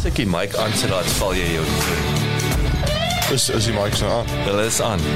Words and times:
Sikkie 0.00 0.24
mic 0.26 0.56
aan 0.56 0.72
sy 0.74 0.88
laat 0.88 1.04
val 1.18 1.34
jy 1.36 1.44
jou. 1.54 1.64
Is 3.34 3.48
is 3.54 3.64
die 3.68 3.74
mic 3.76 4.00
nou 4.00 4.10
aan? 4.10 4.26
Hulle 4.46 4.64
is 4.66 4.80
aan. 4.82 5.00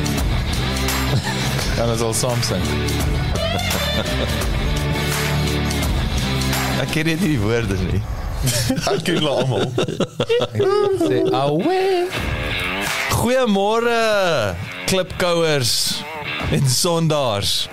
En 1.81 1.87
dit 1.91 1.97
is 1.97 2.03
al 2.07 2.15
Samsung. 2.15 2.63
Ek 6.85 6.89
ken 6.95 7.05
nie 7.09 7.17
die 7.19 7.39
woorde 7.43 7.75
nie. 7.81 8.01
Ek 8.93 9.01
ken 9.07 9.15
hulle 9.19 9.33
almal. 9.33 9.67
Sê 11.03 11.17
awe. 11.35 11.81
Goeiemôre 13.15 14.03
klipkouers 14.95 15.73
en 16.55 16.69
sondaars 16.71 17.69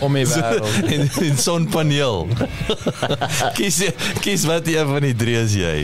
Om 0.00 0.14
die 0.14 0.26
wêreld. 0.30 0.76
en, 0.86 1.08
en 1.26 1.38
sonpaneel. 1.38 2.28
kies 3.58 3.80
kies 4.22 4.44
wat 4.46 4.68
een 4.70 4.86
van 4.86 5.02
die 5.02 5.14
drie 5.18 5.34
is 5.40 5.56
jy. 5.58 5.80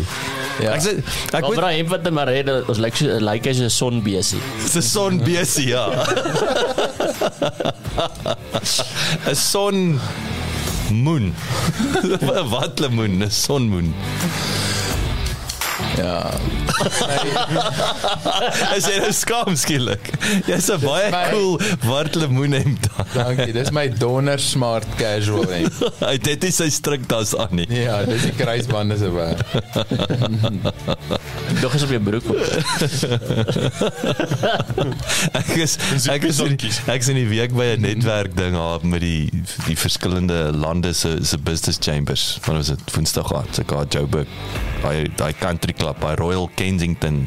Ja. 0.63 0.77
Ek 0.77 0.85
sê 0.85 0.93
ek 1.35 1.43
moet 1.43 1.59
vra 1.59 1.73
een 1.75 1.89
wat 1.91 2.07
maar 2.15 2.31
rede 2.31 2.61
ons 2.71 2.79
lyk 2.81 2.95
so 2.97 3.19
lyk 3.21 3.49
as 3.51 3.59
'n 3.67 3.73
sonbesie. 3.73 4.39
se 4.63 4.81
son 4.81 5.19
besie 5.27 5.69
ja. 5.75 5.91
'n 9.27 9.35
Son 9.35 9.99
moon. 10.95 11.35
wat 12.55 12.79
lemoen, 12.79 13.19
'n 13.27 13.31
sonmoon. 13.31 13.91
Ja. 15.97 16.31
As 18.77 18.85
jy 18.89 18.99
nou 19.01 19.13
skaam 19.17 19.55
skielik. 19.57 20.11
Jy's 20.49 20.69
'n 20.75 20.81
baie 20.83 21.11
my- 21.11 21.31
cool 21.33 21.57
wat 21.89 22.15
lemoen 22.19 22.53
hemp. 22.53 22.89
Dankie. 23.15 23.53
Dis 23.57 23.71
my 23.73 23.89
donder 23.89 24.39
smart 24.39 24.85
casual 25.01 25.47
hemp. 25.49 25.73
Hy 26.09 26.17
net 26.27 26.43
nie 26.45 26.53
sy 26.53 26.69
striktas 26.71 27.33
aan 27.37 27.55
nie. 27.63 27.67
Ja, 27.73 28.03
dis 28.05 28.23
die 28.29 28.35
kruisbande 28.37 28.99
se 29.01 29.09
werk. 29.15 29.41
Dog 31.63 31.75
is 31.79 31.83
op 31.87 31.91
jou 31.95 32.01
broek. 32.03 32.27
Ek 35.33 35.55
is 35.63 35.77
ek 36.13 36.25
is 36.29 36.41
in, 36.45 36.57
ek 36.91 37.01
is 37.01 37.09
in 37.13 37.17
die 37.23 37.29
week 37.31 37.53
by 37.57 37.65
'n 37.77 37.81
netwerk 37.87 38.35
ding 38.37 38.55
haar 38.59 38.81
met 38.85 39.01
die 39.01 39.31
die 39.67 39.77
verskillende 39.79 40.51
lande 40.53 40.93
se 40.93 41.17
se 41.25 41.39
business 41.39 41.79
chambers. 41.81 42.39
Wat 42.45 42.57
was 42.57 42.67
dit? 42.75 42.81
Woensdag 42.95 43.33
aan. 43.33 43.47
Se 43.53 43.63
gaan 43.67 43.87
Joburg. 43.89 44.27
Daai 44.83 45.09
daai 45.17 45.33
country 45.39 45.73
club, 45.73 45.86
by 45.95 46.15
Royal 46.15 46.49
Kensington. 46.55 47.27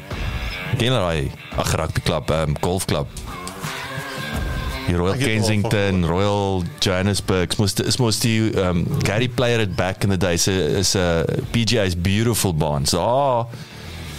Ken 0.77 0.87
jy 0.87 0.89
daai 0.93 1.31
ag 1.57 1.73
rugby 1.79 2.01
club, 2.01 2.29
um, 2.31 2.55
golf 2.61 2.85
club. 2.85 3.07
Die 4.87 4.95
Royal 4.97 5.17
Kensington, 5.17 6.05
Royal 6.05 6.63
Johannesburg, 6.81 7.57
mos 7.57 7.75
is 7.85 7.99
mos 8.01 8.19
die 8.19 8.49
um, 8.57 8.85
Gary 9.05 9.27
player 9.27 9.59
it 9.59 9.75
back 9.75 10.03
in 10.03 10.09
the 10.09 10.17
day. 10.17 10.37
So 10.37 10.51
is 10.51 10.95
'n 10.95 10.99
uh, 10.99 11.23
PGA's 11.51 11.95
beautiful 11.95 12.53
baan. 12.53 12.85
So 12.85 12.99
ah, 12.99 13.45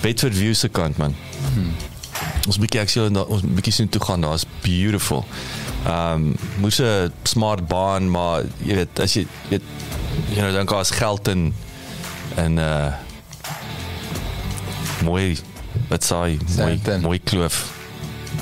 Bedford 0.03 0.35
View 0.35 0.55
se 0.55 0.69
kant 0.69 0.99
man. 0.99 1.15
Ons 2.47 2.59
bietjie 2.59 2.81
ek 2.81 2.89
sien 2.89 3.17
ons 3.17 3.43
bietjie 3.43 3.73
sien 3.73 3.89
toe 3.89 4.01
gaan, 4.01 4.23
daar's 4.25 4.47
beautiful. 4.63 5.25
Ehm 5.85 6.15
um, 6.15 6.37
moes 6.61 6.81
'n 6.81 7.13
smart 7.23 7.67
baan, 7.69 8.11
maar 8.11 8.45
jy 8.65 8.75
weet 8.75 9.01
as 9.01 9.15
jy 9.15 9.27
weet 9.49 9.63
jy 10.31 10.41
nou 10.41 10.53
dink 10.53 10.71
daar's 10.71 10.91
geld 10.91 11.29
in 11.29 11.55
in 12.37 12.59
uh 12.59 12.95
mooi 15.03 15.39
wat 15.89 16.05
sê 16.05 16.39
mooi 16.59 16.81
mooi 17.01 17.19
kloof. 17.25 17.79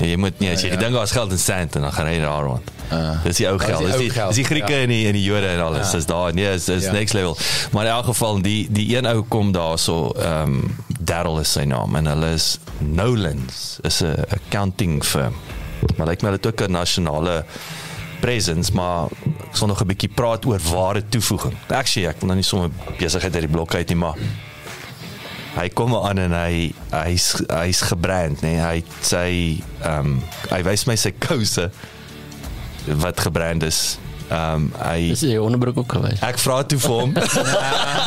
Nee, 0.01 0.11
jy 0.11 0.17
moet 0.17 0.39
nie 0.39 0.51
as 0.53 0.61
jy 0.63 0.69
Ja, 0.69 0.75
ja. 0.75 0.81
dink 0.81 0.93
daar's 0.95 1.11
geld 1.13 1.31
in 1.33 1.39
Sandton 1.39 1.83
dan 1.83 1.93
gaan 1.93 2.07
jy 2.13 2.19
daar 2.21 2.43
rond. 2.45 2.71
Ah. 2.91 3.23
Dis 3.25 3.37
die 3.37 3.49
ou 3.49 3.59
geld. 3.59 3.79
die 3.79 3.87
Dis 3.87 3.97
die 3.97 4.13
dis 4.27 4.35
die 4.37 4.45
Grieke 4.45 4.73
ja. 4.73 4.79
en 4.83 4.89
die 4.89 5.07
en 5.07 5.13
die 5.13 5.23
Jode 5.25 5.47
en 5.47 5.61
alles. 5.61 5.87
Ja. 5.91 5.97
Dis 5.97 6.07
daar. 6.07 6.35
Nee, 6.35 6.53
is 6.55 6.69
is 6.69 6.85
Ja. 6.85 6.93
next 6.93 7.15
level. 7.15 7.37
Maar 7.73 7.85
in 7.85 7.91
elk 7.91 8.05
geval 8.05 8.43
die 8.43 8.69
die 8.71 8.97
een 8.97 9.07
ou 9.07 9.23
kom 9.29 9.53
daarso 9.53 10.11
ehm 10.17 10.43
um, 10.43 10.77
Daryl 11.01 11.39
is 11.41 11.53
sy 11.53 11.65
naam 11.65 11.95
en 11.97 12.07
hulle 12.07 12.33
is 12.35 12.59
Nolans 12.79 13.79
is 13.83 14.01
'n 14.03 14.15
accounting 14.29 15.05
firm. 15.05 15.35
Maar 15.97 16.07
lyk 16.07 16.23
my 16.23 16.29
hulle 16.29 16.41
het 16.43 16.47
ook 16.47 16.61
'n 16.69 16.73
nasionale 16.73 17.45
presence 18.21 18.73
maar 18.75 19.05
ek 19.51 19.57
sal 19.57 19.67
nog 19.67 19.81
'n 19.81 19.87
bietjie 19.87 20.09
praat 20.15 20.45
oor 20.47 20.61
ware 20.73 21.03
toevoeging. 21.09 21.55
Actually 21.69 22.09
ek 22.09 22.17
wil 22.21 22.27
nou 22.27 22.35
nie 22.37 22.45
sommer 22.45 22.71
besigheid 22.99 23.33
uit 23.35 23.43
die 23.43 23.51
blok 23.53 23.75
uit 23.75 23.89
nie 23.89 23.97
maar 23.97 24.15
hy 25.57 25.69
kom 25.75 25.95
aan 25.97 26.21
en 26.23 26.35
hy 26.37 26.69
hy's 26.93 27.31
hy's 27.47 27.81
gebrand 27.89 28.43
nê 28.45 28.57
nee. 28.57 28.65
hy 28.65 28.75
het 28.83 28.99
sy 29.07 29.31
ehm 29.85 30.19
um, 30.19 30.19
hy 30.53 30.61
wys 30.67 30.85
my 30.91 30.99
sy 31.01 31.15
kouse 31.17 31.71
wat 33.05 33.25
gebrand 33.25 33.65
is 33.67 33.99
ehm 34.29 34.69
um, 34.69 34.69
hy 34.83 35.09
Dis 35.15 35.25
jy 35.25 35.39
onderbroek 35.41 35.79
ook 35.81 35.95
gewees. 35.97 36.21
Ek 36.25 36.37
vra 36.43 36.61
toe 36.69 36.79
vir 36.83 36.99
hom. 37.01 37.15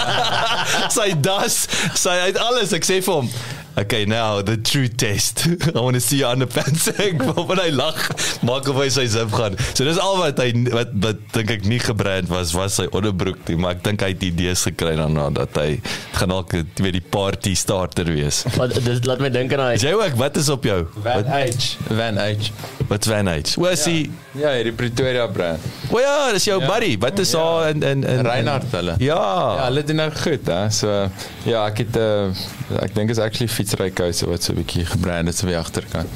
sy 0.97 1.07
das, 1.17 1.63
sy 1.97 2.13
uit 2.27 2.37
alles. 2.37 2.75
Ek 2.77 2.85
sê 2.85 2.99
vir 3.01 3.15
hom, 3.15 3.29
"Okay, 3.77 4.05
now 4.05 4.41
the 4.41 4.57
true 4.57 4.87
test. 4.89 5.45
I 5.75 5.79
want 5.79 5.95
to 5.95 6.01
see 6.01 6.17
you 6.19 6.27
underpants." 6.27 6.87
Ek 7.07 7.21
wanneer 7.23 7.63
hy 7.65 7.71
lag, 7.75 7.97
maak 8.43 8.67
of 8.67 8.75
hy 8.81 8.89
sy 8.91 9.05
zip 9.07 9.31
gaan. 9.31 9.55
So 9.73 9.85
dis 9.87 9.97
al 10.01 10.17
wat 10.19 10.39
hy 10.43 10.51
wat 10.73 10.91
wat 11.05 11.21
dink 11.35 11.51
ek 11.55 11.63
nie 11.69 11.79
gebrand 11.79 12.27
was 12.31 12.53
was 12.57 12.75
sy 12.81 12.87
onderbroek 12.91 13.45
nie, 13.49 13.57
maar 13.61 13.77
ek 13.77 13.83
dink 13.87 14.03
hy 14.05 14.11
het 14.13 14.23
idees 14.27 14.65
gekry 14.67 14.95
daarna 14.99 15.29
dat 15.33 15.55
hy 15.61 15.79
gaan 16.19 16.29
dalk 16.35 16.51
weet 16.51 16.97
die 16.97 17.03
party 17.13 17.53
starter 17.55 18.05
wees. 18.11 18.43
Wat 18.59 18.73
dit 18.75 19.05
laat 19.07 19.19
my 19.23 19.29
dink 19.33 19.53
aan 19.55 19.71
Is 19.73 19.81
daai 19.85 19.93
jy 19.93 19.97
ook 19.97 20.17
wat 20.19 20.35
is 20.37 20.49
op 20.53 20.63
jou? 20.67 20.81
Van 21.01 21.25
H. 21.31 21.71
Van 21.87 22.17
H. 22.21 22.51
wat 22.91 23.05
Van 23.07 23.27
H. 23.31 23.55
Hoe 23.57 23.69
is 23.71 23.85
hy? 23.87 23.95
Ja, 24.37 24.51
hierdie 24.55 24.73
Pretoria 24.75 25.25
brand. 25.31 25.63
O 25.91 25.99
ja, 25.99 26.31
dis 26.35 26.45
jou 26.47 26.59
Ja. 26.61 26.67
buddy. 26.67 26.97
Wat 27.01 27.19
is 27.19 27.31
haar 27.33 27.69
in 27.71 27.81
in 27.83 28.03
in 28.03 28.21
Reinhard 28.27 28.67
hulle. 28.71 28.95
Ja. 28.99 29.17
Ja, 29.57 29.63
hulle 29.69 29.83
doen 29.83 29.95
nou 30.03 30.09
goed, 30.11 30.45
hè. 30.47 30.61
So 30.71 30.91
ja, 31.47 31.63
ek 31.67 31.81
het 31.85 31.97
uh, 31.99 32.29
ek 32.83 32.93
dink 32.95 33.09
is 33.11 33.19
actually 33.19 33.49
fietsry 33.61 33.91
kouse 33.93 34.25
wat 34.27 34.43
so 34.43 34.53
'n 34.53 34.57
bietjie 34.63 34.85
gebrand 34.85 35.27
het 35.27 35.37
so 35.37 35.47
by 35.47 35.53
agterkant. 35.53 36.09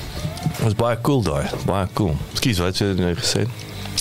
was 0.64 0.74
baie 0.76 0.98
cool 1.02 1.22
daai. 1.22 1.46
Baie 1.66 1.88
cool. 1.94 2.16
Ekskuus, 2.34 2.58
wat 2.60 2.78
het 2.78 2.78
jy 2.78 2.94
nou 3.04 3.14
gesê? 3.16 3.46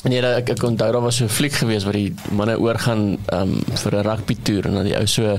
Nee, 0.05 0.21
dat- 0.21 0.37
ek 0.37 0.49
ek 0.51 0.63
onthou 0.63 0.93
daar 0.93 1.01
was 1.03 1.17
so 1.17 1.25
'n 1.25 1.29
fliek 1.29 1.53
geweest 1.53 1.85
waar 1.85 1.93
die 1.93 2.15
manne 2.31 2.59
oorgaan 2.59 3.19
um, 3.33 3.63
vir 3.75 3.93
'n 3.95 4.03
rugby 4.07 4.37
toer 4.43 4.67
en 4.67 4.75
dan 4.75 4.85
die 4.85 4.97
ou 4.97 5.07
so 5.07 5.39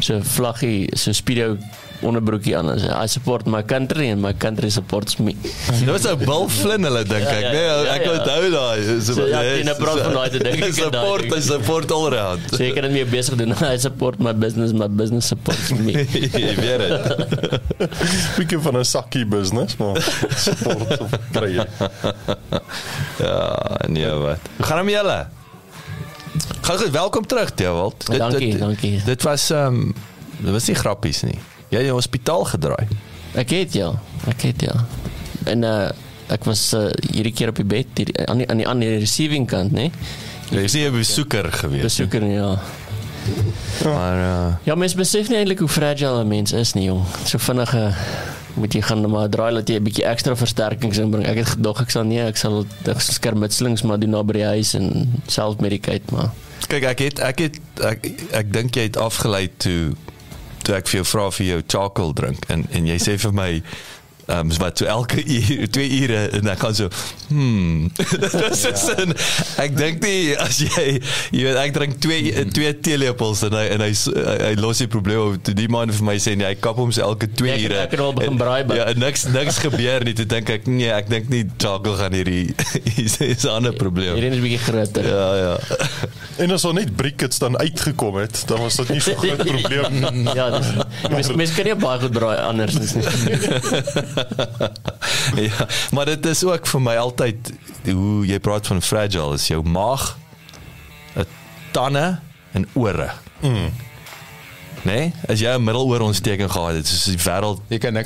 so 0.00 0.20
vlaggie, 0.22 0.88
so 0.96 1.12
speedo 1.12 1.56
onderbroekie 2.04 2.52
aan 2.58 2.66
sê 2.76 2.90
I 2.92 3.06
support 3.08 3.46
my 3.46 3.62
country 3.62 4.10
and 4.12 4.20
my 4.20 4.32
country 4.34 4.68
supports 4.70 5.16
me. 5.18 5.32
Dit 5.80 5.88
was 5.88 6.04
'n 6.04 6.18
Bill 6.18 6.48
Flynn 6.48 6.84
hulle 6.84 7.04
dink 7.12 7.24
ek, 7.24 7.40
Ja, 7.40 7.40
ja, 7.40 7.52
nee, 7.52 7.62
ja, 7.64 7.94
ek 7.94 8.04
ja. 8.04 8.10
onthou 8.12 8.50
daai. 8.52 9.00
So, 9.00 9.26
ja, 9.26 9.40
in 9.42 9.68
'n 9.70 9.76
brand 9.78 10.00
van 10.00 10.12
daai 10.18 10.28
te 10.34 10.38
dink 10.42 10.64
ek 10.68 10.74
support, 10.84 11.24
dis 11.30 11.46
support 11.46 11.90
all 11.92 12.06
around. 12.12 12.42
So 12.52 12.60
jy 12.62 12.72
kan 12.76 12.82
dit 12.88 12.92
meer 12.92 13.08
besig 13.08 13.38
doen. 13.40 13.54
I 13.74 13.78
support 13.78 14.18
my 14.20 14.32
business, 14.32 14.72
my 14.72 14.88
business 14.88 15.26
supports 15.32 15.70
me. 15.72 15.92
Jy 15.94 16.54
weet 16.60 16.84
dit. 16.84 17.02
Bietjie 18.36 18.60
van 18.60 18.76
'n 18.82 18.84
sakkie 18.84 19.24
business, 19.24 19.76
maar 19.80 19.96
support 20.36 21.00
of 21.00 21.10
kry. 21.32 21.54
Ja, 23.22 23.78
nee 23.88 24.10
wat. 24.10 24.38
Gaan 24.60 24.84
met 24.84 24.94
julle? 24.94 25.18
Gaan 26.64 26.78
goed, 26.78 26.90
welkom 26.90 27.26
terug 27.26 27.54
Dewald. 27.54 28.06
Dankie, 28.16 28.56
dankie. 28.58 29.02
Dit 29.04 29.22
was 29.22 29.50
ehm 29.50 29.66
um, 29.66 29.94
dit 30.38 30.52
was 30.52 30.64
nie 30.66 30.74
grappies 30.76 31.20
nie. 31.22 31.36
Jy 31.68 31.76
het 31.76 31.84
in 31.84 31.90
die 31.90 31.92
hospitaal 31.92 32.44
gedraai. 32.48 32.86
Ek 33.36 33.50
het 33.52 33.74
ja, 33.76 33.90
ek 34.32 34.46
het 34.48 34.64
ja. 34.64 34.72
En 35.44 35.62
uh 35.68 35.90
ek 36.32 36.46
was 36.48 36.62
uh, 36.72 36.86
hierdie 37.12 37.34
keer 37.36 37.50
op 37.52 37.58
die 37.60 37.66
bed 37.68 38.00
hier, 38.00 38.14
aan 38.24 38.40
die 38.40 38.46
aan 38.48 38.62
die 38.62 38.68
aan 38.68 38.80
die 38.80 38.94
receiving 38.96 39.44
kant, 39.46 39.76
né? 39.76 39.90
Jy 40.48 40.62
is 40.64 40.72
nie 40.72 40.86
'n 40.88 40.96
besoeker 40.96 41.50
gewees. 41.52 41.82
Besoeker 41.84 42.24
ja. 42.24 42.54
Maar 43.84 44.16
uh, 44.16 44.54
Ja, 44.64 44.74
mens 44.74 44.94
besef 44.96 45.28
nie 45.28 45.36
eintlik 45.36 45.60
hoe 45.60 45.68
fragile 45.68 46.24
'n 46.24 46.28
mens 46.28 46.52
is 46.52 46.72
nie, 46.72 46.88
jong. 46.88 47.04
So 47.28 47.38
vinnig 47.38 47.74
uh, 47.74 47.92
moet 48.54 48.74
jy 48.74 48.80
gaan 48.86 49.10
maar 49.10 49.28
draai 49.28 49.54
dat 49.54 49.68
jy 49.68 49.78
'n 49.80 49.84
bietjie 49.84 50.06
ekstra 50.06 50.36
versterkings 50.36 50.98
inbring. 50.98 51.26
Ek 51.26 51.36
het 51.36 51.48
gedog 51.56 51.80
ek 51.80 51.90
sal 51.90 52.04
nee, 52.04 52.22
ek 52.22 52.36
sal 52.36 52.66
ek 52.86 53.00
skermutselings 53.00 53.82
maar 53.82 53.98
doen 53.98 54.10
na 54.10 54.22
by 54.22 54.32
die 54.32 54.44
huis 54.44 54.74
en 54.74 55.10
self-medicate 55.26 56.12
maar. 56.12 56.30
kyk 56.68 56.84
ek 56.84 56.98
het 56.98 57.18
ek 57.18 57.38
het 57.38 57.56
ek, 57.80 58.06
ek 58.32 58.52
dink 58.52 58.76
jy 58.76 58.82
het 58.82 58.96
afgelei 58.96 59.50
toe 59.56 59.94
toe 60.62 60.74
ek 60.74 60.88
vir 60.88 61.02
jou 61.02 61.04
vra 61.04 61.30
vir 61.30 61.46
jou 61.46 61.62
charcoal 61.66 62.12
drink 62.12 62.44
en 62.48 62.66
en 62.70 62.86
jy 62.86 62.96
sê 62.98 63.18
vir 63.18 63.32
my 63.32 63.62
Ehm 64.26 64.50
um, 64.50 64.58
wat 64.58 64.78
so 64.80 64.86
elke 64.88 65.20
uur, 65.36 65.68
2 65.70 65.88
ure 66.00 66.20
en 66.32 66.40
dan 66.48 66.56
gaan 66.56 66.74
so 66.74 66.88
hmm. 67.28 67.90
Dis 68.50 68.64
is 68.64 68.84
ja. 68.88 69.04
ek 69.64 69.74
dink 69.76 70.00
nie 70.04 70.32
as 70.40 70.58
jy 70.64 70.84
jy 71.30 71.42
weet 71.44 71.58
ek 71.60 71.74
drink 71.76 71.98
2 72.00 72.46
2 72.56 72.70
teelepels 72.86 73.42
en 73.44 73.52
hy 73.58 73.64
en 73.74 73.84
hy 73.84 73.90
hy 73.92 74.54
los 74.62 74.80
die 74.80 74.88
probleem 74.88 75.34
op 75.34 75.42
toe 75.44 75.54
die 75.58 75.68
man 75.68 75.92
vir 75.92 76.06
my 76.08 76.16
sê 76.22 76.32
nee, 76.40 76.48
hy 76.48 76.56
kap 76.56 76.80
hom 76.80 76.92
se 76.94 77.02
elke 77.04 77.28
2 77.28 77.50
Ja, 77.50 77.54
ek- 77.58 77.66
ure. 77.68 77.80
ek 77.84 77.90
het 77.98 78.00
al 78.00 78.14
begin 78.16 78.38
braai 78.40 78.64
by. 78.64 78.78
Ja, 78.80 78.86
niks 78.96 79.26
niks 79.34 79.58
gebeur 79.60 80.04
nie. 80.08 80.14
Toe 80.16 80.24
dink 80.26 80.48
ek 80.50 80.66
nee, 80.72 80.88
ek 80.90 81.10
dink 81.12 81.28
nie 81.28 81.42
Chaco 81.60 81.92
gaan 82.00 82.16
hierdie 82.16 82.54
is 82.96 83.18
'n 83.20 83.52
ander 83.52 83.76
probleem. 83.76 84.14
Hierdie 84.16 84.30
is 84.32 84.38
'n 84.40 84.44
bietjie 84.46 84.62
groter. 84.64 85.04
Ja, 85.04 85.28
ja. 85.36 85.54
En 86.40 86.50
as 86.56 86.62
daar 86.64 86.74
net 86.74 86.96
briquettes 86.96 87.38
dan 87.38 87.58
uitgekom 87.60 88.16
het, 88.22 88.42
dan 88.48 88.60
was 88.64 88.76
dit 88.80 88.88
nie 88.96 89.00
so 89.04 89.14
groot 89.20 89.44
probleem. 89.52 90.00
Ja, 90.34 90.48
dis 90.56 90.72
mens 91.12 91.28
mens 91.36 91.54
kan 91.54 91.64
nie 91.68 91.76
baie 91.76 92.00
goed 92.00 92.16
braai 92.16 92.38
anders 92.48 92.80
nie. 92.80 93.04
ja, 95.48 95.66
maar 95.90 96.06
dit 96.06 96.26
is 96.26 96.44
ook 96.44 96.66
vir 96.66 96.80
my 96.80 96.96
altyd 96.96 97.52
hoe 97.90 98.26
jy 98.26 98.38
praat 98.38 98.66
van 98.66 98.82
fragile 98.82 99.34
is 99.34 99.48
jou 99.48 99.62
maag, 99.62 100.16
'n 101.16 101.26
tande 101.72 102.18
en 102.52 102.68
ore. 102.72 103.10
Mm. 103.40 103.72
Nee, 104.84 105.12
as 105.28 105.40
jy 105.40 105.54
'n 105.56 105.64
middeloorontsteking 105.64 106.50
gehad 106.50 106.74
het, 106.74 106.86
soos 106.86 107.04
die 107.04 107.18
wêreld 107.18 107.60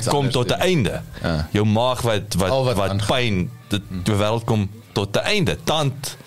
kom 0.07 0.29
tot 0.29 0.51
'n 0.51 0.59
einde. 0.59 1.01
Ja. 1.21 1.47
Jou 1.51 1.65
maag 1.65 2.01
wat 2.01 2.33
wat 2.37 2.49
Al 2.49 2.63
wat, 2.63 2.75
wat 2.75 2.91
wat 2.91 3.05
pyn, 3.05 3.49
dit 3.67 3.81
die 4.03 4.15
wêreld 4.15 4.43
kom 4.43 4.69
tot 4.91 5.15
'n 5.15 5.25
einde. 5.25 5.57
Tand 5.63 6.17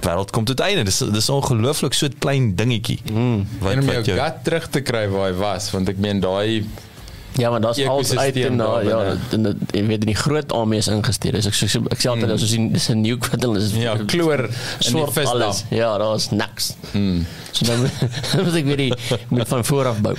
wêreld 0.00 0.30
kom 0.30 0.44
tot 0.44 0.60
'n 0.60 0.62
einde. 0.62 0.82
Dis 0.84 0.98
dis 0.98 1.28
ongelooflik 1.28 1.92
so 1.94 2.06
'n 2.06 2.18
klein 2.18 2.54
dingetjie. 2.54 3.00
Mm. 3.12 3.46
en 3.62 3.80
om 3.80 3.90
jou 3.90 4.02
gut 4.02 4.44
terug 4.44 4.68
te 4.68 4.80
kry 4.80 5.08
waar 5.08 5.30
hy 5.30 5.36
was 5.36 5.70
want 5.70 5.88
ek 5.88 5.98
meen 5.98 6.20
daai 6.20 6.66
Ja, 7.38 7.50
maar 7.50 7.60
daar's 7.60 7.84
alles 7.86 8.16
uit 8.16 8.36
en 8.36 8.56
na 8.56 8.80
ja, 8.80 8.88
daar 8.88 9.16
en 9.30 9.42
dit 9.42 9.56
jy 9.70 9.84
weet 9.86 10.00
in 10.00 10.10
die 10.12 10.18
groot 10.18 10.52
armees 10.52 10.88
ingesteer. 10.90 11.38
Dis 11.38 11.46
ek 11.46 11.54
so 11.54 11.84
ek 11.90 12.02
sê 12.02 12.10
altyd 12.10 12.34
as 12.34 12.46
jy 12.50 12.64
dis 12.72 12.88
'n 12.90 13.00
nuke 13.04 13.30
wat 13.30 13.44
hulle 13.46 13.60
is 13.62 13.72
ja 13.78 13.94
kloor 13.96 14.46
in 14.48 14.50
die 14.50 14.90
swart 14.90 15.14
visdam 15.14 15.42
alles. 15.42 15.64
Ja, 15.70 15.98
daar's 15.98 16.30
niks. 16.30 16.74
Mm. 16.92 17.26
So 17.52 17.66
dan 17.70 18.44
moet 18.44 18.54
ek 18.54 18.64
weer 18.64 18.76
die 18.76 18.94
moet 19.28 19.48
van 19.48 19.64
voor 19.64 19.86
af 19.92 20.00
bou. 20.00 20.14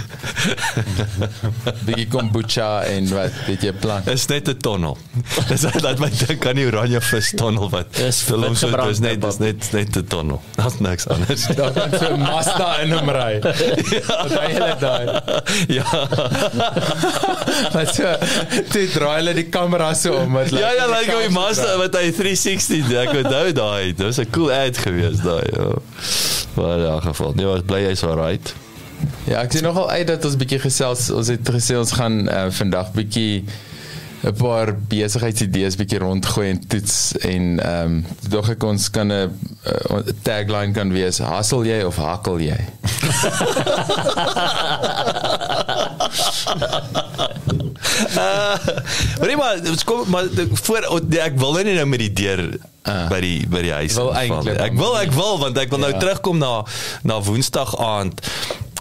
bietjie 1.88 2.08
kombucha 2.12 2.84
en 2.92 3.08
wat 3.12 3.38
weet 3.48 3.64
jy 3.68 3.74
plan 3.84 4.08
is 4.12 4.26
net 4.32 4.50
'n 4.50 4.58
tonnel. 4.58 4.98
Dis 5.52 5.62
dat 5.62 6.00
my 6.00 6.10
dink 6.10 6.46
aan 6.48 6.56
die 6.60 6.66
oranje 6.68 7.02
vis 7.02 7.32
tonnel 7.36 7.70
wat 7.70 7.92
Dis 8.00 8.22
vir 8.28 8.46
hom 8.48 8.56
so 8.56 8.72
dis 8.72 9.00
net 9.04 9.22
dis 9.22 9.40
net 9.44 9.72
net 9.74 9.98
'n 9.98 10.08
tonnel. 10.08 10.42
Daar's 10.56 10.80
niks 10.80 11.08
anders. 11.08 11.48
daar 11.56 11.72
kan 11.72 11.92
so 12.00 12.14
'n 12.16 12.20
Mazda 12.20 12.70
in 12.84 12.92
hom 12.92 13.10
ry 13.10 13.40
wat 13.42 14.32
hy 14.40 14.48
hele 14.52 14.76
daai 14.80 15.06
ja. 15.68 15.86
wat 17.76 17.94
so 17.96 18.12
toe 18.72 18.86
draai 18.94 19.16
hulle 19.20 19.34
die 19.38 19.48
kamera 19.54 19.92
so 19.98 20.16
om 20.24 20.32
wat 20.40 20.50
Ja 20.56 20.72
ja, 20.78 20.86
like 20.92 21.16
my 21.16 21.30
master 21.34 21.78
wat 21.82 21.96
hy 21.98 22.12
360 22.12 22.88
doen. 22.90 23.00
Ek 23.06 23.14
onthou 23.24 23.48
daai. 23.58 23.94
Dit 23.94 24.06
was 24.06 24.20
'n 24.20 24.30
cool 24.36 24.52
ad 24.52 24.78
geweest 24.78 25.24
daai. 25.24 25.48
Ja. 25.56 25.70
Maar 26.56 26.78
in 26.78 26.86
elk 26.86 27.04
geval, 27.04 27.32
nee, 27.36 27.46
was 27.46 27.62
bly 27.66 27.84
hy's 27.88 28.04
alright. 28.04 28.54
Ja, 29.26 29.42
ek 29.42 29.52
sien 29.56 29.64
nogal 29.66 29.90
uit 29.90 30.08
dat 30.08 30.26
ons 30.26 30.36
bietjie 30.38 30.60
gesels. 30.62 31.10
Ons 31.14 31.28
het 31.34 31.50
gesê 31.56 31.78
ons 31.80 31.92
gaan 31.98 32.28
uh, 32.28 32.46
vandag 32.54 32.92
bietjie 32.98 33.44
'n 34.22 34.36
paar 34.38 34.76
besigheidsidees 34.90 35.76
bietjie 35.80 36.00
rondgooi 36.00 36.50
en 36.50 36.68
toets 36.68 37.18
en 37.26 37.60
ehm 37.60 37.96
um, 37.96 38.06
dog 38.30 38.50
ek 38.54 38.64
ons 38.64 38.90
kan 38.94 39.08
'n 39.10 39.14
uh, 39.18 39.26
tagline 40.22 40.74
kan 40.78 40.92
wees: 40.94 41.18
Hustle 41.18 41.66
jy 41.66 41.82
of 41.86 41.96
hakkel 41.98 42.40
jy? 42.40 42.62
Maar 48.16 49.28
nee, 49.28 49.36
maar 49.38 49.60
kom 49.86 50.10
maar 50.10 50.24
voor 50.52 51.02
nee, 51.08 51.20
ek 51.20 51.38
wil 51.40 51.54
nie 51.64 51.74
nou 51.76 51.86
met 51.86 52.00
die 52.08 52.14
deur 52.14 52.46
Ah. 52.82 53.06
by 53.12 53.20
die 53.22 53.46
by 53.46 53.60
die 53.62 53.72
huis 53.78 53.94
Wil 53.94 54.08
eintlik, 54.18 54.58
Ek 54.58 54.74
wil 54.74 54.96
ek 54.98 55.12
wil 55.14 55.36
want 55.38 55.58
ek 55.62 55.70
wil 55.70 55.78
nou 55.84 55.92
Ja. 55.94 56.00
terugkom 56.02 56.40
na 56.42 56.64
na 57.06 57.20
Woensdag 57.22 57.76
aand 57.78 58.22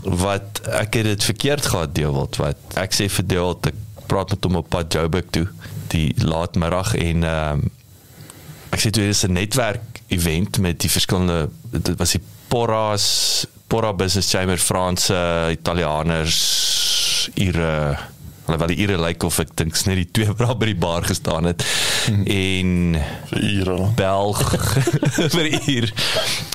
wat 0.03 0.61
ek 0.73 0.95
het 0.97 1.05
dit 1.05 1.25
verkeerd 1.25 1.67
gehad 1.69 1.93
Deewald 1.95 2.39
wat 2.41 2.57
ek 2.81 2.97
sê 2.97 3.11
vir 3.13 3.27
Deewald 3.29 3.67
ek 3.69 3.77
praat 4.09 4.33
met 4.33 4.45
hom 4.49 4.57
op 4.57 4.71
pad 4.73 4.89
Joburg 4.97 5.29
toe 5.31 5.45
die 5.93 6.15
laatmiddag 6.17 6.95
en 6.97 7.25
ehm 7.29 7.61
ek 8.73 8.81
sê 8.81 8.89
toe 8.91 9.05
dis 9.05 9.25
'n 9.29 9.33
netwerk 9.37 10.01
event 10.09 10.59
met 10.65 10.81
die 10.81 10.91
verskillende 10.91 11.51
dit 11.71 11.93
was 11.99 12.17
die 12.17 12.23
Porras 12.49 13.47
Porra 13.69 13.93
Business 13.93 14.31
Chamber 14.33 14.57
Franse 14.59 15.15
Italianers 15.53 16.39
Ire 17.35 17.99
alhoewel 18.47 18.73
die 18.73 18.81
Ire 18.83 18.99
lyk 18.99 19.23
of 19.23 19.39
ek 19.39 19.55
dink 19.61 19.77
net 19.87 20.01
die 20.01 20.09
twee 20.11 20.33
wat 20.39 20.59
by 20.59 20.71
die 20.73 20.81
bar 20.81 21.07
gestaan 21.07 21.51
het 21.51 21.65
en 22.09 22.99
Vir 23.31 23.43
ure. 23.43 23.79
Belg 23.99 24.43
vir 25.37 25.51
uur 25.61 25.93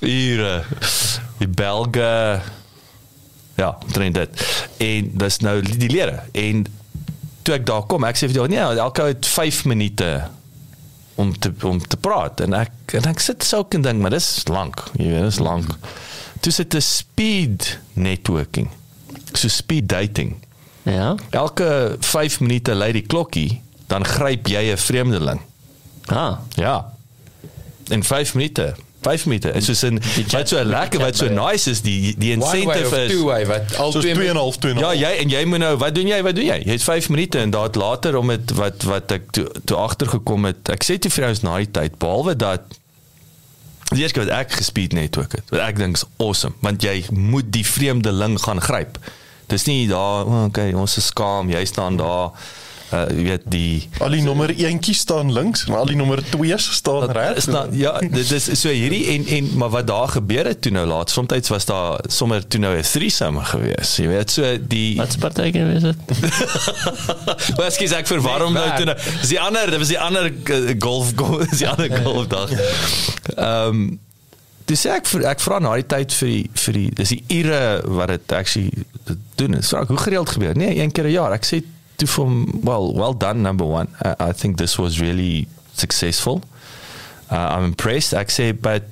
ure 0.02 0.56
die 1.40 1.52
Belge 1.52 2.42
ja, 3.56 3.78
train 3.92 4.12
dit. 4.12 4.46
En 4.78 5.12
dis 5.14 5.38
nou 5.40 5.62
die 5.64 5.90
lede 5.92 6.20
en 6.32 6.66
toe 7.46 7.56
ek 7.56 7.68
daar 7.68 7.86
kom, 7.90 8.06
ek 8.08 8.18
sê 8.20 8.30
vir 8.30 8.42
jou 8.42 8.48
nee, 8.52 8.64
elke 8.82 9.12
het 9.12 9.28
5 9.30 9.64
minute 9.72 10.10
om 11.22 11.32
te 11.40 11.54
om 11.64 11.80
te 11.80 11.98
praat 11.98 12.42
en 12.44 12.58
ek 12.58 12.98
en 13.00 13.08
ek 13.12 13.22
sit 13.24 13.44
so 13.44 13.64
'n 13.64 13.82
ding, 13.82 14.02
maar 14.02 14.12
dis 14.12 14.48
lank. 14.48 14.84
Jy 15.00 15.08
weet, 15.14 15.24
dis 15.24 15.40
lank. 15.40 15.70
Toe 16.42 16.52
sit 16.52 16.76
'n 16.76 16.82
speed 16.82 17.80
networking. 17.94 18.70
So 19.34 19.48
speed 19.48 19.88
dating. 19.88 20.36
Ja. 20.86 21.16
Elke 21.30 21.96
5 22.00 22.40
minute 22.40 22.76
lei 22.76 22.92
die 22.92 23.06
klokkie, 23.06 23.62
dan 23.88 24.06
gryp 24.06 24.48
jy 24.48 24.72
'n 24.72 24.78
vreemdeling. 24.78 25.40
Ah. 26.06 26.38
Ja. 26.56 26.92
In 27.90 28.04
5 28.04 28.34
minute. 28.34 28.76
5 29.02 29.26
minute. 29.26 29.52
Dit 29.52 29.68
is 29.70 29.84
'n 29.84 30.00
chat- 30.02 30.32
wat 30.32 30.48
so 30.50 30.64
lekker 30.64 31.00
wat 31.00 31.16
so 31.16 31.28
nice 31.30 31.70
is 31.70 31.82
die 31.82 32.16
die 32.18 32.34
One 32.34 32.46
way 32.46 32.60
incentive 32.62 32.88
of 32.96 33.02
is 33.02 33.12
two 33.12 33.24
way 33.26 33.46
wat 33.46 33.76
al 33.78 33.92
Soos 33.92 34.02
twee 34.04 34.14
2 34.14 34.28
en 34.28 34.34
'n 34.36 34.38
half 34.38 34.58
2 34.58 34.74
Ja, 34.74 34.94
jy 34.94 35.18
en 35.22 35.30
jy 35.30 35.46
moet 35.46 35.60
nou, 35.60 35.78
wat 35.78 35.96
doen 35.96 36.08
jy? 36.08 36.24
Wat 36.24 36.36
doen 36.36 36.46
jy? 36.46 36.62
Jy 36.66 36.72
het 36.72 36.84
5 36.84 37.10
minute 37.10 37.40
en 37.40 37.50
daad 37.50 37.76
later 37.76 38.18
om 38.18 38.28
dit 38.28 38.52
wat 38.52 38.84
wat 38.84 39.12
ek 39.12 39.32
toe 39.32 39.52
toe 39.66 39.78
agtergekom 39.78 40.46
het. 40.46 40.70
Ek 40.70 40.84
sê 40.84 40.98
toe 41.00 41.12
vir 41.12 41.28
ons 41.30 41.42
na 41.42 41.58
die 41.58 41.72
tyd 41.72 41.98
behalwe 41.98 42.36
dat 42.36 42.62
die 43.94 44.02
eerste 44.02 44.20
keer 44.20 44.28
wat 44.30 44.38
ek 44.40 44.52
gespeed 44.52 44.94
netwerk 44.94 45.32
het. 45.32 45.44
Wat 45.50 45.60
ek 45.60 45.78
dink 45.78 45.96
is 45.96 46.04
awesome, 46.18 46.56
want 46.60 46.82
jy 46.82 47.06
moet 47.12 47.52
die 47.52 47.66
vreemdeling 47.66 48.40
gaan 48.42 48.62
gryp. 48.62 48.98
Dis 49.48 49.66
nie 49.66 49.88
daar, 49.88 50.26
oh, 50.26 50.44
okay, 50.50 50.74
ons 50.74 50.98
is 50.98 51.06
skaam, 51.06 51.50
jy 51.50 51.66
staan 51.66 51.98
daar 51.98 52.32
uh 52.94 53.06
jy 53.10 53.24
weet 53.26 53.46
die 53.50 53.88
Al 54.04 54.14
die 54.14 54.22
nommer 54.22 54.52
1 54.54 54.78
staan 54.94 55.32
links 55.34 55.66
en 55.66 55.74
al 55.74 55.90
die 55.90 55.98
nommer 55.98 56.22
2 56.30 56.58
staan 56.62 57.10
reg. 57.18 57.40
is 57.42 57.48
nou 57.50 57.66
ja 57.74 57.98
dit 58.00 58.32
is 58.38 58.46
so 58.60 58.70
hierdie 58.70 59.08
en 59.16 59.26
en 59.38 59.50
maar 59.58 59.72
wat 59.74 59.88
daar 59.88 60.14
gebeur 60.14 60.46
het 60.46 60.62
toe 60.62 60.72
nou 60.76 60.86
laat 60.86 61.10
soms 61.10 61.50
was 61.50 61.66
daar 61.66 62.00
sommer 62.08 62.48
toe 62.48 62.60
nou 62.60 62.76
'n 62.78 62.86
threesome 62.86 63.42
gewees 63.52 63.96
jy 63.98 64.08
weet 64.08 64.32
so 64.32 64.58
die 64.62 64.96
Wat 65.02 65.12
se 65.12 65.18
partytjie 65.18 65.66
is 65.74 65.82
dit? 65.82 65.98
Maar 67.58 67.66
ekskuus 67.66 67.92
ek 67.92 68.08
verwar 68.08 68.46
hom 68.46 68.54
nou 68.54 68.70
toe 68.78 68.86
nou. 68.86 68.96
Dis 69.22 69.34
die 69.34 69.40
ander, 69.42 69.70
dit 69.70 69.80
was 69.80 69.92
die 69.92 70.00
ander 70.00 70.30
uh, 70.30 70.74
golf 70.80 71.12
golf, 71.16 71.46
dis 71.50 71.64
die 71.64 71.70
ander 71.70 71.90
golfdag. 72.04 72.52
Ehm 73.36 73.68
um, 73.68 74.00
dis 74.68 74.86
ek 74.86 75.06
vir- 75.06 75.26
ek 75.30 75.40
vra 75.40 75.60
na 75.62 75.76
die 75.76 75.84
tyd 75.88 76.14
vir 76.14 76.28
die 76.30 76.50
vir 76.66 76.74
die 76.74 76.90
dis 76.96 77.10
die 77.10 77.24
ure 77.42 77.82
wat 77.86 78.08
dit 78.08 78.32
actually 78.32 78.72
doen. 79.38 79.52
Dis 79.60 79.70
vra 79.70 79.82
ek, 79.86 79.88
hoe 79.94 79.98
gereeld 79.98 80.30
gebeur. 80.30 80.56
Nee, 80.58 80.80
een 80.82 80.92
keer 80.92 81.06
'n 81.06 81.12
jaar. 81.12 81.34
Ek 81.34 81.46
sê 81.46 81.62
toe 81.98 82.08
vir 82.08 82.24
hom, 82.26 82.60
well, 82.64 82.94
well 82.96 83.14
done 83.14 83.42
number 83.42 83.66
1. 83.66 83.88
I, 84.04 84.30
I 84.30 84.32
think 84.34 84.58
this 84.58 84.78
was 84.78 85.00
really 85.00 85.48
successful. 85.74 86.42
Uh, 87.32 87.56
I'm 87.58 87.64
impressed. 87.64 88.14
Ek 88.14 88.30
sê 88.30 88.52
but 88.54 88.84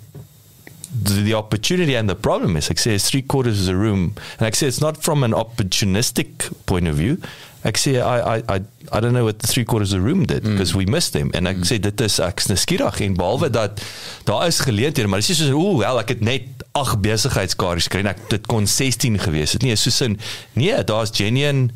the, 1.03 1.21
the 1.23 1.33
opportunity 1.33 1.95
and 1.95 2.07
the 2.09 2.15
problem 2.15 2.55
is, 2.57 2.69
ek 2.69 2.77
sê, 2.77 2.93
it's 2.93 3.09
three 3.09 3.21
quarters 3.23 3.59
of 3.61 3.65
the 3.65 3.75
room. 3.75 4.13
And 4.39 4.47
ek 4.47 4.53
sê, 4.55 4.67
it's 4.67 4.79
not 4.81 5.01
from 5.03 5.23
an 5.23 5.33
opportunistic 5.33 6.49
point 6.65 6.87
of 6.87 6.95
view. 6.95 7.17
Ek 7.63 7.79
sê, 7.79 7.95
I, 7.95 8.17
I, 8.19 8.37
I, 8.51 8.57
I 8.91 8.99
don't 8.99 9.13
know 9.15 9.23
what 9.23 9.39
the 9.39 9.47
three 9.47 9.63
quarters 9.63 9.93
of 9.93 10.01
the 10.01 10.05
room 10.05 10.25
did, 10.25 10.43
because 10.43 10.75
we 10.75 10.85
missed 10.85 11.13
them. 11.13 11.31
En 11.31 11.47
ek 11.47 11.63
sê, 11.63 11.79
dit 11.79 12.03
is, 12.03 12.19
ek 12.19 12.43
is 12.43 12.49
nuuskierig. 12.51 12.99
En 13.05 13.15
behalwe 13.15 13.49
dat, 13.53 13.79
daar 14.27 14.47
is 14.47 14.59
geleenthede, 14.67 15.07
maar 15.07 15.23
dit 15.23 15.29
is 15.29 15.39
nie 15.39 15.47
soos, 15.47 15.55
oeh, 15.55 15.79
wel, 15.85 16.01
ek 16.03 16.11
het 16.17 16.25
net 16.27 16.67
acht 16.75 16.99
besigheidskaartjies 17.05 17.87
gekry, 17.87 18.03
en 18.03 18.11
ek, 18.11 18.27
dit 18.33 18.51
kon 18.51 18.67
16 18.67 19.21
gewees 19.23 19.55
het. 19.55 19.63
Nee, 19.63 19.79
soos 19.79 20.01
in, 20.03 20.19
nee, 20.59 20.75
daar 20.83 21.07
is 21.07 21.15
genuine, 21.15 21.71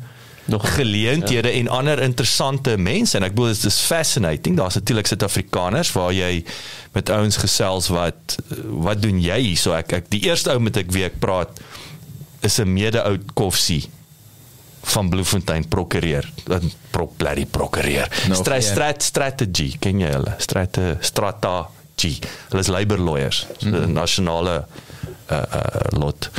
nog 0.48 0.74
geleenthede 0.74 1.48
ja. 1.48 1.54
en 1.60 1.68
ander 1.68 2.00
interessante 2.02 2.76
mense 2.76 3.16
en 3.16 3.24
ek 3.26 3.34
bedoel 3.36 3.52
dit 3.52 3.64
is 3.68 3.80
fascinating 3.84 4.56
daar's 4.56 4.78
natuurlik 4.78 5.06
Suid-Afrikaners 5.10 5.90
waar 5.92 6.12
jy 6.16 6.30
met 6.94 7.12
ouens 7.12 7.36
gesels 7.36 7.90
wat 7.92 8.38
wat 8.88 9.02
doen 9.04 9.20
jy 9.20 9.36
hier 9.50 9.60
so 9.60 9.76
ek 9.76 9.92
ek 9.98 10.08
die 10.14 10.22
eerste 10.24 10.54
ou 10.54 10.62
met 10.64 10.80
ek 10.80 10.88
wie 10.96 11.04
ek 11.04 11.20
praat 11.20 11.60
is 12.40 12.56
'n 12.62 12.72
mede-oud 12.72 13.28
koffsie 13.36 13.90
van 14.90 15.08
Bloemfontein 15.08 15.68
prokureur 15.68 16.30
een 16.46 16.72
pro 16.90 17.10
bloody 17.16 17.46
prokureur 17.46 18.08
Nog 18.28 18.42
Stra 18.42 18.56
een. 18.56 18.62
strat 18.62 19.02
strategy 19.02 19.72
ken 19.78 20.00
jy 20.00 20.12
hulle 20.14 20.34
strate 20.38 20.96
strategy 21.00 22.14
hulle 22.48 22.64
is 22.64 22.72
labor 22.72 22.98
lawyers 22.98 23.46
mm 23.60 23.72
-hmm. 23.72 23.92
nasionale 23.92 24.64
uh, 25.30 25.36
uh, 25.36 25.98
lot 25.98 26.30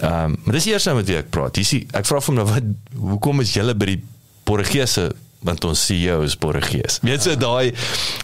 Ehm 0.00 0.24
um, 0.24 0.36
maar 0.44 0.54
dis 0.54 0.66
eers 0.66 0.84
nou 0.84 0.96
met 0.96 1.06
wie 1.06 1.16
ek 1.18 1.30
praat. 1.34 1.56
Jy 1.58 1.64
sien, 1.66 1.88
ek 1.98 2.06
vra 2.06 2.20
hom 2.22 2.36
nou 2.38 2.44
wat 2.46 2.66
hoekom 2.94 3.40
is 3.42 3.54
julle 3.56 3.74
by 3.74 3.96
die 3.96 4.02
Portugese 4.46 5.08
want 5.46 5.64
ons 5.64 5.84
CEO 5.86 6.22
is 6.26 6.34
Portugees. 6.38 6.98
Weet 7.06 7.26
jy 7.26 7.34
daai 7.38 7.74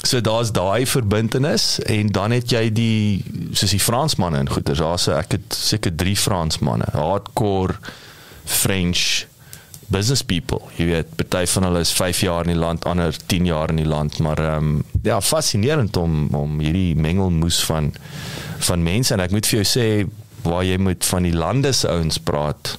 so 0.03 0.21
daar's 0.25 0.51
daai 0.55 0.87
verbintenis 0.87 1.79
en 1.91 2.11
dan 2.15 2.35
het 2.35 2.51
jy 2.51 2.65
die 2.75 3.25
soos 3.55 3.75
die 3.75 3.83
Fransmanne 3.83 4.43
en 4.43 4.51
goeters. 4.51 4.83
Daar's 4.83 5.07
ek 5.15 5.37
het 5.39 5.59
seker 5.59 5.95
3 5.95 6.17
Fransmanne, 6.19 6.89
hardcore 6.95 7.79
French 8.45 9.27
business 9.95 10.25
people. 10.27 10.61
Jy 10.79 10.89
weet, 10.91 11.15
party 11.21 11.45
van 11.55 11.69
hulle 11.69 11.83
is 11.85 11.93
5 11.95 12.25
jaar 12.27 12.49
in 12.49 12.55
die 12.55 12.61
land, 12.61 12.87
ander 12.91 13.15
10 13.31 13.49
jaar 13.49 13.73
in 13.73 13.81
die 13.83 13.89
land, 13.89 14.19
maar 14.25 14.43
ehm 14.43 14.71
um, 14.75 14.83
ja, 15.07 15.21
fascinerend 15.21 15.97
om 16.01 16.29
om 16.35 16.59
hierdie 16.63 16.95
mengelmoes 16.97 17.63
van 17.69 17.93
van 18.65 18.83
mense 18.83 19.15
en 19.15 19.23
ek 19.25 19.35
moet 19.35 19.47
vir 19.51 19.61
jou 19.61 19.67
sê 19.69 19.87
waar 20.45 20.65
jy 20.65 20.79
moet 20.81 21.05
van 21.05 21.27
die 21.27 21.35
lande 21.37 21.73
se 21.73 21.89
ouens 21.89 22.19
praat. 22.19 22.75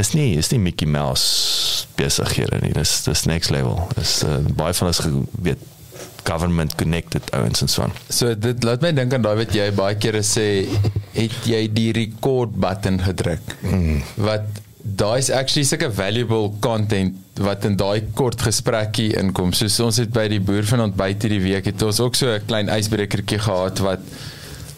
Is 0.00 0.12
nie 0.14 0.36
is 0.38 0.50
nie 0.52 0.60
Mickey 0.62 0.88
Mouse 0.88 1.86
besighede 1.98 2.60
nie. 2.62 2.72
Dis 2.76 3.00
dis 3.08 3.26
next 3.28 3.52
level. 3.54 3.80
Dis 3.96 4.20
uh, 4.24 4.38
baie 4.56 4.76
van 4.76 4.92
ons 4.92 5.02
weet 5.42 5.68
government 6.24 6.74
connected 6.76 7.30
ouens 7.36 7.62
en 7.64 7.68
so 7.68 7.82
aan. 7.86 7.94
So 8.08 8.34
dit 8.36 8.64
laat 8.64 8.84
my 8.84 8.92
dink 8.96 9.14
aan 9.16 9.24
daai 9.24 9.36
wat 9.40 9.54
jy 9.56 9.70
baie 9.76 9.96
kere 10.00 10.22
sê, 10.26 10.46
het 11.16 11.46
jy 11.48 11.64
die 11.72 11.90
record 11.96 12.52
button 12.60 13.00
gedruk? 13.02 13.56
Mm. 13.64 14.02
Wat 14.20 14.60
daai's 14.82 15.30
actually 15.30 15.64
sulke 15.68 15.90
valuable 15.92 16.52
content 16.60 17.16
wat 17.40 17.64
in 17.64 17.76
daai 17.80 18.02
kort 18.14 18.42
gesprekkie 18.42 19.12
inkom. 19.20 19.52
Soos 19.56 19.78
ons 19.84 20.00
het 20.02 20.12
by 20.12 20.26
die 20.32 20.40
boer 20.40 20.66
van 20.68 20.86
ontbyt 20.88 21.26
hierdie 21.26 21.42
week 21.44 21.70
het 21.70 21.82
ons 21.82 22.00
ook 22.00 22.14
so 22.14 22.28
'n 22.34 22.46
klein 22.46 22.68
ysbrekertjie 22.68 23.38
gehad 23.38 23.78
wat 23.78 24.00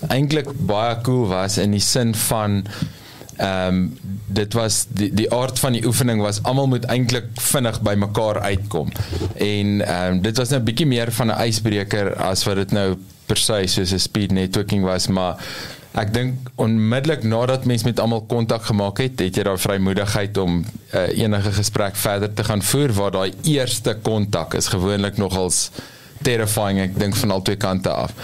eintlik 0.08 0.48
baie 0.66 0.96
cool 1.02 1.28
was 1.28 1.58
in 1.58 1.70
die 1.70 1.80
sin 1.80 2.14
van 2.14 2.64
ehm 3.36 3.68
um, 3.68 3.98
dit 4.26 4.52
was 4.54 4.86
die 4.88 5.10
die 5.14 5.28
aard 5.32 5.58
van 5.58 5.72
die 5.72 5.84
oefening 5.86 6.20
was 6.20 6.42
almal 6.42 6.66
moet 6.66 6.84
eintlik 6.84 7.26
vinnig 7.40 7.80
by 7.82 7.94
mekaar 7.94 8.40
uitkom. 8.40 8.92
En 9.34 9.80
ehm 9.86 10.12
um, 10.12 10.22
dit 10.22 10.36
was 10.36 10.48
nou 10.48 10.60
'n 10.60 10.64
bietjie 10.64 10.86
meer 10.86 11.12
van 11.12 11.30
'n 11.30 11.40
ysbreker 11.48 12.14
as 12.16 12.44
wat 12.44 12.56
dit 12.56 12.72
nou 12.72 12.96
per 13.26 13.36
se 13.36 13.66
soos 13.66 13.92
'n 13.92 13.98
speed 13.98 14.32
networking 14.32 14.84
was, 14.84 15.06
maar 15.06 15.36
ek 15.98 16.12
dink 16.14 16.52
onmiddellik 16.62 17.24
nadat 17.28 17.66
mens 17.68 17.84
met 17.84 18.00
almal 18.00 18.22
kontak 18.28 18.64
gemaak 18.64 19.02
het, 19.02 19.20
het 19.20 19.36
jy 19.36 19.44
daai 19.44 19.60
vrymoedigheid 19.60 20.38
om 20.40 20.62
uh, 20.62 21.02
enige 21.12 21.52
gesprek 21.52 21.98
verder 22.00 22.32
te 22.32 22.46
gaan 22.48 22.64
voer 22.64 22.94
waar 22.96 23.12
daai 23.12 23.32
eerste 23.42 23.94
kontak 24.02 24.56
is 24.56 24.70
gewoonlik 24.72 25.20
nogals 25.20 25.68
terrifying 26.24 26.80
ek 26.80 26.96
dink 26.96 27.16
van 27.20 27.34
albei 27.36 27.58
kante 27.60 27.92
af. 27.92 28.14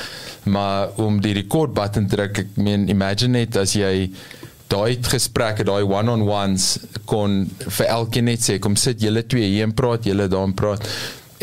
Maar 0.48 0.94
om 1.02 1.20
die 1.20 1.34
record 1.36 1.74
button 1.76 2.06
te 2.08 2.16
druk, 2.16 2.44
ek 2.44 2.56
meen 2.56 2.88
imagine 2.88 3.42
net 3.42 3.58
as 3.60 3.74
jy 3.76 4.08
daai 4.72 4.96
gesprekke, 5.04 5.64
daai 5.68 5.82
one-on-ones 5.84 6.70
kon 7.08 7.42
vir 7.64 7.88
elkeen 7.88 8.28
net 8.30 8.44
sê 8.44 8.58
kom 8.62 8.76
sit 8.80 9.02
julle 9.02 9.24
twee 9.28 9.48
hier 9.48 9.68
en 9.68 9.74
praat, 9.76 10.08
julle 10.08 10.28
daar 10.28 10.48
en 10.48 10.56
praat 10.56 10.88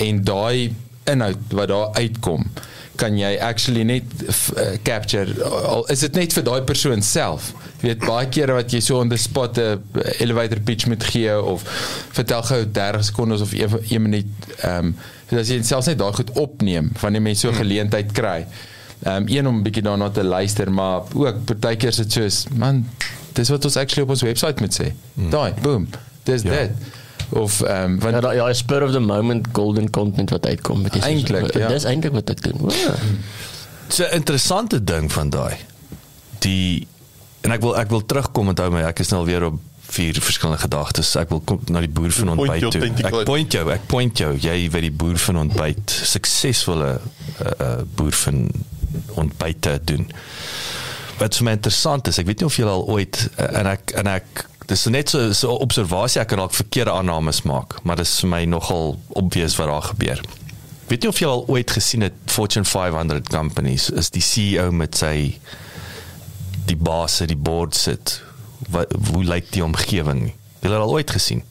en 0.01 0.23
daai 0.25 0.73
inhoud 1.09 1.53
wat 1.53 1.69
daar 1.69 1.93
uitkom 2.01 2.49
kan 2.95 3.17
jy 3.17 3.35
actually 3.39 3.83
net 3.83 4.03
uh, 4.23 4.75
capture 4.83 5.43
al 5.43 5.85
is 5.93 5.99
dit 5.99 6.15
net 6.15 6.33
vir 6.33 6.43
daai 6.43 6.61
persoon 6.67 7.01
self 7.01 7.53
jy 7.81 7.89
weet 7.91 8.05
baie 8.05 8.29
kere 8.37 8.55
wat 8.57 8.71
jy 8.73 8.81
so 8.83 8.99
on 8.99 9.09
the 9.09 9.17
spot 9.17 9.57
'n 9.57 9.81
elevator 10.19 10.59
pitch 10.59 10.87
met 10.87 11.03
gee 11.03 11.33
of 11.41 11.65
vertel 12.17 12.41
gou 12.51 12.61
30 12.71 13.09
sekondes 13.09 13.41
of 13.41 13.53
1 13.53 14.01
minuut 14.01 14.31
ehm 14.61 14.93
um, 14.93 14.95
as 15.39 15.49
jy 15.49 15.61
selfs 15.63 15.87
net 15.87 15.97
daai 15.97 16.13
goed 16.13 16.31
opneem 16.39 16.91
van 17.01 17.13
die 17.13 17.21
mense 17.21 17.47
so 17.47 17.51
geleentheid 17.51 18.11
kry 18.11 18.45
ehm 19.05 19.15
um, 19.15 19.27
een 19.27 19.47
om 19.47 19.55
'n 19.57 19.61
bietjie 19.61 19.83
daarna 19.83 20.09
te 20.09 20.23
luister, 20.23 20.71
maar 20.71 21.01
ook 21.13 21.43
partykeer 21.45 21.87
is 21.89 21.95
dit 21.95 22.11
soos 22.11 22.45
man, 22.53 22.89
dis 23.33 23.49
wat 23.49 23.65
ons 23.65 23.75
actually 23.75 24.03
op 24.03 24.09
ons 24.09 24.21
webwerf 24.21 24.59
moet 24.59 24.81
sê. 24.81 24.93
Hmm. 25.13 25.29
Daai, 25.29 25.53
boom. 25.61 25.87
Dis 26.23 26.41
ja. 26.41 26.49
dit. 26.49 26.71
Of 27.29 27.61
ehm 27.61 27.83
um, 27.83 27.99
want 27.99 28.23
ja, 28.23 28.31
ja, 28.31 28.53
spur 28.53 28.83
of 28.83 28.91
the 28.91 28.99
moment 28.99 29.47
golden 29.51 29.89
content 29.89 30.29
wat 30.29 30.45
uitkom 30.45 30.81
met 30.81 30.93
dis 30.93 31.03
eintlik, 31.03 31.53
ja. 31.53 31.67
Dis 31.67 31.83
eintlik 31.83 32.13
wat 32.13 32.29
ek 32.29 32.41
doen. 32.43 32.69
Dit's 33.87 33.99
'n 33.99 34.13
interessante 34.13 34.83
ding 34.83 35.11
van 35.11 35.29
daai. 35.29 35.55
Die 36.39 36.87
en 37.41 37.51
ek 37.51 37.61
wil 37.61 37.77
ek 37.77 37.89
wil 37.89 38.05
terugkom 38.05 38.47
onthou 38.47 38.69
my 38.71 38.81
ek 38.81 38.99
is 38.99 39.09
nou 39.09 39.25
weer 39.25 39.45
op 39.45 39.59
vier 39.95 40.21
verskillende 40.21 40.61
gedagtes. 40.61 41.15
Ek 41.15 41.29
wil 41.29 41.41
kom 41.45 41.61
na 41.69 41.79
die 41.79 41.91
boer 41.91 42.11
van 42.11 42.33
ontbyt 42.33 42.71
toe. 42.71 42.89
Ek 43.05 43.19
point 43.27 43.53
jou, 43.53 43.65
ek 43.71 43.85
point 43.91 44.17
jou. 44.17 44.31
Jy 44.41 44.69
weet 44.73 44.87
die 44.87 44.91
boer 44.91 45.17
van 45.17 45.37
ontbyt, 45.37 45.91
suksesvolle 46.09 46.89
uh, 46.97 47.51
uh, 47.59 47.69
boer 47.95 48.17
van 48.25 48.49
ontbyte 49.21 49.77
doen. 49.83 50.07
Wat 51.19 51.37
vir 51.37 51.47
my 51.47 51.55
interessant 51.55 52.09
is, 52.11 52.19
ek 52.19 52.27
weet 52.27 52.43
nie 52.43 52.49
of 52.49 52.57
jy 52.59 52.67
al 52.67 52.85
ooit 52.97 53.21
uh, 53.37 53.49
en 53.61 53.71
ek 53.75 53.95
en 54.01 54.11
ek 54.17 54.45
dis 54.65 54.85
net 54.89 55.09
so 55.09 55.33
so 55.33 55.57
observasie 55.61 56.21
ek 56.21 56.31
kan 56.33 56.41
dalk 56.41 56.55
verkeerde 56.57 56.91
aannames 56.91 57.43
maak, 57.45 57.77
maar 57.83 57.99
dis 58.01 58.19
vir 58.21 58.31
my 58.31 58.43
nogal 58.49 58.97
obvious 59.09 59.57
wat 59.59 59.69
daar 59.71 59.89
gebeur. 59.91 60.23
Weet 60.89 61.03
jy 61.03 61.09
of 61.09 61.19
jy 61.21 61.29
al 61.29 61.45
ooit 61.49 61.71
gesien 61.71 62.05
het 62.05 62.17
Fortune 62.29 62.65
500 62.65 63.29
companies 63.33 63.89
is 63.89 64.11
die 64.13 64.21
CEO 64.21 64.71
met 64.71 64.97
sy 64.97 65.15
die 66.69 66.77
baas 66.77 67.17
se 67.19 67.29
die 67.29 67.37
board 67.37 67.77
sit. 67.77 68.19
Wat 68.73 68.93
hoe 69.11 69.23
lyk 69.25 69.51
die 69.53 69.63
omgewing? 69.65 70.27
Jy 70.61 70.69
het 70.69 70.77
al 70.77 70.93
ooit 70.93 71.11
gesien. 71.13 71.43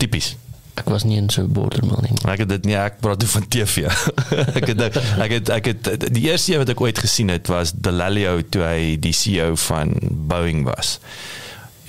Tipies. 0.00 0.34
Ek 0.80 0.88
was 0.88 1.04
nie 1.04 1.18
in 1.20 1.28
so 1.28 1.42
'n 1.42 1.52
borderman 1.52 2.00
nie. 2.08 2.16
Ek 2.24 2.38
het 2.44 2.48
dit 2.48 2.64
nie 2.64 2.76
ek 2.76 3.00
praat 3.00 3.18
toe 3.20 3.28
van 3.28 3.48
TV. 3.48 3.84
ek 4.58 4.66
het 4.72 4.80
ek 5.20 5.30
het 5.30 5.48
ek 5.48 5.64
het 5.66 6.12
die 6.12 6.24
eerste 6.30 6.52
een 6.52 6.64
wat 6.64 6.72
ek 6.72 6.80
ooit 6.80 6.98
gesien 6.98 7.28
het 7.28 7.46
was 7.52 7.72
Delalio 7.72 8.40
toe 8.48 8.64
hy 8.64 8.96
die 8.96 9.12
CEO 9.12 9.56
van 9.68 9.92
Boeing 10.00 10.64
was. 10.64 10.98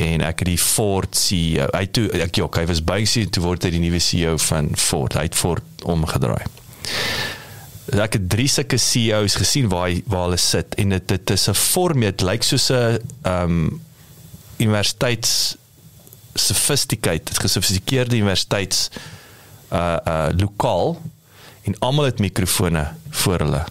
En 0.04 0.24
ek 0.26 0.44
het 0.44 0.50
die 0.50 0.60
Ford 0.60 1.16
CEO. 1.16 1.70
Hy 1.72 1.86
toe 1.96 2.10
ek 2.24 2.42
jok, 2.42 2.60
hy 2.60 2.66
was 2.70 2.84
Boeing 2.84 3.08
CEO 3.10 3.32
toe 3.32 3.44
word 3.46 3.68
hy 3.68 3.74
die 3.76 3.84
nuwe 3.84 4.02
CEO 4.04 4.36
van 4.50 4.74
Ford. 4.80 5.16
Hy 5.18 5.28
het 5.30 5.38
Ford 5.38 5.88
omgedraai. 5.88 6.44
Ek 7.94 8.16
het 8.18 8.30
drie 8.32 8.48
sulke 8.48 8.80
CEOs 8.80 9.36
gesien 9.42 9.68
waar 9.72 9.90
hy, 9.90 9.98
waar 10.10 10.30
hulle 10.30 10.40
sit 10.40 10.76
en 10.80 10.96
dit 10.96 11.08
dit 11.12 11.34
is 11.36 11.48
'n 11.50 11.58
vorm 11.60 12.06
dit 12.06 12.22
lyk 12.22 12.44
soos 12.44 12.70
'n 12.72 13.00
um, 13.28 13.82
universiteits 14.58 15.58
sophisticated, 16.34 17.38
gesofistikeerde 17.38 18.16
universiteits 18.16 18.90
uh 19.72 19.98
uh 20.08 20.30
lokaal 20.38 21.02
en 21.64 21.76
almal 21.80 22.06
het 22.06 22.20
mikrofone 22.20 22.94
voor 23.10 23.40
hulle. 23.40 23.64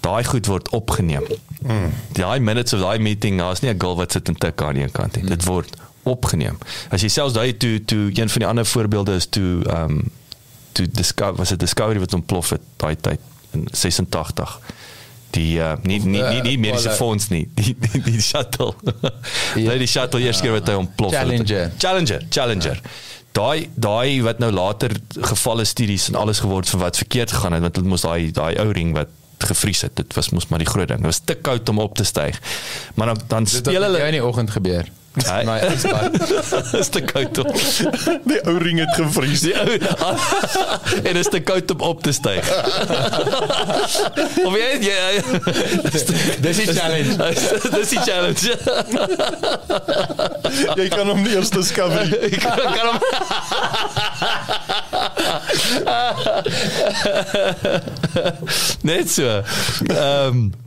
Daai 0.00 0.24
goed 0.24 0.46
word 0.46 0.68
opgeneem. 0.68 1.24
Mm. 1.66 1.92
Daai 2.12 2.40
minutes 2.40 2.72
of 2.72 2.80
daai 2.80 2.98
meeting, 2.98 3.38
daar's 3.38 3.60
nie 3.60 3.70
'n 3.70 3.80
girl 3.80 3.96
wat 3.96 4.12
sit 4.12 4.28
en 4.28 4.34
tik 4.34 4.62
aan 4.62 4.74
die 4.74 4.88
kant 4.88 5.16
nie. 5.16 5.22
Mm. 5.22 5.28
Dit 5.28 5.44
word 5.44 5.76
opgeneem. 6.02 6.58
As 6.90 7.02
jy 7.02 7.08
selfs 7.08 7.34
daai 7.34 7.56
toe 7.56 7.84
toe 7.84 8.10
een 8.10 8.28
van 8.28 8.38
die 8.38 8.48
ander 8.48 8.66
voorbeelde 8.66 9.14
is 9.14 9.26
toe 9.26 9.62
um 9.70 10.02
toe 10.72 10.88
discover 10.88 11.36
was 11.36 11.52
'n 11.52 11.56
discovery 11.56 11.98
wat 11.98 12.14
ontplof 12.14 12.50
het 12.50 12.60
daai 12.76 12.96
tyd 13.00 13.20
in 13.52 13.68
86 13.70 14.60
die 15.30 15.58
uh, 15.58 15.72
nie 15.82 16.00
nie 16.04 16.22
nie 16.22 16.42
nie 16.42 16.58
mediese 16.58 16.88
uh, 16.88 16.94
fonds 16.94 17.28
nie 17.28 17.48
die 17.60 17.76
die, 17.78 18.02
die 18.02 18.20
shuttle 18.20 18.74
ja 19.66 19.76
die 19.80 19.86
shuttle 19.86 20.20
eers 20.20 20.40
keer 20.40 20.56
wat 20.58 20.68
hy 20.68 20.76
ontplof 20.80 21.14
Challenger 21.14 21.64
het. 21.64 21.78
Challenger 21.78 22.26
Challenger 22.28 22.80
ja. 22.82 22.92
daai 23.32 23.68
daai 23.74 24.22
wat 24.26 24.38
nou 24.44 24.50
later 24.52 24.96
gevalle 25.32 25.64
studies 25.64 26.08
en 26.08 26.20
alles 26.20 26.42
geword 26.44 26.68
van 26.68 26.80
wat 26.80 27.00
verkeerd 27.04 27.32
gegaan 27.32 27.52
het 27.56 27.66
want 27.68 27.80
dit 27.80 27.84
moes 27.94 28.06
daai 28.08 28.30
daai 28.30 28.56
ou 28.64 28.70
ring 28.72 28.92
wat 28.96 29.08
gevries 29.42 29.80
het. 29.80 29.96
Dit 29.96 30.14
was 30.14 30.30
mos 30.30 30.46
maar 30.46 30.58
die 30.58 30.68
groot 30.68 30.88
ding. 30.88 30.98
Dit 30.98 31.06
was 31.06 31.20
te 31.24 31.34
koud 31.34 31.68
om 31.68 31.78
op 31.78 31.94
te 31.94 32.04
styg. 32.04 32.40
Maar 32.94 33.06
dan 33.06 33.20
dan 33.26 33.46
speel 33.46 33.82
hulle 33.82 33.98
in 33.98 34.10
die 34.18 34.24
oggend 34.24 34.50
gebeur 34.50 34.88
Nee, 35.12 35.60
is 36.72 36.88
te 36.88 37.00
koud 37.00 37.38
om. 37.38 37.52
Die 38.24 38.40
ou 38.48 38.56
ring 38.58 38.78
het 38.80 38.94
gevries. 38.96 39.40
Die 39.44 39.52
ou 39.60 39.76
en 41.08 41.16
is 41.20 41.28
te 41.28 41.40
koud 41.40 41.70
om 41.74 41.80
op 41.80 42.02
te 42.02 42.12
styg. 42.12 42.48
of 44.44 44.56
jy 44.56 44.78
jy 44.80 45.22
Dis 46.44 46.56
die 46.62 46.72
challenge. 46.72 47.16
Dis 47.76 47.88
die 47.92 48.00
challenge. 48.06 48.56
jy 50.80 50.88
kan 50.88 51.06
hom 51.12 51.20
nie 51.22 51.36
eers 51.36 51.52
discover 51.52 52.08
nie. 52.08 52.32
Ek 52.32 52.40
kan 52.72 52.86
hom 52.88 52.98
Net 58.82 59.10
so. 59.12 59.42
Ehm 59.92 60.26
um, 60.26 60.61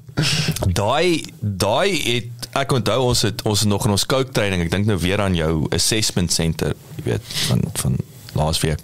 daai 0.81 1.23
daai 1.39 1.91
het 2.03 2.49
ek 2.55 2.71
onthou 2.71 3.01
ons 3.09 3.21
het 3.27 3.41
ons 3.41 3.65
nog 3.67 3.85
in 3.85 3.91
ons 3.91 4.05
coke 4.05 4.31
training 4.31 4.63
ek 4.63 4.71
dink 4.71 4.87
nou 4.87 4.97
weer 4.97 5.21
aan 5.21 5.35
jou 5.35 5.67
assessment 5.75 6.31
center 6.31 6.75
jy 6.95 7.09
weet 7.11 7.35
van 7.47 7.65
van 7.81 7.99
laasweek 8.33 8.79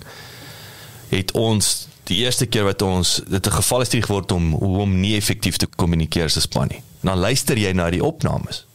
het 1.11 1.31
ons 1.31 1.87
die 2.11 2.23
eerste 2.25 2.47
keer 2.49 2.65
wat 2.67 2.81
ons 2.81 3.21
dit 3.27 3.47
'n 3.47 3.51
geval 3.51 3.81
is 3.81 3.89
dit 3.89 4.05
geword 4.05 4.31
om 4.31 4.51
hoe 4.51 4.77
om 4.79 4.99
nie 4.99 5.15
effektief 5.15 5.57
te 5.57 5.67
kommunikeer 5.67 6.25
'n 6.25 6.41
span 6.41 6.67
nie. 6.67 6.81
Dan 7.01 7.17
luister 7.17 7.57
jy 7.57 7.71
na 7.71 7.89
die 7.89 8.03
opnames 8.03 8.65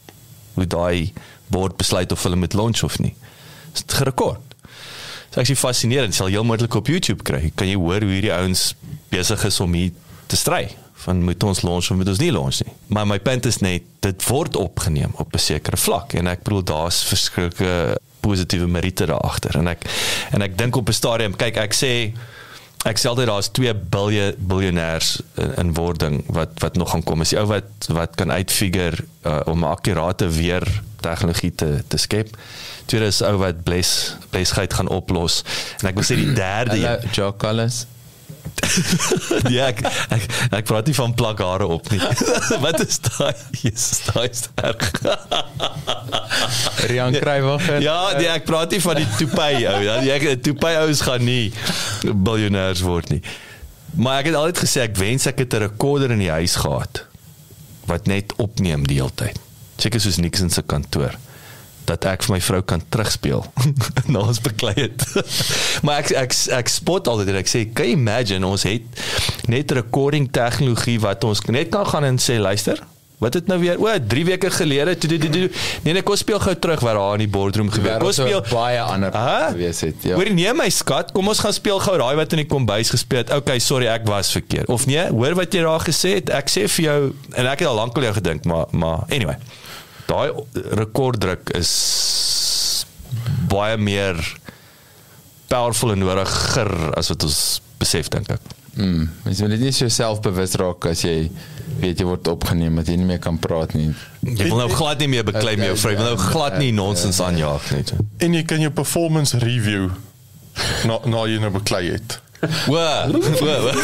hoe 0.55 0.67
daai 0.67 1.13
board 1.47 1.77
besluit 1.77 2.13
of 2.13 2.23
hulle 2.23 2.37
met 2.37 2.53
launch 2.53 2.83
of 2.83 2.99
nie. 2.99 3.15
Is 3.75 3.81
dit 3.81 3.93
gerekord? 3.93 4.41
Dit 4.49 5.31
is 5.31 5.37
actually 5.37 5.61
fascinerend 5.61 6.15
sal 6.15 6.27
heel 6.27 6.45
moontlik 6.45 6.75
op 6.75 6.87
YouTube 6.87 7.23
kry. 7.23 7.53
Kan 7.55 7.69
jy 7.69 7.77
hoor 7.77 8.01
hoe 8.01 8.11
hierdie 8.11 8.33
ouens 8.33 8.75
besig 9.09 9.45
is 9.45 9.61
om 9.61 9.73
hier 9.73 9.91
te 10.27 10.37
stry 10.37 10.77
van 11.05 11.23
moet 11.25 11.43
ons 11.45 11.63
launch 11.63 11.91
of 11.91 11.97
moet 11.97 12.09
ons 12.09 12.19
nie 12.19 12.33
launch 12.33 12.63
nie. 12.65 12.73
Maar 12.87 13.07
my 13.07 13.19
punt 13.19 13.47
is 13.47 13.59
net 13.61 13.83
dit 14.01 14.27
word 14.29 14.57
opgeneem 14.57 15.13
op 15.17 15.35
'n 15.35 15.39
sekere 15.39 15.77
vlak. 15.77 16.13
En 16.15 16.27
ek 16.27 16.43
bedoel 16.43 16.63
daar's 16.65 17.03
verskillike 17.05 17.99
positiewe 18.21 18.67
meriete 18.67 19.07
daar 19.07 19.21
agter 19.21 19.57
en 19.57 19.69
ek 19.69 19.85
en 20.33 20.43
ek 20.43 20.59
dink 20.59 20.77
op 20.77 20.89
'n 20.89 20.93
stadium 20.93 21.37
kyk 21.37 21.57
ek 21.57 21.75
sê 21.75 22.13
ek 22.85 22.99
sê 22.99 23.07
altyd 23.09 23.27
daar's 23.27 23.49
2 23.53 23.75
biljoen 23.75 24.35
biljonêers 24.39 25.21
in, 25.35 25.55
in 25.57 25.75
wording 25.75 26.25
wat 26.27 26.51
wat 26.59 26.77
nog 26.77 26.91
gaan 26.91 27.03
kom. 27.03 27.21
Is 27.21 27.29
die 27.29 27.39
ou 27.39 27.47
wat 27.47 27.65
wat 27.89 28.15
kan 28.15 28.31
uitfigure 28.33 29.05
uh, 29.27 29.41
om 29.47 29.59
'n 29.59 29.71
akkurate 29.71 30.29
weer 30.29 30.83
tegnologie 31.01 31.55
te 31.55 31.83
te 31.89 31.97
skep. 31.97 32.37
Tweede 32.87 33.07
is 33.07 33.23
ou 33.23 33.37
wat 33.37 33.63
bles 33.65 34.17
blesheid 34.31 34.75
gaan 34.75 34.89
oplos. 34.89 35.43
En 35.83 35.89
ek 35.89 35.95
wil 35.95 36.05
sê 36.05 36.15
die 36.17 36.33
derde 36.33 36.71
Hallo, 36.81 36.99
een- 37.03 37.09
Jock 37.13 37.39
Collins. 37.39 37.87
ja, 39.57 39.69
ek, 39.71 39.81
ek 40.15 40.27
ek 40.61 40.69
praat 40.69 40.89
nie 40.91 40.95
van 40.97 41.15
plak 41.17 41.41
hare 41.45 41.67
op 41.71 41.91
nie. 41.93 42.01
Wat 42.65 42.81
is 42.85 43.01
daai? 43.05 43.33
Jesus, 43.63 44.05
daai 44.09 44.29
is 44.29 44.47
erg. 44.69 44.91
Rian 46.91 47.17
Kruiwagen. 47.17 47.81
Ja, 47.85 47.99
nee, 48.19 48.29
ek 48.33 48.47
praat 48.49 48.75
nie 48.75 48.81
van 48.85 49.01
die 49.01 49.09
toepay 49.19 49.65
ou. 49.65 49.81
Ja, 49.87 49.99
die 50.03 50.39
toepay 50.51 50.77
ouens 50.83 51.03
gaan 51.07 51.27
nie 51.27 51.53
biljonêers 52.05 52.85
word 52.87 53.13
nie. 53.15 53.23
Maar 53.97 54.23
ek 54.23 54.31
het 54.33 54.39
altyd 54.39 54.65
gesê 54.67 54.87
ek 54.87 54.99
wens 55.01 55.29
ek 55.31 55.45
het 55.45 55.55
'n 55.57 55.67
rekorder 55.69 56.13
in 56.13 56.21
die 56.25 56.33
huis 56.33 56.59
gehad 56.61 57.05
wat 57.87 58.07
net 58.07 58.33
opneem 58.43 58.87
die 58.87 58.99
hele 59.01 59.15
tyd. 59.15 59.39
Seker 59.79 60.01
soos 60.01 60.19
Nixon 60.19 60.51
se 60.51 60.63
kantoor 60.63 61.15
dat 61.87 62.05
ek 62.11 62.27
vir 62.27 62.37
my 62.37 62.41
vrou 62.41 62.63
kan 62.63 62.83
terugspeel 62.89 63.45
na 64.13 64.25
ons 64.27 64.41
beklei 64.43 64.75
het. 64.79 65.07
maar 65.85 66.03
ek 66.05 66.13
ek 66.27 66.37
ek 66.59 66.73
spot 66.73 67.09
altyd 67.13 67.35
en 67.35 67.41
ek 67.43 67.51
sê, 67.51 67.65
"Can 67.73 67.91
you 67.93 67.99
imagine 67.99 68.47
ons 68.47 68.67
het 68.69 68.83
net 69.49 69.73
recording 69.77 70.29
tegnologie 70.31 70.99
wat 71.01 71.25
ons 71.25 71.43
net 71.51 71.71
kan 71.75 71.87
gaan 71.87 72.05
en 72.05 72.19
sê, 72.23 72.39
luister, 72.43 72.83
wat 73.19 73.35
het 73.35 73.47
nou 73.49 73.57
weer? 73.61 73.79
O, 73.81 73.89
3 74.07 74.25
weke 74.25 74.51
gelede. 74.51 74.99
toe, 74.99 75.09
toe, 75.09 75.19
toe, 75.19 75.31
toe. 75.31 75.51
Nee, 75.83 75.93
nee, 75.93 76.03
kom 76.03 76.17
speel 76.17 76.41
gou 76.41 76.55
terug 76.55 76.81
wat 76.85 76.95
daar 76.99 77.17
in 77.17 77.25
die 77.25 77.31
boardroom 77.33 77.71
gebeur. 77.73 77.99
Kom 78.03 78.13
speel 78.13 78.43
baie 78.51 78.81
ander 78.81 79.13
Hæ? 79.13 79.53
gewees 79.55 79.81
het. 79.81 80.05
Ja. 80.05 80.19
Hoor 80.21 80.31
nee 80.37 80.53
my 80.53 80.69
skat, 80.69 81.13
kom 81.17 81.29
ons 81.33 81.41
gaan 81.41 81.55
speel 81.57 81.81
gou 81.81 81.97
daai 81.99 82.17
wat 82.21 82.37
in 82.37 82.45
die 82.45 82.49
kombuis 82.51 82.93
gespeel 82.93 83.25
het. 83.25 83.33
Okay, 83.33 83.59
sorry, 83.59 83.89
ek 83.89 84.05
was 84.09 84.33
verkeerd. 84.37 84.69
Of 84.69 84.85
nee, 84.87 85.07
hoor 85.09 85.39
wat 85.39 85.55
jy 85.55 85.65
daar 85.65 85.81
gesê 85.81 86.19
het. 86.19 86.33
Ek 86.37 86.53
sê 86.53 86.67
vir 86.77 86.89
jou 86.91 86.99
en 87.33 87.49
ek 87.49 87.65
het 87.65 87.71
al 87.71 87.81
lank 87.81 87.97
al 87.97 88.11
jou 88.11 88.19
gedink, 88.21 88.45
maar 88.45 88.69
maar 88.77 89.09
anyway. 89.09 89.41
Daai 90.07 90.31
rekorddruk 90.79 91.51
is 91.59 91.73
baie 93.51 93.77
meer 93.79 94.19
powerful 95.51 95.95
en 95.95 96.03
nodiger 96.03 96.73
as 96.99 97.11
wat 97.13 97.27
ons 97.27 97.41
besef 97.81 98.11
dink 98.13 98.31
ek. 98.35 98.55
Mm, 98.77 99.07
mens 99.25 99.41
moet 99.41 99.55
net 99.57 99.75
so 99.75 99.89
selfbewus 99.89 100.57
raak 100.61 100.85
as 100.91 101.01
jy 101.07 101.31
weet 101.81 102.01
jy 102.01 102.07
word 102.09 102.29
opgeneem 102.29 102.77
dat 102.77 102.91
jy 102.91 102.99
nie 103.01 103.09
meer 103.09 103.23
kan 103.25 103.39
praat 103.41 103.73
nie. 103.77 103.89
Jy 104.21 104.51
wil 104.51 104.61
nou 104.65 104.69
glad 104.73 105.01
nie 105.01 105.09
meer 105.15 105.25
beklei 105.25 105.55
met 105.57 105.71
jou 105.71 105.79
vrou. 105.81 105.95
Jy 105.95 106.01
wil 106.03 106.11
nou 106.11 106.21
glad 106.21 106.59
nie 106.61 106.73
nonsens 106.77 107.21
aanjaag 107.25 107.71
nie. 107.73 107.85
En 108.27 108.37
jy 108.37 108.45
kan 108.49 108.61
jou 108.61 108.73
performance 108.75 109.39
review 109.43 109.89
na 110.89 111.01
na 111.09 111.25
jy 111.29 111.41
nou 111.41 111.53
beklei 111.57 111.87
het. 111.95 112.19
Wo. 112.67 112.87
Wo. 113.41 113.71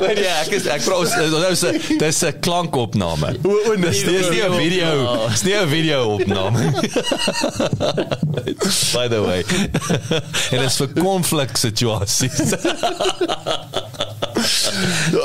Maar 0.00 0.18
ja, 0.18 0.34
ek 0.44 0.50
is 0.56 0.66
ek 0.70 0.82
vra 0.84 0.94
ons 1.02 1.12
nou 1.16 1.50
is 1.50 1.62
'n 1.66 1.78
dis 1.98 2.20
'n 2.26 2.38
klankopname. 2.44 3.28
O, 3.42 3.44
o, 3.50 3.52
nee, 3.74 3.90
Dis 3.90 4.02
dis 4.04 4.28
nie 4.30 4.42
'n 4.42 4.52
video, 4.54 4.90
dis 5.30 5.42
nie 5.42 5.54
'n 5.56 5.68
video 5.68 5.98
opname. 6.14 6.60
By 8.94 9.08
the 9.08 9.20
way. 9.26 9.44
En 10.50 10.58
dit 10.60 10.70
is 10.70 10.76
vir 10.76 10.88
konflik 11.00 11.56
situasies. 11.56 12.38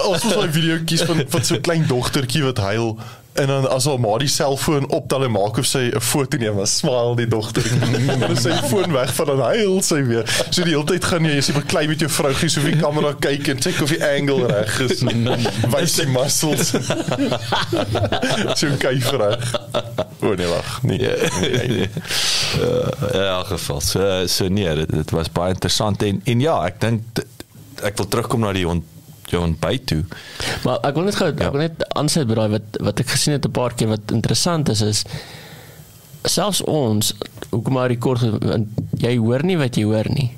Ons 0.05 0.23
het 0.23 0.33
daai 0.33 0.51
video 0.51 0.77
kies 0.85 1.01
van 1.07 1.23
van 1.29 1.43
so 1.43 1.55
'n 1.55 1.61
klein 1.61 1.85
dogtertjie 1.87 2.43
wat 2.43 2.57
huil 2.57 2.97
en 3.35 3.47
dan 3.47 3.65
as 3.69 3.85
haar 3.85 3.99
ma 3.99 4.13
die 4.21 4.29
selfoon 4.31 4.87
optel 4.95 5.25
en 5.27 5.33
maak 5.33 5.57
of 5.59 5.67
sy 5.67 5.89
'n 5.91 6.01
foto 6.01 6.37
neem, 6.39 6.55
dan 6.55 6.67
smile 6.67 7.15
die 7.19 7.27
dogtertjie. 7.27 7.79
En 7.81 8.19
dan 8.21 8.31
is 8.31 8.45
sy 8.45 8.55
foon 8.69 8.91
weg 8.95 9.11
van 9.17 9.25
dan 9.31 9.41
huil 9.51 9.81
sy 9.83 9.99
weer. 10.07 10.23
So 10.49 10.63
die 10.63 10.71
hele 10.71 10.87
tyd 10.87 11.03
gaan 11.03 11.27
jy 11.27 11.35
as 11.41 11.49
jy 11.51 11.55
beklei 11.57 11.83
met 11.91 11.99
jou 11.99 12.09
vrougie 12.09 12.49
so 12.49 12.63
wie 12.63 12.77
kamera 12.79 13.11
kyk 13.19 13.51
en 13.51 13.59
check 13.59 13.81
of 13.83 13.91
die 13.91 13.99
angle 14.03 14.47
reg 14.47 14.79
is. 14.87 15.03
Wys 15.73 15.97
die 15.99 16.07
muscles. 16.07 16.71
so 18.59 18.71
kyk 18.79 19.11
reg. 19.19 19.53
O 20.23 20.33
nee, 20.33 20.47
wag. 20.47 20.71
Nee. 20.83 20.97
nee, 21.41 21.67
nee. 21.67 21.89
Uh, 22.61 23.27
elk 23.35 23.51
geval. 23.51 23.81
So 23.81 24.27
so 24.31 24.47
nee, 24.47 24.75
dit, 24.75 24.91
dit 25.03 25.11
was 25.11 25.31
baie 25.31 25.51
interessant 25.53 26.03
en 26.03 26.21
en 26.23 26.39
ja, 26.39 26.61
ek 26.71 26.79
dink 26.79 27.25
ek 27.83 27.97
wil 27.99 28.07
terugkom 28.07 28.47
na 28.47 28.55
die 28.55 28.67
ont 28.67 28.94
ontbyt 29.33 29.85
toe. 29.85 30.03
Maar 30.63 30.77
ek 30.83 30.93
wil 30.95 31.03
net 31.03 31.15
gou 31.15 31.27
Ja. 31.33 31.45
ek 31.45 31.51
wil 31.51 31.61
net 31.61 31.85
aansluit 31.95 32.27
by 32.27 32.33
daai 32.35 32.49
wat 32.49 32.77
wat 32.79 32.99
ek 32.99 33.07
gesien 33.09 33.33
het 33.33 33.45
'n 33.45 33.51
paar 33.51 33.73
keer 33.73 33.87
wat 33.87 34.11
interessant 34.11 34.69
is 34.69 34.81
is 34.81 35.03
selfs 36.25 36.61
ons 36.63 37.13
hoekom 37.51 37.73
maar 37.73 37.87
rekord 37.89 38.21
jy 38.97 39.17
hoor 39.17 39.43
nie 39.43 39.57
wat 39.57 39.75
jy 39.77 39.83
hoor 39.83 40.07
nie. 40.09 40.31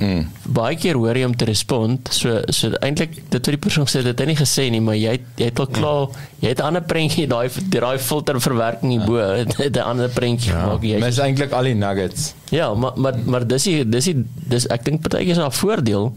Mm. 0.00 0.26
Baie 0.56 0.76
keer 0.76 0.96
hoor 0.96 1.14
jy 1.16 1.24
om 1.24 1.34
te 1.36 1.44
respond. 1.44 2.08
So 2.10 2.40
so 2.48 2.70
eintlik 2.80 3.14
dit 3.14 3.32
wat 3.32 3.44
die 3.44 3.58
persoon 3.58 3.86
sê 3.86 4.00
dit 4.02 4.06
het 4.06 4.20
hy 4.20 4.26
nie 4.26 4.36
gesê 4.36 4.70
nie, 4.70 4.80
maar 4.80 4.94
jy 4.96 5.18
jy 5.36 5.44
het 5.50 5.60
al 5.60 5.66
klaar 5.66 6.08
jy 6.40 6.48
het 6.48 6.58
'n 6.60 6.64
ander 6.64 6.82
prentjie 6.82 7.26
daai 7.28 7.48
daai 7.68 7.98
filter 7.98 8.40
verwerking 8.40 8.90
hierbo 8.90 9.16
het 9.40 9.76
'n 9.76 9.78
ander 9.84 10.08
prentjie 10.08 10.50
ja. 10.52 10.60
gemaak. 10.60 10.82
Jy 10.82 10.98
Mens 11.00 11.18
eintlik 11.18 11.52
al 11.52 11.64
die 11.64 11.74
nuggets. 11.74 12.34
Ja, 12.50 12.74
maar 12.74 12.92
maar 12.96 13.14
maar 13.24 13.46
dis 13.46 13.62
die 13.64 13.84
dis 13.88 14.04
die 14.04 14.24
dis 14.48 14.66
ek 14.66 14.84
dink 14.84 15.02
partykeer 15.02 15.30
is 15.30 15.36
daar 15.36 15.52
voordeel. 15.52 16.12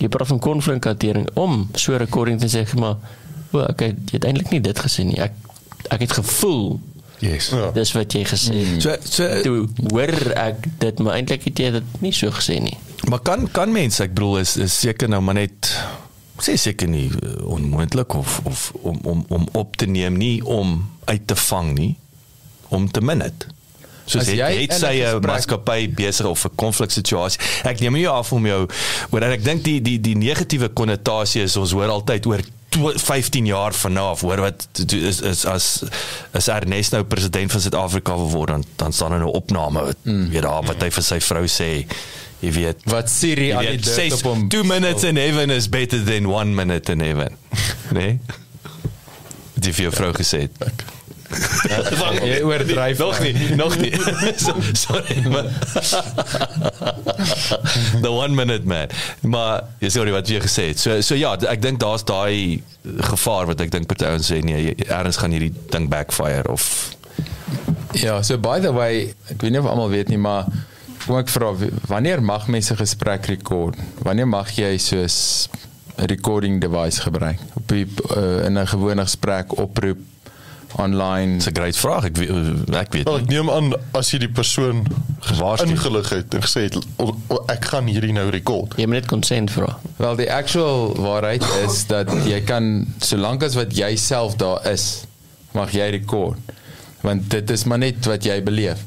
Jy 0.00 0.08
praat 0.08 0.30
van 0.32 0.38
konflikhantering 0.40 1.28
om 1.36 1.68
so 1.74 1.92
'n 1.92 1.98
recording 1.98 2.40
te 2.40 2.48
sê 2.48 2.64
maar 2.78 2.96
o, 3.52 3.58
okay, 3.60 3.88
jy 3.88 4.16
het 4.18 4.24
eintlik 4.24 4.50
nie 4.50 4.60
dit 4.60 4.78
gesê 4.78 5.04
nie. 5.04 5.18
Ek 5.20 5.32
ek 5.90 6.00
het 6.00 6.12
gevoel 6.12 6.80
Yes. 7.20 7.50
Ja. 7.52 7.70
dis 7.76 7.92
wat 7.92 8.12
jy 8.16 8.24
gesê 8.24 8.54
het. 8.64 8.82
So 8.82 8.96
so 9.04 9.42
Toe 9.44 9.68
hoor 9.92 10.32
ek 10.40 10.64
dit, 10.80 10.98
maar 10.98 11.18
eintlik 11.18 11.44
het 11.44 11.58
jy 11.58 11.70
dit 11.70 12.00
nie 12.00 12.12
so 12.16 12.32
gesê 12.32 12.56
nie. 12.62 12.78
Maar 13.08 13.20
kan 13.20 13.44
kan 13.52 13.72
mense, 13.72 14.02
ek 14.02 14.14
bedoel 14.16 14.38
is 14.40 14.56
is 14.56 14.78
seker 14.80 15.08
nou 15.08 15.20
maar 15.20 15.36
net 15.36 15.68
sê 16.40 16.56
seker 16.56 16.88
nie 16.88 17.10
uh, 17.12 17.34
onmoontlik 17.52 18.14
of 18.16 18.40
of 18.48 18.70
om 18.80 18.98
om 19.04 19.24
om 19.28 19.48
op 19.52 19.76
te 19.76 19.86
neem 19.86 20.16
nie 20.16 20.40
om 20.44 20.80
uit 21.04 21.26
te 21.26 21.36
vang 21.36 21.74
nie 21.76 21.96
om 22.68 22.90
te 22.90 23.00
min 23.04 23.18
dit. 23.18 23.46
Soos 24.10 24.26
As 24.26 24.28
jy 24.34 24.48
het 24.64 24.72
sy 24.74 24.94
'n 24.98 25.02
gesprek- 25.04 25.26
maatskappy 25.30 25.80
besig 25.94 26.26
of 26.26 26.44
'n 26.44 26.54
konfliksituasie. 26.56 27.38
Ek 27.64 27.80
neem 27.80 27.92
nie 27.94 28.08
af 28.08 28.32
om 28.32 28.46
jou 28.46 28.66
oor 29.10 29.22
en 29.22 29.32
ek 29.32 29.44
dink 29.44 29.62
die 29.64 29.80
die 29.80 29.98
die 30.00 30.16
negatiewe 30.16 30.68
konnotasie 30.68 31.42
is 31.42 31.56
ons 31.56 31.70
hoor 31.72 31.88
altyd 31.88 32.26
oor 32.26 32.40
tw- 32.70 32.98
15 32.98 33.46
jaar 33.46 33.72
vanaf 33.74 34.20
hoor 34.26 34.40
wat 34.40 34.66
is 34.92 35.20
is 35.22 35.44
as 35.46 35.82
as 36.32 36.48
Ernest 36.48 36.92
nou 36.92 37.02
president 37.04 37.50
van 37.52 37.60
Suid-Afrika 37.60 38.16
wil 38.16 38.30
word 38.30 38.48
dan 38.48 38.64
dan 38.76 38.92
staan 38.92 39.12
er 39.12 39.20
'n 39.20 39.30
opname 39.30 39.80
wat 39.84 39.96
mm. 40.04 40.30
weet 40.30 40.42
daar 40.42 40.62
wat 40.66 40.82
hy 40.82 40.90
vir 40.90 41.02
sy 41.02 41.20
vrou 41.20 41.44
sê 41.46 41.86
jy 42.40 42.50
weet 42.52 42.76
Wat 42.84 43.08
Siri 43.10 43.52
al 43.52 43.60
die 43.60 43.76
dit 43.76 43.86
says 43.86 44.12
op 44.12 44.22
hom. 44.22 44.48
two 44.48 44.64
minutes 44.64 45.04
in 45.04 45.16
heaven 45.16 45.50
is 45.50 45.68
better 45.68 46.02
than 46.04 46.26
one 46.26 46.54
minute 46.54 46.90
in 46.92 47.00
heaven. 47.00 47.36
Nee? 47.92 48.18
Die 49.60 49.72
vir 49.72 49.82
jou 49.90 49.92
vrou 49.92 50.12
gesê 50.12 50.40
het. 50.40 50.52
Jy 51.30 52.40
oordryf 52.42 52.98
Nog 52.98 53.20
nie, 53.22 53.54
nog 53.54 53.76
nie. 53.78 53.92
so, 54.44 54.54
sorry, 54.72 55.28
maar 55.28 55.46
The 58.04 58.10
one 58.10 58.34
minute 58.34 58.66
man. 58.66 58.88
Maar 59.20 59.62
ja, 59.78 59.88
sorry 59.88 60.10
wat 60.10 60.28
jy 60.28 60.40
gesê 60.42 60.70
het. 60.72 60.80
So 60.80 61.00
so 61.00 61.18
ja, 61.18 61.34
ek 61.50 61.62
dink 61.62 61.80
daar's 61.82 62.04
daai 62.08 62.62
gevaar 63.12 63.50
wat 63.50 63.62
ek 63.62 63.72
dink 63.74 63.88
party 63.90 64.08
ouens 64.08 64.30
sê 64.30 64.40
nee, 64.44 64.74
erns 64.88 65.20
gaan 65.20 65.34
hierdie 65.34 65.52
ding 65.70 65.90
backfire 65.92 66.48
of 66.50 66.66
Ja, 67.98 68.20
so 68.22 68.38
by 68.38 68.60
the 68.62 68.70
way, 68.72 69.10
ek 69.32 69.42
weet 69.42 69.54
nie 69.54 69.60
of 69.60 69.66
almal 69.66 69.90
weet 69.90 70.12
nie, 70.12 70.20
maar 70.20 70.46
kom 71.02 71.18
ek 71.18 71.32
vra 71.32 71.50
wanneer 71.90 72.22
mag 72.22 72.46
mense 72.52 72.76
gesprek 72.78 73.26
rekord? 73.32 73.78
Wanneer 74.06 74.28
mag 74.30 74.52
jy 74.54 74.76
soos 74.78 75.48
'n 75.98 76.06
recording 76.06 76.60
device 76.62 77.02
gebruik? 77.02 77.40
Op 77.58 77.66
die, 77.68 77.86
uh, 78.16 78.46
in 78.46 78.58
'n 78.58 78.66
gewone 78.66 79.02
gesprek 79.02 79.58
oproep 79.58 79.98
online. 80.76 81.36
Dis 81.36 81.46
'n 81.46 81.54
great 81.54 81.76
vraag. 81.76 82.04
Ek 82.04 82.16
weet 82.16 82.30
ek 82.74 82.92
weet 82.92 83.04
Wel, 83.04 83.16
ek 83.18 83.26
neem 83.28 83.50
aan 83.50 83.72
as 83.92 84.10
jy 84.10 84.18
die 84.18 84.28
persoon 84.28 84.86
Gewaarsku. 85.20 85.68
ingelig 85.68 86.08
het 86.08 86.34
en 86.34 86.40
gesê 86.42 86.60
het 86.62 86.78
"O- 86.96 87.16
o- 87.28 87.44
ek 87.46 87.64
gaan 87.64 87.86
hierdie 87.86 88.12
nou 88.12 88.30
rekord. 88.30 88.72
Jy 88.76 88.84
moet 88.86 88.94
net 88.94 89.06
consent 89.06 89.50
vra. 89.50 89.78
Wel 89.96 90.16
die 90.16 90.32
actual 90.32 90.94
waarheid 90.96 91.44
is 91.66 91.86
dat 91.86 92.08
jy 92.26 92.40
kan 92.40 92.86
solank 92.98 93.42
as 93.42 93.54
wat 93.54 93.76
jy 93.76 93.96
self 93.96 94.36
daar 94.36 94.66
is, 94.70 95.04
mag 95.52 95.70
jy 95.72 95.90
rekord. 95.90 96.38
Want 97.00 97.30
dit 97.30 97.50
is 97.50 97.64
maar 97.64 97.78
net 97.78 98.04
wat 98.06 98.24
jy 98.24 98.42
beleef. 98.42 98.78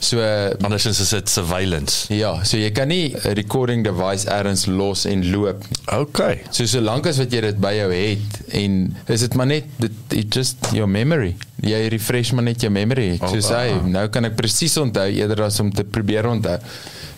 So 0.00 0.22
Andersins 0.62 1.00
is 1.00 1.08
dit 1.10 1.28
surveillance. 1.28 2.06
ja, 2.14 2.44
so 2.44 2.56
jy 2.56 2.70
kan 2.70 2.88
nie 2.88 3.14
'n 3.14 3.34
recording 3.34 3.82
device 3.84 4.28
ergens 4.30 4.66
los 4.66 5.04
en 5.04 5.30
loop 5.30 5.64
Okay. 5.92 6.40
So 6.50 6.66
solank 6.66 7.06
as 7.06 7.18
wat 7.18 7.32
jy 7.32 7.40
dit 7.40 7.58
by 7.60 7.72
jou 7.74 7.90
het 7.92 8.40
en 8.54 8.96
is 9.06 9.20
dit 9.20 9.34
maar 9.34 9.46
net 9.46 9.64
dit 9.78 9.92
it 10.12 10.34
just 10.34 10.56
your 10.72 10.88
memory. 10.88 11.36
Jy 11.60 11.88
refresh 11.88 12.32
maar 12.32 12.44
net 12.44 12.60
jou 12.60 12.70
memory. 12.70 13.18
Oh, 13.20 13.28
So 13.28 13.40
sê 13.40 13.72
ah. 13.74 13.82
nou 13.86 14.08
kan 14.08 14.24
ek 14.24 14.36
presies 14.36 14.76
onthou 14.76 15.08
eerder 15.10 15.42
as 15.42 15.60
om 15.60 15.72
te 15.72 15.84
probeer 15.84 16.26
onthou. 16.26 16.58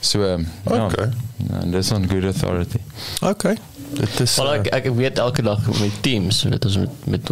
So 0.00 0.24
ja. 0.24 0.86
Okay. 0.86 1.10
Ja, 1.50 1.64
dis 1.70 1.90
on 1.92 2.08
good 2.08 2.24
authority. 2.24 2.80
Okay. 3.20 3.56
Dit 3.94 4.20
is 4.20 4.36
Maar 4.38 4.46
uh, 4.46 4.58
ek 4.60 4.66
ek 4.86 4.94
weet 4.94 5.18
elke 5.18 5.42
dag 5.42 5.66
met 5.66 6.02
Teams, 6.02 6.42
weet 6.42 6.64
ons 6.64 6.76
met 6.76 6.90
met 7.04 7.30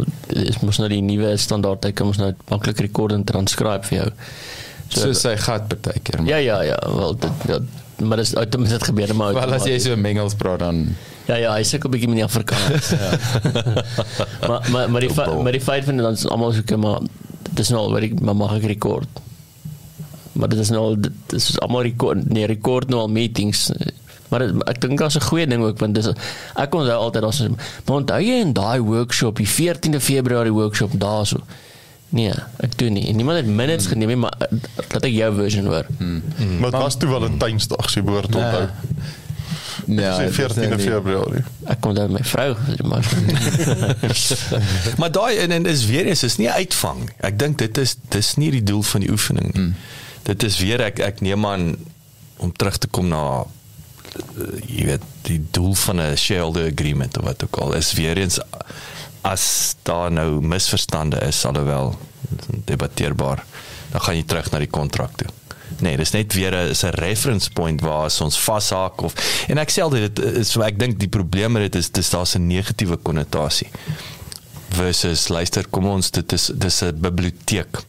is 0.49 0.59
mos 0.61 0.79
nou 0.79 0.89
die 0.89 1.03
nuwe 1.03 1.37
standaard, 1.37 1.85
ek 1.85 1.95
kan 1.95 2.07
ons 2.11 2.19
nou 2.19 2.33
maklik 2.51 2.81
rekord 2.81 3.13
en 3.15 3.25
transcribe 3.25 3.87
vir 3.87 3.99
jou. 4.03 4.09
So 4.89 5.13
sy 5.13 5.37
gat 5.37 5.69
partykeer. 5.69 6.25
Ja 6.27 6.37
ja 6.37 6.63
ja, 6.63 6.79
wel 6.95 7.15
dit 7.17 7.31
ja, 7.49 7.59
maar 8.05 8.17
dis 8.17 8.35
outomaties 8.35 8.73
dit 8.79 8.85
gebeur 8.89 9.15
maar 9.15 9.35
Wel 9.35 9.53
as 9.59 9.65
jy 9.69 9.79
so 9.79 9.97
Mengels 9.97 10.35
praat 10.35 10.59
dan 10.61 10.97
Ja 11.29 11.37
ja, 11.37 11.53
hy 11.53 11.63
sukkel 11.63 11.91
'n 11.91 11.93
bietjie 11.93 12.09
met 12.09 12.17
die 12.17 12.25
Afrikaans. 12.25 12.89
ja. 12.97 13.11
maar 14.49 14.63
maar 14.73 14.91
maar 14.91 15.01
die 15.01 15.13
maar 15.43 15.53
die 15.53 15.61
feit 15.61 15.85
van 15.85 15.97
dan 16.01 16.13
is 16.17 16.27
almal 16.29 16.53
so 16.53 16.63
kom 16.65 16.81
maar 16.81 17.01
dit 17.51 17.59
is 17.65 17.69
nou 17.69 17.83
al 17.85 17.93
wat 17.93 18.03
ek 18.03 18.21
maar 18.21 18.37
mag 18.37 18.55
ek 18.57 18.65
rekord. 18.65 19.09
Maar 20.33 20.49
dit 20.49 20.59
is 20.59 20.71
nou 20.71 20.81
al- 20.83 21.01
dit 21.01 21.33
is 21.37 21.59
almal 21.61 21.83
rekord 21.83 22.29
nee 22.33 22.47
rekord 22.47 22.89
nou 22.89 23.01
al 23.01 23.09
meetings. 23.13 23.71
Maar 24.29 24.41
dit, 24.47 24.57
ek 24.69 24.81
dink 24.81 24.99
daar's 24.99 25.17
'n 25.17 25.29
goeie 25.29 25.47
ding 25.47 25.63
ook 25.65 25.79
want 25.79 25.95
dis 25.95 26.07
ek 26.57 26.75
onthou 26.75 26.97
altyd 26.97 27.23
daar's 27.23 27.41
maar 27.85 27.97
onthou 27.97 28.21
jy 28.21 28.41
in 28.41 28.53
daai 28.53 28.81
workshop 28.81 29.37
die 29.37 29.47
14de 29.49 30.01
Februarie 30.01 30.53
workshop 30.53 30.93
daarso. 30.97 31.41
Nee, 32.11 32.33
ek 32.57 32.79
doen 32.79 32.93
nie. 32.93 33.07
En 33.09 33.17
Niemand 33.17 33.37
het 33.37 33.47
minutes 33.47 33.85
Hmm. 33.85 33.93
geneem 33.93 34.09
nie, 34.09 34.17
maar 34.17 34.35
eh, 34.39 34.59
laat 34.93 35.05
ek 35.05 35.13
jou 35.13 35.35
version 35.35 35.67
hoor. 35.67 35.87
Maar 36.61 36.71
dit 36.71 36.81
was 36.81 36.97
toe 36.97 37.09
Valentynsdag, 37.11 37.91
sy 37.91 38.03
behoort 38.03 38.31
te 38.33 38.39
onthou. 38.39 38.69
Ja, 39.89 40.15
Sy 40.17 40.23
dit 40.23 40.31
is 40.31 40.37
14de 40.37 40.69
nou 40.69 40.77
nie- 40.77 40.87
Februarie. 40.87 41.43
Ek 41.67 41.81
kom 41.81 41.95
daar 41.95 42.11
met 42.11 42.21
my 42.21 42.27
vrou, 42.29 42.57
maar 42.85 43.05
Maar 45.01 45.11
daai 45.13 45.37
en, 45.37 45.51
en 45.51 45.67
is 45.67 45.87
weer 45.87 46.07
eens 46.07 46.23
is 46.23 46.37
nie 46.37 46.51
uitvang. 46.51 47.11
Ek 47.21 47.39
dink 47.39 47.59
dit 47.59 47.79
is 47.79 47.97
dis 48.09 48.35
nie 48.37 48.51
die 48.51 48.63
doel 48.63 48.83
van 48.83 49.01
die 49.01 49.11
oefening 49.11 49.53
nie. 49.55 49.63
Mm. 49.63 49.75
Dit 50.29 50.43
is 50.43 50.59
weer 50.59 50.81
ek 50.85 50.99
ek 50.99 51.21
neem 51.25 51.47
aan 51.47 51.77
om 52.37 52.53
terug 52.53 52.77
te 52.79 52.87
kom 52.91 53.09
na 53.09 53.23
uh, 53.45 53.45
jy 54.67 54.85
weet 54.93 55.03
die 55.29 55.41
doel 55.51 55.75
van 55.75 56.01
'n 56.01 56.17
shareholder 56.17 56.69
agreement 56.73 57.19
of 57.19 57.25
wat 57.25 57.45
ook 57.45 57.57
al 57.57 57.73
is 57.75 57.93
weer 57.93 58.17
eens 58.19 58.39
as 59.23 59.75
daar 59.83 60.13
nou 60.13 60.41
misverstande 60.41 61.21
is 61.27 61.45
alhoewel 61.45 61.99
debatteerbaar 62.65 63.45
dan 63.91 64.01
gaan 64.01 64.17
jy 64.17 64.25
terug 64.29 64.51
na 64.53 64.59
die 64.59 64.71
kontrak 64.71 65.15
toe. 65.17 65.29
Nee, 65.85 65.97
dis 65.97 66.11
net 66.13 66.33
weer 66.35 66.53
'n 66.53 66.71
is 66.71 66.83
'n 66.85 66.95
reference 66.97 67.51
point 67.51 67.81
waar 67.81 68.11
ons 68.21 68.39
vashaak 68.39 69.03
of 69.03 69.13
en 69.49 69.59
ek 69.59 69.71
sê 69.71 69.83
altyd 69.83 70.15
dit 70.15 70.25
is 70.37 70.57
ek 70.57 70.79
dink 70.79 70.99
die 70.99 71.09
probleem 71.09 71.53
met 71.53 71.63
dit 71.63 71.75
is 71.75 71.91
dis 71.91 72.11
daar's 72.11 72.35
'n 72.35 72.47
negatiewe 72.47 72.97
konnotasie 72.97 73.69
versus 74.69 75.29
luister 75.29 75.67
kom 75.71 75.87
ons 75.87 76.11
dit 76.11 76.33
is 76.33 76.51
dis 76.55 76.83
'n 76.83 77.01
biblioteek 77.01 77.83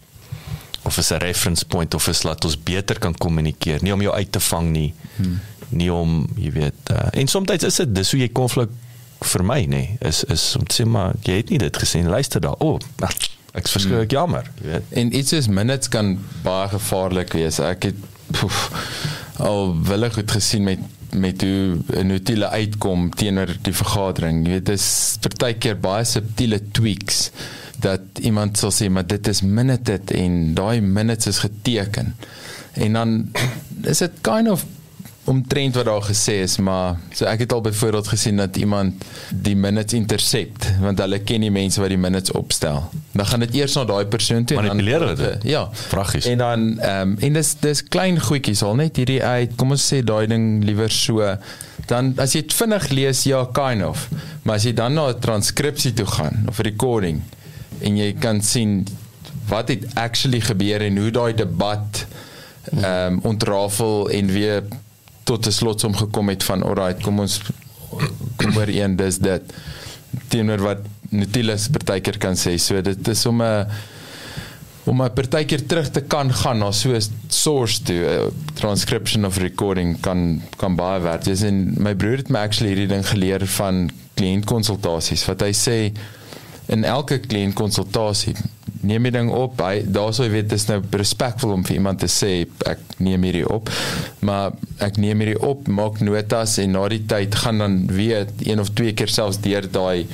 of 0.83 0.97
is 0.97 1.11
'n 1.11 1.17
reference 1.17 1.65
point 1.65 1.93
of 1.93 2.07
is 2.07 2.23
laat 2.23 2.45
ons 2.45 2.57
beter 2.63 2.99
kan 2.99 3.15
kommunikeer 3.15 3.81
nie 3.81 3.93
om 3.93 4.01
jou 4.01 4.13
uit 4.13 4.31
te 4.31 4.39
vang 4.39 4.69
nie 4.71 4.93
hmm. 5.15 5.39
nie 5.69 5.91
om 5.93 6.27
jy 6.35 6.51
weet 6.51 6.91
uh, 6.91 7.07
en 7.11 7.27
soms 7.27 7.49
is 7.49 7.75
dit 7.75 7.95
dis 7.95 8.11
hoe 8.11 8.19
jy 8.19 8.29
konflik 8.29 8.69
vermy 9.21 9.65
nê 9.67 9.83
is 10.05 10.23
is 10.23 10.55
om 10.55 10.65
te 10.65 10.81
sê 10.81 10.85
maar 10.85 11.15
jy 11.25 11.41
het 11.41 11.49
nie 11.49 11.59
dit 11.59 11.77
gesien 11.77 12.07
luister 12.09 12.41
daar 12.41 12.59
o 12.59 12.75
oh, 12.75 13.09
ek 13.53 13.65
is 13.65 13.71
verskriklik 13.71 14.11
jammer 14.11 14.51
jy 14.61 14.71
weet 14.71 14.95
En 14.99 15.15
iets 15.15 15.29
soos 15.29 15.47
minutes 15.47 15.89
kan 15.89 16.17
baie 16.43 16.69
gevaarlik 16.69 17.33
wees. 17.33 17.59
Ek 17.63 17.89
het 17.89 17.99
poef, 18.35 18.69
al 19.41 19.73
wille 19.89 20.09
goed 20.13 20.31
gesien 20.31 20.63
met 20.67 20.87
met 21.09 21.41
hoe 21.41 21.77
'n 21.97 22.07
notule 22.07 22.49
uitkom 22.49 23.09
teenoor 23.09 23.49
die 23.61 23.73
vergadering. 23.73 24.45
Jy 24.45 24.51
weet 24.51 24.65
dis 24.65 25.17
partykeer 25.21 25.79
baie 25.79 26.05
subtiele 26.05 26.61
tweaks 26.71 27.31
dat 27.79 28.01
iemand 28.21 28.57
sal 28.57 28.71
sê 28.71 28.89
maar 28.89 29.07
dit 29.07 29.27
is 29.27 29.41
minute 29.41 29.83
dit 29.83 30.11
en 30.11 30.53
daai 30.53 30.81
minutes 30.81 31.27
is 31.27 31.39
geteken. 31.39 32.15
En 32.73 32.93
dan 32.93 33.31
is 33.83 33.97
dit 33.97 34.11
kind 34.21 34.49
of 34.49 34.65
omtrent 35.29 35.75
wat 35.77 35.85
daar 35.85 36.03
gesê 36.03 36.39
is, 36.43 36.57
maar 36.57 36.97
so 37.13 37.27
ek 37.29 37.43
het 37.45 37.53
al 37.53 37.61
byvoorbeeld 37.61 38.07
gesien 38.07 38.39
dat 38.41 38.57
iemand 38.57 39.05
die 39.29 39.55
minutes 39.55 39.93
intercept 39.93 40.65
want 40.81 40.99
hulle 40.99 41.19
ken 41.21 41.45
die 41.45 41.51
mense 41.53 41.81
wat 41.81 41.93
die 41.93 41.99
minutes 42.01 42.33
opstel. 42.37 42.81
Dan 43.13 43.25
gaan 43.25 43.45
dit 43.45 43.53
eers 43.61 43.77
na 43.77 43.85
daai 43.89 44.05
persoon 44.09 44.45
toe 44.45 44.57
Manipuleer 44.57 45.05
hulle 45.05 45.15
dit? 45.15 45.47
Ja. 45.51 45.67
Vraggies. 45.93 46.25
En 46.25 46.37
dan 46.41 46.67
ehm 46.79 47.13
um, 47.13 47.15
en 47.29 47.39
dis 47.39 47.53
dis 47.61 47.83
klein 47.83 48.19
goedjies 48.19 48.63
al 48.65 48.75
net 48.81 48.97
hierdie 48.97 49.21
uit. 49.23 49.55
Kom 49.55 49.75
ons 49.77 49.87
sê 49.93 50.01
daai 50.03 50.27
ding 50.27 50.63
liewer 50.65 50.91
so. 50.91 51.35
Dan 51.89 52.13
as 52.17 52.33
jy 52.33 52.41
dit 52.41 52.53
vinnig 52.53 52.89
lees, 52.89 53.23
ja, 53.29 53.45
kind 53.53 53.85
of. 53.85 54.07
Maar 54.43 54.55
as 54.59 54.65
jy 54.67 54.73
dan 54.73 54.97
na 54.97 55.09
'n 55.09 55.19
transkripsie 55.19 55.93
toe 55.93 56.05
gaan 56.05 56.45
of 56.47 56.59
recording 56.65 57.21
en 57.79 57.97
jy 57.97 58.13
kan 58.19 58.41
sien 58.41 58.87
wat 59.49 59.67
het 59.67 59.85
actually 59.93 60.41
gebeur 60.41 60.81
en 60.81 60.97
hoe 60.97 61.11
daai 61.11 61.33
debat 61.33 62.05
ehm 62.69 63.13
um, 63.13 63.19
ontrafel 63.23 64.09
en 64.09 64.27
weer 64.27 64.63
tot 65.29 65.45
'n 65.45 65.53
slotsom 65.53 65.95
gekom 65.95 66.29
het 66.33 66.43
van 66.43 66.63
alright, 66.63 67.03
kom 67.05 67.19
ons 67.19 67.41
kom 68.39 68.57
oor 68.57 68.69
een 68.69 68.95
dis 68.95 69.17
dit 69.17 69.53
teenoor 70.33 70.61
wat 70.61 70.81
Nutilus 71.09 71.67
partykeer 71.73 72.17
kan 72.21 72.37
sê. 72.37 72.57
So 72.61 72.81
dit 72.81 73.07
is 73.07 73.25
om 73.25 73.41
'n 73.41 73.65
om 74.85 75.01
'n 75.01 75.13
partykeer 75.13 75.65
terug 75.65 75.89
te 75.89 76.01
kan 76.01 76.33
gaan 76.33 76.59
na 76.59 76.71
so 76.71 76.93
'n 76.93 77.01
source 77.27 77.81
toe, 77.83 78.01
'n 78.05 78.33
transcription 78.53 79.25
of 79.25 79.37
recording 79.37 79.99
kan 79.99 80.41
kan 80.57 80.75
baie 80.75 81.01
werd 81.01 81.25
wees. 81.25 81.41
En 81.41 81.73
my 81.77 81.95
broer 81.95 82.17
het 82.17 82.29
my 82.29 82.39
actually 82.39 82.73
hierdie 82.73 82.95
ding 82.95 83.07
geleer 83.07 83.47
van 83.47 83.89
kliëntkonsultasies 84.13 85.25
wat 85.25 85.41
hy 85.41 85.53
sê 85.53 85.91
in 86.67 86.83
elke 86.83 87.19
kliëntkonsultasie 87.19 88.35
neem 88.81 89.05
jy 89.07 89.11
ding 89.15 89.31
op. 89.33 89.61
Hy 89.63 89.83
daarsou 89.85 90.27
jy 90.27 90.33
weet 90.37 90.49
dis 90.53 90.67
nou 90.69 90.79
respekvol 91.01 91.55
om 91.57 91.65
vir 91.67 91.79
iemand 91.79 92.01
te 92.03 92.09
sê 92.11 92.31
ek 92.69 92.81
neem 93.03 93.27
hierdie 93.27 93.47
op. 93.49 93.71
Maar 94.25 94.55
ek 94.85 94.99
neem 95.01 95.23
hierdie 95.23 95.39
op, 95.45 95.67
maak 95.67 96.01
notas 96.05 96.57
en 96.63 96.75
na 96.77 96.87
die 96.91 97.03
tyd 97.09 97.35
gaan 97.43 97.63
dan 97.63 97.79
weer 97.91 98.27
een 98.45 98.61
of 98.61 98.73
twee 98.77 98.95
keer 98.97 99.11
selfs 99.11 99.41
deur 99.45 99.67
daai 99.71 100.07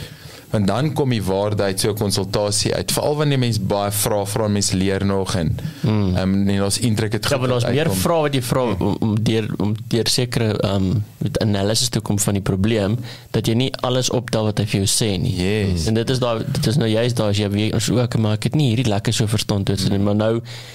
want 0.56 0.68
dan 0.68 0.92
kom 0.96 1.12
die 1.12 1.24
waarde 1.24 1.64
uit 1.64 1.80
so 1.80 1.92
'n 1.92 2.00
konsultasie 2.00 2.74
uit 2.74 2.92
veral 2.92 3.16
wanneer 3.22 3.40
mense 3.40 3.62
baie 3.62 3.92
vra 3.92 4.26
vra 4.26 4.48
mense 4.48 4.78
leer 4.78 5.06
nog 5.06 5.36
en 5.36 5.58
ehm 5.84 6.18
um, 6.22 6.48
en 6.50 6.64
ons 6.64 6.80
intrek 6.80 7.12
het 7.18 7.30
Ja, 7.30 7.38
maar 7.38 7.48
daar's 7.48 7.68
meer 7.68 7.92
vrae 7.92 8.22
wat 8.28 8.34
jy 8.34 8.42
vra 8.42 8.64
om, 8.64 8.96
om 9.00 9.24
deur 9.24 9.48
om 9.58 9.76
deur 9.88 10.08
sekere 10.08 10.54
ehm 10.54 10.76
um, 10.76 11.04
met 11.26 11.40
analisis 11.42 11.90
te 11.90 12.00
kom 12.00 12.20
van 12.20 12.34
die 12.38 12.42
probleem 12.42 12.98
dat 13.32 13.48
jy 13.48 13.54
nie 13.54 13.72
alles 13.88 14.10
optel 14.10 14.44
wat 14.50 14.60
hy 14.62 14.66
vir 14.66 14.84
jou 14.84 14.90
sê 14.90 15.10
nie. 15.20 15.34
Yes. 15.36 15.88
En 15.90 15.98
dit 15.98 16.10
is 16.10 16.20
daai 16.20 16.44
dit 16.46 16.68
is 16.68 16.78
nou 16.82 16.90
juist 16.90 17.18
daar 17.18 17.34
as 17.34 17.38
jy 17.42 17.50
weer 17.50 17.74
ons 17.74 17.90
ook 17.90 18.18
maar 18.18 18.38
ek 18.40 18.50
het 18.50 18.56
nie 18.56 18.70
hierdie 18.72 18.92
lekker 18.92 19.14
so 19.14 19.28
verstaan 19.28 19.64
toe 19.64 19.76
nie, 19.90 20.00
maar 20.00 20.16
nou 20.16 20.34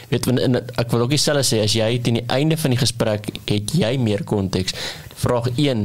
weet 0.09 0.27
want 0.27 0.41
in 0.41 0.59
ek 0.61 0.91
wil 0.91 1.07
ook 1.07 1.15
dieselfde 1.15 1.47
sê 1.47 1.63
as 1.65 1.77
jy 1.79 1.91
teen 2.03 2.21
die 2.21 2.27
einde 2.27 2.57
van 2.57 2.75
die 2.75 2.81
gesprek 2.81 3.31
het 3.47 3.73
jy 3.73 3.97
meer 3.99 4.25
konteks. 4.25 4.75
Vraag 5.21 5.51
1 5.57 5.81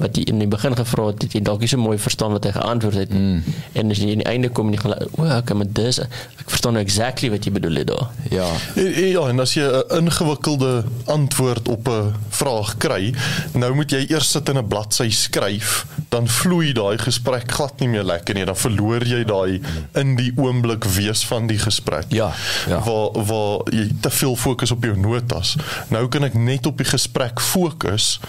wat 0.00 0.16
jy 0.16 0.22
in 0.32 0.38
die 0.40 0.48
begin 0.48 0.74
gevra 0.76 1.06
het, 1.10 1.22
het 1.22 1.32
jy 1.36 1.40
dalk 1.44 1.60
nie 1.60 1.68
so 1.68 1.76
mooi 1.80 1.98
verstaan 2.00 2.32
wat 2.32 2.44
hy 2.48 2.52
geantwoord 2.56 2.94
het 3.02 3.10
nie. 3.12 3.20
Mm. 3.20 3.42
En 3.72 3.90
as 3.90 3.98
jy 4.00 4.14
in 4.14 4.22
die 4.24 4.28
einde 4.30 4.48
kom 4.48 4.66
en 4.70 4.72
jy 4.76 4.80
gaan 4.80 4.94
o, 5.18 5.26
okay, 5.36 5.56
maar 5.56 5.68
dis 5.68 5.98
ek 6.00 6.48
verstaan 6.48 6.72
nou 6.78 6.82
exactly 6.84 7.28
wat 7.30 7.44
jy 7.44 7.52
bedoel 7.52 7.74
het 7.82 7.86
daar. 7.92 8.08
Ja. 8.30 8.48
En- 8.76 8.92
en 8.94 9.08
Ja, 9.10 9.28
en 9.28 9.40
as 9.40 9.54
jy 9.54 9.62
'n 9.66 9.96
ingewikkelde 10.04 10.84
antwoord 11.06 11.68
op 11.68 11.88
'n 11.88 12.14
vraag 12.30 12.76
kry, 12.78 13.14
nou 13.54 13.74
moet 13.74 13.90
jy 13.90 14.06
eers 14.08 14.30
sit 14.30 14.48
in 14.48 14.56
'n 14.58 14.66
bladsy 14.68 15.10
skryf, 15.10 15.86
dan 16.08 16.28
vloei 16.28 16.72
daai 16.72 16.98
gesprek 16.98 17.50
glad 17.52 17.80
nie 17.80 17.88
meer 17.88 18.04
lekker 18.04 18.34
nie, 18.34 18.44
dan 18.44 18.56
verloor 18.56 19.04
jy 19.04 19.24
daai 19.24 19.60
in 19.94 20.16
die 20.16 20.32
oomblik 20.36 20.84
wees 20.84 21.24
van 21.24 21.46
die 21.46 21.58
gesprek. 21.58 22.04
Ja, 22.08 22.32
ja. 22.68 22.80
Waar 22.84 23.24
waar 23.24 23.60
jy 23.72 23.90
te 24.00 24.10
veel 24.10 24.36
fokus 24.36 24.70
op 24.70 24.84
jou 24.84 24.96
notas. 24.96 25.56
Nou 25.88 26.08
kan 26.08 26.24
ek 26.24 26.34
net 26.34 26.66
op 26.66 26.76
die 26.76 26.86
gesprek 26.86 27.40
fokus, 27.40 28.20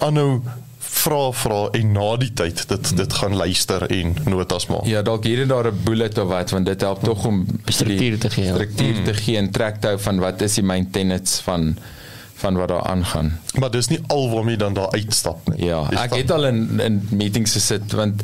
aanhou 0.00 0.40
vra 0.90 1.20
vra 1.32 1.58
en 1.78 1.92
na 1.94 2.16
die 2.20 2.32
tyd 2.34 2.64
dit 2.68 2.90
dit 2.96 3.12
gaan 3.20 3.36
luister 3.36 3.84
en 3.94 4.14
notas 4.26 4.66
maak. 4.66 4.84
Ja, 4.90 5.02
dalk 5.06 5.24
hier 5.28 5.42
en 5.44 5.48
daar 5.48 5.68
'n 5.70 5.80
bullet 5.84 6.18
of 6.18 6.28
wat 6.28 6.50
want 6.50 6.66
dit 6.66 6.80
help 6.80 7.02
tog 7.04 7.24
om 7.26 7.46
Struktuur 7.66 8.18
te 8.18 8.30
gee, 8.30 8.44
ja. 8.44 8.54
Struktuur 8.54 9.02
te 9.04 9.14
gee 9.14 9.36
en 9.36 9.50
trek 9.50 9.80
te 9.80 9.86
hou 9.86 9.98
van 9.98 10.18
wat 10.18 10.40
is 10.42 10.54
die 10.54 10.64
main 10.64 10.90
tenets 10.90 11.40
van 11.40 11.76
van 12.40 12.56
wat 12.56 12.68
daar 12.68 12.82
aangaan. 12.88 13.38
Maar 13.58 13.70
dis 13.70 13.88
nie 13.88 13.98
al 14.06 14.30
waarmee 14.30 14.56
dan 14.56 14.72
daar 14.74 14.90
uitstap 14.90 15.48
nie. 15.48 15.64
Ja, 15.66 15.80
Jy 15.90 15.96
ek 15.96 16.06
stap- 16.06 16.18
het 16.18 16.30
al 16.30 16.46
in 16.46 16.80
in 16.80 17.08
meetings 17.10 17.52
gesit 17.52 17.92
want 17.92 18.22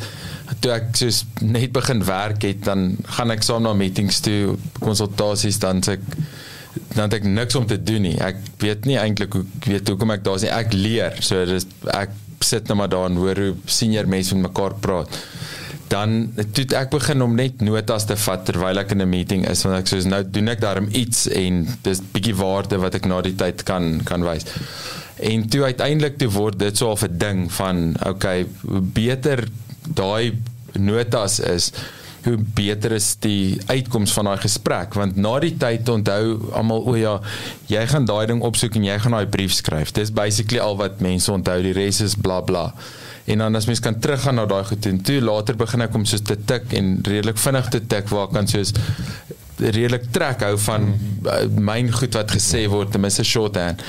toe 0.61 0.73
ek 0.73 0.97
soos 0.97 1.25
net 1.41 1.73
begin 1.73 2.05
werk 2.05 2.43
het 2.43 2.65
dan 2.65 2.97
gaan 3.05 3.31
ek 3.31 3.43
saam 3.43 3.63
na 3.63 3.73
meetings 3.75 4.21
toe, 4.21 4.57
konsultasies 4.81 5.59
dan 5.59 5.83
sê 5.85 5.93
ek 5.93 6.01
dan 6.95 7.09
het 7.09 7.19
ek 7.21 7.27
niks 7.29 7.57
om 7.59 7.67
te 7.67 7.79
doen 7.83 8.03
nie. 8.03 8.17
Ek 8.23 8.39
weet 8.63 8.87
nie 8.89 8.99
eintlik 9.01 9.33
hoe 9.37 9.45
weet 9.67 9.89
hoekom 9.89 10.15
ek 10.15 10.25
daar 10.27 10.39
is 10.41 10.47
nie. 10.47 10.55
Ek 10.55 10.73
leer. 10.77 11.19
So 11.25 11.45
dis 11.49 11.67
ek 11.93 12.15
sit 12.45 12.69
net 12.69 12.77
maar 12.77 12.91
daar 12.93 13.11
en 13.11 13.19
hoor 13.21 13.39
hoe 13.41 13.55
senior 13.65 14.09
mense 14.09 14.35
met 14.35 14.51
mekaar 14.51 14.77
praat. 14.81 15.19
Dan 15.89 16.33
het 16.35 16.75
ek 16.75 16.91
begin 16.91 17.23
om 17.23 17.37
net 17.39 17.63
notas 17.63 18.09
te 18.09 18.17
vat 18.19 18.45
terwyl 18.49 18.83
ek 18.83 18.93
in 18.97 19.03
'n 19.03 19.09
meeting 19.09 19.47
is 19.49 19.63
want 19.63 19.79
ek 19.79 19.87
soos 19.87 20.05
nou 20.05 20.23
doen 20.23 20.49
ek 20.49 20.61
daarom 20.61 20.89
iets 20.91 21.29
en 21.29 21.67
dis 21.83 22.01
bietjie 22.13 22.35
waarde 22.35 22.79
wat 22.79 22.95
ek 22.95 23.07
na 23.07 23.21
die 23.23 23.35
tyd 23.35 23.63
kan 23.63 24.03
kan 24.05 24.23
wys. 24.23 24.45
En 25.17 25.49
toe 25.49 25.63
uiteindelik 25.65 26.19
toe 26.19 26.29
word 26.29 26.59
dit 26.59 26.77
so 26.77 26.93
'n 26.93 27.19
ding 27.19 27.53
van 27.53 27.97
okay, 28.07 28.47
beter 28.93 29.49
daai 29.95 30.33
notas 30.79 31.41
is, 31.41 31.73
hoe 32.27 32.37
beter 32.59 32.93
is 32.97 33.15
die 33.25 33.57
uitkoms 33.71 34.13
van 34.17 34.31
daai 34.31 34.41
gesprek 34.43 34.95
want 34.99 35.17
na 35.17 35.37
die 35.43 35.55
tyd 35.61 35.89
onthou 35.89 36.37
almal 36.59 36.85
o 36.87 36.97
ja, 36.99 37.17
jy 37.71 37.87
gaan 37.93 38.07
daai 38.09 38.27
ding 38.31 38.43
opsoek 38.47 38.77
en 38.79 38.87
jy 38.89 38.99
gaan 39.03 39.17
daai 39.17 39.27
brief 39.31 39.55
skryf. 39.57 39.95
Dis 39.97 40.13
basically 40.15 40.61
al 40.63 40.79
wat 40.81 41.01
mense 41.05 41.33
onthou, 41.33 41.61
die 41.63 41.75
res 41.77 42.03
is 42.05 42.19
bla 42.19 42.41
bla. 42.47 42.71
En 43.27 43.43
dan 43.43 43.59
as 43.59 43.67
mens 43.67 43.83
kan 43.83 43.99
teruggaan 43.99 44.39
na 44.39 44.47
daai 44.47 44.65
goed 44.69 44.87
en 44.87 45.01
toe 45.03 45.21
later 45.21 45.57
begin 45.59 45.83
ek 45.87 45.95
om 45.99 46.05
soos 46.07 46.23
te 46.23 46.37
tik 46.39 46.77
en 46.79 46.99
redelik 47.03 47.41
vinnig 47.43 47.73
te 47.75 47.83
tik 47.95 48.13
waar 48.15 48.31
kan 48.31 48.47
soos 48.51 48.75
redelik 49.57 50.11
trek 50.13 50.45
hou 50.45 50.55
van 50.67 50.91
uh, 50.93 51.43
myn 51.49 51.91
goed 51.93 52.15
wat 52.19 52.35
gesê 52.37 52.67
word 52.71 52.93
ten 52.95 53.03
minste 53.03 53.25
shorthand. 53.25 53.83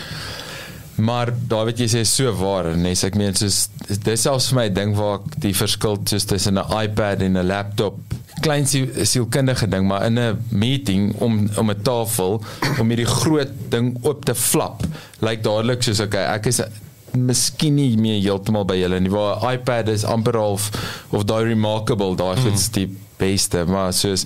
Maar 0.97 1.30
daar 1.50 1.67
weet 1.69 1.84
jy 1.84 1.89
sê 1.91 2.04
so 2.10 2.32
waar 2.39 2.71
nee 2.78 2.97
ek 3.06 3.17
meen 3.19 3.36
soos 3.38 3.67
dis 3.86 4.23
selfs 4.26 4.50
vir 4.50 4.58
my 4.58 4.67
ding 4.73 4.95
waar 4.97 5.19
ek 5.19 5.36
die 5.43 5.54
verskil 5.54 6.00
soos 6.10 6.26
tussen 6.26 6.58
'n 6.58 6.82
iPad 6.82 7.21
en 7.21 7.38
'n 7.38 7.47
laptop 7.52 8.00
klein 8.41 8.67
siel, 8.69 8.89
sielkundige 9.04 9.67
ding 9.71 9.88
maar 9.88 10.06
in 10.06 10.19
'n 10.19 10.38
meeting 10.50 11.13
om 11.17 11.50
om 11.58 11.69
'n 11.71 11.82
tafel 11.82 12.41
om 12.80 12.89
hierdie 12.89 13.10
groot 13.10 13.52
ding 13.69 13.97
oop 14.02 14.26
te 14.26 14.36
flap 14.36 14.82
lyk 15.19 15.30
like 15.30 15.41
dadelik 15.41 15.84
soos 15.84 16.00
okay 16.00 16.26
ek 16.36 16.45
is 16.45 16.62
miskien 17.17 17.76
nie 17.76 17.97
meer 17.97 18.21
heeltemal 18.21 18.65
by 18.65 18.78
julle 18.78 19.00
nie 19.00 19.12
waar 19.12 19.41
iPad 19.54 19.89
is 19.89 20.06
amper 20.06 20.38
half 20.38 20.69
of 21.10 21.26
daai 21.26 21.43
remarkable 21.50 22.15
daai 22.15 22.36
mm. 22.36 22.54
is 22.54 22.69
die 22.69 22.88
beste 23.17 23.65
maar 23.65 23.93
soos 23.93 24.26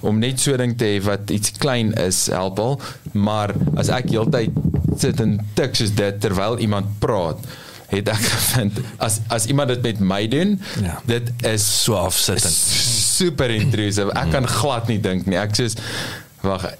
om 0.00 0.18
net 0.18 0.40
so 0.40 0.52
'n 0.52 0.58
ding 0.58 0.76
te 0.76 0.84
hê 0.84 1.02
wat 1.04 1.30
iets 1.30 1.52
klein 1.58 1.92
is 1.92 2.26
help 2.26 2.58
al 2.58 2.80
maar 3.12 3.54
as 3.76 3.88
ek 3.88 4.10
heeltyd 4.10 4.50
sit 4.96 5.20
en 5.20 5.38
tik 5.54 5.76
soos 5.76 5.92
dit 5.94 6.20
terwyl 6.20 6.58
iemand 6.58 6.86
praat 6.98 7.38
het 7.90 8.08
ek 8.08 8.24
gevind 8.36 8.80
as 8.98 9.20
as 9.28 9.46
iemand 9.46 9.74
dit 9.74 9.82
met 9.82 10.00
my 10.00 10.22
doen 10.28 10.60
ja. 10.82 11.00
dit 11.04 11.32
is 11.42 11.66
so 11.82 11.94
afsittend 11.94 12.56
super 13.20 13.52
intrusive. 13.54 14.12
Ek 14.18 14.32
kan 14.34 14.48
glad 14.48 14.88
nie 14.88 15.00
dink 15.02 15.28
nie. 15.30 15.38
Ek 15.40 15.54
sê 15.58 15.68
wag 16.44 16.70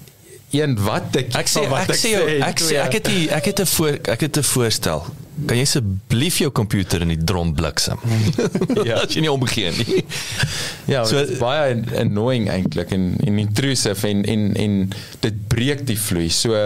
een 0.51 0.75
wat 0.83 1.15
ek 1.15 1.35
ek 1.37 1.47
sê 1.47 1.63
ek, 1.63 1.89
ek 1.89 1.99
sê 1.99 2.13
ek 2.43 2.59
sê 2.59 2.79
ek 2.81 2.95
het 2.99 3.05
die, 3.07 3.25
ek 3.31 3.45
het 3.51 3.61
'n 3.63 3.69
voor 3.75 3.93
ek 4.15 4.21
het 4.27 4.37
'n 4.37 4.47
voorstel 4.53 5.05
kan 5.47 5.57
jy 5.57 5.65
asseblief 5.65 6.39
jou 6.43 6.51
komputer 6.55 7.03
in 7.05 7.13
die 7.13 7.19
drom 7.27 7.53
bliksem? 7.57 7.99
ja, 8.87 9.01
as 9.01 9.15
jy 9.15 9.25
nie 9.25 9.31
omgee 9.31 9.71
nie. 9.75 10.01
ja, 10.91 11.03
so 11.07 11.21
baie 11.41 11.77
annoying 12.01 12.49
eintlik 12.51 12.93
en 12.95 13.13
en 13.25 13.41
intrusive 13.41 14.07
en 14.09 14.23
en 14.29 14.47
en 14.61 14.79
dit 15.25 15.43
breek 15.51 15.85
die 15.89 15.97
vloei. 15.99 16.29
So 16.33 16.57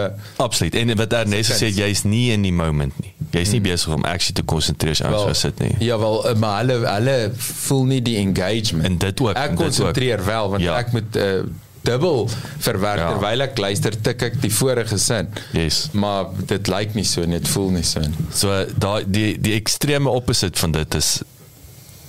absoluut. 0.42 0.76
En 0.78 0.94
wat 0.98 1.18
Ernest 1.22 1.58
sê 1.60 1.70
jy's 1.72 2.04
nie 2.08 2.30
in 2.34 2.46
die 2.46 2.54
moment 2.54 2.96
nie. 3.02 3.12
Jy's 3.32 3.52
nie 3.52 3.60
mm. 3.60 3.68
besig 3.68 3.94
om 3.94 4.06
actually 4.06 4.38
te 4.38 4.46
konsentreer 4.46 5.02
aan 5.04 5.16
wat 5.16 5.36
sit 5.36 5.60
nie. 5.60 5.74
Ja, 5.84 5.98
wel 6.00 6.20
eh, 6.28 6.34
maar 6.40 6.60
hulle 6.62 6.80
hulle 6.86 7.16
voel 7.36 7.84
nie 7.92 8.02
die 8.02 8.16
engagement. 8.22 8.84
En 8.86 8.98
dit 9.02 9.20
ook. 9.20 9.36
Ek 9.36 9.56
konsentreer 9.58 10.24
wel 10.24 10.50
want 10.54 10.64
ja. 10.64 10.76
ek 10.80 10.92
moet 10.96 11.20
uh, 11.20 11.40
dubbel 11.86 12.26
verwerk 12.64 13.02
ja. 13.02 13.10
terwyl 13.14 13.46
ek 13.46 13.60
luister 13.62 13.96
tik 14.08 14.24
ek 14.28 14.40
die 14.42 14.52
vorige 14.52 14.98
sin. 15.02 15.30
Yes. 15.56 15.86
Maar 15.96 16.32
dit 16.52 16.70
lyk 16.72 16.96
nie 16.98 17.06
so 17.08 17.24
nie, 17.26 17.40
dit 17.40 17.52
voel 17.54 17.72
nie 17.78 17.86
so 17.86 18.02
nie. 18.04 18.28
So 18.34 18.62
daai 18.74 19.06
die 19.06 19.36
die 19.40 19.56
ekstreme 19.58 20.12
opposite 20.12 20.58
van 20.62 20.76
dit 20.76 20.98
is 20.98 21.18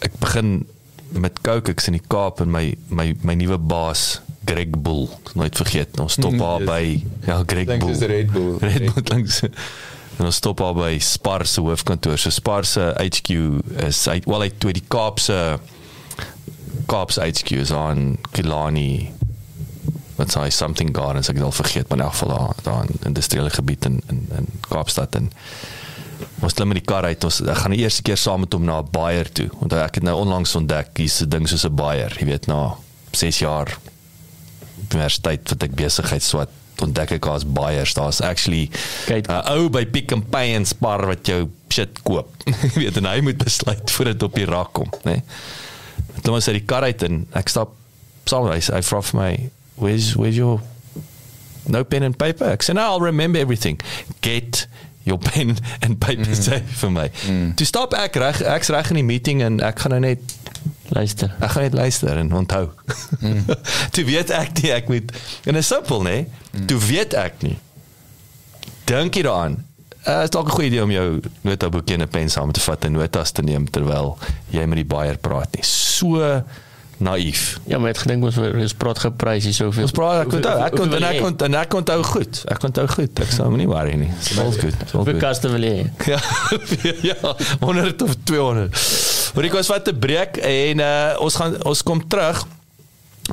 ek 0.06 0.18
begin 0.22 0.60
met 1.16 1.42
Coke 1.46 1.72
ek's 1.72 1.88
in 1.90 1.98
die 1.98 2.06
Kaap 2.12 2.42
en 2.44 2.52
my 2.52 2.72
my 2.90 3.12
my 3.26 3.38
nuwe 3.40 3.58
baas 3.58 4.18
Greg 4.48 4.78
Bull, 4.80 5.10
nooit 5.36 5.58
vergeet, 5.60 5.98
ons 6.00 6.16
stop 6.16 6.36
daar 6.40 6.63
yes. 6.63 6.70
by 6.70 7.28
ja 7.28 7.42
Greg 7.44 7.72
Bull. 7.74 7.92
Dis 7.92 8.08
Red 8.08 8.32
Bull. 8.32 8.54
Red 8.63 8.86
Bull 8.88 9.08
langs. 9.12 9.42
En 10.18 10.26
ons 10.26 10.36
stop 10.40 10.62
daar 10.63 10.74
by 10.78 10.94
Spar 11.04 11.46
se 11.46 11.62
hoofkantoor. 11.62 12.18
So 12.18 12.34
Spar 12.34 12.66
se 12.66 12.90
HQ 12.96 13.34
is 13.86 14.08
uit 14.08 14.26
wel 14.26 14.48
uit 14.48 14.60
toe 14.60 14.74
die 14.74 14.86
Kaap 14.88 15.20
se 15.20 15.60
Kaap 16.88 17.12
se 17.12 17.28
HQ 17.28 17.60
is 17.60 17.76
aan 17.76 18.16
Kilani 18.32 19.16
wat 20.17 20.34
sê 20.34 20.47
something 20.53 20.93
gardens 20.95 21.30
ek 21.30 21.39
het 21.39 21.45
al 21.45 21.56
vergeet 21.56 21.89
maar 21.89 21.99
in 21.99 22.06
elk 22.06 22.15
geval 22.15 22.34
daar 22.36 22.63
daar 22.63 22.86
in 22.86 23.10
industriële 23.12 23.49
gebied 23.49 23.86
in 23.86 24.01
in 24.10 24.25
in 24.38 24.47
Kaapstad 24.69 25.15
en 25.15 25.32
ons 26.41 26.53
klim 26.53 26.73
in 26.73 26.80
die 26.80 26.86
kar 26.86 27.06
uit 27.06 27.23
ons 27.23 27.41
ek 27.41 27.62
gaan 27.62 27.75
die 27.75 27.84
eerste 27.84 28.06
keer 28.06 28.17
saam 28.17 28.45
met 28.45 28.53
hom 28.53 28.65
na 28.65 28.80
'n 28.82 28.91
baier 28.91 29.32
toe. 29.32 29.49
Want 29.60 29.73
ek 29.73 29.95
het 29.95 30.03
nou 30.03 30.15
onlangs 30.17 30.56
ontdek 30.56 30.97
hier's 30.97 31.21
'n 31.21 31.30
ding 31.30 31.47
soos 31.49 31.65
'n 31.65 31.75
baier 31.75 32.13
jy 32.19 32.25
weet 32.25 32.47
na 32.47 32.75
6 33.12 33.39
jaar 33.39 33.77
universiteit 34.91 35.49
wat 35.49 35.63
ek 35.63 35.75
besigheid 35.75 36.23
swat 36.23 36.49
ontdek 36.82 37.12
ek 37.12 37.25
as 37.25 37.43
buyers 37.43 37.93
daar's 37.93 38.21
actually 38.21 38.69
'n 39.10 39.25
uh, 39.30 39.41
ou 39.58 39.69
by 39.69 39.86
Pick 39.86 40.13
n 40.15 40.23
Pay 40.30 40.56
en 40.56 40.65
Spar 40.65 41.06
wat 41.06 41.25
jou 41.25 41.49
shit 41.69 42.01
koop. 42.03 42.30
Jy 42.73 42.80
weet 42.80 42.97
en 42.97 43.06
hy 43.06 43.21
moet 43.21 43.38
besluit 43.38 43.91
voor 43.91 44.06
dit 44.06 44.23
op 44.23 44.36
die 44.36 44.45
rak 44.45 44.73
kom 44.73 44.89
nê 45.03 45.12
nee? 45.12 45.23
dan 46.21 46.34
was 46.34 46.45
hy 46.45 46.58
die 46.58 46.65
kar 46.65 46.84
uit 46.84 47.03
en 47.03 47.25
ek 47.38 47.49
stap 47.49 47.73
saam 48.25 48.47
hy 48.49 48.60
hy 48.60 48.82
vra 48.82 49.01
vir 49.01 49.19
my 49.19 49.32
where's 49.78 50.16
where's 50.16 50.38
your 50.38 50.62
no 51.68 51.84
pen 51.84 52.04
and 52.04 52.18
paper? 52.18 52.46
Ek 52.46 52.63
sê, 52.63 52.74
no, 52.76 52.82
I'll 52.82 53.04
remember 53.04 53.40
everything. 53.40 53.80
Get 54.22 54.68
your 55.08 55.18
pen 55.30 55.58
and 55.82 56.00
paper 56.00 56.28
mm. 56.28 56.36
safe 56.36 56.82
vir 56.82 56.92
my. 56.92 57.08
Mm. 57.30 57.56
To 57.58 57.66
stop 57.66 57.96
ek 57.98 58.20
reg 58.22 58.42
ek's 58.44 58.72
reg 58.74 58.92
in 58.94 59.02
die 59.02 59.08
meeting 59.08 59.44
en 59.46 59.62
ek 59.63 59.84
gaan 59.84 59.96
nou 59.96 60.02
net 60.04 60.36
luister. 60.96 61.32
Ek 61.40 61.56
gaan 61.56 61.68
net 61.68 61.78
luister 61.78 62.20
en 62.20 62.34
onthou. 62.36 62.68
Mm. 63.22 63.46
Toe 63.96 64.06
weet 64.08 64.34
ek 64.36 64.60
nie 64.62 64.74
ek 64.76 64.92
moet 64.92 65.16
en 65.48 65.60
is 65.60 65.72
simpel 65.72 66.04
nê? 66.08 66.18
Mm. 66.52 66.68
Toe 66.72 66.82
weet 66.90 67.18
ek 67.18 67.42
nie. 67.48 67.58
Dink 68.88 69.20
jy 69.20 69.26
daaraan? 69.28 69.62
Uh, 70.08 70.22
is 70.24 70.32
dalk 70.32 70.48
'n 70.48 70.56
goeie 70.56 70.70
idee 70.70 70.84
om 70.84 70.92
jou 70.92 71.20
notaboek 71.44 71.90
en 71.92 72.04
'n 72.06 72.08
pen 72.08 72.30
saam 72.32 72.52
te 72.56 72.63
vat 72.63 72.86
en 72.86 72.96
notas 72.96 73.32
te 73.36 73.44
neem 73.44 73.68
terwyl 73.68 74.16
jy 74.56 74.63
met 74.63 74.80
die 74.80 74.88
baier 74.88 75.18
praat 75.20 75.52
nie. 75.56 75.63
So 75.68 76.44
naïef. 77.03 77.60
Ja, 77.69 77.77
maar 77.77 77.93
ek 77.93 78.01
gedink 78.03 78.25
ons 78.25 78.38
ons 78.41 78.75
praat 78.79 78.99
geprys 79.05 79.45
hier 79.45 79.55
soveel. 79.55 79.86
Ons 79.88 79.93
praat 79.95 80.23
ek 80.25 80.33
onthou, 80.38 80.53
ek 80.65 80.77
kon 80.77 80.95
en 80.97 81.05
ek 81.07 81.19
kon 81.21 81.38
en 81.47 81.57
ek 81.60 81.77
onthou 81.79 81.97
goed. 82.10 82.41
Ek 82.53 82.65
onthou 82.69 82.86
goed. 82.95 83.21
Ek 83.25 83.33
sou 83.36 83.49
nie 83.53 83.67
worry 83.69 83.97
nie. 83.99 84.10
Alles 84.41 84.57
goed. 84.62 84.86
Vir 84.95 85.19
customer 85.21 85.62
lê. 85.62 85.73
Ja. 86.07 86.21
ja, 87.12 87.33
100 87.62 88.01
of 88.05 88.15
200. 88.23 88.81
Maar 89.36 89.49
ek 89.49 89.57
was 89.60 89.69
wat 89.69 89.86
te 89.86 89.93
breek 89.93 90.39
en 90.41 90.81
uh, 90.81 91.13
ons 91.23 91.38
gaan 91.38 91.57
ons 91.67 91.83
kom 91.86 92.01
terug. 92.10 92.45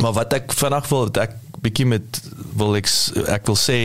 Maar 0.03 0.17
wat 0.19 0.37
ek 0.41 0.53
vanaand 0.59 0.91
wil 0.91 1.09
ek 1.23 1.39
bietjie 1.65 1.87
met 1.89 2.21
wil 2.59 2.77
ek 2.77 2.91
ek 3.33 3.47
wil 3.49 3.57
sê 3.59 3.79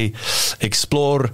explore 0.66 1.32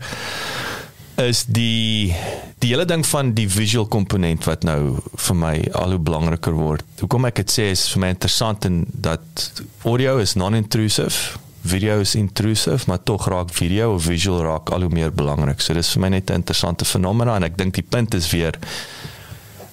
is 1.22 1.46
die 1.48 2.14
die 2.60 2.72
hele 2.72 2.86
ding 2.88 3.04
van 3.06 3.34
die 3.36 3.48
visual 3.52 3.86
komponent 3.92 4.46
wat 4.48 4.64
nou 4.66 4.98
vir 5.28 5.38
my 5.38 5.54
al 5.78 5.96
hoe 5.96 6.02
belangriker 6.02 6.56
word. 6.56 6.86
Hoekom 7.02 7.28
ek 7.30 7.44
dit 7.44 7.52
sê 7.52 7.66
is 7.74 7.84
vir 7.94 8.02
my 8.02 8.12
interessant 8.16 8.66
en 8.66 8.84
dat 8.90 9.44
audio 9.84 10.18
is 10.24 10.36
non-intrusive, 10.40 11.38
video 11.62 12.00
is 12.02 12.16
intrusive, 12.16 12.88
maar 12.90 13.04
tog 13.04 13.28
raak 13.32 13.54
video 13.54 13.96
of 13.96 14.08
visual 14.08 14.42
raak 14.46 14.72
al 14.74 14.88
hoe 14.88 14.94
meer 14.94 15.14
belangrik. 15.14 15.62
So 15.62 15.76
dis 15.78 15.92
vir 15.94 16.02
my 16.02 16.10
net 16.16 16.32
'n 16.32 16.42
interessante 16.42 16.86
fenomena 16.86 17.36
en 17.36 17.44
ek 17.44 17.58
dink 17.58 17.76
die 17.76 17.88
punt 17.88 18.14
is 18.14 18.32
weer 18.32 18.58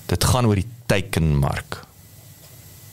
dit 0.06 0.24
gaan 0.24 0.46
oor 0.46 0.56
die 0.56 0.68
teikenmark. 0.86 1.86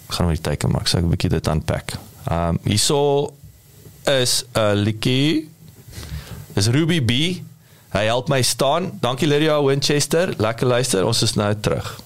gaan 0.09 0.25
oor 0.25 0.33
die 0.33 0.41
teikenmark. 0.41 0.87
So 0.87 0.97
ek 0.97 1.03
'n 1.03 1.09
bietjie 1.09 1.29
dit 1.29 1.47
aanpak. 1.47 1.97
Ehm 2.29 2.55
um, 2.55 2.59
hierso 2.63 3.33
is 4.05 4.43
'n 4.55 4.75
liedjie. 4.75 5.49
Dis 6.53 6.67
Ruby 6.67 7.01
B 7.01 7.11
Hy 7.93 8.05
help 8.05 8.29
my 8.29 8.41
staan. 8.41 8.91
Dankie 9.01 9.27
Lydia 9.27 9.57
Winchester. 9.63 10.33
Lekker 10.37 10.67
luister. 10.67 11.05
Ons 11.05 11.23
is 11.25 11.33
nou 11.33 11.53
terug. 11.59 11.97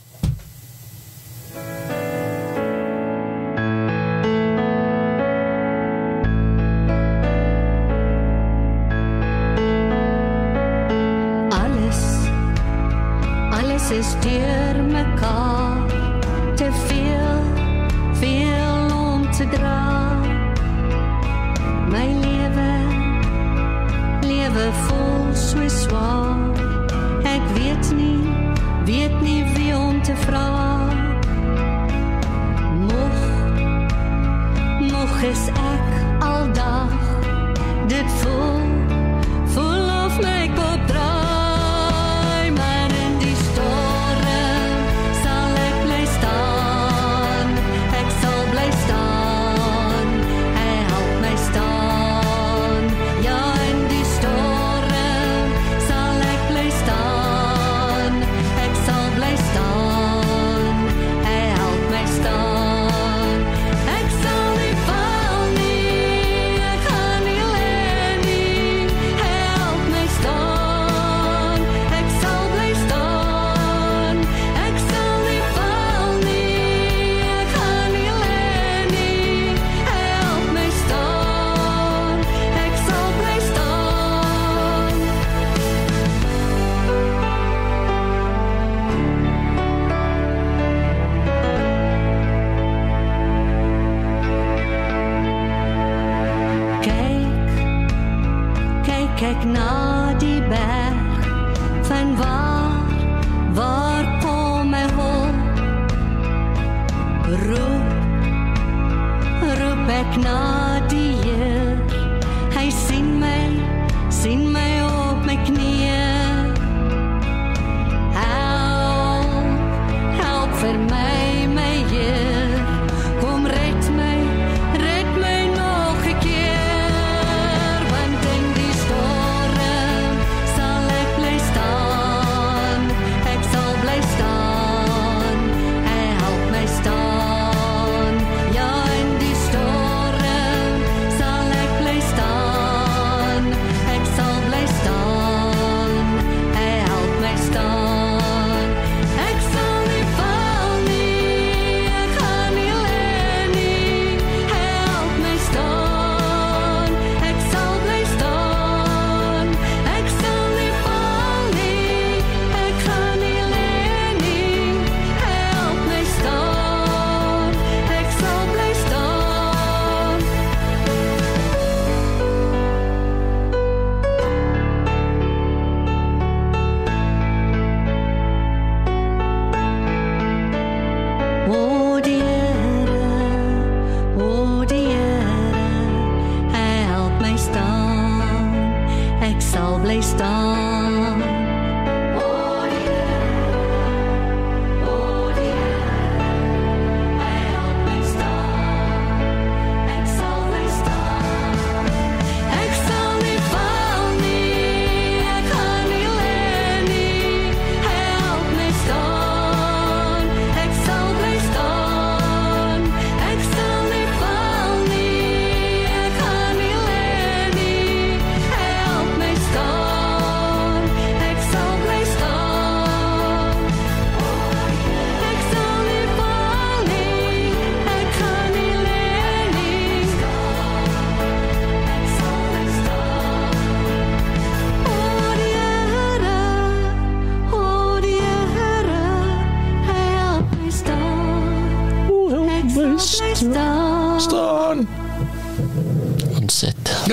Swaar. 25.84 26.38
Ek 27.24 27.44
weet 27.58 27.92
nie, 27.96 28.22
weet 28.86 29.22
nie 29.22 29.44
wie 29.54 29.76
om 29.78 30.02
te 30.02 30.16
vra. 30.26 30.48
Nog 32.88 33.18
nog 34.92 35.22
is 35.22 35.48
ek 35.48 35.88
aldag 36.20 36.98
dit 37.88 38.10
voel 38.22 38.53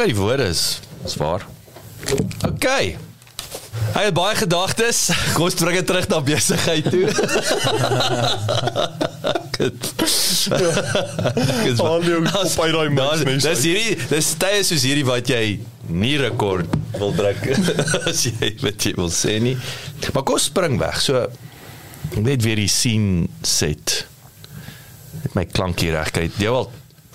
Ontset. 0.00 0.06
Ja, 0.06 0.06
die 0.06 0.16
woorde 0.16 0.44
is 0.48 0.80
swaar. 1.04 1.46
OK. 2.46 2.66
Hy 3.90 4.02
het 4.06 4.14
baie 4.14 4.36
gedagtes. 4.36 5.10
Kom 5.34 5.44
ons 5.44 5.54
bring 5.60 5.76
dit 5.76 5.86
terug 5.86 6.08
na 6.08 6.20
besigheid 6.24 6.88
toe. 6.90 7.06
Goed. 9.60 9.90
Hallo, 11.80 12.16
op 12.16 12.60
uit 12.64 12.72
daai 12.72 12.88
mix, 12.88 13.24
mense. 13.28 13.48
Dis 13.50 13.64
hierdie 13.66 13.98
dis 14.08 14.32
tye 14.40 14.62
soos 14.64 14.86
hierdie 14.88 15.04
wat 15.04 15.28
jy 15.28 15.60
nie 15.90 16.16
rekord 16.20 16.70
wil 16.96 17.12
druk 17.12 17.44
as 18.08 18.24
jy 18.24 18.54
wat 18.62 18.86
jy 18.86 18.94
wil 18.96 19.12
sê 19.12 19.36
nie. 19.42 19.56
Maar 20.14 20.24
kom 20.24 20.40
spring 20.40 20.80
weg. 20.80 21.02
So 21.04 21.26
net 22.16 22.46
weer 22.46 22.56
die 22.62 22.70
scene 22.72 23.28
set. 23.44 24.06
Net 25.20 25.36
my 25.36 25.44
klankie 25.50 25.92
reg 25.92 26.14
kry. 26.16 26.30
Jy 26.40 26.56
wil 26.56 26.70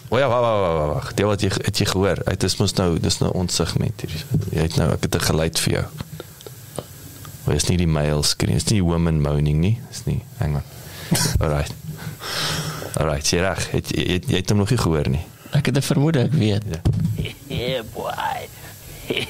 O 0.09 0.17
ja, 0.17 0.27
wag 0.27 0.41
wag 0.41 0.77
wag 0.77 0.93
wag. 0.93 1.11
Jy 1.17 1.25
wat 1.25 1.41
jy 1.41 1.49
het 1.49 1.77
jy 1.81 1.85
gehoor? 1.89 2.21
Dit 2.29 2.43
is 2.43 2.55
mos 2.59 2.73
nou 2.77 2.99
dis 3.01 3.17
nou 3.19 3.31
ons 3.33 3.55
segment 3.55 4.01
hier. 4.05 4.25
Jy 4.51 4.67
het 4.67 4.75
nou 4.77 4.91
ek 4.93 5.01
het 5.07 5.15
'n 5.15 5.27
geluid 5.29 5.59
vir 5.59 5.73
jou. 5.73 5.85
Maar 7.45 7.55
is 7.55 7.67
nie 7.69 7.77
die 7.77 7.87
male 7.87 8.23
screen, 8.23 8.55
is 8.55 8.65
nie 8.65 8.81
die 8.81 8.83
woman 8.89 9.21
moaning 9.21 9.59
nie. 9.59 9.79
Is 9.91 10.05
nie. 10.05 10.21
Hang 10.37 10.55
on. 10.55 10.63
Alright. 11.41 11.73
Alright, 12.97 13.27
jy 13.29 13.39
reg. 13.39 13.71
Het 13.71 13.89
jy 13.89 14.03
jy, 14.05 14.19
jy 14.27 14.35
het 14.35 14.49
hom 14.49 14.57
nog 14.57 14.69
nie 14.69 14.77
gehoor 14.81 15.09
nie. 15.09 15.25
Ek 15.51 15.65
het 15.65 15.77
'n 15.77 15.81
vermoede 15.81 16.19
ek 16.19 16.33
weet. 16.33 16.63
Ja. 16.69 16.81
Yeah 17.47 17.83
boy. 17.93 18.47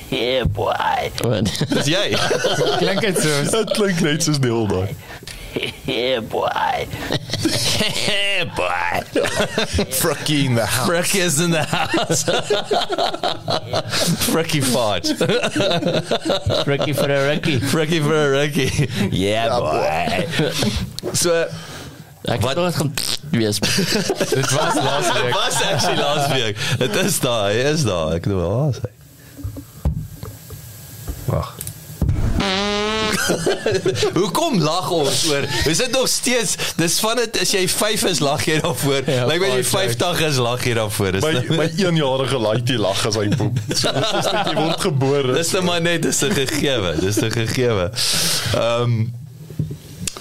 Yeah 0.09 0.45
boy. 0.47 1.11
Wat? 1.21 1.49
Dis 1.69 1.85
jy. 1.91 2.15
Klink 2.81 3.01
dit 3.01 3.19
so? 3.19 3.43
Dit 3.57 3.71
klink 3.75 3.99
net 4.01 4.23
soos 4.23 4.39
deel 4.39 4.67
daai. 4.67 4.95
Yeah 5.85 6.19
boy. 6.19 6.87
hey 7.87 8.43
boy. 8.55 9.01
Frucky 9.91 10.45
in 10.47 10.55
the 10.55 10.65
house. 10.65 10.87
Frick 10.87 11.15
is 11.15 11.39
in 11.39 11.51
the 11.51 11.63
house. 11.63 12.23
Fricky 14.31 14.61
fart. 14.63 15.05
Ricky 16.67 16.93
for 16.93 17.09
a 17.09 17.27
Ricky. 17.29 17.59
Fricky 17.59 18.01
for 18.01 18.15
a 18.15 18.31
Ricky. 18.31 18.89
Yeah 19.15 19.49
boy. 19.59 21.13
So 21.13 21.47
Ek 22.27 22.41
Wat- 22.41 22.55
het 22.55 22.63
nog 22.63 22.75
gaan 22.75 22.93
wees. 23.31 23.59
Dit 23.59 24.51
was 24.51 24.73
laas 24.75 25.13
Dit 25.13 25.33
was 25.33 25.61
actually 25.61 25.97
last 25.97 26.31
week. 26.31 26.57
Dit 26.77 26.95
is 26.95 27.19
daar, 27.19 27.49
hy 27.51 27.57
is 27.69 27.83
daar. 27.83 28.13
Ek 28.17 28.23
dink, 28.23 28.41
"Ah, 28.41 28.73
sê." 28.73 28.89
Wag. 31.25 31.55
Hoekom 34.19 34.59
lag 34.61 34.89
ons 34.93 35.25
oor? 35.29 35.47
Is 35.69 35.77
dit 35.77 35.91
nog 35.91 36.07
steeds 36.11 36.55
dis 36.79 36.97
van 37.03 37.19
dit 37.21 37.39
as 37.41 37.51
jy 37.55 37.63
5 37.71 38.05
is 38.11 38.21
lag 38.23 38.45
jy 38.47 38.59
daarvoor. 38.63 39.01
Ja, 39.09 39.25
Lyk 39.29 39.41
my 39.43 39.49
jy 39.51 39.59
baie 39.61 39.67
50 39.89 40.23
is 40.29 40.39
lag 40.43 40.65
jy 40.67 40.73
daarvoor. 40.79 41.11
Dis 41.17 41.25
My 41.25 41.33
nou- 41.37 41.59
my 41.59 41.67
eenjarige 41.75 42.41
laaitjie 42.41 42.79
lag 42.81 43.05
as 43.09 43.19
hy 43.19 43.27
poep. 43.35 43.59
So 43.81 43.91
dit 43.91 44.09
is 44.21 44.31
net 44.31 44.51
jy 44.51 44.55
word 44.59 44.81
gebore. 44.87 45.35
Dis 45.37 45.53
net 45.55 45.67
maar 45.67 45.81
net 45.83 46.05
dis 46.07 46.21
'n 46.23 46.33
gegewe, 46.37 46.95
dis 47.01 47.21
'n 47.21 47.31
gegewe. 47.31 47.91
Ehm 48.55 48.97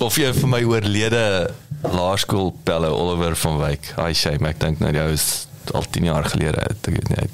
of 0.02 0.16
jy 0.18 0.32
vir 0.34 0.48
my 0.50 0.62
oorlede 0.66 1.50
laerskool 1.84 2.50
pelle 2.66 2.90
Oliver 2.90 3.36
van 3.36 3.58
Wyk. 3.60 3.92
Hy 3.96 4.12
sê 4.12 4.34
ek 4.34 4.58
dink 4.60 4.80
nou 4.80 4.92
jou 4.92 5.08
is 5.12 5.46
al 5.72 5.84
10 5.90 6.04
jaar 6.04 6.24
gelede 6.24 6.60
het 6.60 6.88
ek 6.88 6.98
weet 6.98 7.08
nie 7.14 7.28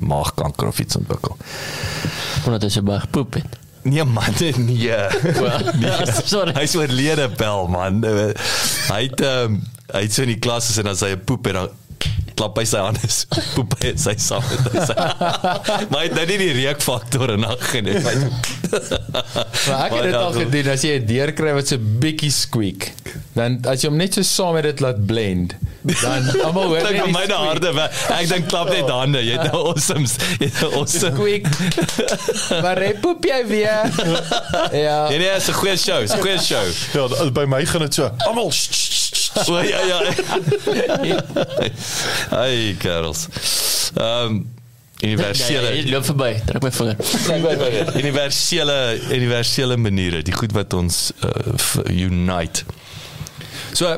maagkanker 0.00 0.68
of 0.68 0.78
iets 0.78 0.96
ontwikkel. 0.96 1.36
Omdat 2.46 2.62
hy 2.62 2.70
so 2.72 2.82
baie 2.86 3.00
gepoep 3.00 3.34
het. 3.40 3.61
Nee 3.82 4.04
man, 4.04 4.34
nee. 4.56 4.88
Well, 5.40 6.06
sorry. 6.24 6.52
Hy's 6.54 6.74
oorlede 6.78 7.28
pel 7.36 7.66
man. 7.72 8.02
Hy 8.04 9.02
het 9.08 9.20
ehm 9.26 9.60
hy 9.92 10.06
het 10.06 10.14
so 10.14 10.22
in 10.24 10.30
die 10.32 10.38
klas 10.40 10.70
gesit 10.70 10.86
en 10.86 10.92
as 10.94 11.02
hy 11.04 11.10
'n 11.12 11.24
poep 11.28 11.46
en 11.50 11.58
dan 11.58 11.68
klap 12.38 12.58
hy 12.60 12.64
sy 12.68 12.80
hande 12.82 13.08
so, 13.12 13.40
poep 13.56 13.76
hy 13.82 13.92
sy 14.00 14.14
saam 14.22 14.44
met 14.50 14.78
sy. 14.88 14.96
maar 15.90 15.98
hy 16.00 16.06
het 16.08 16.16
nou 16.18 16.26
nie 16.30 16.38
die 16.42 16.52
reukfaktor 16.62 17.34
in 17.36 17.48
ag 17.48 17.66
geneem. 17.72 18.02
Maar 18.72 19.82
ek 19.84 19.92
het 19.92 20.06
dit 20.06 20.14
ja, 20.14 20.20
al 20.20 20.32
gedoen 20.32 20.68
as 20.72 20.84
jy 20.86 20.94
'n 20.96 21.04
deur 21.06 21.30
kry 21.36 21.52
wat 21.54 21.68
so 21.68 21.76
bietjie 22.02 22.30
squeak. 22.32 22.86
Dan 23.36 23.58
as 23.68 23.82
jy 23.84 23.90
hom 23.90 23.98
net 24.00 24.16
so 24.16 24.24
saam 24.26 24.56
met 24.56 24.64
dit 24.64 24.80
laat 24.80 25.02
blend, 25.06 25.52
dan 26.00 26.28
almal 26.40 26.72
hoor 26.72 26.88
net 26.88 27.04
myne 27.12 27.28
squeak. 27.28 27.46
harde 27.50 27.72
weg. 27.76 28.00
Ek 28.16 28.28
dink 28.32 28.48
klap 28.48 28.70
net 28.72 28.88
hande. 28.88 29.20
Jy 29.24 29.36
het 29.36 29.52
nou 29.52 29.60
awesome. 29.72 30.08
Jy 30.40 30.48
het 30.48 30.60
nou 30.62 30.70
awesome. 30.80 31.12
Squeak. 31.12 31.44
Maar 32.64 32.82
hy 32.86 32.92
poep 33.04 33.28
jy 33.28 33.40
weer. 33.46 33.92
ja. 34.72 34.98
Nee 35.12 35.18
nee, 35.18 35.36
is 35.36 35.48
'n 35.52 35.58
goeie 35.60 35.76
show, 35.76 36.00
is 36.02 36.16
'n 36.16 36.24
goeie 36.24 36.40
show. 36.40 36.64
Ja, 36.96 37.30
by 37.30 37.44
my 37.44 37.64
gaan 37.66 37.84
dit 37.86 37.94
so. 37.94 38.10
Almal 38.26 38.50
O 39.48 39.60
ja 39.64 39.80
ja. 39.88 40.00
Ai, 42.30 42.74
Karels. 42.78 43.28
Ehm 43.96 44.42
universele 45.02 45.62
Ja, 45.66 45.70
ja, 45.74 45.78
jy 45.82 45.90
loop 45.90 46.04
verby. 46.06 46.28
Druk 46.46 46.62
my 46.62 46.70
vinger. 46.70 47.88
universele 47.98 48.76
universele 49.10 49.76
maniere, 49.76 50.20
die 50.22 50.34
goed 50.36 50.52
wat 50.54 50.74
ons 50.78 51.08
uh, 51.26 51.56
unite. 51.90 52.62
So 53.74 53.96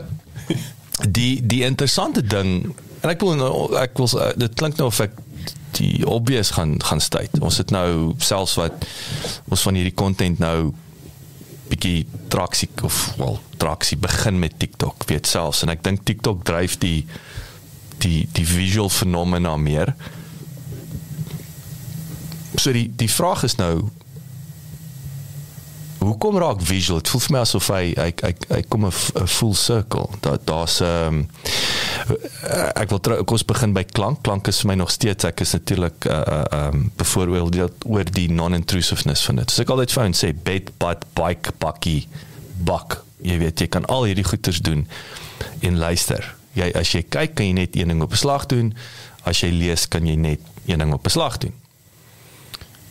die 1.04 1.42
die 1.44 1.60
interessante 1.66 2.22
ding 2.24 2.70
en 3.02 3.10
ek 3.12 3.20
wil 3.20 3.36
nou- 3.36 3.74
ek 3.76 3.98
wil 4.00 4.08
dit 4.40 4.54
klink 4.56 4.78
nou 4.80 4.88
of 4.88 5.00
ek 5.04 5.12
die 5.76 6.06
obvious 6.08 6.54
gaan 6.56 6.78
gaan 6.80 7.00
stuit. 7.04 7.36
Ons 7.42 7.58
het 7.60 7.70
nou 7.74 8.14
selfs 8.22 8.54
wat 8.56 8.86
ons 9.50 9.60
van 9.66 9.74
hierdie 9.76 9.94
content 9.98 10.38
nou 10.40 10.70
bietjie 11.74 12.06
traksie 12.32 12.70
of 12.86 13.14
wel 13.18 13.40
traksie 13.58 13.98
begin 13.98 14.38
met 14.38 14.58
TikTok 14.58 15.04
weet 15.10 15.26
selfs 15.26 15.64
en 15.66 15.74
ek 15.74 15.82
dink 15.84 16.04
TikTok 16.06 16.44
dryf 16.46 16.78
die 16.82 17.04
die 18.02 18.24
die 18.36 18.46
visual 18.46 18.90
fenomena 18.90 19.56
meer. 19.56 19.94
So 22.56 22.72
die 22.74 22.88
die 22.90 23.10
vraag 23.10 23.44
is 23.48 23.58
nou 23.58 23.90
hoekom 26.04 26.38
raak 26.38 26.62
visual? 26.62 26.98
Dit 27.02 27.10
voel 27.12 27.22
vir 27.24 27.32
my 27.34 27.40
asof 27.44 27.68
hy 27.72 27.84
hy 27.96 28.10
hy, 28.22 28.32
hy 28.50 28.60
kom 28.68 28.86
'n 28.86 28.92
'n 28.92 29.26
full 29.26 29.54
circle. 29.54 30.08
Daar 30.20 30.38
daar's 30.44 30.80
ehm 30.80 31.24
um, 31.24 31.28
ek 32.74 32.90
wil 32.90 33.00
kom 33.00 33.36
ons 33.36 33.44
begin 33.44 33.72
by 33.72 33.84
klank. 33.84 34.22
Klank 34.22 34.48
is 34.48 34.60
vir 34.60 34.68
my 34.68 34.74
nog 34.74 34.90
steeds 34.90 35.24
ek 35.24 35.40
is 35.40 35.52
natuurlik 35.52 36.04
uh 36.04 36.22
uh 36.26 36.68
um 36.68 36.90
bevoorbeeld 36.96 37.84
oor 37.86 38.04
die 38.04 38.28
non-intrusiveness 38.30 39.24
van 39.24 39.36
dit. 39.36 39.50
So 39.50 39.62
ek 39.62 39.70
altyd 39.70 39.92
foon 39.92 40.14
sê 40.14 40.32
bed 40.32 40.70
butt 40.78 41.04
bike 41.14 41.52
bakkie 41.58 42.08
bak. 42.64 43.02
Jy 43.22 43.38
weet 43.38 43.60
jy 43.60 43.66
kan 43.66 43.86
al 43.86 44.04
hierdie 44.04 44.24
goeters 44.24 44.60
doen 44.60 44.86
en 45.60 45.78
luister. 45.78 46.34
Jy 46.54 46.72
as 46.74 46.92
jy 46.92 47.02
kyk 47.02 47.34
kan 47.34 47.46
jy 47.46 47.52
net 47.52 47.76
een 47.76 47.88
ding 47.88 48.02
op 48.02 48.10
beslag 48.10 48.46
doen. 48.46 48.74
As 49.24 49.40
jy 49.40 49.50
lees 49.50 49.88
kan 49.88 50.06
jy 50.06 50.16
net 50.16 50.40
een 50.66 50.78
ding 50.78 50.92
op 50.92 51.02
beslag 51.02 51.38
doen. 51.38 51.54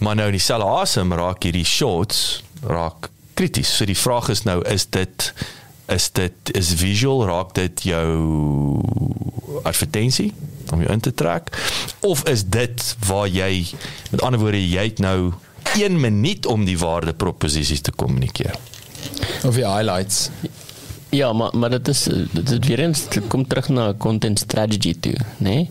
Maar 0.04 0.16
nou 0.16 0.26
in 0.28 0.36
dieselfde 0.36 0.68
asem 0.68 1.14
raak 1.14 1.44
hierdie 1.44 1.66
shorts 1.66 2.44
raak 2.68 3.10
krities. 3.34 3.76
So 3.78 3.86
die 3.86 3.98
vraag 3.98 4.30
is 4.30 4.44
nou 4.44 4.62
is 4.70 4.86
dit 4.90 5.34
is 5.92 6.12
dit 6.12 6.54
is 6.56 6.74
visual 6.80 7.26
raak 7.28 7.54
dit 7.58 7.84
jou 7.84 8.10
advertensie 9.64 10.32
om 10.72 10.82
jou 10.82 10.92
in 10.94 11.00
te 11.04 11.12
trek 11.14 11.50
of 12.08 12.24
is 12.30 12.46
dit 12.46 12.96
waar 13.08 13.28
jy 13.28 13.66
met 14.12 14.22
ander 14.22 14.40
woorde 14.40 14.62
jy 14.62 14.86
het 14.88 15.00
nou 15.04 15.34
1 15.76 16.00
minuut 16.00 16.46
om 16.46 16.66
die 16.66 16.78
waarde 16.78 17.14
proposisies 17.14 17.82
te 17.82 17.92
kommunikeer. 17.92 18.56
Of 19.48 19.56
die 19.56 19.66
highlights. 19.68 20.30
Ja, 21.14 21.34
maar 21.34 21.52
maar 21.58 21.70
dit 21.70 21.88
is 21.88 22.04
dit 22.34 22.52
is 22.52 22.68
weer 22.68 22.80
eens 22.80 23.08
dit 23.10 23.28
kom 23.28 23.48
terug 23.48 23.70
na 23.70 23.94
content 23.98 24.40
strategy 24.40 24.96
toe, 25.00 25.14
né? 25.14 25.26
Nee? 25.38 25.70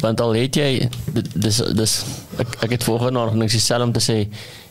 Want 0.00 0.20
al 0.20 0.34
het 0.38 0.54
jy 0.56 0.88
dit- 1.12 1.30
dis 1.34 1.56
dis 1.74 2.02
ek 2.38 2.56
ek 2.62 2.70
het 2.70 2.84
volgende 2.84 3.12
nog 3.18 3.34
niks 3.34 3.52
dieselfde 3.52 3.84
om 3.86 3.92
te 3.92 4.00
sê 4.04 4.18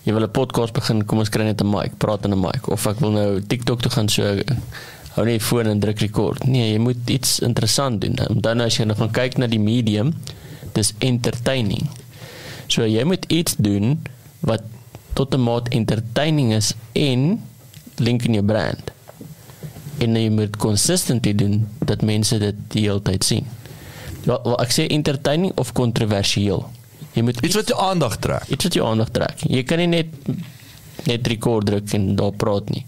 jy 0.07 0.15
wil 0.15 0.23
'n 0.23 0.31
podcast 0.31 0.73
begin, 0.73 1.03
kom 1.03 1.19
ons 1.19 1.29
kry 1.29 1.43
net 1.43 1.61
'n 1.61 1.69
mic, 1.69 1.97
praat 1.99 2.23
in 2.25 2.31
'n 2.31 2.39
mic 2.39 2.67
of 2.71 2.87
ek 2.87 2.99
wil 3.03 3.11
nou 3.11 3.41
TikTok 3.41 3.81
toe 3.81 3.91
gaan 3.91 4.07
so 4.07 4.23
hou 4.23 5.25
net 5.25 5.39
die 5.39 5.47
foon 5.49 5.67
en 5.67 5.79
druk 5.79 5.99
record. 5.99 6.45
Nee, 6.45 6.71
jy 6.71 6.79
moet 6.79 7.09
iets 7.09 7.39
interessant 7.39 8.01
doen. 8.01 8.15
En 8.15 8.41
dan 8.41 8.61
as 8.61 8.77
jy 8.77 8.85
nou 8.85 8.95
gaan 8.97 9.11
kyk 9.11 9.37
na 9.37 9.47
die 9.47 9.59
medium, 9.59 10.13
dis 10.73 10.93
entertaining. 10.99 11.89
So 12.67 12.85
jy 12.85 13.03
moet 13.03 13.25
iets 13.27 13.55
doen 13.57 13.97
wat 14.41 14.61
tot 15.13 15.33
'n 15.33 15.41
mate 15.41 15.71
entertaining 15.71 16.53
is 16.53 16.73
en 16.93 17.41
link 17.97 18.23
in 18.25 18.33
jou 18.33 18.45
brand 18.45 18.91
en 19.97 20.15
jy 20.15 20.29
moet 20.29 20.57
consistently 20.61 21.33
doen 21.35 21.67
dat 21.85 22.01
mense 22.01 22.37
dit 22.37 22.55
die 22.73 22.85
hele 22.85 23.01
tyd 23.01 23.23
sien. 23.23 23.45
Ja, 24.27 24.37
wel, 24.43 24.57
ek 24.61 24.73
sê 24.75 24.87
entertaining 24.87 25.53
of 25.57 25.71
kontroversieel. 25.73 26.65
Jy 27.17 27.23
moet 27.25 27.39
Iets 27.41 27.57
wat 27.57 27.71
jou 27.73 27.79
aandag 27.81 28.19
trek. 28.21 28.45
iets 28.53 28.67
wat 28.67 28.77
jou 28.77 28.85
aandag 28.85 29.09
trek. 29.15 29.41
Jy 29.49 29.63
kan 29.65 29.81
nie 29.81 29.89
net 29.89 30.13
net 31.07 31.27
record 31.27 31.65
druk 31.65 31.93
en 31.93 32.15
daar 32.19 32.33
praat 32.35 32.69
nie. 32.73 32.83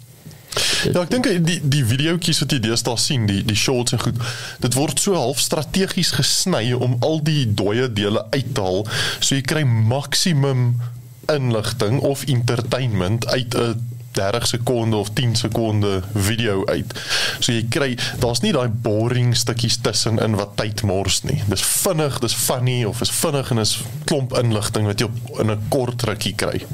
Ja, 0.90 1.04
ek 1.04 1.12
dink 1.14 1.28
die 1.46 1.60
die 1.62 1.84
videoetjies 1.86 2.42
wat 2.44 2.54
jy 2.56 2.60
deesdae 2.64 2.98
sien, 2.98 3.28
die 3.30 3.42
die 3.46 3.58
shorts 3.58 3.94
en 3.96 4.02
goed, 4.02 4.18
dit 4.64 4.78
word 4.78 5.00
so 5.02 5.16
half 5.18 5.40
strategies 5.44 6.12
gesny 6.18 6.74
om 6.74 6.98
al 7.06 7.22
die 7.26 7.46
dooie 7.46 7.88
dele 7.94 8.26
uit 8.34 8.54
te 8.58 8.66
haal, 8.66 8.82
so 9.20 9.36
jy 9.38 9.44
kry 9.46 9.64
maksimum 9.68 10.82
inligting 11.30 12.00
of 12.02 12.26
entertainment 12.26 13.28
uit 13.30 13.56
'n 13.56 13.99
30 14.20 14.48
sekonde 14.52 15.00
of 15.00 15.10
10 15.18 15.36
sekonde 15.40 15.94
video 16.14 16.66
uit. 16.66 16.94
So 17.40 17.54
jy 17.56 17.66
kry 17.72 17.90
daar's 18.20 18.44
nie 18.44 18.54
daai 18.56 18.68
boring 18.70 19.34
stukkies 19.38 19.80
tussenin 19.86 20.38
wat 20.40 20.56
tyd 20.60 20.84
mors 20.88 21.22
nie. 21.28 21.40
Dis 21.52 21.64
vinnig, 21.64 22.20
dis 22.24 22.36
funny 22.36 22.84
of 22.90 23.02
is 23.06 23.14
vinnig 23.22 23.52
en 23.54 23.64
is 23.64 23.78
klomp 24.10 24.36
inligting 24.40 24.90
wat 24.90 25.02
jy 25.02 25.10
op 25.10 25.44
in 25.44 25.52
'n 25.56 25.68
kort 25.74 26.04
rukkie 26.10 26.36
kry. 26.36 26.66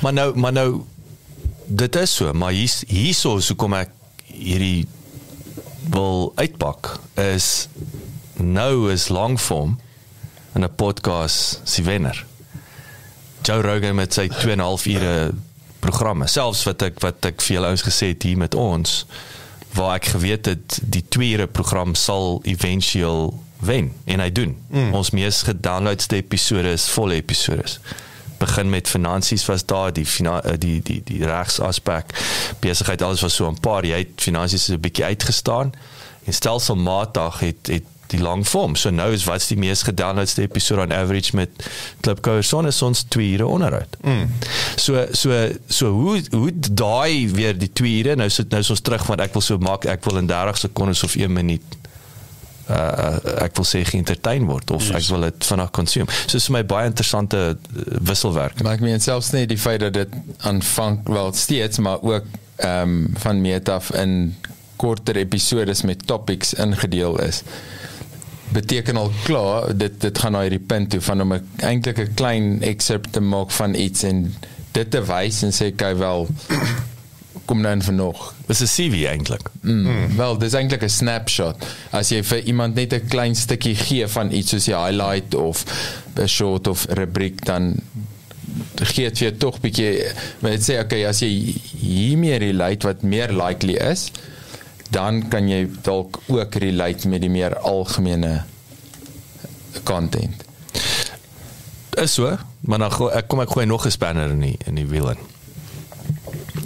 Maar 0.00 0.12
nou 0.12 0.28
maar 0.36 0.52
nou 0.52 0.70
dit 1.66 1.96
is 1.96 2.14
so, 2.14 2.32
maar 2.32 2.52
hier's 2.52 2.82
hierso 2.86 3.36
is 3.36 3.48
hoekom 3.48 3.74
ek 3.74 3.90
hierdie 4.26 4.86
wil 5.90 6.32
uitpak 6.36 6.98
is 7.14 7.68
nou 8.36 8.90
is 8.92 9.08
langform 9.08 9.78
in 10.54 10.64
'n 10.64 10.74
podcast 10.74 11.60
se 11.64 11.82
wenner. 11.82 12.26
Joe 13.42 13.62
Rogan 13.62 13.94
met 13.94 14.12
sy 14.14 14.28
2 14.28 14.52
en 14.52 14.58
'n 14.58 14.64
half 14.64 14.86
ure 14.86 15.32
programme, 15.80 16.28
selfs 16.28 16.64
wat 16.68 16.82
ek 16.82 17.00
wat 17.04 17.24
ek 17.24 17.42
vir 17.44 17.56
julle 17.56 17.72
ouens 17.72 17.86
gesê 17.86 18.12
het 18.12 18.22
hier 18.22 18.38
met 18.40 18.54
ons 18.54 19.04
waar 19.76 19.96
ek 20.00 20.10
geweet 20.14 20.46
het 20.50 20.78
die 20.82 21.04
2 21.08 21.34
ure 21.36 21.46
program 21.46 21.94
sal 21.94 22.40
eventueel 22.42 23.30
wen 23.60 23.92
en 24.04 24.20
hy 24.20 24.30
doen. 24.34 24.56
Mm. 24.68 24.94
Ons 24.94 25.12
mees 25.14 25.42
gedownloadste 25.46 26.16
episode 26.16 26.72
is 26.74 26.88
volle 26.90 27.20
episode 27.20 27.78
begin 28.40 28.70
met 28.72 28.88
finansies 28.88 29.44
was 29.46 29.64
daar 29.68 29.92
die 29.92 30.06
eh, 30.24 30.52
die 30.58 30.80
die 30.82 31.00
die 31.04 31.24
regsaspek 31.26 32.14
besigheid 32.60 33.02
alles 33.02 33.20
was 33.20 33.34
so 33.34 33.48
'n 33.50 33.60
paar 33.60 33.84
jy 33.84 33.98
het 33.98 34.16
finansies 34.16 34.64
so 34.64 34.72
'n 34.74 34.80
bietjie 34.80 35.04
uitgestaan 35.04 35.72
en 36.24 36.32
stelselmatig 36.32 37.40
het 37.40 37.66
het 37.66 37.84
die 38.10 38.20
lang 38.22 38.44
vorm 38.48 38.76
so 38.78 38.90
nou 38.94 39.10
is 39.14 39.24
wat's 39.28 39.48
die 39.50 39.58
mees 39.60 39.84
gedownloadste 39.86 40.42
episode 40.46 40.84
on 40.86 40.94
average 40.94 41.36
met 41.36 41.50
Klipkouer 42.04 42.44
son 42.46 42.68
is 42.70 42.82
ons 42.82 43.04
2 43.08 43.32
ure 43.36 43.46
onderhoud. 43.46 43.96
Mm. 44.04 44.30
So 44.76 45.06
so 45.12 45.42
so 45.68 45.92
hoe 45.96 46.20
hoe 46.30 46.52
daai 46.54 47.30
weer 47.34 47.58
die 47.58 47.72
2 47.72 47.98
ure 48.00 48.16
nou 48.16 48.28
sit 48.32 48.50
nou 48.50 48.62
is 48.64 48.70
ons 48.70 48.82
terug 48.86 49.06
want 49.10 49.22
ek 49.24 49.36
wil 49.36 49.44
so 49.44 49.58
maak 49.58 49.86
ek 49.90 50.04
wil 50.08 50.20
in 50.22 50.30
30 50.30 50.64
sekondes 50.66 51.04
of 51.06 51.16
1 51.18 51.32
minuut 51.32 51.78
uh, 52.70 53.42
ek 53.46 53.56
wil 53.58 53.66
sê 53.68 53.82
geëntertain 53.86 54.46
word 54.48 54.70
of 54.74 54.84
yes. 54.86 54.94
ek 55.00 55.08
wil 55.14 55.26
dit 55.28 55.48
vinnig 55.50 55.72
consume. 55.76 56.18
So 56.26 56.38
dis 56.38 56.48
vir 56.50 56.56
my 56.58 56.64
baie 56.74 56.90
interessante 56.90 57.40
uh, 57.54 57.82
wisselwerking. 58.10 58.64
Maar 58.66 58.78
ek 58.78 58.86
meen 58.86 59.02
selfs 59.04 59.32
net 59.36 59.50
die 59.52 59.58
feit 59.60 59.82
dat 59.84 59.96
dit 59.96 60.14
aanvang 60.48 61.02
wel 61.08 61.34
steeds 61.38 61.82
maar 61.84 62.02
ook 62.02 62.28
ehm 62.60 62.94
um, 62.94 63.04
van 63.22 63.40
meet 63.40 63.68
af 63.72 63.88
in 63.96 64.34
korter 64.80 65.16
episodes 65.16 65.80
met 65.88 66.06
topics 66.06 66.52
ingedeel 66.54 67.16
is 67.24 67.42
beteken 68.52 68.96
al 68.96 69.12
klaar 69.24 69.76
dit 69.76 70.00
dit 70.00 70.18
gaan 70.18 70.32
na 70.32 70.42
hierdie 70.46 70.66
punt 70.72 70.90
toe 70.90 71.00
van 71.00 71.20
om 71.20 71.32
'n 71.32 71.48
eintlik 71.56 71.98
'n 71.98 72.14
klein 72.14 72.62
excerpt 72.62 73.12
te 73.12 73.20
maak 73.20 73.50
van 73.50 73.74
iets 73.74 74.02
en 74.02 74.34
dit 74.72 74.90
te 74.90 75.02
wys 75.04 75.42
en 75.42 75.52
sê 75.52 75.74
kyk 75.74 75.96
wel 75.96 76.28
kom 77.48 77.60
nou 77.60 77.72
in 77.72 77.82
vir 77.82 77.94
nog 77.94 78.34
Dis 78.50 78.60
'n 78.60 78.66
CV 78.66 79.06
eintlik. 79.06 79.50
Mm. 79.60 79.86
Mm. 79.86 80.16
Wel, 80.16 80.38
dis 80.38 80.52
eintlik 80.52 80.82
'n 80.82 80.88
snapshot. 80.88 81.56
As 81.90 82.08
jy 82.08 82.22
vir 82.22 82.40
iemand 82.42 82.74
net 82.74 82.92
'n 82.92 83.06
klein 83.08 83.34
stukkie 83.34 83.74
gee 83.74 84.06
van 84.06 84.32
iets 84.32 84.50
soos 84.50 84.66
'n 84.66 84.74
highlight 84.74 85.34
of 85.34 85.64
'n 86.16 86.26
short 86.26 86.66
of 86.66 86.86
rubriek 86.88 87.44
dan 87.44 87.80
gee 88.74 89.04
dit 89.08 89.18
vir 89.18 89.28
jou 89.28 89.36
tog 89.38 89.60
bietjie 89.60 89.90
dit 90.40 90.62
sê 90.62 90.80
okay, 90.80 91.04
as 91.06 91.20
jy 91.20 91.54
hiermee 91.80 92.38
relate 92.38 92.86
wat 92.86 93.02
meer 93.02 93.32
likely 93.32 93.74
is, 93.74 94.10
dan 94.90 95.28
kan 95.28 95.48
jy 95.48 95.68
dalk 95.82 96.18
ook 96.26 96.54
relate 96.54 97.08
met 97.08 97.20
die 97.20 97.30
meer 97.30 97.56
algemene 97.58 98.42
content. 99.84 100.42
Is 102.00 102.14
so, 102.14 102.36
maar 102.60 102.78
dan 102.78 102.92
go- 102.92 103.08
ek 103.14 103.28
kom 103.28 103.40
ek 103.40 103.50
gooi 103.50 103.66
nog 103.66 103.86
'n 103.86 103.90
spanner 103.90 104.30
in 104.30 104.40
die 104.40 104.56
in 104.66 104.74
die 104.74 104.86
wiel 104.86 105.10
in. 105.10 105.18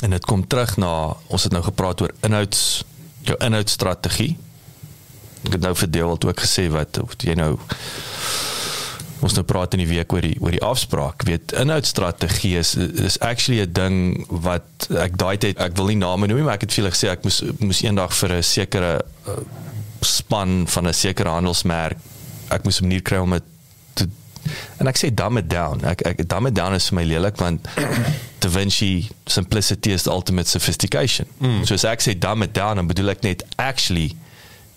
En 0.01 0.11
dit 0.11 0.25
kom 0.25 0.47
terug 0.47 0.77
na 0.77 1.17
ons 1.27 1.43
het 1.43 1.53
nou 1.53 1.63
gepraat 1.65 2.01
oor 2.01 2.11
inhouds 2.23 2.85
jou 3.23 3.37
inhoudstrategie. 3.39 4.37
Ek 5.45 5.53
het 5.53 5.61
nou 5.61 5.75
vir 5.75 5.91
Dewald 5.91 6.25
ook 6.25 6.41
gesê 6.41 6.69
wat 6.71 6.99
of 7.03 7.15
jy 7.19 7.35
nou 7.35 7.59
ons 9.21 9.35
nou 9.35 9.45
praat 9.47 9.75
in 9.77 9.85
die 9.85 9.89
week 9.89 10.13
oor 10.13 10.25
die 10.25 10.37
oor 10.41 10.55
die 10.55 10.63
afspraak. 10.65 11.25
Weet 11.29 11.55
inhoudstrategie 11.61 12.57
is 12.59 12.75
is 12.77 13.19
actually 13.21 13.61
'n 13.63 13.73
ding 13.73 14.27
wat 14.29 14.89
ek 14.91 15.19
daai 15.19 15.37
tyd 15.39 15.59
ek 15.59 15.77
wil 15.77 15.87
nie 15.87 16.01
name 16.01 16.27
noem 16.27 16.45
maar 16.45 16.55
ek 16.55 16.67
het 16.67 16.73
vir 16.73 16.85
julle 16.85 16.95
gesê 16.95 17.11
ek 17.11 17.25
moes 17.25 17.43
moes 17.59 17.83
eendag 17.83 18.13
vir 18.13 18.33
'n 18.39 18.43
sekere 18.43 18.93
uh, 19.29 19.39
span 20.01 20.67
van 20.67 20.89
'n 20.89 20.93
sekere 20.93 21.31
handelsmerk 21.31 21.99
ek 22.51 22.65
moes 22.65 22.81
'n 22.81 22.89
manier 22.89 23.03
kry 23.03 23.19
om 23.19 23.31
dit 23.31 23.45
te 23.95 24.09
en 24.79 24.87
ek 24.87 24.99
sê 24.99 25.15
dumb 25.15 25.39
it 25.39 25.49
down. 25.49 25.85
Ek 25.85 26.07
ek 26.07 26.29
dumb 26.29 26.47
it 26.47 26.55
down 26.55 26.75
is 26.75 26.89
vir 26.89 27.01
my 27.01 27.05
lelik 27.05 27.37
want 27.41 27.69
Da 28.45 28.51
Vinci 28.51 29.09
simplicity 29.27 29.93
is 29.93 30.03
the 30.03 30.11
ultimate 30.11 30.47
sophistication. 30.47 31.27
Mm. 31.41 31.65
So 31.65 31.75
as 31.75 31.85
ek 31.89 32.03
sê 32.05 32.13
dumb 32.19 32.43
it 32.43 32.53
down, 32.53 32.77
dan 32.77 32.87
bedoel 32.87 33.15
ek 33.15 33.23
net 33.25 33.45
actually 33.57 34.13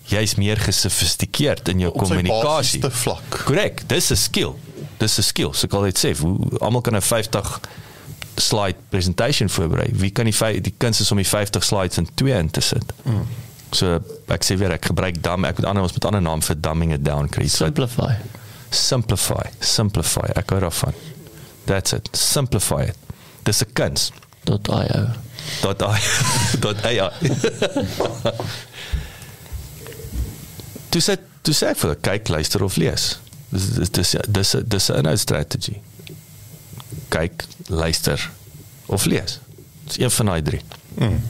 jy's 0.08 0.34
meer 0.40 0.60
gesofistikeerd 0.60 1.68
in 1.68 1.84
jou 1.84 1.92
kommunikasie. 1.92 2.80
Korrek, 3.28 3.82
dis 3.88 4.10
'n 4.10 4.16
skill. 4.16 4.54
Dis 4.98 5.18
'n 5.18 5.22
skill. 5.22 5.52
So 5.52 5.66
ek 5.66 5.74
al 5.74 5.82
dit 5.82 5.98
sê, 5.98 6.14
almal 6.60 6.80
kan 6.80 6.96
'n 6.96 7.02
50 7.02 7.60
slide 8.40 8.76
presentation 8.88 9.48
voorberei. 9.48 9.90
Wie 9.92 10.10
kan 10.10 10.24
die 10.24 10.60
die 10.60 10.74
kuns 10.76 11.00
is 11.00 11.10
om 11.10 11.16
die 11.16 11.26
50 11.26 11.64
slides 11.64 11.98
in 11.98 12.08
twee 12.14 12.38
in 12.38 12.50
te 12.50 12.60
sit. 12.60 12.92
Mm. 13.04 13.26
So 13.72 13.98
ek 14.32 14.44
sê 14.44 14.56
weer 14.56 14.72
ek 14.72 14.84
gebruik 14.84 15.22
dumb 15.22 15.44
ek 15.44 15.58
moet 15.58 15.68
ander 15.68 15.82
ons 15.82 15.92
met 15.92 16.04
ander 16.04 16.22
naam 16.22 16.42
vir 16.42 16.60
dumbing 16.60 16.92
it 16.92 17.04
down 17.04 17.28
kry. 17.28 17.48
Simplify. 17.48 18.14
simplify, 18.70 19.48
simplify. 19.60 20.28
Ek 20.36 20.50
hou 20.50 20.60
daarvan. 20.60 20.94
That's 21.64 21.92
it. 21.92 22.08
Simplify 22.12 22.82
it. 22.88 22.96
Dis 23.44 23.62
'n 23.62 23.72
kuns. 23.72 24.12
.io. 24.48 25.06
ai 25.82 26.00
dot 26.60 26.84
ai 26.84 27.00
Toe 30.88 31.02
sê 31.04 31.18
toe 31.42 31.54
sê 31.54 31.72
ek 31.72 31.80
vir 31.80 31.90
hulle, 31.90 32.00
kyk, 32.04 32.30
luister 32.32 32.64
of 32.64 32.76
lees. 32.80 33.10
Dis 33.52 33.68
dis 33.74 33.90
dis 33.92 34.14
dis 34.28 34.54
dis 34.64 34.88
'n 34.90 35.00
inhoudstrategie. 35.02 35.80
Kyk, 37.08 37.44
luister 37.68 38.30
of 38.86 39.04
lees. 39.04 39.40
Dis 39.86 39.98
een 39.98 40.10
van 40.10 40.26
daai 40.26 40.42
drie. 40.42 40.62
Mm. 40.94 41.20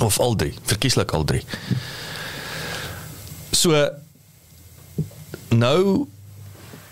Of 0.00 0.18
al 0.18 0.34
drie, 0.36 0.54
verkieslik 0.64 1.12
al 1.12 1.24
drie. 1.24 1.44
So 3.52 3.88
nou 5.48 6.08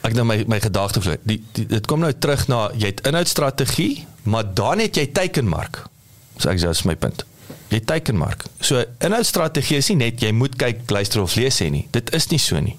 ek 0.01 0.15
nou 0.17 0.25
my 0.25 0.45
my 0.49 0.61
gedagte 0.61 1.01
vloei. 1.01 1.19
Die, 1.23 1.41
die 1.53 1.67
dit 1.67 1.87
kom 1.87 2.01
nou 2.01 2.13
terug 2.13 2.47
na 2.49 2.69
jy 2.73 2.93
het 2.95 3.05
inhoudstrategie, 3.09 4.07
maar 4.23 4.55
dan 4.55 4.79
het 4.79 4.97
jy 4.97 5.07
teikenmark. 5.13 5.85
So 6.39 6.49
ek 6.53 6.61
sê 6.61 6.69
dis 6.73 6.85
my 6.89 6.97
punt. 6.97 7.25
Jy 7.71 7.81
teikenmark. 7.87 8.45
So 8.61 8.83
inhoudstrategie 8.99 9.79
is 9.79 9.89
nie 9.93 10.01
net 10.03 10.23
jy 10.23 10.33
moet 10.35 10.57
kyk, 10.59 10.89
luister 10.91 11.23
of 11.23 11.37
lees 11.39 11.61
sê 11.61 11.71
nie. 11.71 11.87
Dit 11.95 12.11
is 12.17 12.27
nie 12.33 12.41
so 12.43 12.59
nie. 12.59 12.77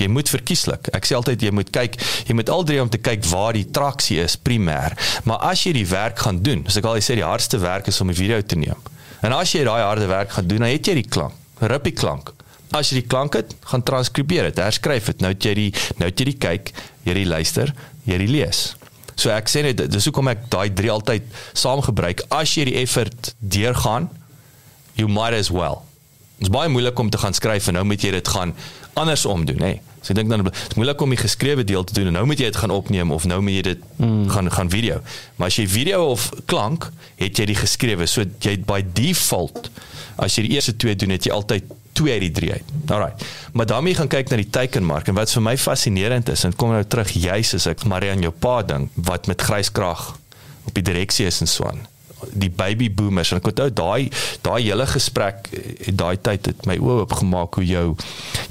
Jy 0.00 0.08
moet 0.08 0.30
verkieslik. 0.32 0.88
Ek 0.96 1.04
sê 1.08 1.16
altyd 1.18 1.42
jy 1.44 1.50
moet 1.52 1.70
kyk, 1.74 1.98
jy 2.28 2.36
moet 2.38 2.48
al 2.52 2.64
drie 2.64 2.78
om 2.80 2.88
te 2.88 3.00
kyk 3.02 3.26
waar 3.28 3.58
die 3.58 3.66
traksie 3.68 4.20
is 4.22 4.38
primêr. 4.40 4.96
Maar 5.28 5.50
as 5.50 5.66
jy 5.66 5.74
die 5.76 5.88
werk 5.90 6.22
gaan 6.24 6.40
doen, 6.46 6.64
soos 6.64 6.80
ek 6.80 6.88
al 6.88 7.02
sê 7.04 7.18
die 7.18 7.26
hardste 7.26 7.60
werk 7.60 7.90
is 7.90 8.00
om 8.00 8.08
'n 8.10 8.16
video 8.16 8.40
te 8.40 8.56
neem. 8.56 8.78
En 9.20 9.32
as 9.36 9.52
jy 9.52 9.64
daai 9.64 9.82
harde 9.82 10.06
werk 10.06 10.30
gaan 10.32 10.46
doen, 10.46 10.58
dan 10.64 10.72
het 10.72 10.86
jy 10.86 10.94
die 10.94 11.08
klank, 11.08 11.34
rippie 11.60 11.92
klank. 11.92 12.32
As 12.72 12.90
jy 12.90 13.00
die 13.02 13.08
klank 13.08 13.34
het, 13.34 13.54
gaan 13.66 13.82
transkribeer 13.82 14.44
dit, 14.48 14.56
herskryf 14.62 15.10
dit. 15.10 15.20
Nou 15.20 15.32
het 15.32 15.44
jy 15.44 15.54
die 15.54 15.72
nou 15.98 16.08
het 16.08 16.18
jy 16.18 16.24
die 16.24 16.38
kyk, 16.38 16.72
jy 17.04 17.14
die 17.14 17.26
luister, 17.26 17.74
jy 18.06 18.18
die 18.18 18.30
lees. 18.30 18.76
So 19.16 19.28
ek 19.30 19.48
sê 19.48 19.62
net 19.62 19.82
dis 19.90 20.06
hoekom 20.08 20.28
ek 20.28 20.46
daai 20.48 20.70
drie 20.72 20.90
altyd 20.90 21.26
saam 21.52 21.82
gebruik. 21.82 22.22
As 22.30 22.54
jy 22.56 22.64
die 22.70 22.78
effort 22.80 23.34
deurgaan, 23.40 24.08
you 25.00 25.08
might 25.08 25.36
as 25.36 25.50
well. 25.52 25.80
Dit 26.40 26.48
is 26.48 26.54
baie 26.54 26.70
moeilik 26.72 26.98
om 26.98 27.10
te 27.12 27.20
gaan 27.20 27.36
skryf 27.36 27.68
en 27.68 27.76
nou 27.80 27.84
moet 27.88 28.04
jy 28.04 28.14
dit 28.14 28.28
gaan 28.32 28.54
andersom 29.00 29.44
doen, 29.48 29.60
hè. 29.64 29.74
So 30.00 30.14
ek 30.14 30.22
dink 30.22 30.30
dan 30.32 30.46
dit 30.46 30.56
is 30.56 30.78
moeilik 30.78 31.02
om 31.04 31.12
die 31.12 31.20
geskrewe 31.20 31.64
deel 31.68 31.84
te 31.84 31.96
doen 31.98 32.08
en 32.08 32.16
nou 32.16 32.24
moet 32.28 32.40
jy 32.40 32.48
dit 32.48 32.60
gaan 32.62 32.72
opneem 32.72 33.12
of 33.12 33.26
nou 33.28 33.40
moet 33.44 33.58
jy 33.58 33.64
dit 33.74 33.82
mm. 34.00 34.30
gaan 34.32 34.48
gaan 34.54 34.72
video. 34.72 35.02
Maar 35.36 35.52
as 35.52 35.58
jy 35.60 35.66
video 35.68 36.06
of 36.14 36.30
klank, 36.48 36.88
het 37.20 37.36
jy 37.36 37.50
die 37.52 37.58
geskrewe. 37.60 38.08
So 38.08 38.24
jy 38.40 38.56
by 38.64 38.80
default 38.96 39.68
as 40.20 40.36
jy 40.36 40.46
die 40.48 40.56
eerste 40.56 40.76
twee 40.76 40.96
doen, 40.96 41.12
het 41.16 41.28
jy 41.28 41.34
altyd 41.36 41.68
twee 41.96 42.16
uit 42.16 42.24
die 42.24 42.32
drie 42.36 42.50
uit. 42.56 42.72
Alraai. 42.88 43.12
Maar 43.52 43.68
daarmee 43.74 43.98
gaan 43.98 44.08
kyk 44.08 44.32
na 44.32 44.40
die 44.40 44.48
teikenmark 44.52 45.08
en 45.10 45.16
wat 45.18 45.32
vir 45.36 45.44
my 45.44 45.56
fascinerend 45.60 46.32
is 46.32 46.44
en 46.48 46.56
kom 46.56 46.72
nou 46.72 46.82
terug 46.88 47.12
juis 47.12 47.54
as 47.56 47.68
ek 47.68 47.84
Marian 47.90 48.24
jou 48.24 48.32
pa 48.32 48.60
ding 48.64 48.88
wat 48.94 49.28
met 49.28 49.42
gryskrag 49.42 50.12
op 50.64 50.76
die 50.76 50.84
direksie 50.86 51.28
is 51.28 51.40
en 51.44 51.50
so 51.50 51.68
aan 51.68 51.84
die 52.32 52.50
baby 52.50 52.90
boomers. 52.92 53.32
En 53.32 53.40
ek 53.40 53.50
onthou 53.52 53.68
daai 53.74 54.10
daai 54.44 54.60
hele 54.62 54.86
gesprek 54.90 55.48
het 55.52 55.96
daai 55.98 56.16
tyd 56.20 56.50
het 56.52 56.66
my 56.68 56.76
oë 56.80 57.04
oopgemaak 57.04 57.60
hoe 57.60 57.66
jou 57.66 57.86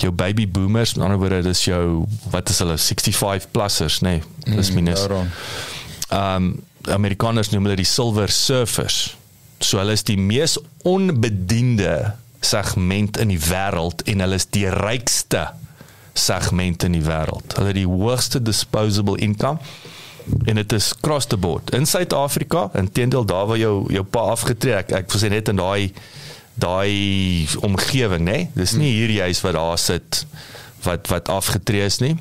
jou 0.02 0.12
baby 0.12 0.48
boomers 0.48 0.96
met 0.96 1.06
ander 1.06 1.22
woorde 1.22 1.44
dis 1.50 1.66
jou 1.68 1.84
wat 2.34 2.50
is 2.50 2.62
hulle 2.64 2.78
65 2.78 3.52
plussers 3.56 4.00
nê 4.06 4.20
nee, 4.20 4.56
dis 4.56 4.74
minus. 4.76 5.06
ehm 6.10 6.50
um, 6.50 6.50
Amerikaners 6.90 7.52
noem 7.52 7.68
hulle 7.68 7.82
die 7.82 7.86
silver 7.86 8.32
surfers. 8.32 9.18
So 9.60 9.78
hulle 9.82 9.94
is 9.98 10.06
die 10.08 10.18
mees 10.18 10.56
onbediende 10.88 12.16
segment 12.40 13.20
in 13.20 13.34
die 13.34 13.42
wêreld 13.50 14.06
en 14.08 14.24
hulle 14.24 14.40
is 14.40 14.48
die 14.56 14.66
rykste 14.72 15.50
segment 16.18 16.86
in 16.88 16.96
die 16.96 17.04
wêreld. 17.04 17.56
Hulle 17.58 17.74
het 17.74 17.80
die 17.82 17.88
hoogste 17.90 18.42
disposable 18.42 19.20
income 19.20 19.60
en 20.46 20.56
dit 20.56 20.72
is 20.78 20.94
cross 21.02 21.28
the 21.28 21.38
board. 21.38 21.74
In 21.74 21.86
Suid-Afrika 21.86 22.70
inteendeel 22.74 23.26
daar 23.26 23.48
waar 23.48 23.58
jou 23.58 23.94
jou 23.94 24.04
pa 24.04 24.30
afgetrek 24.36 24.92
ek 24.92 25.12
sê 25.16 25.30
net 25.32 25.52
in 25.52 25.60
daai 25.62 25.94
daai 26.60 27.48
omgewing 27.66 28.26
nê? 28.28 28.40
Dis 28.54 28.76
nie 28.76 28.92
hier 28.98 29.12
juis 29.22 29.42
wat 29.46 29.56
daar 29.58 29.78
sit 29.78 30.26
wat 30.84 31.08
wat 31.12 31.30
afgetree 31.30 31.86
is 31.88 32.00
nie. 32.04 32.16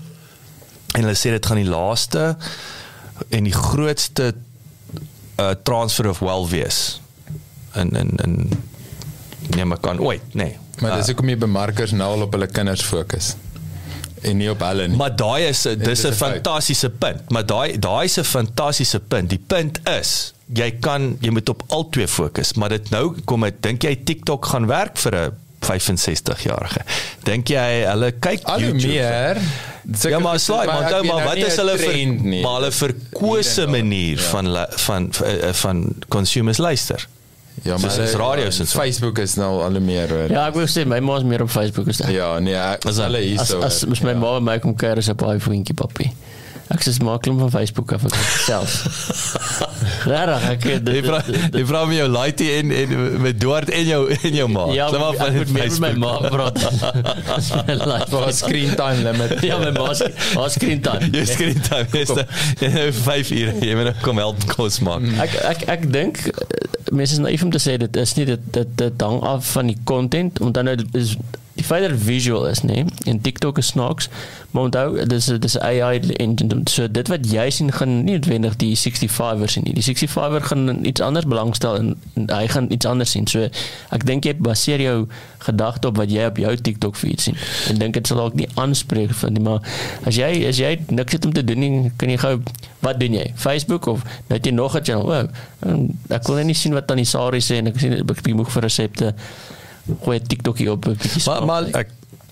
En 0.96 1.04
hulle 1.04 1.18
sê 1.18 1.34
dit 1.34 1.46
gaan 1.46 1.61
die 1.61 1.68
laaste 1.68 2.36
en 3.28 3.44
die 3.44 3.54
grootste 3.54 4.32
uh, 5.38 5.50
transfer 5.62 6.09
of 6.09 6.22
wealth 6.24 6.50
wees 6.50 7.00
in 7.74 7.90
in 7.96 8.11
in 8.24 8.50
nee 9.54 9.64
maar 9.64 9.80
kan 9.80 10.00
ooit 10.00 10.34
nee 10.34 10.56
Maar 10.78 10.96
dis 10.96 11.06
hoekom 11.11 11.26
die 11.26 11.36
bemarkers 11.36 11.90
nou 11.90 12.09
al 12.14 12.26
op 12.28 12.34
hulle 12.36 12.46
kinders 12.46 12.82
fokus 12.86 13.34
en 14.23 14.37
nie 14.37 14.51
op 14.51 14.62
hulle 14.64 14.89
nie. 14.89 14.97
Maar 14.97 15.16
daai 15.16 15.49
is 15.49 15.62
dis 15.62 16.05
'n 16.07 16.12
fantastiese 16.12 16.91
punt, 16.91 17.31
maar 17.31 17.47
daai 17.47 17.79
daai 17.79 18.05
is 18.05 18.19
'n 18.19 18.25
fantastiese 18.25 19.01
punt. 19.01 19.31
Die 19.31 19.43
punt 19.47 19.81
is 19.89 20.33
jy 20.55 20.71
kan 20.81 21.16
jy 21.21 21.31
moet 21.31 21.49
op 21.49 21.62
al 21.69 21.89
twee 21.89 22.09
fokus, 22.09 22.53
maar 22.55 22.69
dit 22.69 22.91
nou 22.91 23.14
kom 23.25 23.45
ek 23.45 23.62
dink 23.62 23.83
jy 23.83 23.97
TikTok 24.05 24.47
gaan 24.47 24.66
werk 24.66 24.97
vir 24.97 25.14
'n 25.14 25.33
65 25.61 26.43
jarige. 26.43 26.81
Dink 27.25 27.49
jy 27.49 27.85
hulle 27.85 28.12
kyk 28.23 28.45
al 28.45 28.61
YouTube? 28.61 28.87
meer 28.87 29.37
Ja 30.09 30.19
maar 30.19 30.39
slaai, 30.39 30.66
maar 30.66 30.83
onthou 30.83 31.05
maar 31.05 31.23
nou 31.23 31.29
wat 31.29 31.37
is 31.37 31.57
hulle 31.57 31.79
vir 31.79 31.95
nie. 32.07 32.43
maar 32.43 32.59
hulle 32.61 32.73
verkose 32.73 33.66
manier 33.66 34.16
ja. 34.16 34.23
van 34.23 34.66
van 34.87 35.09
van 35.12 35.53
van 35.53 35.95
consumers 36.09 36.59
luister. 36.59 37.09
Ja, 37.64 37.76
Soos 37.78 37.96
hulle- 37.96 38.06
is 38.09 38.14
radio's 38.14 38.59
en 38.61 38.66
so. 38.66 38.78
Facebook 38.78 39.18
is 39.18 39.34
nou 39.36 39.62
al 39.62 39.80
meer 39.80 40.09
hoor. 40.09 40.30
Ja, 40.30 40.46
ek 40.48 40.54
wil 40.54 40.66
sê 40.66 40.86
my 40.86 41.00
ma 41.00 41.16
is 41.16 41.24
meer 41.24 41.42
op 41.42 41.50
Facebook 41.50 41.88
as 41.88 41.96
dit. 41.96 42.11
Ja, 42.14 42.38
nee, 42.38 42.54
ek- 42.54 42.84
Is 42.84 42.96
dat- 42.96 43.04
hulle 43.06 43.18
hier 43.24 43.40
As 43.40 43.48
so. 43.48 43.61
as 43.61 43.84
as 43.90 44.00
my 44.02 44.14
ma 44.14 44.36
en 44.36 44.44
my 44.44 44.59
kom 44.59 44.74
kuier 44.76 44.98
is 44.98 45.09
op 45.09 45.18
daai 45.18 45.38
vriendjie 45.40 45.74
papi. 45.74 46.11
Ek 46.70 46.82
sê 46.84 46.92
maak 47.02 47.24
hom 47.24 47.38
van 47.38 47.50
Facebook 47.50 47.92
af 47.92 48.04
ek 48.04 48.14
self. 48.44 48.72
Rarig, 50.11 50.42
ek 50.52 50.64
Jy 50.84 51.00
vra 51.06 51.20
jy 51.24 51.62
vra 51.64 51.84
my 51.88 51.94
jou 51.96 52.09
laaitie 52.12 52.48
en 52.59 52.70
en 52.72 53.22
met 53.22 53.38
Duart 53.40 53.70
en 53.72 53.86
jou 53.88 54.00
en 54.12 54.34
jou 54.36 54.48
ma. 54.52 54.66
Ja, 54.76 54.88
Klim 54.92 55.02
af 55.06 55.14
ek 55.14 55.48
van 55.48 55.52
met 55.54 55.78
my 55.80 55.92
ma 55.96 56.11
praat. 56.28 56.59
Vir 58.12 58.26
'n 58.26 58.32
screen 58.36 58.74
time 58.76 59.00
limit. 59.06 59.40
Ja, 59.48 59.56
my 59.62 59.70
ma 59.72 59.94
se 59.94 60.11
haar 60.34 60.50
screen 60.50 60.80
time. 60.84 61.09
Jy 61.12 61.24
screen 61.24 61.61
time 61.70 61.88
is 62.02 62.12
nou 62.12 62.92
5 62.92 63.30
ure. 63.30 63.54
Jy 63.64 63.74
moet 63.74 63.88
nou 63.88 63.94
kom 64.04 64.20
help 64.20 64.44
kos 64.52 64.80
maak. 64.84 65.09
Ek 65.24 65.34
ek 65.54 65.64
ek 65.78 65.88
dink 65.92 66.20
eh, 66.26 66.47
mense 66.91 67.12
is 67.12 67.22
naïef 67.22 67.43
om 67.43 67.51
te 67.51 67.61
sê 67.62 67.76
dit 67.80 67.97
is 67.97 68.14
nie 68.18 68.26
dit 68.28 68.41
dit 68.57 68.76
dit 68.80 69.05
hang 69.05 69.20
af 69.26 69.53
van 69.57 69.66
die 69.66 69.78
content. 69.84 70.39
Want 70.39 70.55
dan 70.55 70.64
nou 70.64 70.76
is 70.93 71.16
die 71.59 71.66
feit 71.66 71.84
dat 71.84 71.98
visual 71.98 72.46
is 72.48 72.62
nê 72.66 72.84
en 73.11 73.20
TikTok 73.24 73.59
is 73.59 73.72
snaaks 73.74 74.09
maar 74.50 74.62
onthou 74.68 75.06
dis 75.06 75.26
dis 75.26 75.59
AI 75.59 76.00
engine 76.16 76.62
so 76.70 76.88
dit 76.88 77.09
wat 77.12 77.26
jy 77.30 77.50
sien 77.50 77.72
gaan 77.72 78.04
nie 78.04 78.16
noodwendig 78.16 78.56
die 78.56 78.76
65ers 78.76 79.56
sien 79.56 79.66
nie. 79.66 79.74
Die 79.76 79.84
65er 79.84 80.46
gaan 80.50 80.84
iets 80.86 81.00
anders 81.00 81.26
belangstel 81.28 81.76
en, 81.76 81.90
en 82.14 82.30
hy 82.32 82.46
gaan 82.48 82.70
iets 82.72 82.86
anders 82.86 83.11
sien. 83.11 83.26
So 83.28 83.48
ek 83.94 84.06
dink 84.09 84.24
jy 84.24 84.34
baseer 84.40 84.80
jou 84.82 84.96
gedagte 85.44 85.90
op 85.90 86.00
wat 86.00 86.12
jy 86.12 86.28
op 86.30 86.40
jou 86.40 86.54
TikTok 86.56 86.96
feed 86.96 87.20
sien. 87.20 87.36
En 87.68 87.80
dink 87.82 87.98
dit 87.98 88.09
sal 88.09 88.22
dalk 88.22 88.38
nie 88.38 88.48
aanspreek 88.61 89.12
van 89.20 89.36
die 89.36 89.44
maar 89.44 89.61
as 90.09 90.16
jy 90.16 90.30
as 90.48 90.61
jy 90.61 90.74
niks 90.88 91.18
het 91.18 91.28
om 91.28 91.36
te 91.36 91.44
doen 91.44 91.62
nie 91.62 91.92
kan 92.00 92.12
jy 92.12 92.18
gou 92.24 92.34
wat 92.84 93.00
doen 93.02 93.18
jy? 93.18 93.28
Facebook 93.36 93.90
of 93.90 94.04
het 94.32 94.46
jy 94.46 94.54
nog 94.56 94.76
'n 94.76 94.84
channel? 94.84 95.06
Wow, 95.09 95.28
ek 96.09 96.26
wil 96.26 96.40
net 96.44 96.56
sien 96.56 96.72
wat 96.72 96.90
aan 96.90 97.02
die 97.02 97.09
Sari 97.09 97.40
sê 97.40 97.61
en 97.61 97.68
ek 97.68 97.78
sien 97.78 98.00
bietjie 98.06 98.34
moeg 98.34 98.50
vir 98.50 98.62
resepte 98.62 99.14
gooi 100.03 100.18
'n 100.18 100.26
TikTokie 100.26 100.70
op 100.70 100.86
Maar 101.26 101.45
maar 101.45 101.64
ek 101.72 101.89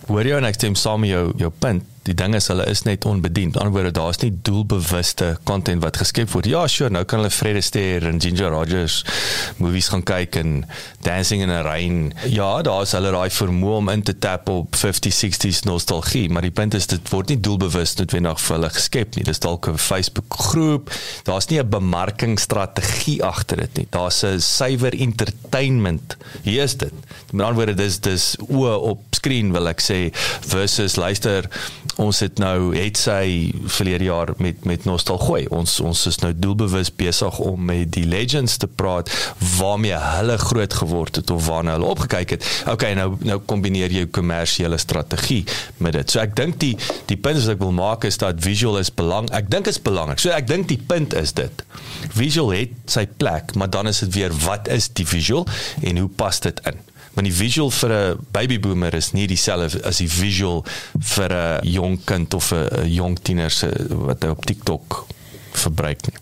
hoor 0.07 0.27
jou 0.27 0.39
en 0.39 0.45
ek 0.45 0.55
stem 0.55 0.75
saam 0.75 1.01
met 1.01 1.11
jou 1.11 1.33
jou 1.37 1.51
punt. 1.59 1.83
Die 2.07 2.15
ding 2.15 2.37
is 2.39 2.47
hulle 2.53 2.67
is 2.71 2.85
net 2.87 3.05
onbediend. 3.05 3.55
Met 3.57 3.63
ander 3.63 3.75
woorde, 3.75 3.91
daar's 3.91 4.21
nie 4.23 4.31
doelbewuste 4.47 5.33
content 5.49 5.83
wat 5.83 5.99
geskep 5.99 6.31
word. 6.31 6.47
Ja, 6.47 6.67
sure, 6.71 6.91
nou 6.95 7.03
kan 7.09 7.21
hulle 7.21 7.33
Fred 7.35 7.59
Astaire 7.59 8.07
en 8.07 8.21
Ginger 8.23 8.53
Rogers 8.55 9.01
movies 9.63 9.89
gaan 9.91 10.05
kyk 10.07 10.39
en 10.39 10.53
Dancing 11.07 11.43
in 11.43 11.51
the 11.51 11.63
Rain. 11.67 12.13
Ja, 12.31 12.63
daar's 12.67 12.95
hulle 12.95 13.11
daai 13.15 13.31
vermoë 13.35 13.81
om 13.81 13.91
in 13.91 14.05
te 14.07 14.15
tap 14.23 14.51
op 14.53 14.79
50s, 14.79 15.19
60s 15.25 15.65
nostalgie, 15.67 16.29
maar 16.31 16.47
die 16.47 16.55
punt 16.55 16.77
is 16.79 16.87
dit 16.91 17.11
word 17.11 17.33
nie 17.33 17.41
doelbewus 17.43 17.97
noodwendig 17.99 18.43
vir 18.45 18.57
hulle 18.57 18.71
geskep 18.77 19.19
nie. 19.19 19.27
Dis 19.27 19.43
dalk 19.43 19.67
'n 19.69 19.79
Facebook 19.79 20.39
groep. 20.51 20.91
Daar's 21.27 21.51
nie 21.51 21.59
'n 21.59 21.69
bemarkingsstrategie 21.69 23.23
agter 23.25 23.57
dit 23.57 23.77
nie. 23.77 23.87
Daar's 23.91 24.23
'n 24.23 24.41
suiwer 24.41 24.95
entertainment. 24.95 26.17
Hier 26.43 26.63
is 26.63 26.77
dit. 26.77 26.93
Met 27.33 27.47
ander 27.47 27.55
woorde, 27.55 27.75
dis 27.75 28.01
dis 28.01 28.37
oë 28.49 28.79
op 28.81 29.01
skerm 29.11 29.53
wil 29.53 29.69
ek 29.69 29.81
sê 29.81 29.99
versus 30.47 30.97
luister 30.97 31.49
ons 32.03 32.19
het 32.21 32.39
nou 32.39 32.75
het 32.77 32.99
sy 33.01 33.53
verlede 33.73 34.05
jaar 34.09 34.33
met 34.43 34.65
met 34.69 34.85
nostalgie 34.89 35.47
ons 35.55 35.79
ons 35.81 36.03
is 36.11 36.19
nou 36.21 36.33
doelbewus 36.37 36.91
besig 36.93 37.39
om 37.41 37.65
met 37.71 37.89
die 37.95 38.05
legends 38.09 38.57
te 38.61 38.69
praat 38.69 39.11
waarmee 39.57 39.97
hulle 39.97 40.37
groot 40.43 40.77
geword 40.81 41.21
het 41.21 41.31
of 41.33 41.47
waarna 41.47 41.77
hulle 41.77 41.89
opgekyk 41.89 42.37
het. 42.37 42.49
Okay 42.73 42.93
nou 42.99 43.09
nou 43.25 43.39
kombineer 43.49 43.93
jy 43.93 44.07
kommersiële 44.13 44.79
strategie 44.79 45.45
met 45.81 45.97
dit. 45.97 46.11
So 46.11 46.21
ek 46.21 46.37
dink 46.37 46.61
die 46.61 46.75
die 47.11 47.17
punt 47.17 47.41
wat 47.41 47.55
ek 47.57 47.63
wil 47.65 47.77
maak 47.77 48.05
is 48.09 48.21
dat 48.21 48.43
visual 48.45 48.81
is 48.83 48.93
belang 48.93 49.31
ek 49.37 49.49
dink 49.53 49.71
is 49.73 49.81
belangrik 49.81 50.21
so 50.23 50.35
ek 50.37 50.49
dink 50.51 50.69
die 50.73 50.81
punt 50.81 51.17
is 51.17 51.33
dit. 51.37 51.65
Visual 52.17 52.53
het 52.57 52.77
sy 52.93 53.07
plek 53.07 53.57
maar 53.57 53.73
dan 53.73 53.89
is 53.89 54.05
dit 54.05 54.21
weer 54.21 54.37
wat 54.45 54.69
is 54.73 54.91
die 54.93 55.09
visual 55.09 55.49
en 55.83 56.05
hoe 56.05 56.13
pas 56.21 56.41
dit 56.45 56.61
in 56.69 56.86
Want 57.17 57.25
die 57.27 57.33
visual 57.35 57.71
vir 57.73 57.91
'n 57.93 58.17
baby 58.33 58.59
boomer 58.61 58.95
is 58.95 59.13
nie 59.17 59.27
dieselfde 59.27 59.81
as 59.89 59.97
die 60.03 60.09
visual 60.09 60.65
vir 61.01 61.33
'n 61.33 61.61
jong 61.67 61.99
kind 62.05 62.35
of 62.35 62.53
'n 62.53 62.89
jong 62.93 63.17
tiener 63.23 63.51
se 63.51 63.71
wat 63.89 64.23
hy 64.23 64.29
op 64.29 64.45
TikTok 64.47 65.07
verbruik 65.53 66.01
nie. 66.11 66.19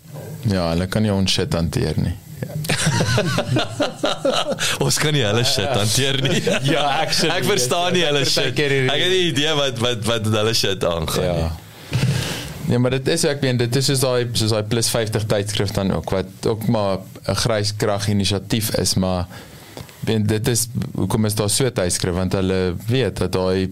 Ja, 0.55 0.69
hulle 0.71 0.87
kan 0.87 1.01
nie 1.01 1.11
ons 1.11 1.31
shit 1.31 1.53
hanteer 1.53 1.93
nie. 1.97 2.13
Ons 4.85 4.97
kan 5.01 5.13
nie 5.15 5.23
hulle 5.25 5.43
shit 5.47 5.69
hanteer 5.71 6.19
nie. 6.21 6.41
Ja, 6.73 6.83
actually. 7.01 7.33
Ek 7.35 7.45
verstaan 7.47 7.93
nie 7.95 8.03
hulle 8.05 8.25
shit. 8.25 8.53
Ek 8.53 9.01
het 9.01 9.11
nie 9.11 9.27
idee 9.31 9.53
wat 9.57 9.79
wat 9.83 10.05
wat 10.05 10.25
hulle 10.31 10.53
shit 10.53 10.83
aangaan 10.83 11.25
Ja. 11.25 11.33
nie. 11.35 11.51
Ja, 12.73 12.79
maar 12.81 12.91
dit 12.95 13.07
is 13.13 13.23
ek 13.29 13.41
meen 13.45 13.57
dit 13.57 13.75
is 13.75 13.85
soos 13.91 13.99
daai 14.01 14.25
soos 14.33 14.49
daai 14.55 14.63
plus 14.63 14.89
50 14.89 15.25
tydskrif 15.29 15.71
dan 15.75 15.91
ook 15.93 16.09
wat 16.15 16.25
ook 16.49 16.67
maar 16.67 16.97
'n 17.27 17.35
grys 17.35 17.73
krag 17.77 18.07
inisiatief 18.09 18.69
is, 18.81 18.93
maar 18.95 19.25
weet 20.05 20.27
dit 20.29 20.47
is 20.47 20.67
hoekom 20.95 21.25
is 21.25 21.35
daar 21.35 21.49
so 21.49 21.69
tydskrif 21.69 22.15
want 22.15 22.33
hulle 22.37 22.75
weet 22.87 23.21
dat 23.23 23.35
daai 23.35 23.69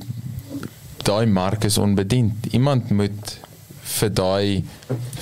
daai 1.03 1.25
mark 1.25 1.63
is 1.63 1.77
onbedien. 1.77 2.31
Iemand 2.51 2.89
moet 2.89 3.39
vir 3.93 4.13
daai 4.15 4.63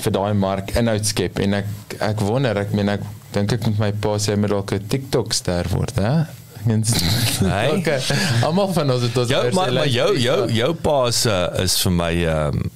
vir 0.04 0.14
daai 0.14 0.34
mark 0.38 0.70
inhoud 0.78 1.06
skep 1.06 1.40
en 1.42 1.58
ek 1.62 1.96
ek 2.12 2.22
wonder 2.22 2.62
ek 2.62 2.74
meen 2.76 2.92
ek 2.92 3.02
dink 3.34 3.56
ek 3.56 3.66
moet 3.66 3.80
my 3.80 3.90
pa 4.04 4.14
sê 4.22 4.34
hy 4.34 4.42
moet 4.42 4.54
dalk 4.54 4.72
'n 4.76 4.88
TikTok 4.88 5.34
ster 5.34 5.68
word, 5.72 5.98
hè? 5.98 6.14
Hey. 6.62 7.72
okay. 7.76 7.98
Almal 8.46 8.68
van 8.72 8.90
ons 8.94 9.02
het 9.02 9.16
ons 9.18 9.30
Jou 9.32 9.40
maar, 9.56 9.72
maar 9.72 9.88
jou 9.90 10.12
jou 10.18 10.46
jou 10.46 10.68
pa 10.78 11.08
is 11.10 11.24
uh, 11.26 11.48
is 11.58 11.74
vir 11.82 11.92
my 11.92 12.12
ehm 12.22 12.60
um, 12.62 12.70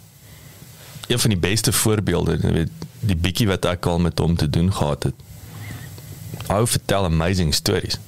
een 1.06 1.20
van 1.22 1.30
die 1.30 1.38
beste 1.38 1.70
voorbeelde, 1.72 2.34
jy 2.42 2.50
weet, 2.50 2.70
die 3.06 3.14
bietjie 3.14 3.46
wat 3.46 3.64
ek 3.70 3.86
al 3.86 4.00
met 4.02 4.18
hom 4.18 4.34
te 4.34 4.48
doen 4.50 4.72
gehad 4.74 5.06
het. 5.06 5.20
Hy 6.48 6.64
vertel 6.66 7.06
amazing 7.06 7.54
stories. 7.54 8.00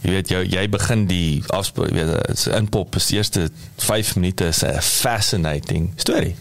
Jy 0.00 0.10
weet 0.10 0.28
jou 0.32 0.44
jy 0.44 0.68
begin 0.72 1.06
die 1.10 1.42
afspraak, 1.52 1.90
jy 1.92 2.04
weet, 2.04 2.28
dit's 2.28 2.46
inpop 2.56 2.96
is 2.96 3.10
eerste 3.12 3.48
5 3.84 4.14
minute 4.16 4.46
is 4.48 4.62
'n 4.64 4.80
fascinating 4.80 5.92
storie. 5.96 6.36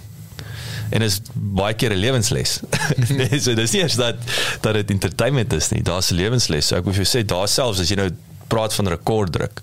En 0.90 1.02
is 1.02 1.20
baie 1.34 1.74
keer 1.74 1.94
'n 1.94 2.00
lewensles. 2.00 2.60
nee, 3.20 3.40
so 3.40 3.54
dis 3.54 3.72
nie 3.72 3.82
eers 3.82 3.96
dat 3.96 4.16
dat 4.62 4.74
dit 4.74 4.90
entertainment 4.90 5.54
is 5.54 5.70
nie. 5.70 5.84
Daar's 5.84 6.12
'n 6.12 6.16
lewensles. 6.16 6.68
So 6.68 6.78
ek 6.78 6.84
wil 6.84 6.94
vir 6.94 7.04
jou 7.04 7.12
sê 7.18 7.26
daar 7.26 7.48
selfs 7.48 7.80
as 7.80 7.90
jy 7.90 7.96
nou 7.96 8.10
praat 8.48 8.74
van 8.74 8.88
rekorddruk. 8.88 9.62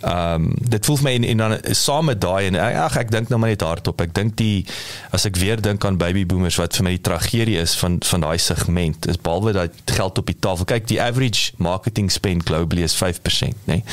Ehm 0.00 0.34
um, 0.34 0.52
dit 0.70 0.86
voel 0.86 0.96
vir 0.96 1.04
my 1.04 1.12
en, 1.14 1.24
en 1.24 1.36
dan 1.36 1.74
saam 1.76 2.04
met 2.08 2.20
daai 2.20 2.46
en 2.46 2.56
ag 2.56 2.96
ek 2.96 3.10
dink 3.12 3.28
nou 3.28 3.40
maar 3.40 3.50
net 3.52 3.60
hardop. 3.60 4.00
Ek 4.00 4.14
dink 4.16 4.36
die 4.40 4.64
as 5.12 5.26
ek 5.28 5.36
weer 5.36 5.60
dink 5.60 5.84
aan 5.84 5.98
baby 6.00 6.22
boomers 6.26 6.56
wat 6.60 6.78
vir 6.78 6.86
my 6.86 6.94
die 6.96 7.02
tragedie 7.04 7.58
is 7.60 7.74
van 7.80 7.98
van 8.08 8.24
daai 8.24 8.38
segment 8.40 9.08
is 9.12 9.20
behalwe 9.20 9.52
dat 9.52 9.92
geld 9.92 10.18
op 10.22 10.30
die 10.30 10.38
tafel. 10.38 10.64
Kyk, 10.70 10.86
die 10.88 11.00
average 11.02 11.52
marketing 11.60 12.08
spend 12.12 12.46
globally 12.48 12.86
is 12.86 12.96
5%, 12.96 13.20
nê. 13.68 13.80
Nee? 13.80 13.84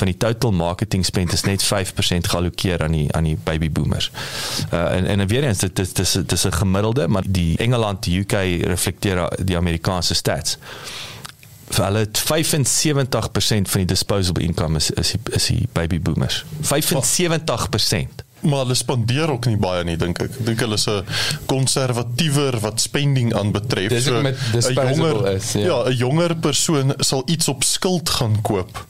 Van 0.00 0.10
die 0.10 0.16
total 0.16 0.52
marketing 0.56 1.06
spend 1.06 1.32
is 1.32 1.46
net 1.46 1.62
5% 1.62 2.32
geallokeer 2.34 2.82
aan 2.82 2.98
die 2.98 3.06
aan 3.14 3.30
die 3.30 3.38
baby 3.44 3.70
boomers. 3.70 4.10
Uh 4.72 4.88
en 4.92 5.06
en 5.06 5.26
weer 5.28 5.46
eens 5.46 5.62
dit 5.62 5.76
dit 5.76 5.96
dis 5.96 6.18
dis 6.26 6.46
'n 6.46 6.58
gemiddelde, 6.58 7.08
maar 7.08 7.24
die 7.26 7.58
Engeland, 7.58 8.02
die 8.02 8.18
UK 8.20 8.66
reflekteer 8.66 9.28
die 9.38 9.56
Amerikaanse 9.56 10.14
stats 10.14 10.58
vir 11.72 11.84
hulle 11.84 12.04
het 12.04 12.18
75% 12.20 13.70
van 13.72 13.84
die 13.84 13.90
disposable 13.94 14.44
income 14.44 14.76
is 14.76 14.90
is 14.90 15.14
die, 15.14 15.20
is 15.38 15.46
die 15.52 15.68
baby 15.72 16.00
boomers. 16.00 16.44
75%. 16.72 18.22
Maar 18.42 18.64
hulle 18.64 18.74
spandeer 18.74 19.30
ook 19.30 19.46
nie 19.46 19.56
baie 19.56 19.84
nie 19.86 19.96
dink 19.96 20.18
ek. 20.20 20.30
Ek 20.30 20.46
dink 20.46 20.64
hulle 20.64 20.74
is 20.74 20.86
'n 20.90 21.04
konservatiewer 21.46 22.58
wat 22.60 22.80
spending 22.80 23.34
aanbetref. 23.34 23.88
Dis 23.88 24.08
ook 24.08 24.22
met 24.22 24.36
'n 24.36 24.52
disposable 24.52 24.96
jonger 24.96 25.34
is, 25.34 25.52
ja. 25.52 25.66
ja, 25.66 25.78
'n 25.88 25.96
jonger 25.96 26.36
persoon 26.36 26.94
sal 26.98 27.22
iets 27.26 27.48
op 27.48 27.62
skuld 27.62 28.10
gaan 28.10 28.40
koop 28.42 28.86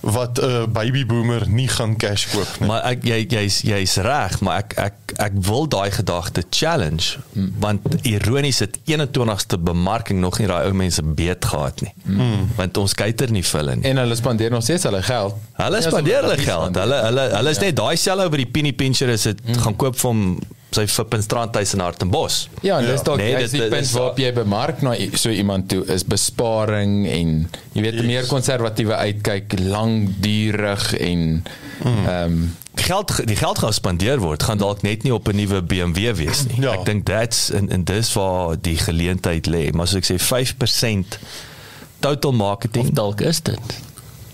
wat 0.00 0.38
'n 0.40 0.72
baby 0.72 1.06
boomer 1.06 1.48
nie 1.48 1.68
gaan 1.68 1.96
cash 1.96 2.26
koop 2.32 2.48
nie. 2.58 2.68
Maar 2.68 2.82
ek 2.82 3.04
jy 3.04 3.26
jy's 3.28 3.60
jy's 3.60 3.96
reg, 3.96 4.40
maar 4.40 4.56
ek 4.56 4.72
ek 4.76 4.94
ek 5.16 5.32
wil 5.34 5.68
daai 5.68 5.90
gedagte 5.90 6.44
challenge 6.50 7.18
mm. 7.32 7.52
want 7.58 7.80
ironies 8.02 8.58
het 8.58 8.78
21ste 8.84 9.58
bemarking 9.58 10.20
nog 10.20 10.38
nie 10.38 10.46
daai 10.46 10.66
ou 10.66 10.72
mense 10.72 11.02
beet 11.02 11.44
gehad 11.44 11.80
nie. 11.80 11.92
Mm. 12.04 12.48
Want 12.56 12.76
ons 12.76 12.94
kyker 12.94 13.30
nie 13.30 13.44
vir 13.44 13.60
hulle 13.60 13.76
nie. 13.76 13.84
En 13.90 13.96
hulle 13.96 14.14
spandeer 14.14 14.50
nog 14.50 14.62
steeds 14.62 14.82
hulle 14.88 15.02
geld. 15.02 15.34
Hulle 15.52 15.80
Ja, 15.80 15.90
spandeer 15.90 16.22
hulle 16.22 16.38
geld. 16.38 16.76
Hulle 16.76 17.02
hulle 17.04 17.28
hulle 17.36 17.50
is 17.50 17.58
net 17.58 17.76
daai 17.76 17.96
selfe 17.96 18.30
oor 18.30 18.36
die 18.36 18.46
penny 18.46 18.72
pincher 18.72 19.08
is 19.08 19.22
dit 19.22 19.44
mm. 19.46 19.60
gaan 19.64 19.76
koop 19.76 19.98
vir 19.98 20.10
hom 20.10 20.24
sy 20.70 20.86
fip 20.86 21.14
in 21.14 21.22
strandhuis 21.22 21.74
in 21.74 21.80
Hartenbos. 21.80 22.48
Ja, 22.62 22.78
en 22.78 22.86
dis 22.86 23.02
dalk 23.02 23.16
Nee, 23.18 23.32
nee, 23.32 23.42
dit- 23.42 23.50
die 23.50 23.60
dit 23.60 23.70
punt 23.70 23.82
is- 23.82 23.92
waarop 23.92 24.18
jy 24.18 24.32
bemark 24.32 24.82
na 24.82 24.94
so 25.14 25.28
iemand 25.30 25.68
toe 25.68 25.84
is 25.86 26.04
besparing 26.04 27.06
en 27.08 27.50
jy 27.72 27.82
weet 27.82 27.94
'n 27.94 28.06
meer 28.06 28.26
konservatiewe 28.26 28.94
uitkyk, 28.94 29.58
langdurig 29.58 30.94
en 30.98 31.42
ehm 31.84 32.08
um, 32.24 32.56
geld 32.74 33.26
die 33.26 33.36
geld 33.36 33.58
gaan 33.58 33.72
spandeer 33.72 34.18
word 34.18 34.42
gaan 34.42 34.58
dalk 34.58 34.82
net 34.82 35.02
nie 35.02 35.12
op 35.14 35.28
'n 35.28 35.36
nuwe 35.36 35.62
BMW 35.62 36.14
wees 36.14 36.44
nie. 36.46 36.60
Ja. 36.60 36.72
Ek 36.72 36.84
dink 36.84 37.04
that's 37.04 37.50
en 37.50 37.68
en 37.70 37.84
dis 37.84 38.12
waar 38.12 38.56
die 38.60 38.76
geleentheid 38.76 39.46
lê. 39.46 39.70
Maar 39.72 39.86
soos 39.88 39.96
ek 40.08 40.20
sê 40.20 40.22
5% 40.22 41.18
total 42.00 42.30
Of 42.30 42.36
marketing 42.36 42.94
dalk 42.94 43.20
is 43.20 43.40
dit. 43.42 43.58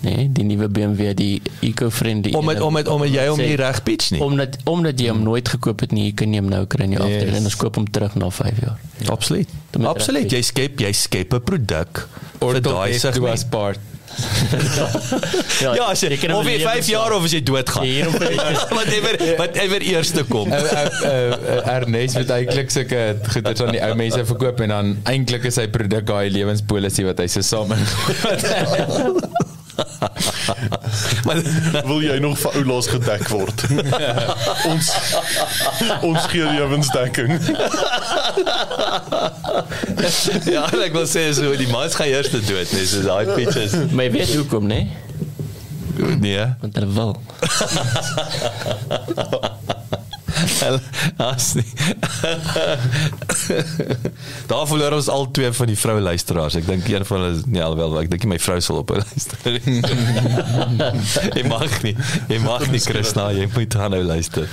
Nee, 0.07 0.27
die 0.31 0.43
nuwe 0.47 0.67
BMW, 0.71 1.11
die 1.17 1.41
eco-friendly. 1.67 2.31
om 2.37 2.45
met 2.47 2.61
om 2.63 2.73
met 2.73 2.87
om 2.87 2.99
met 3.03 3.11
jy 3.11 3.25
hom 3.27 3.39
Sê- 3.39 3.47
nie 3.51 3.55
reg 3.59 3.83
pitch 3.83 4.11
nie. 4.15 4.21
Omdat 4.23 4.57
omdat 4.63 4.99
jy 5.03 5.09
hom 5.11 5.23
nooit 5.27 5.49
gekoop 5.49 5.79
het 5.83 5.91
nie, 5.91 6.05
jy 6.09 6.13
kan 6.23 6.33
jy 6.33 6.39
hom 6.39 6.49
nou 6.53 6.63
kry 6.65 6.83
in 6.87 6.91
jou 6.95 7.03
Yes. 7.03 7.17
afdeling 7.17 7.35
en 7.41 7.43
ons 7.51 7.55
koop 7.65 7.75
hom 7.75 7.87
terug 7.91 8.15
na 8.15 8.29
5 8.29 8.61
jaar. 8.63 8.79
Absoluut. 9.11 9.49
Moet 9.77 9.87
Absoluut. 9.91 10.31
reg 10.31 10.31
Jy 10.31 10.41
skep 10.41 10.79
jy 10.79 10.91
skep 10.93 11.33
'n 11.33 11.41
produk 11.43 12.07
vir 12.39 12.61
daai 12.61 12.93
F2 12.93 12.95
as 12.95 13.01
segment. 13.01 13.49
part. 13.49 13.79
Ja, 15.61 15.89
as 15.91 15.99
jy, 16.01 16.15
kan 16.17 16.31
hom 16.31 16.39
of 16.39 16.47
jy 16.47 16.57
lewe 16.61 16.69
5 16.69 16.87
jaar 16.87 17.09
saam. 17.11 17.17
of 17.17 17.23
as 17.27 17.31
jy 17.35 17.41
doodgaan. 17.43 17.85
Ja, 17.85 17.91
hierom 17.91 18.13
vir 18.13 18.31
whatever 18.77 19.17
whatever 19.37 19.81
eerste 19.81 20.23
kom. 20.23 20.47
Uh, 20.51 21.67
Ernest 21.75 22.15
moet 22.17 22.29
eintlik 22.29 22.71
sulke 22.71 23.17
goeders 23.33 23.61
aan 23.61 23.71
die 23.75 23.81
ou 23.83 23.93
mense 23.95 24.23
verkoop 24.25 24.59
en 24.63 24.69
dan 24.69 24.95
eintlik 25.03 25.43
is 25.51 25.53
sy 25.59 25.67
produk 25.67 26.05
daai 26.07 26.29
lewenspolisie 26.31 27.05
wat 27.05 27.19
hy 27.19 27.27
se 27.27 27.41
saam 27.41 27.71
in. 27.75 27.83
Maar 31.25 31.41
Wil 31.85 32.01
jy 32.01 32.17
nog 32.23 32.37
vir 32.39 32.51
oulaas 32.61 32.87
gedek 32.91 33.27
word? 33.33 33.63
ons 34.71 34.91
ons 36.01 36.25
gee 36.31 36.45
lewensdekking. 36.55 37.33
ja, 40.55 40.63
ek 40.85 40.93
wil 40.95 41.07
sê 41.09 41.27
so 41.35 41.51
die 41.59 41.69
mans 41.71 41.97
gaan 41.99 42.09
eers 42.13 42.29
te 42.33 42.41
dood, 42.47 42.71
nee, 42.73 42.87
so 42.89 43.03
daai 43.05 43.25
pitches. 43.35 43.75
Maar 43.91 44.07
jy 44.09 44.11
weet 44.17 44.35
hoekom, 44.39 44.65
né? 44.71 44.81
Nee. 45.97 46.45
Want 46.61 46.75
hulle 46.77 46.91
wil. 46.93 47.15
As 51.17 51.53
nie. 51.57 51.65
Daar 54.47 54.67
verloor 54.69 54.97
ons 54.97 55.09
al 55.11 55.27
twee 55.31 55.51
van 55.51 55.71
die 55.71 55.77
vroue 55.79 56.03
luisteraars. 56.03 56.57
Ek 56.59 56.67
dink 56.67 56.87
een 56.89 57.05
van 57.07 57.23
hulle 57.23 57.41
nee 57.45 57.63
alhoewel 57.63 57.97
ek 58.03 58.11
dink 58.13 58.25
nie 58.25 58.33
my 58.35 58.39
vrou 58.41 58.59
sal 58.63 58.81
op 58.83 58.93
luister. 58.97 59.59
nie. 59.65 59.81
jy 61.37 61.45
mag 61.47 61.79
nie. 61.85 61.95
Jy 62.31 62.39
mag 62.43 62.67
nie 62.73 62.83
Christina, 62.83 63.29
jy 63.35 63.49
moet 63.55 63.79
gaan 63.79 63.95
nou 63.95 64.03
luister. 64.05 64.47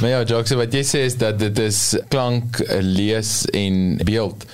Maar 0.00 0.14
ja, 0.14 0.24
Jacques, 0.24 0.56
wat 0.58 0.74
jy 0.74 0.84
sê 0.86 1.04
is 1.10 1.18
dat 1.20 1.38
dit 1.40 1.64
is 1.64 1.80
klank, 2.12 2.62
lees 2.80 3.44
en 3.56 3.98
beeld 4.06 4.46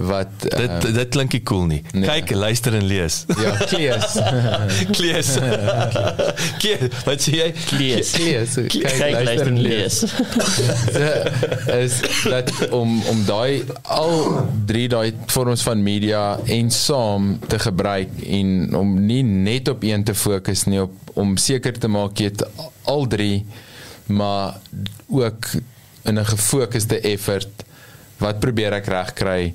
wat 0.00 0.28
Dit 0.42 0.54
ehm, 0.54 0.92
dit 0.96 1.08
klink 1.12 1.32
nie 1.32 1.42
cool 1.42 1.66
nie. 1.68 1.82
nee. 1.92 2.08
Kyk, 2.08 2.30
luister 2.32 2.74
en 2.74 2.84
lees. 2.88 3.24
ja, 3.28 3.50
klees. 3.68 4.16
Klees. 4.96 5.34
Klees. 6.58 6.86
Wat 7.04 7.20
sê 7.20 7.34
jy? 7.36 7.48
Lees. 7.76 8.12
Klees. 8.16 8.54
Kyk, 8.72 9.18
luister 9.26 9.50
en 9.52 9.60
lees. 9.60 10.00
is 11.84 11.98
dat 12.24 12.52
om 12.72 12.96
om 13.12 13.24
daai 13.28 13.62
al 13.82 14.14
drie 14.66 14.86
daai 14.88 15.12
vorms 15.32 15.62
van 15.66 15.82
media 15.84 16.38
en 16.46 16.70
saam 16.70 17.32
te 17.48 17.58
gebruik 17.58 18.22
en 18.26 18.74
om 18.76 18.94
nie 19.06 19.22
net 19.22 19.68
op 19.68 19.84
een 19.86 20.04
te 20.04 20.14
fokus 20.14 20.64
nie 20.70 20.80
op 20.82 20.92
om 21.20 21.36
seker 21.40 21.76
te 21.78 21.88
maak 21.90 22.18
jy 22.20 22.30
het 22.30 22.44
al 22.88 23.06
drie 23.10 23.44
maar 24.06 24.56
ook 25.08 25.50
in 26.08 26.18
'n 26.18 26.24
gefokusde 26.24 27.00
effort 27.00 27.64
wat 28.18 28.40
probeer 28.40 28.72
ek 28.72 28.86
regkry 28.86 29.54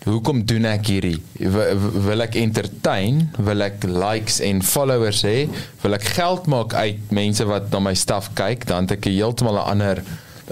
Hoekom 0.00 0.44
doen 0.48 0.64
ek 0.64 0.86
hierdie? 0.88 1.18
Wil 1.36 2.24
ek 2.24 2.38
entertain? 2.40 3.26
Wil 3.36 3.66
ek 3.66 3.84
likes 3.84 4.38
en 4.44 4.62
followers 4.64 5.20
hê? 5.28 5.44
Wil 5.82 5.96
ek 5.98 6.06
geld 6.16 6.48
maak 6.48 6.72
uit 6.72 7.12
mense 7.12 7.44
wat 7.44 7.68
na 7.74 7.82
my 7.84 7.92
stuff 7.98 8.30
kyk? 8.38 8.64
Dan 8.70 8.88
het 8.88 8.96
ek 8.96 9.10
heeltemal 9.12 9.60
'n 9.60 9.68
ander 9.76 10.02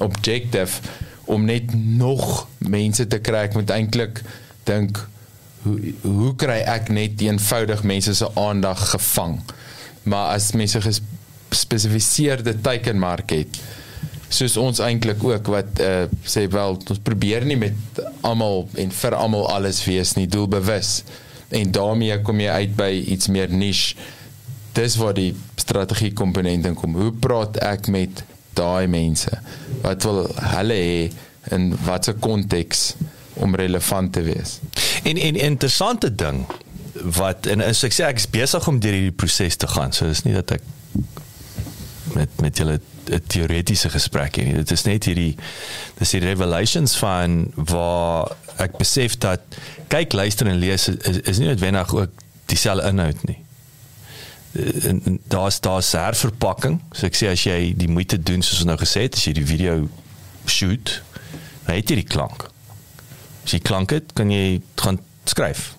objective 0.05 0.83
om 1.25 1.45
net 1.49 1.73
nog 1.73 2.47
mense 2.59 3.07
te 3.07 3.19
kry. 3.19 3.49
Ek 3.49 3.55
moet 3.57 3.71
eintlik 3.71 4.21
dink 4.65 5.01
hoe 5.65 5.95
hoe 6.03 6.35
kry 6.37 6.61
ek 6.69 6.89
net 6.89 7.21
eenvoudig 7.21 7.83
mense 7.83 8.15
se 8.15 8.29
aandag 8.37 8.91
gevang? 8.91 9.41
Maar 10.03 10.35
as 10.37 10.53
mense 10.53 10.81
gespesifiseerde 10.81 12.61
teikenmark 12.61 13.31
het, 13.31 13.61
soos 14.29 14.57
ons 14.61 14.83
eintlik 14.85 15.23
ook 15.25 15.49
wat 15.53 15.81
uh, 15.81 16.05
sê 16.29 16.45
wel 16.53 16.77
ons 16.77 17.03
probeer 17.05 17.47
nie 17.49 17.57
met 17.61 18.03
almal 18.27 18.67
en 18.77 18.93
vir 18.93 19.17
almal 19.17 19.49
alles 19.55 19.81
wees 19.89 20.15
nie 20.19 20.29
doelbewus 20.29 21.03
en 21.55 21.73
daarmee 21.73 22.21
kom 22.27 22.41
jy 22.41 22.61
uit 22.63 22.77
by 22.77 22.93
iets 23.15 23.31
meer 23.33 23.49
niche 23.49 23.97
dis 24.79 24.97
waar 24.97 25.15
die 25.17 25.33
strategie 25.59 26.13
komponent 26.13 26.67
in 26.67 26.77
kom. 26.79 26.97
Hoe 26.99 27.13
praat 27.13 27.59
ek 27.65 27.89
met 27.93 28.23
daai 28.59 28.87
mense? 28.91 29.33
Wat 29.83 30.07
wil 30.07 30.25
hulle 30.55 30.79
hê 30.79 31.01
in 31.55 31.71
watter 31.87 32.17
konteks 32.21 32.93
om 33.43 33.57
relevant 33.59 34.13
te 34.15 34.25
wees? 34.27 34.59
En 35.09 35.19
en 35.19 35.41
interessante 35.51 36.11
ding 36.15 36.45
wat 37.19 37.47
en 37.47 37.63
as 37.63 37.85
ek 37.87 37.95
sê 37.95 38.07
ek 38.09 38.21
is 38.23 38.31
besig 38.31 38.67
om 38.71 38.81
deur 38.83 38.97
hierdie 38.97 39.15
proses 39.15 39.59
te 39.61 39.71
gaan. 39.71 39.95
So 39.95 40.11
dis 40.11 40.25
nie 40.27 40.37
dat 40.37 40.59
ek 40.59 40.67
met 42.15 42.41
met 42.41 42.57
julle 42.57 42.81
'n 43.11 43.23
teoretiese 43.27 43.91
gesprek 43.91 44.37
hier 44.37 44.45
nie. 44.45 44.55
Dit 44.55 44.71
is 44.71 44.83
net 44.85 45.05
hierdie 45.05 45.37
dis 45.99 46.11
die 46.11 46.21
revelations 46.21 46.97
van 46.97 47.51
waar 47.55 48.37
ek 48.57 48.77
besef 48.77 49.19
dat 49.19 49.41
kyk, 49.89 50.13
luister 50.13 50.47
en 50.47 50.59
lees 50.59 50.89
is, 50.89 51.17
is 51.25 51.39
nie 51.39 51.47
noodwendig 51.47 51.95
ook 51.95 52.11
dieselfde 52.47 52.89
inhoud 52.89 53.25
nie. 53.27 53.39
Eh, 54.53 54.85
En 54.85 55.01
en 55.05 55.19
daar's 55.29 55.61
daar's 55.61 55.93
herverpakking. 55.93 56.81
So 56.93 57.07
ek 57.07 57.17
sê 57.17 57.29
as 57.29 57.43
jy 57.45 57.75
die 57.77 57.89
moeite 57.89 58.23
doen 58.23 58.43
soos 58.43 58.59
ons 58.59 58.67
nou 58.67 58.79
gesê 58.79 59.03
het, 59.03 59.15
as 59.15 59.25
jy 59.25 59.33
die 59.33 59.47
video 59.47 59.89
shoot, 60.47 61.03
het 61.65 61.89
jy 61.91 61.95
die 61.95 62.09
klank. 62.09 62.49
As 63.45 63.53
jy 63.53 63.59
klank 63.59 63.91
het, 63.91 64.13
kan 64.13 64.31
jy 64.31 64.61
gaan 64.75 64.99
skryf. 65.25 65.75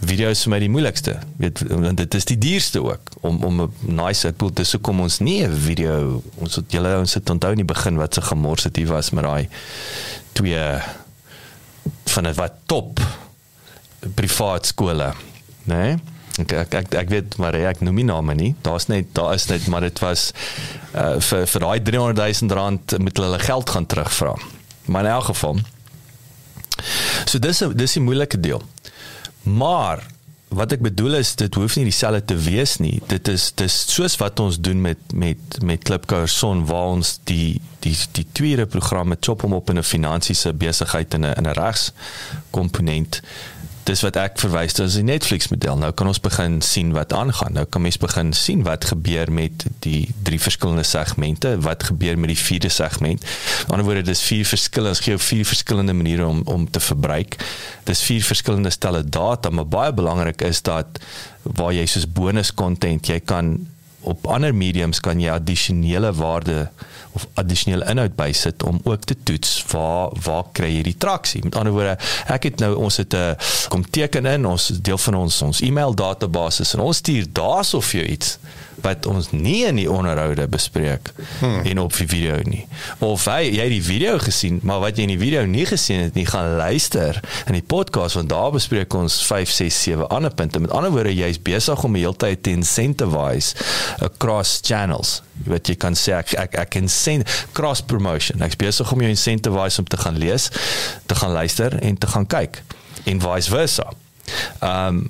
Video 0.00 0.30
is 0.32 0.40
vir 0.46 0.54
my 0.54 0.58
die 0.62 0.70
moeilikste. 0.72 1.18
Weet 1.40 1.60
want 1.68 1.98
dit 2.00 2.14
is 2.16 2.26
die 2.28 2.38
duurste 2.40 2.80
ook 2.82 3.10
om 3.20 3.42
om 3.44 3.60
'n 3.62 3.96
nice 4.00 4.28
ek 4.28 4.38
bedoel 4.38 4.54
dis 4.54 4.72
hoekom 4.72 5.00
ons 5.00 5.18
nie 5.18 5.44
'n 5.44 5.52
video 5.52 6.22
ons 6.36 6.56
het 6.56 6.72
julle 6.72 6.98
ons 6.98 7.14
het 7.14 7.30
onthou 7.30 7.50
in 7.50 7.62
die 7.62 7.72
begin 7.74 7.96
wat 7.96 8.14
se 8.14 8.20
gemors 8.20 8.62
dit 8.62 8.88
was 8.88 9.10
met 9.10 9.24
daai 9.24 9.48
twee 10.32 10.78
van 12.04 12.24
dit 12.24 12.36
wat 12.36 12.52
top 12.66 13.00
privaat 14.14 14.66
skole, 14.66 15.12
né? 15.64 15.74
Nee? 15.74 15.98
Ek, 16.38 16.52
ek 16.52 16.74
ek 16.74 16.94
ek 16.94 17.08
weet 17.08 17.36
maar 17.36 17.54
ek 17.54 17.80
noem 17.80 17.94
nie 17.94 18.04
name 18.04 18.34
nie. 18.34 18.54
Daar's 18.62 18.86
net 18.86 19.14
daar 19.14 19.34
is 19.34 19.46
net 19.46 19.66
maar 19.66 19.80
dit 19.80 19.98
was 19.98 20.32
uh, 20.94 21.20
vir 21.20 21.46
vir 21.46 21.60
daai 21.60 21.82
300 21.82 22.40
000 22.40 22.52
rand 22.52 22.98
moet 22.98 23.16
hulle 23.16 23.38
geld 23.38 23.70
gaan 23.70 23.86
terugvra. 23.86 24.34
Maar 24.84 25.04
in 25.04 25.10
elk 25.10 25.24
geval 25.24 25.60
So 27.26 27.38
dis 27.38 27.62
dis 27.76 27.96
die 27.98 28.02
moeilike 28.02 28.40
deel. 28.40 28.62
Maar 29.42 30.06
wat 30.50 30.72
ek 30.74 30.80
bedoel 30.82 31.20
is 31.20 31.36
dit 31.38 31.54
hoef 31.54 31.76
nie 31.78 31.86
dieselfde 31.86 32.24
te 32.32 32.36
wees 32.42 32.76
nie. 32.82 32.96
Dit 33.06 33.28
is 33.30 33.50
dis 33.54 33.74
soos 33.92 34.16
wat 34.18 34.40
ons 34.42 34.58
doen 34.58 34.80
met 34.82 35.14
met 35.14 35.60
met 35.62 35.84
Klipkouer 35.86 36.28
Son 36.28 36.64
waar 36.66 36.90
ons 36.96 37.18
die 37.30 37.60
die 37.84 37.94
die 38.18 38.26
tweede 38.32 38.66
program 38.66 39.12
met 39.14 39.24
chop 39.24 39.44
hom 39.46 39.54
op 39.54 39.70
in 39.70 39.78
'n 39.78 39.86
finansiese 39.86 40.52
besigheid 40.52 41.14
in 41.14 41.24
'n 41.24 41.36
in 41.38 41.46
'n 41.46 41.54
regs 41.54 41.92
komponent. 42.50 43.22
Dis 43.90 44.04
wat 44.06 44.14
ek 44.20 44.36
verwys 44.38 44.76
tot 44.76 44.84
as 44.86 44.94
die 45.00 45.02
Netflix 45.02 45.48
model. 45.50 45.80
Nou 45.80 45.88
kan 45.98 46.06
ons 46.06 46.20
begin 46.22 46.60
sien 46.62 46.92
wat 46.94 47.10
aangaan. 47.16 47.56
Nou 47.56 47.64
kan 47.66 47.82
mens 47.82 47.96
begin 47.98 48.28
sien 48.38 48.62
wat 48.62 48.86
gebeur 48.86 49.32
met 49.34 49.64
die 49.82 50.12
drie 50.22 50.38
verskillende 50.38 50.84
segmente, 50.86 51.56
wat 51.64 51.88
gebeur 51.88 52.20
met 52.20 52.30
die 52.30 52.38
vierde 52.38 52.70
segment. 52.70 53.24
Aan 53.24 53.64
die 53.64 53.74
ander 53.74 53.88
woorde 53.88 54.04
dis 54.06 54.22
vier 54.22 54.46
verskillende, 54.46 54.94
ons 54.94 55.02
gee 55.02 55.16
jou 55.16 55.24
vier 55.24 55.48
verskillende 55.48 55.96
maniere 55.98 56.28
om 56.30 56.44
om 56.46 56.68
te 56.70 56.82
verbruik. 56.84 57.34
Dis 57.90 58.04
vier 58.06 58.22
verskillende 58.22 58.70
stelle 58.70 59.02
data, 59.02 59.50
maar 59.50 59.66
baie 59.66 59.96
belangrik 59.96 60.46
is 60.46 60.62
dat 60.62 61.02
waar 61.42 61.74
jy 61.74 61.88
soos 61.90 62.06
bonus 62.06 62.54
content, 62.54 63.10
jy 63.10 63.18
kan 63.18 63.56
op 64.00 64.26
ander 64.26 64.54
mediums 64.54 65.00
kan 65.00 65.20
jy 65.20 65.30
addisionele 65.30 66.12
waarde 66.12 66.68
of 67.12 67.26
addisionele 67.34 67.84
inhoud 67.90 68.14
bysit 68.16 68.62
om 68.62 68.80
ook 68.84 69.04
te 69.04 69.16
toets 69.22 69.64
waar 69.72 70.12
waar 70.24 70.44
kry 70.52 70.70
jy 70.76 70.82
die 70.82 70.96
traksie. 70.98 71.42
Met 71.44 71.56
ander 71.58 71.74
woorde, 71.74 71.96
ek 72.30 72.48
het 72.50 72.62
nou 72.62 72.74
ons 72.76 72.96
het 72.96 73.14
'n 73.14 73.36
kom 73.68 73.84
teken 73.90 74.26
in 74.26 74.46
ons 74.46 74.66
deel 74.68 74.98
van 74.98 75.14
ons 75.14 75.42
ons 75.42 75.60
e-mail 75.60 75.94
database 75.94 76.64
en 76.72 76.80
ons 76.80 76.96
stuur 76.96 77.26
daarsof 77.32 77.92
jou 77.92 78.04
iets 78.04 78.38
wat 78.82 79.06
ons 79.06 79.30
nie 79.30 79.64
in 79.68 79.78
die 79.80 79.88
onderhoude 79.90 80.46
bespreek 80.50 81.12
hmm. 81.40 81.64
en 81.70 81.80
op 81.82 81.94
die 81.96 82.06
video 82.08 82.38
nie. 82.44 82.64
Of 83.04 83.26
hy 83.30 83.42
jy 83.48 83.66
het 83.66 83.74
die 83.74 83.84
video 83.84 84.18
gesien, 84.22 84.60
maar 84.66 84.82
wat 84.84 84.98
jy 84.98 85.06
in 85.08 85.14
die 85.14 85.20
video 85.20 85.44
nie 85.48 85.66
gesien 85.68 86.04
het 86.06 86.18
nie, 86.18 86.26
gaan 86.28 86.56
luister 86.60 87.20
in 87.46 87.58
die 87.58 87.64
podcast 87.66 88.18
want 88.18 88.32
daar 88.32 88.52
bespreek 88.54 88.94
ons 88.96 89.20
5, 89.26 89.54
6, 89.60 89.82
7 89.90 90.08
ander 90.08 90.34
punte. 90.34 90.60
Met 90.62 90.74
ander 90.76 90.92
woorde, 90.94 91.14
jy's 91.14 91.40
besig 91.42 91.84
om 91.84 91.96
die 91.96 92.04
hele 92.04 92.16
tyd 92.16 92.42
te 92.46 92.54
incentivize 92.54 93.54
across 94.04 94.60
channels. 94.66 95.20
Wat 95.48 95.68
jy 95.68 95.76
kan 95.80 95.96
sê 95.96 96.16
ek 96.18 96.34
ek 96.40 96.58
ek 96.64 96.80
incent 96.82 97.28
cross 97.56 97.80
promotion. 97.80 98.42
Ek's 98.44 98.58
besig 98.60 98.92
om 98.92 99.00
jou 99.04 99.10
incentivize 99.10 99.80
om 99.80 99.88
te 99.88 100.00
gaan 100.00 100.18
lees, 100.20 100.50
te 101.06 101.16
gaan 101.16 101.32
luister 101.36 101.78
en 101.80 101.96
te 101.96 102.10
gaan 102.10 102.28
kyk 102.28 102.62
en 103.08 103.24
vice 103.24 103.50
versa. 103.50 103.88
Um 104.60 105.08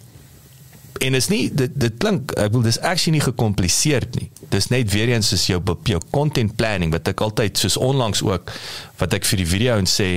en 1.01 1.17
is 1.17 1.29
nie 1.33 1.49
dit 1.55 1.73
dit 1.81 1.97
klink 2.03 2.35
ek 2.41 2.53
wil 2.55 2.65
dis 2.67 2.81
actually 2.81 3.19
nie 3.19 3.25
gekompliseerd 3.25 4.19
nie. 4.21 4.29
Dis 4.53 4.71
net 4.73 4.91
weer 4.93 5.13
eens 5.15 5.31
soos 5.33 5.47
jou 5.51 5.61
jou 5.89 6.01
content 6.13 6.55
planning 6.57 6.93
wat 6.95 7.09
ek 7.13 7.23
altyd 7.25 7.59
soos 7.59 7.79
onlangs 7.81 8.23
ook 8.27 8.53
wat 9.01 9.17
ek 9.17 9.29
vir 9.29 9.43
die 9.43 9.51
video 9.55 9.79
en 9.81 9.89
sê 9.91 10.11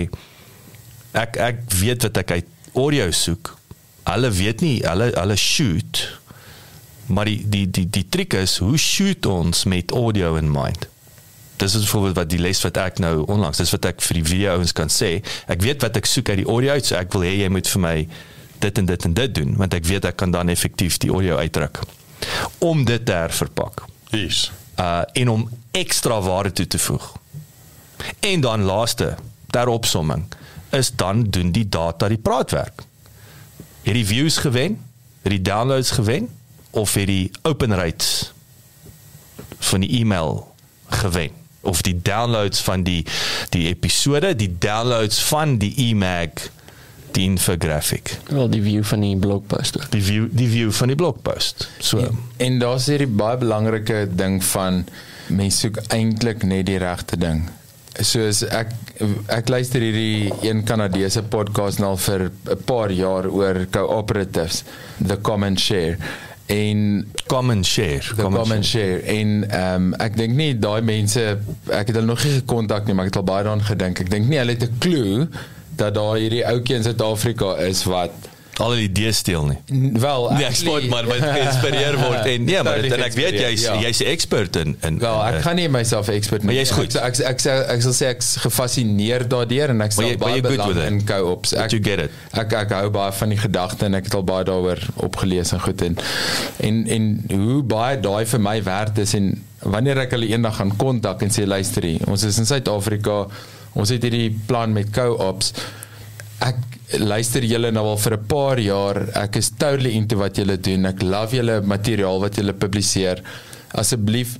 ek 1.18 1.38
ek 1.38 1.64
weet 1.80 2.08
wat 2.08 2.20
ek 2.24 2.36
uit 2.40 2.52
audio 2.74 3.12
soek. 3.14 3.54
Hulle 4.10 4.34
weet 4.36 4.66
nie 4.66 4.76
hulle 4.84 5.14
hulle 5.16 5.40
shoot 5.40 6.04
maar 7.06 7.26
die 7.26 7.42
die 7.50 7.70
die 7.70 7.88
die 7.90 8.06
trick 8.10 8.34
is 8.34 8.58
hoe 8.58 8.78
shoot 8.78 9.26
ons 9.26 9.64
met 9.64 9.92
audio 9.92 10.36
in 10.36 10.52
mind. 10.52 10.88
Dis 11.58 11.76
is 11.76 11.90
voorbeeld 11.90 12.16
wat 12.16 12.30
die 12.30 12.40
les 12.40 12.62
wat 12.64 12.78
ek 12.82 13.00
nou 13.04 13.24
onlangs 13.32 13.60
dis 13.62 13.72
wat 13.76 13.86
ek 13.92 14.02
vir 14.02 14.20
die 14.20 14.28
video 14.28 14.56
ouens 14.58 14.74
kan 14.76 14.92
sê. 14.92 15.18
Ek 15.52 15.62
weet 15.64 15.84
wat 15.84 16.00
ek 16.00 16.08
soek 16.10 16.32
uit 16.32 16.42
die 16.44 16.50
audio 16.50 16.76
uit, 16.76 16.86
so 16.86 16.98
ek 17.00 17.12
wil 17.14 17.26
hê 17.28 17.36
jy 17.44 17.50
moet 17.54 17.70
vir 17.70 17.84
my 17.84 17.98
dit 18.64 18.78
en 18.82 18.88
dit 18.90 19.06
en 19.10 19.14
dit 19.14 19.36
doen 19.36 19.56
want 19.60 19.76
ek 19.78 19.86
weet 19.90 20.08
ek 20.10 20.18
kan 20.22 20.32
dan 20.32 20.52
effektief 20.54 20.98
die 21.04 21.12
audio 21.12 21.38
uitdruk 21.42 21.84
om 22.64 22.86
dit 22.88 23.06
te 23.06 23.12
herverpak. 23.12 23.84
Yes. 24.16 24.52
Uh 24.80 25.02
en 25.20 25.30
om 25.30 25.50
ekstra 25.72 26.22
waarde 26.22 26.52
toe 26.52 26.68
te 26.68 26.80
voeg. 26.80 27.12
En 28.20 28.42
dan 28.42 28.64
laaste 28.64 29.16
ter 29.50 29.68
opsomming 29.68 30.26
is 30.70 30.92
dan 30.96 31.24
doen 31.24 31.52
die 31.52 31.70
data 31.70 32.08
die 32.08 32.18
praatwerk. 32.18 32.82
Het 33.84 33.94
die 33.94 34.06
views 34.06 34.38
gewen? 34.38 34.80
Het 35.22 35.32
die 35.32 35.42
downloads 35.42 35.92
gewen? 35.92 36.30
Of 36.70 36.94
het 36.94 37.08
die 37.08 37.32
open 37.42 37.76
rates 37.76 38.34
van 39.60 39.80
die 39.80 40.00
e-mail 40.00 40.56
gewen? 40.88 41.32
Of 41.62 41.82
die 41.82 42.02
downloads 42.02 42.62
van 42.62 42.84
die 42.84 43.06
die 43.50 43.68
episode, 43.68 44.36
die 44.36 44.56
downloads 44.58 45.24
van 45.24 45.58
die 45.58 45.74
e-mag 45.78 46.50
die 47.14 47.24
infographic. 47.30 48.18
Wel 48.30 48.50
die 48.50 48.62
view 48.62 48.84
van 48.84 49.00
die 49.06 49.16
blogpost. 49.18 49.78
ook. 49.78 49.90
Die 49.92 50.04
view 50.04 50.28
die 50.32 50.50
view 50.50 50.72
van 50.72 50.88
die 50.88 50.96
blogpost. 50.96 51.68
So 51.80 51.98
En, 52.00 52.18
en 52.38 52.60
daar's 52.60 52.86
hierdie 52.92 53.08
baie 53.08 53.38
belangrike 53.38 54.08
ding 54.16 54.44
van 54.54 54.86
mense 55.28 55.58
soek 55.68 55.78
eintlik 55.94 56.44
net 56.44 56.66
die 56.66 56.78
regte 56.78 57.18
ding. 57.18 57.46
Soos 58.02 58.42
ek 58.50 58.74
ek 59.28 59.50
luister 59.50 59.82
hierdie 59.82 60.34
een 60.42 60.64
Kanadese 60.66 61.24
podcast 61.24 61.80
nou 61.80 61.94
al 61.94 61.98
vir 61.98 62.30
'n 62.30 62.58
paar 62.66 62.92
jaar 62.92 63.30
oor 63.30 63.66
cooperatives, 63.72 64.64
the 65.08 65.18
common 65.22 65.58
share. 65.58 65.98
En 66.46 67.08
common 67.28 67.64
share, 67.64 68.02
the 68.16 68.22
common, 68.22 68.64
share. 68.64 69.00
En 69.08 69.50
ehm 69.50 69.76
um, 69.76 69.94
ek 69.94 70.18
dink 70.18 70.36
nie 70.36 70.60
daai 70.60 70.82
mense 70.82 71.22
ek 71.70 71.88
het 71.88 71.96
hulle 71.96 72.06
nog 72.06 72.24
nie 72.24 72.34
gekontak 72.34 72.86
nie, 72.86 72.94
maar 72.94 73.06
ek 73.06 73.14
het 73.14 73.22
al 73.22 73.30
baie 73.30 73.44
daaraan 73.44 73.64
gedink. 73.64 74.00
Ek 74.00 74.10
dink 74.10 74.28
nie 74.28 74.38
hulle 74.38 74.52
het 74.58 74.64
'n 74.64 74.78
klou 74.80 75.28
dat 75.76 75.94
daar 75.96 76.16
hierdie 76.22 76.46
ouetjie 76.46 76.76
in 76.76 76.84
Suid-Afrika 76.84 77.56
is 77.58 77.84
wat 77.90 78.12
al 78.62 78.76
die 78.78 78.84
idees 78.86 79.18
steel 79.18 79.48
nie. 79.50 79.58
wel 79.98 80.28
Nee, 80.38 80.46
ek 80.46 80.56
spot 80.60 80.84
maar 80.86 81.08
wat 81.10 81.24
geïnspireer 81.36 81.96
word 81.98 82.28
en 82.30 82.44
nee, 82.46 82.60
maar 82.64 82.82
dit, 82.86 82.92
en 82.94 83.02
ek 83.08 83.16
weet 83.18 83.38
jy's 83.40 83.64
Ja. 83.66 83.80
jy's 83.82 84.02
'n 84.04 84.12
expert 84.12 84.56
in 84.62 84.76
in 84.86 85.00
Wel, 85.02 85.24
ek 85.26 85.36
in, 85.36 85.42
gaan 85.42 85.56
nie 85.58 85.66
myself 85.74 86.08
expert 86.14 86.44
Maar 86.46 86.54
jy's 86.54 86.70
goed. 86.72 86.94
Ek 86.96 87.18
ek 87.18 87.26
ek, 87.32 87.46
ek, 87.50 87.66
ek 87.74 87.82
sal 87.82 87.96
sê 87.98 88.06
ek's 88.14 88.36
gefassineer 88.46 89.26
daardeur 89.28 89.70
en 89.74 89.82
ek 89.82 89.92
sal 89.92 90.06
jy- 90.06 90.18
baie 90.22 90.42
belang 90.46 90.78
in 90.86 91.02
co-ops. 91.06 91.54
Ek 91.58 91.72
you 91.74 91.82
get 91.84 92.00
it. 92.00 92.12
Ek 92.32 92.54
ek 92.54 92.70
hou 92.78 92.90
baie 92.94 93.12
van 93.12 93.30
die 93.30 93.38
gedagte 93.42 93.86
en 93.90 93.96
ek 93.96 94.04
het 94.06 94.14
al 94.14 94.24
baie 94.24 94.44
daaroor 94.46 94.80
opgelees 95.02 95.52
en 95.54 95.60
goed 95.60 95.82
en 95.82 95.98
en 96.60 96.88
en 96.88 97.24
hoe 97.34 97.64
baie 97.64 97.98
daai 98.00 98.26
vir 98.26 98.40
my 98.40 98.62
werd 98.64 98.98
is 99.02 99.14
en 99.18 99.34
wanneer 99.66 99.98
ek 99.98 100.12
hulle 100.12 100.28
eendag 100.30 100.56
gaan 100.62 100.78
kontak 100.78 101.22
en 101.24 101.30
sê 101.34 101.46
luister 101.48 101.82
hier, 101.84 102.06
ons 102.08 102.22
is 102.24 102.38
in 102.38 102.46
Suid-Afrika, 102.46 103.26
ons 103.74 103.90
het 103.90 104.04
hierdie 104.06 104.32
plan 104.48 104.74
met 104.74 104.92
co-ops. 104.94 105.54
Ek 106.44 106.58
luister 107.00 107.46
julle 107.48 107.72
nou 107.72 107.86
al 107.94 107.98
vir 107.98 108.18
'n 108.18 108.26
paar 108.28 108.60
jaar. 108.60 108.98
Ek 109.16 109.36
is 109.36 109.50
totally 109.50 109.96
into 109.96 110.16
wat 110.18 110.38
julle 110.38 110.58
doen. 110.58 110.86
Ek 110.86 111.02
love 111.02 111.36
julle 111.36 111.62
materiaal 111.62 112.20
wat 112.20 112.36
julle 112.36 112.54
publiseer. 112.54 113.22
Asseblief 113.72 114.38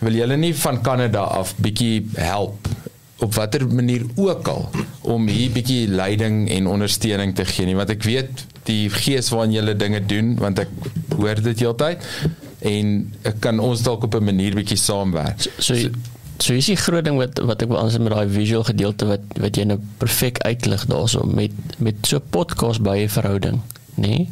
wil 0.00 0.12
julle 0.12 0.36
nie 0.36 0.54
van 0.54 0.80
Kanada 0.82 1.20
af 1.20 1.54
bietjie 1.56 2.06
help 2.16 2.68
op 3.20 3.34
watter 3.34 3.66
manier 3.68 4.04
ook 4.16 4.48
al 4.48 4.70
om 5.00 5.26
hier 5.28 5.50
bietjie 5.50 5.88
leiding 5.88 6.48
en 6.50 6.66
ondersteuning 6.66 7.34
te 7.36 7.44
gee 7.44 7.66
nie 7.66 7.76
want 7.76 7.90
ek 7.90 8.06
weet 8.08 8.46
die 8.64 8.88
gees 8.88 9.28
waarin 9.28 9.52
julle 9.52 9.74
dinge 9.76 10.00
doen 10.00 10.36
want 10.40 10.58
ek 10.58 10.68
hoor 11.18 11.42
dit 11.44 11.60
heeltyd 11.60 12.06
en 12.70 12.94
ek 13.28 13.40
kan 13.44 13.60
ons 13.60 13.82
dalk 13.82 14.04
op 14.08 14.14
'n 14.14 14.24
manier 14.24 14.54
bietjie 14.54 14.76
saamwerk. 14.76 15.40
So 15.40 15.50
so, 15.58 15.74
so 15.74 15.88
is 16.48 16.66
die 16.66 16.76
groot 16.76 17.04
ding 17.04 17.16
wat 17.16 17.38
wat 17.38 17.62
ek 17.62 17.68
wil 17.68 17.78
aansit 17.78 18.00
met 18.00 18.12
daai 18.12 18.28
visual 18.28 18.64
gedeelte 18.64 19.06
wat 19.06 19.20
wat 19.36 19.56
jy 19.56 19.64
nou 19.64 19.78
perfek 19.98 20.38
uitlig 20.38 20.86
daarso 20.86 21.24
met 21.24 21.52
met 21.78 21.96
so 22.02 22.16
'n 22.16 22.30
podcast 22.30 22.80
by 22.80 22.96
'n 23.04 23.08
verhouding, 23.08 23.60
nê? 23.96 24.08
Nee? 24.08 24.28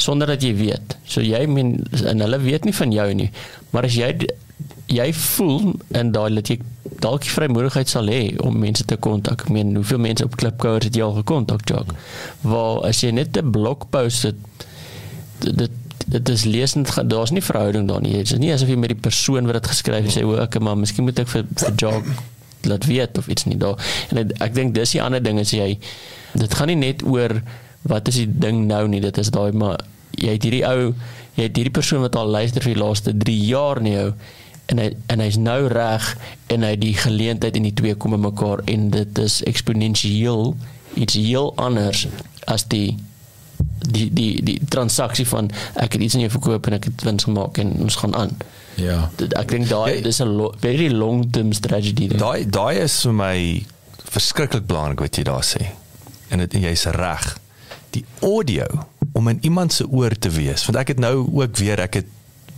sonder 0.00 0.26
dat 0.30 0.42
jy 0.44 0.54
weet. 0.56 0.96
So 1.08 1.22
jy 1.24 1.44
meen 1.50 1.78
en 2.04 2.24
hulle 2.24 2.40
weet 2.42 2.66
nie 2.68 2.74
van 2.76 2.94
jou 2.94 3.08
nie. 3.16 3.30
Maar 3.74 3.88
as 3.90 3.96
jy 3.98 4.12
jy 4.90 5.06
voel 5.14 5.74
en 5.96 6.10
daai 6.12 6.34
dat 6.34 6.50
jy 6.50 6.58
dalk 7.00 7.24
vrymoedigheid 7.30 7.88
sal 7.88 8.10
hê 8.10 8.22
om 8.44 8.56
mense 8.58 8.84
te 8.84 8.98
kontak. 9.00 9.46
Ek 9.46 9.52
meen 9.54 9.74
hoeveel 9.78 10.02
mense 10.02 10.26
op 10.26 10.36
Klipkouers 10.40 10.88
het 10.88 10.98
jy 10.98 11.04
al 11.06 11.20
gekontak, 11.20 11.62
Jock? 11.68 11.94
Waar 12.42 12.82
as 12.88 13.04
jy 13.04 13.12
net 13.14 13.36
'n 13.36 13.52
blogpost 13.54 14.22
het 14.28 14.36
dit 15.40 15.70
dit 16.06 16.28
is 16.28 16.44
lesend 16.44 16.92
daar's 17.10 17.30
nie 17.30 17.42
verhouding 17.42 17.88
daar 17.88 18.00
nie. 18.00 18.12
Dit 18.12 18.32
is 18.32 18.38
nie 18.38 18.52
asof 18.52 18.68
jy 18.68 18.76
met 18.80 18.94
die 18.94 19.00
persoon 19.00 19.48
wat 19.48 19.60
dit 19.60 19.70
geskryf 19.72 20.06
het 20.08 20.16
sê 20.16 20.24
o, 20.26 20.36
ek 20.42 20.58
maar 20.60 20.78
miskien 20.78 21.04
moet 21.04 21.18
ek 21.22 21.28
vir 21.32 21.46
vir 21.54 21.74
Jock 21.76 22.10
laat 22.68 22.84
weet 22.84 23.18
of 23.18 23.28
iets 23.28 23.46
nie 23.48 23.56
daar. 23.56 23.80
En 24.10 24.20
ek, 24.24 24.34
ek 24.48 24.54
dink 24.56 24.74
dis 24.76 24.96
die 24.96 25.02
ander 25.02 25.22
ding 25.22 25.40
is 25.40 25.54
jy 25.56 25.78
dit 26.32 26.54
gaan 26.54 26.70
nie 26.72 26.78
net 26.80 27.04
oor 27.06 27.40
wat 27.88 28.08
is 28.08 28.20
die 28.20 28.28
ding 28.28 28.66
nou 28.68 28.84
nie. 28.88 29.00
Dit 29.00 29.18
is 29.18 29.32
daai 29.34 29.52
maar 29.52 29.80
jy 30.18 30.36
het 30.36 30.44
hierdie 30.44 30.66
ou 30.68 30.92
jy 31.38 31.46
het 31.46 31.56
hierdie 31.56 31.74
persoon 31.74 32.04
wat 32.04 32.18
al 32.18 32.30
luister 32.30 32.64
vir 32.64 32.74
die 32.74 32.82
laaste 32.82 33.14
3 33.16 33.36
jaar 33.48 33.80
na 33.82 33.94
jou 33.94 34.08
en 34.70 34.82
hy 34.82 34.88
en 35.10 35.22
hy's 35.24 35.38
nou 35.40 35.60
reg 35.72 36.06
en 36.52 36.66
hy 36.66 36.74
het 36.74 36.82
die 36.82 36.96
geleentheid 36.98 37.58
en 37.58 37.68
die 37.68 37.76
twee 37.76 37.96
kom 37.98 38.14
in 38.16 38.24
mekaar 38.24 38.62
en 38.70 38.90
dit 38.94 39.22
is 39.22 39.40
eksponensieel 39.50 40.54
iets 41.00 41.16
heel 41.18 41.52
anders 41.60 42.06
as 42.50 42.66
die 42.70 42.98
die 43.90 44.12
die 44.12 44.42
die 44.44 44.58
transaksie 44.68 45.26
van 45.28 45.50
ek 45.74 45.92
het 45.96 46.02
iets 46.02 46.14
aan 46.14 46.24
jou 46.24 46.32
verkoop 46.36 46.66
en 46.66 46.78
ek 46.78 46.84
het 46.90 47.02
wins 47.06 47.24
gemaak 47.24 47.58
en 47.62 47.72
ons 47.86 47.96
gaan 48.02 48.14
aan. 48.14 48.36
Ja. 48.80 49.10
Ek 49.40 49.48
dink 49.48 49.68
daai 49.68 50.02
dis 50.02 50.20
'n 50.20 50.36
lo, 50.36 50.54
very 50.60 50.88
long 50.92 51.30
term 51.32 51.52
strategy. 51.52 52.08
daar. 52.08 52.18
Daai 52.18 52.50
daai 52.50 52.76
is 52.84 53.00
vir 53.02 53.12
my 53.12 53.66
verskriklik 54.10 54.66
belangrik 54.66 55.00
wat 55.00 55.16
jy 55.16 55.22
daar 55.22 55.44
sê. 55.44 55.72
En 56.28 56.38
dit 56.38 56.52
jy's 56.52 56.84
reg. 56.84 57.38
Die 57.90 58.04
audio 58.20 58.66
om 59.12 59.28
in 59.28 59.38
iemand 59.40 59.72
se 59.72 59.88
oor 59.88 60.18
te 60.18 60.30
wees. 60.30 60.64
Want 60.64 60.78
ek 60.78 60.88
het 60.88 60.98
nou 60.98 61.26
ook 61.32 61.56
weer 61.56 61.80
ek 61.80 61.94
het 61.94 62.06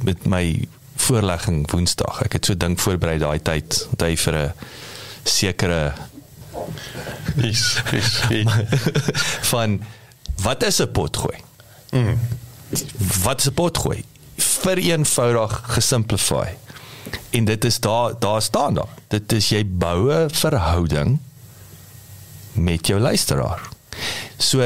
met 0.05 0.26
my 0.26 0.68
voorlegging 0.96 1.70
Woensdag. 1.70 2.22
Ek 2.22 2.32
het 2.32 2.44
so 2.44 2.57
ding 2.57 2.80
voorberei 2.80 3.18
daai 3.18 3.40
tyd, 3.42 3.86
onthou 3.90 4.16
vir 4.16 4.34
'n 4.34 4.53
sekere 5.24 5.92
Is 7.36 7.82
is. 7.92 8.22
van 9.53 9.80
wat 10.36 10.62
is 10.64 10.80
'n 10.80 10.90
potgooi? 10.90 11.38
Mm. 11.90 12.18
Wat 13.22 13.38
is 13.38 13.46
'n 13.46 13.54
potgooi? 13.54 14.04
Vereenvoudig 14.36 15.62
gesimplify. 15.64 16.48
En 17.30 17.44
dit 17.44 17.64
is 17.64 17.80
daar 17.80 18.18
daar 18.18 18.42
staan 18.42 18.74
daar. 18.74 18.94
Dit 19.08 19.32
is 19.32 19.48
jy 19.48 19.66
bou 19.66 20.12
'n 20.12 20.30
verhouding 20.30 21.18
met 22.52 22.86
jou 22.86 23.00
luisteraar. 23.00 23.68
So 24.36 24.60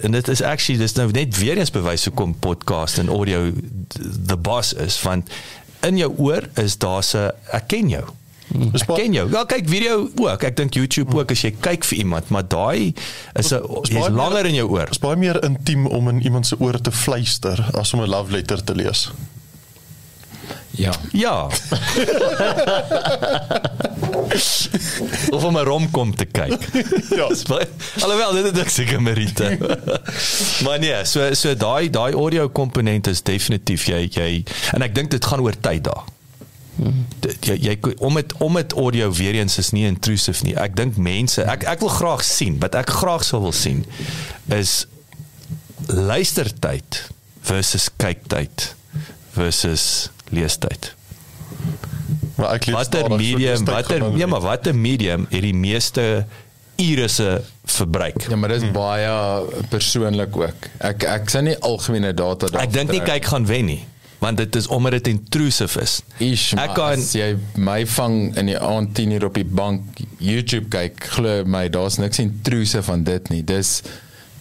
en 0.00 0.10
dit 0.10 0.28
is 0.28 0.42
actually 0.42 0.80
dis 0.80 0.92
nou 0.92 1.10
net 1.10 1.38
weer 1.38 1.58
eens 1.58 1.70
bewys 1.70 2.04
hoekom 2.04 2.34
podcast 2.38 2.98
en 2.98 3.08
audio 3.08 3.52
the 4.26 4.36
boss 4.36 4.72
is 4.72 5.02
want 5.02 5.30
in 5.80 5.96
jou 5.96 6.14
oor 6.18 6.48
is 6.54 6.78
daar 6.78 7.04
'n 7.14 7.30
ek 7.50 7.66
ken 7.66 7.88
jou. 7.88 8.04
Dis 8.48 8.82
Ek 8.82 8.94
ken 8.94 9.12
jou. 9.12 9.30
Ja, 9.32 9.44
kyk 9.48 9.68
video 9.68 10.08
ook. 10.16 10.42
Ek 10.42 10.56
dink 10.56 10.74
YouTube 10.74 11.14
ook 11.16 11.30
as 11.30 11.42
jy 11.44 11.54
kyk 11.60 11.84
vir 11.84 11.98
iemand, 11.98 12.28
maar 12.28 12.44
daai 12.48 12.94
is 13.38 13.52
'n 13.52 13.62
Is 13.82 14.08
langer 14.08 14.46
in 14.46 14.54
jou 14.54 14.68
oor. 14.68 14.84
Dit 14.84 14.98
is 14.98 14.98
baie 14.98 15.16
meer 15.16 15.44
intiem 15.44 15.86
om 15.86 16.08
in 16.08 16.22
iemand 16.22 16.46
se 16.46 16.56
oor 16.58 16.80
te 16.80 16.92
fluister 16.92 17.64
as 17.74 17.94
om 17.94 18.00
'n 18.00 18.08
love 18.08 18.32
letter 18.32 18.64
te 18.64 18.74
lees. 18.74 19.10
Ja. 20.70 20.92
Ja. 21.12 21.48
of 25.30 25.44
om 25.44 25.56
'n 25.56 25.64
romkom 25.64 26.14
te 26.16 26.24
kyk. 26.24 26.58
Ja. 27.18 27.28
Alhoewel 28.00 28.32
dit 28.32 28.66
is 28.66 28.74
seker 28.74 29.02
Merite. 29.02 29.58
maar 30.64 30.78
nee, 30.78 31.04
so 31.04 31.34
so 31.34 31.54
daai 31.54 31.90
daai 31.90 32.12
audio 32.14 32.48
komponent 32.48 33.06
is 33.06 33.22
definitief 33.22 33.84
jy 33.86 34.08
jy 34.10 34.44
en 34.72 34.82
ek 34.82 34.94
dink 34.94 35.10
dit 35.10 35.24
gaan 35.24 35.40
oor 35.40 35.54
tyd 35.60 35.84
daar. 35.84 36.04
Dit- 37.20 37.46
Jy 37.46 37.56
jy 37.60 37.74
om 37.98 38.14
dit 38.14 38.32
om 38.40 38.54
dit 38.54 38.72
audio 38.72 39.12
weer 39.12 39.34
eens 39.34 39.58
is 39.58 39.70
nie 39.70 39.84
intrusive 39.86 40.44
nie. 40.44 40.54
Ek 40.56 40.76
dink 40.76 40.96
mense 40.96 41.42
ek 41.44 41.64
ek 41.68 41.80
wil 41.84 41.92
graag 41.92 42.24
sien 42.24 42.58
wat 42.62 42.74
ek 42.74 42.90
graag 42.90 43.24
sou 43.24 43.42
wil 43.42 43.52
sien 43.52 43.84
is 44.48 44.86
luistertyd 45.86 47.02
versus 47.42 47.88
kyktyd 47.96 48.74
versus 49.36 50.10
leestyd. 50.30 50.94
Maar 52.36 52.56
ek 52.56 52.66
lees 52.66 52.76
Watter 52.76 53.08
medium, 53.10 53.64
watter 53.68 54.00
nie. 54.10 54.26
maar 54.26 54.40
watter 54.40 54.74
medium 54.74 55.26
het 55.30 55.42
die 55.44 55.54
meeste 55.54 56.26
ure 56.80 57.08
se 57.08 57.42
verbruik? 57.64 58.24
Ja, 58.28 58.36
maar 58.36 58.48
dis 58.54 58.64
hmm. 58.64 58.72
baie 58.72 59.64
persoonlik 59.70 60.36
ook. 60.36 60.68
Ek 60.78 61.04
ek 61.04 61.30
sien 61.30 61.50
nie 61.50 61.56
algemene 61.60 62.14
data 62.16 62.48
daar. 62.48 62.64
Ek 62.64 62.72
dink 62.74 62.90
nie 62.94 63.02
kyk 63.04 63.28
gaan 63.30 63.46
wen 63.46 63.68
nie, 63.68 63.82
want 64.22 64.38
dit 64.38 64.56
is 64.56 64.68
omdat 64.70 64.92
dit 65.00 65.08
intrusive 65.12 65.80
is. 65.82 65.96
Ish, 66.22 66.52
Ek 66.54 66.74
kan- 66.78 66.98
as 67.00 67.12
jy 67.18 67.32
my 67.58 67.82
vang 67.86 68.36
in 68.38 68.46
die 68.52 68.58
aand 68.58 68.94
10 68.94 69.10
uur 69.18 69.24
op 69.26 69.34
die 69.34 69.44
bank 69.44 69.98
YouTube 70.22 70.68
kyk, 70.70 71.02
glo 71.16 71.42
my, 71.44 71.66
daar's 71.68 71.98
niks 71.98 72.18
intrusive 72.22 72.82
van 72.86 73.02
dit 73.04 73.28
nie. 73.34 73.42
Dis 73.42 73.82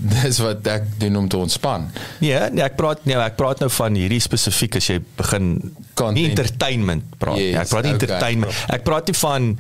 dis 0.01 0.39
wat 0.41 0.65
ek 0.65 0.83
doen 0.97 1.15
om 1.19 1.27
te 1.29 1.37
ontspan. 1.37 1.83
Ja, 2.25 2.47
nee, 2.49 2.63
ek 2.65 2.73
praat 2.79 3.03
nee, 3.05 3.13
ek 3.21 3.35
praat 3.37 3.59
nou 3.61 3.69
van 3.69 3.93
hierdie 3.99 4.21
spesifiek 4.23 4.75
as 4.79 4.87
jy 4.89 4.95
begin 5.17 5.51
Content. 5.93 6.15
nie 6.17 6.29
entertainment 6.31 7.03
praat 7.21 7.37
nie. 7.37 7.51
Yes, 7.51 7.59
Ek 7.67 7.69
praat 7.69 7.83
nie 7.85 7.93
okay. 7.93 8.07
entertainment. 8.07 8.63
Ek 8.73 8.83
praat 8.87 9.11
nie 9.11 9.17
van 9.19 9.51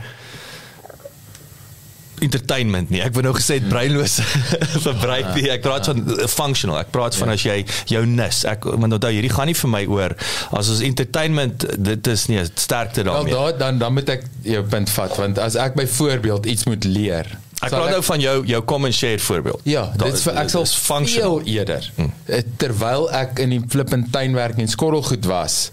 entertainment 2.21 2.89
nie. 2.93 3.01
Ek 3.03 3.13
wou 3.15 3.23
nou 3.25 3.33
gesê 3.37 3.57
het 3.59 3.67
breinlose 3.71 4.23
verbruik 4.87 5.33
nie. 5.37 5.47
Ek 5.53 5.63
praat 5.65 5.89
van 5.89 6.01
uh, 6.05 6.27
functional. 6.31 6.79
Ek 6.81 6.91
praat 6.93 7.17
van 7.19 7.33
as 7.33 7.45
jy 7.45 7.61
jou 7.91 8.03
nis. 8.07 8.43
Ek 8.49 8.65
want 8.69 8.97
onthou 8.97 9.11
hierdie 9.13 9.31
gaan 9.33 9.49
nie 9.51 9.57
vir 9.57 9.73
my 9.73 9.83
oor 9.91 10.15
as 10.57 10.71
ons 10.73 10.83
entertainment 10.85 11.65
dit 11.77 12.11
is 12.13 12.27
nie 12.31 12.41
sterkte 12.51 13.03
Wel 13.03 13.13
daarmee. 13.13 13.33
daar 13.33 13.57
dan 13.57 13.79
dan 13.81 13.93
moet 13.97 14.09
ek 14.17 14.27
jou 14.45 14.63
punt 14.71 14.89
vat 14.97 15.17
want 15.17 15.39
as 15.41 15.57
ek 15.59 15.77
byvoorbeeld 15.79 16.45
iets 16.45 16.67
moet 16.69 16.85
leer. 16.87 17.29
Ek 17.61 17.69
praat 17.69 17.91
nou 17.93 18.01
van 18.03 18.21
jou 18.23 18.35
jou 18.49 18.61
and 18.81 18.93
share 18.95 19.19
voorbeeld. 19.19 19.61
Ja, 19.69 19.83
dit 19.97 20.13
is 20.13 20.23
vir 20.25 20.37
ek 20.41 20.49
sal 20.49 20.65
functional. 20.65 21.39
veel 21.43 21.53
eerder. 21.59 21.91
Hmm. 21.95 22.11
Terwyl 22.57 23.05
ek 23.13 23.39
in 23.43 23.53
die 23.53 23.61
flippend 23.69 24.09
tuinwerk 24.13 24.57
en 24.57 24.67
skorrelgoed 24.67 25.25
was, 25.29 25.69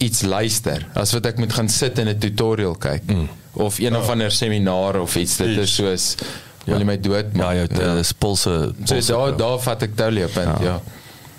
iets 0.00 0.22
luister 0.22 0.86
as 0.98 1.12
wat 1.16 1.26
ek 1.30 1.38
moet 1.42 1.52
gaan 1.52 1.68
sit 1.68 1.98
en 1.98 2.08
'n 2.08 2.18
tutorial 2.18 2.74
kyk 2.80 3.02
hmm. 3.06 3.28
of 3.52 3.78
een 3.78 3.96
of 3.96 4.08
ander 4.08 4.30
seminaar 4.32 5.00
of 5.00 5.16
iets. 5.16 5.36
Dit 5.36 5.58
is 5.58 5.74
soos 5.74 6.14
wil 6.64 6.78
jy 6.78 6.84
my 6.84 6.96
dood 7.00 7.26
Ja, 7.32 7.38
maak. 7.40 7.54
jou 7.56 7.80
ja. 7.82 7.94
dis 7.94 8.12
pulse. 8.12 8.50
So 8.84 8.94
pulse 8.94 9.12
daar 9.12 9.36
daar 9.36 9.58
vat 9.58 9.82
ek 9.82 9.96
totally 9.96 10.24
op 10.24 10.32
punt, 10.32 10.60
ja. 10.60 10.80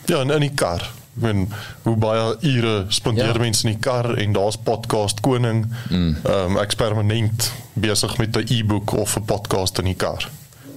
Ja, 0.05 0.19
en 0.21 0.31
in 0.31 0.39
die 0.47 0.53
kar. 0.55 0.81
Ek 1.15 1.21
meen 1.23 1.47
hoe 1.83 1.95
baie 1.95 2.35
ure 2.41 2.85
spandeer 2.89 3.25
Ja. 3.25 3.33
ja. 3.33 3.39
mense 3.39 3.67
in 3.67 3.73
die 3.73 3.79
kar 3.81 4.17
en 4.17 4.33
daar's 4.33 4.57
podcast 4.57 5.19
koning. 5.21 5.65
Ehm 5.89 6.15
um, 6.25 6.57
ek 6.57 6.67
is 6.69 6.75
permanent 6.75 7.51
besig 7.73 8.17
met 8.17 8.35
'n 8.37 8.45
e-book 8.47 8.91
of 8.93 9.15
'n 9.17 9.25
podcast 9.25 9.77
in 9.79 9.85
die 9.85 9.95
kar. 9.95 10.29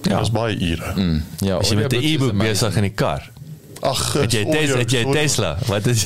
Ja. 0.03 0.11
Ja. 0.11 0.19
Dis 0.19 0.31
baie 0.31 0.53
ure. 0.59 0.91
Mm. 0.95 1.23
Ja, 1.39 1.57
As 1.57 1.69
jy 1.69 1.75
met 1.75 1.91
'n 1.91 1.95
audioboek 1.95 2.03
is 2.03 2.11
e-book 2.11 2.37
besig 2.37 2.75
in 2.75 2.81
die 2.81 2.93
kar. 2.93 3.31
Ag, 3.85 4.01
Het 4.13 4.31
jy 4.33 4.43
tes, 4.49 4.73
het 4.73 4.91
jy 4.91 5.03
Tesla? 5.13 5.51
Wat 5.69 5.85
is 5.85 6.03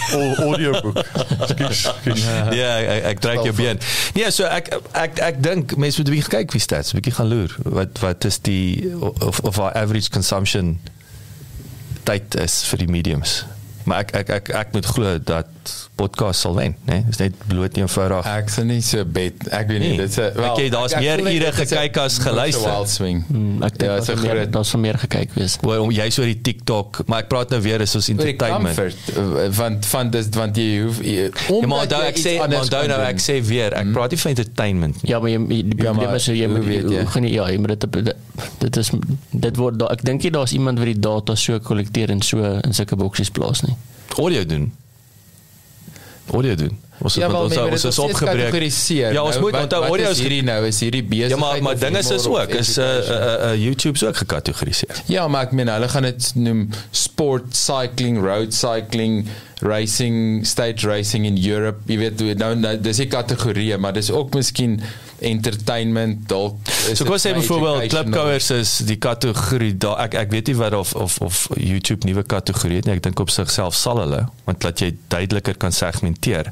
ekskuus. 1.70 2.24
Ja, 2.56 2.72
ek 2.80 3.04
ek 3.14 3.20
trek 3.24 3.44
jou 3.48 3.54
been. 3.56 3.80
Nee, 4.18 4.32
so 4.36 4.48
ek 4.50 4.72
ek 4.98 5.20
ek 5.30 5.42
dink 5.44 5.76
mense 5.80 6.02
moet 6.02 6.10
'n 6.10 6.16
bietjie 6.18 6.34
kyk 6.36 6.52
wie 6.56 6.64
stats, 6.64 6.94
'n 6.94 7.00
bietjie 7.00 7.16
gaan 7.16 7.30
loer. 7.32 7.56
Wat 7.64 8.00
wat 8.04 8.26
is 8.26 8.40
die 8.40 8.86
of 9.00 9.40
of 9.40 9.60
our 9.60 9.74
average 9.74 10.10
consumption 10.10 10.80
tyd 12.04 12.36
is 12.36 12.64
vir 12.70 12.78
die 12.86 12.92
mediums. 12.92 13.46
Maar 13.84 14.00
ek 14.06 14.12
ek 14.24 14.30
ek 14.30 14.50
ek 14.50 14.74
moet 14.74 14.86
glo 14.86 15.18
dat 15.24 15.48
podcast 16.00 16.40
sal 16.40 16.56
wen, 16.56 16.76
né? 16.86 16.94
Nee? 16.94 17.04
Dis 17.08 17.18
net 17.18 17.34
bloot 17.48 17.74
nie 17.76 17.84
eenvoudig. 17.84 18.26
Ek 18.26 18.50
sien 18.50 18.68
nie 18.68 18.82
so 18.82 19.04
bet. 19.06 19.48
Ek 19.52 19.68
weet 19.68 19.80
nie, 19.80 19.90
Nee. 19.90 19.98
dit 19.98 20.10
is 20.10 20.18
'n- 20.18 20.34
wel, 20.36 20.52
Ek 20.54 20.58
jy, 20.58 20.70
daar's 20.70 20.96
meer 20.96 21.20
ure 21.20 21.52
gekyk 21.52 21.98
as 21.98 22.18
geluister. 22.20 22.64
wild 22.70 22.90
swing. 22.90 23.24
Hmm, 23.28 23.64
ek 23.64 23.78
dink 23.78 23.92
Ja, 24.08 24.16
meer 24.16 24.36
groot- 24.36 24.52
daar's 24.52 24.76
meer 24.76 24.98
gekyk 24.98 25.30
wees. 25.34 25.58
Wel, 25.62 25.82
om 25.84 25.92
jy's 25.92 26.18
oor 26.20 26.26
die 26.26 26.42
TikTok, 26.42 27.02
maar 27.08 27.20
ek 27.20 27.28
praat 27.30 27.50
nou 27.50 27.62
weer 27.62 27.82
is 27.82 27.96
ons 27.96 28.10
Oor 28.10 28.16
entertainment. 28.20 28.76
comfort 28.76 28.96
uh, 29.18 29.48
want 29.58 29.86
van 29.86 30.10
dis 30.10 30.28
want 30.32 30.56
jy 30.56 30.82
hoef 30.84 30.98
jy- 31.04 31.32
Ja, 31.50 31.68
maar 31.68 31.86
onthou 31.86 32.02
jy 32.02 32.08
ek 32.08 32.18
sê, 32.18 32.40
onthou 32.40 32.88
nou 32.88 33.02
ek 33.02 33.18
sê 33.20 33.42
weer, 33.46 33.74
ek 33.74 33.92
praat 33.92 34.12
nie 34.12 34.20
van 34.20 34.32
entertainment 34.32 35.04
nie. 35.04 35.12
Ja, 35.12 35.20
maar 35.20 35.30
jy 35.30 35.38
die 35.48 35.58
Ja, 35.58 35.84
probleem 35.84 35.96
maar 36.08 36.16
is 36.16 36.26
jy 36.26 36.48
moet 36.48 36.66
weet 36.66 36.90
jy? 36.90 37.06
gaan 37.06 37.24
jy 37.24 37.30
ja, 37.34 37.46
jy 37.50 37.58
moet 37.58 37.80
dit 37.80 37.92
dit- 38.60 38.78
is 38.78 38.92
dit 39.32 39.58
word 39.58 39.82
ek 39.92 40.04
dink 40.04 40.24
nie 40.24 40.32
daar's 40.32 40.52
iemand 40.54 40.78
wat 40.78 40.86
die 40.88 41.00
data 41.00 41.36
so 41.36 41.60
kollekteer 41.60 42.10
en 42.10 42.22
so 42.22 42.38
in 42.64 42.74
sulke 42.74 42.96
boksies 42.96 43.30
plaas 43.30 43.62
nie. 43.64 43.76
audio 44.18 44.44
doen. 44.46 44.72
Audio 46.32 46.56
doen. 46.56 46.78
Ons 47.00 47.16
Ja, 47.16 47.22
het 47.22 47.32
wel, 47.32 47.42
ons 47.42 47.56
maar 47.56 47.66
ons 47.66 47.74
is 47.74 47.80
steeds 47.80 48.00
opgebreek. 48.00 48.54
Ja, 49.14 49.22
ons 49.24 49.36
Nou, 49.36 49.42
moet 49.42 49.62
onthou 49.62 49.84
audio 49.84 50.10
is 50.10 50.18
is 50.18 50.20
hierdie 50.20 50.44
nou 50.44 50.66
is 50.68 50.80
hierdie 50.80 51.04
besigheid. 51.04 51.32
Ja, 51.32 51.38
maar 51.38 51.62
maar 51.64 51.80
dinge 51.80 51.98
is 51.98 52.10
humor 52.10 52.30
of 52.30 52.42
ook 52.42 52.56
is 52.60 52.78
uh, 52.78 52.86
education? 52.86 53.22
uh, 53.22 53.52
uh, 53.52 53.64
YouTube's 53.64 54.04
ook 54.04 54.18
gekategoriseer. 54.18 55.02
Ja, 55.06 55.28
maar 55.28 55.48
ek 55.48 55.52
meen 55.52 55.72
hulle 55.72 55.90
gaan 55.90 56.08
dit 56.10 56.32
noem 56.36 56.66
sport 56.92 57.56
cycling, 57.56 58.20
road 58.24 58.54
cycling, 58.54 59.28
racing, 59.60 60.46
stage 60.48 60.88
racing 60.88 61.26
in 61.26 61.40
Europe. 61.52 61.80
Jy 61.86 61.98
weet 61.98 62.38
nou, 62.38 62.56
nou 62.56 62.76
dis 62.80 62.98
die 62.98 63.08
kategorieë, 63.08 63.78
maar 63.78 63.96
dis 63.96 64.12
ook 64.12 64.34
miskien 64.36 64.80
entertainment 65.22 66.28
dalk 66.30 66.58
So 66.94 67.06
kom 67.06 67.20
sê 67.20 67.34
byvoorbeeld 67.36 67.90
klipkouers 67.92 68.50
is 68.56 68.72
die 68.88 68.98
kategorie 69.02 69.74
daar 69.78 70.00
ek 70.06 70.16
ek 70.24 70.32
weet 70.34 70.52
nie 70.52 70.58
wat 70.60 70.76
of 70.78 70.94
of 70.96 71.18
of 71.26 71.42
YouTube 71.60 72.08
nuwe 72.08 72.24
kategorie 72.24 72.80
het 72.80 72.88
nie. 72.88 72.96
Ek 72.98 73.04
dink 73.04 73.20
op 73.20 73.32
sigself 73.34 73.76
sal 73.78 74.02
hulle 74.04 74.24
want 74.48 74.62
dat 74.64 74.82
jy 74.84 74.94
duideliker 75.12 75.60
kan 75.60 75.76
segmenteer. 75.76 76.52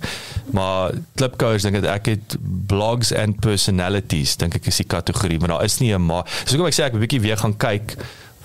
Maar 0.56 0.98
klipkouers 1.20 1.68
dink 1.68 1.82
ek 1.88 2.12
het 2.14 2.38
blogs 2.70 3.14
and 3.16 3.40
personalities 3.44 4.38
dink 4.42 4.60
ek 4.60 4.70
is 4.72 4.84
die 4.84 4.90
kategorie, 4.90 5.40
maar 5.40 5.56
daar 5.56 5.66
is 5.66 5.80
nie 5.80 5.94
'n 5.94 6.06
maar. 6.06 6.26
So 6.46 6.58
kom 6.58 6.68
ek 6.68 6.78
sê 6.78 6.88
ek 6.88 6.94
'n 6.94 7.04
bietjie 7.06 7.22
weer 7.22 7.38
gaan 7.38 7.58
kyk 7.58 7.98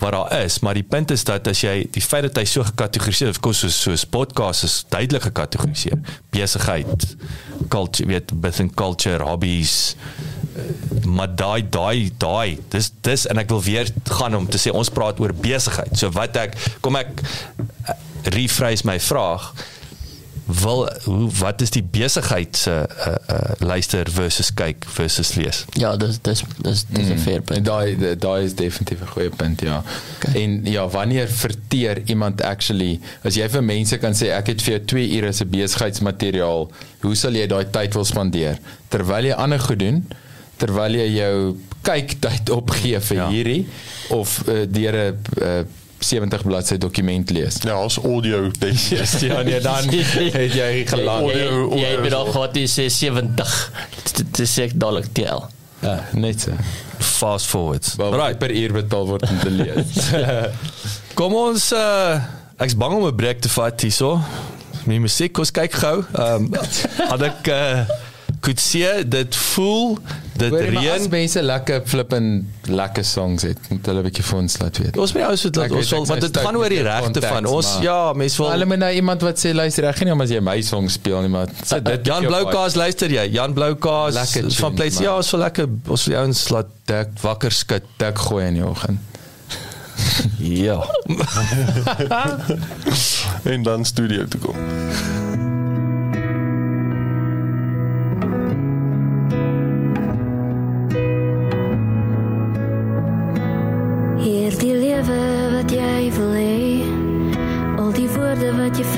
wat 0.02 0.14
daar 0.16 0.32
is, 0.42 0.58
maar 0.64 0.74
die 0.74 0.86
punt 0.86 1.10
is 1.14 1.24
dat 1.28 1.46
as 1.50 1.62
jy 1.62 1.86
die 1.94 2.02
feit 2.02 2.26
dat 2.26 2.40
hy 2.40 2.44
so 2.48 2.66
gekategoriseer 2.66 3.30
of 3.32 3.40
kos 3.44 3.62
soos 3.62 3.78
soos 3.86 4.04
podcast 4.08 4.66
is 4.66 4.76
duidelik 4.90 5.28
gekategoriseer. 5.28 5.98
Besigheid, 6.34 7.06
culture, 7.72 8.08
weet, 8.10 8.34
within 8.42 8.72
culture, 8.74 9.22
hobbies, 9.22 9.94
maar 11.06 11.30
daai 11.36 11.62
daai 11.70 12.10
daai 12.20 12.58
dis 12.72 12.90
dis 13.04 13.26
en 13.30 13.40
ek 13.40 13.50
wil 13.52 13.62
weer 13.64 13.88
gaan 14.18 14.36
om 14.36 14.48
te 14.50 14.60
sê 14.60 14.72
ons 14.74 14.90
praat 14.92 15.20
oor 15.22 15.34
besigheid. 15.34 15.94
So 15.98 16.10
wat 16.16 16.36
ek 16.40 16.58
kom 16.84 16.98
ek 17.00 17.22
eh, 17.22 17.94
rephrase 18.34 18.86
my 18.88 18.98
vraag 19.02 19.52
wil 20.44 20.90
hoe 21.04 21.30
wat 21.38 21.60
is 21.60 21.70
die 21.70 21.82
besigheid 21.82 22.56
se 22.56 22.70
uh, 22.70 23.14
uh, 23.30 23.38
luister 23.58 24.10
versus 24.10 24.50
kyk 24.54 24.84
versus 24.88 25.34
lees. 25.34 25.64
Ja, 25.78 25.96
dis 25.96 26.18
dis 26.20 26.42
dis 26.58 26.84
dis 26.88 27.08
'n 27.08 27.18
fair 27.18 27.40
punt. 27.40 27.64
Daai 27.64 28.16
daai 28.18 28.44
is 28.44 28.54
definitief 28.54 29.00
'n 29.00 29.06
goeie 29.06 29.30
punt, 29.30 29.60
ja. 29.60 29.82
Okay. 30.16 30.42
En 30.42 30.60
ja, 30.64 30.88
wanneer 30.88 31.28
verteer 31.28 32.02
iemand 32.04 32.42
actually 32.42 33.00
as 33.22 33.34
jy 33.34 33.48
vir 33.48 33.64
mense 33.64 33.98
kan 33.98 34.12
sê 34.14 34.32
ek 34.34 34.46
het 34.46 34.62
vir 34.62 34.74
jou 34.74 34.84
2 34.84 35.16
ure 35.16 35.32
se 35.32 35.44
besigheidsmateriaal, 35.44 36.70
hoe 37.00 37.14
sal 37.14 37.32
jy 37.32 37.46
daai 37.46 37.70
tyd 37.70 37.94
wil 37.94 38.04
spandeer 38.04 38.58
terwyl 38.88 39.24
jy 39.24 39.34
ander 39.34 39.60
goed 39.60 39.78
doen? 39.78 40.06
Terwyl 40.56 40.94
jy 40.94 41.08
jou 41.16 41.56
kyktyd 41.82 42.50
opgee 42.50 43.00
vir 43.00 43.16
ja. 43.16 43.28
hierdie 43.28 43.66
of 44.10 44.42
uh, 44.48 44.66
deur 44.66 44.94
'n 44.94 45.18
uh, 45.42 45.62
70 46.02 46.42
bladsy 46.42 46.76
dokument 46.78 47.30
lees. 47.30 47.56
Ja, 47.64 47.74
as 47.84 47.98
audio 47.98 48.50
definitief. 48.58 49.20
Ja, 49.28 49.42
nee, 49.42 49.60
dan 49.60 49.88
het 49.88 50.54
jy 50.54 50.86
gelag. 50.86 51.20
Jy 51.20 51.46
Audio- 51.48 51.76
jy 51.76 51.84
audio 51.94 52.04
het 52.04 52.14
al 52.14 52.26
is 52.26 52.32
gehad 52.32 52.56
jy 52.56 52.66
sê 52.68 52.86
70. 52.90 53.72
Dit 54.16 54.38
is 54.44 54.58
ek 54.58 54.72
dadelik 54.78 55.08
tel. 55.12 55.48
Ja, 55.82 55.96
net 56.14 56.40
so. 56.40 56.52
Fast 56.98 57.46
forwards. 57.46 57.94
Waar 57.96 58.10
Right. 58.12 58.20
right. 58.22 58.38
per 58.38 58.50
uur 58.54 58.72
betaal 58.72 59.06
word 59.06 59.28
om 59.30 59.38
te 59.38 59.50
lees. 59.50 60.10
Kom 61.18 61.34
ons 61.34 61.72
uh 61.72 62.20
ek's 62.62 62.76
bang 62.78 62.94
om 62.94 63.06
'n 63.06 63.14
breek 63.16 63.40
te 63.40 63.48
vat 63.48 63.80
hierso. 63.80 64.20
My 64.86 64.98
musiek, 64.98 65.38
ons 65.38 65.50
kyk 65.50 65.72
gou. 65.72 66.04
Ehm 66.14 66.46
um, 66.46 66.54
had 67.10 67.22
ek 67.22 67.48
uh 67.48 67.84
could 68.42 68.58
see 68.60 69.04
dit 69.08 69.36
voel 69.36 69.98
dit 70.36 70.50
maar 70.50 70.60
as 70.66 70.82
reën. 70.82 71.06
mense 71.10 71.42
lekker 71.42 71.82
flippin 71.86 72.48
lekker 72.66 73.04
songs 73.06 73.42
het, 73.46 73.58
moet 73.70 73.86
hulle 73.86 74.00
'n 74.02 74.06
bietjie 74.08 74.24
vir 74.24 74.38
ons 74.38 74.58
laat 74.58 74.78
weet. 74.82 74.96
Ons 74.98 75.12
moet 75.14 75.22
ons 75.30 75.44
moet 75.44 75.56
Ek 75.56 75.70
laat 75.70 75.78
ons 75.78 75.88
sal 75.88 76.02
ek 76.02 76.08
want 76.08 76.20
dit 76.26 76.36
gaan 76.36 76.56
oor 76.56 76.68
die 76.68 76.78
die 76.82 76.88
regte 76.88 77.20
van 77.22 77.46
ons 77.46 77.66
maar- 77.74 77.82
ja, 77.82 78.12
mense 78.12 78.36
wil 78.36 78.46
Maar 78.46 78.54
hulle 78.58 78.66
moet 78.72 78.78
nou 78.78 78.92
iemand 78.94 79.22
wat 79.22 79.38
sê 79.44 79.54
luister 79.54 79.84
reg 79.84 80.00
nie 80.04 80.12
om 80.12 80.20
as 80.20 80.30
jy 80.30 80.40
my 80.40 80.60
song 80.62 80.88
speel 80.90 81.20
nie, 81.20 81.28
maar 81.28 81.46
sit 81.64 81.84
dit 81.84 82.06
Jan 82.06 82.26
Bloukaas 82.26 82.74
luister 82.74 83.08
jy? 83.10 83.28
Jan 83.32 83.52
Bloukaas 83.54 84.14
van 84.56 84.74
Place. 84.74 84.94
man. 84.94 85.02
Ja, 85.02 85.16
ons 85.16 85.30
wil 85.30 85.40
lekker 85.40 85.66
ons 85.88 86.04
wil 86.06 86.16
ouens 86.18 86.48
laat 86.48 86.66
dik 86.86 87.08
wakker 87.22 87.52
skud. 87.52 87.82
dik 87.98 88.18
gooi 88.18 88.46
in 88.46 88.54
die 88.54 88.64
oggend. 88.66 88.98
Ja. 90.38 90.82
en 93.52 93.62
dan 93.62 93.84
studio 93.84 94.24
toe 94.28 94.40
kom. 94.40 94.56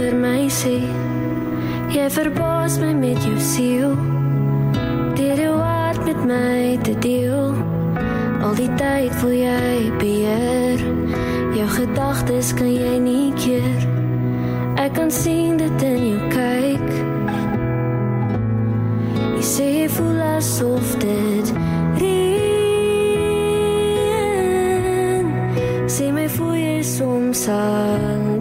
Vir 0.05 0.15
my 0.21 0.49
sê 0.53 0.77
Jy 1.95 2.09
verbaas 2.13 2.75
my 2.83 2.93
met 2.99 3.21
jou 3.25 3.39
siel. 3.41 3.93
Deur 5.17 5.39
jou 5.41 5.57
hart 5.57 6.05
met 6.05 6.21
my 6.29 6.79
te 6.85 6.95
deel. 7.01 7.55
Al 8.45 8.55
die 8.59 8.69
tyd 8.81 9.15
wil 9.23 9.33
jy 9.39 9.91
beheer. 10.01 10.81
Jou 11.55 11.69
gedagtes 11.77 12.53
kan 12.59 12.73
jy 12.73 12.99
nie 13.07 13.33
keer. 13.39 13.81
Ek 14.83 14.93
kan 14.99 15.11
sien 15.15 15.57
dit 15.63 15.83
in 15.87 16.01
jou 16.11 16.21
kyk. 16.35 16.89
Jy 19.39 19.45
sê 19.55 19.67
jy 19.79 19.89
voel 19.97 20.21
asof 20.35 20.87
dit 21.07 21.47
reën. 22.03 23.25
Sê 25.87 26.11
my 26.13 26.27
voel 26.37 26.57
jy 26.59 26.79
soms 26.97 27.49
alleen 27.49 28.34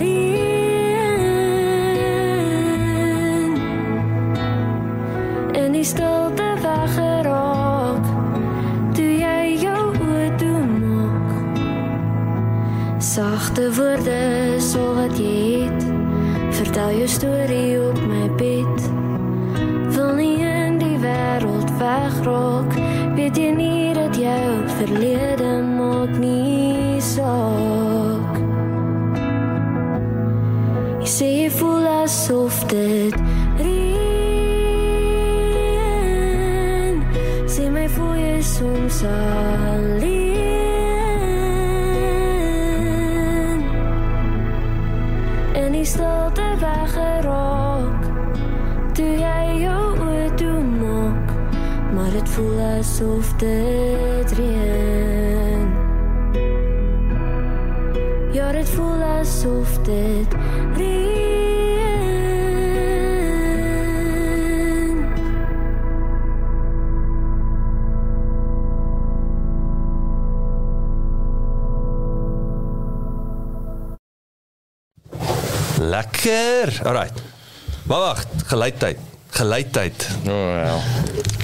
geluidtyd. 78.54 78.98
Geluidtyd. 79.34 80.10
O 80.28 80.32
oh, 80.32 80.54
ja. 80.62 80.76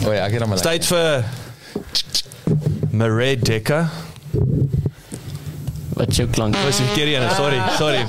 O 0.05 0.13
ja, 0.13 0.27
ek 0.27 0.37
het 0.37 0.45
hom 0.45 0.53
al. 0.53 0.61
Tyd 0.61 0.85
vir 0.85 1.25
Mare 2.93 3.31
Dekker. 3.41 3.89
Wat 5.99 6.13
jou 6.15 6.27
klank. 6.31 6.55
Was 6.63 6.77
die 6.79 6.85
verkeerde 6.85 7.15
een, 7.17 7.25
sorry, 7.35 7.57
sorry. 7.75 8.03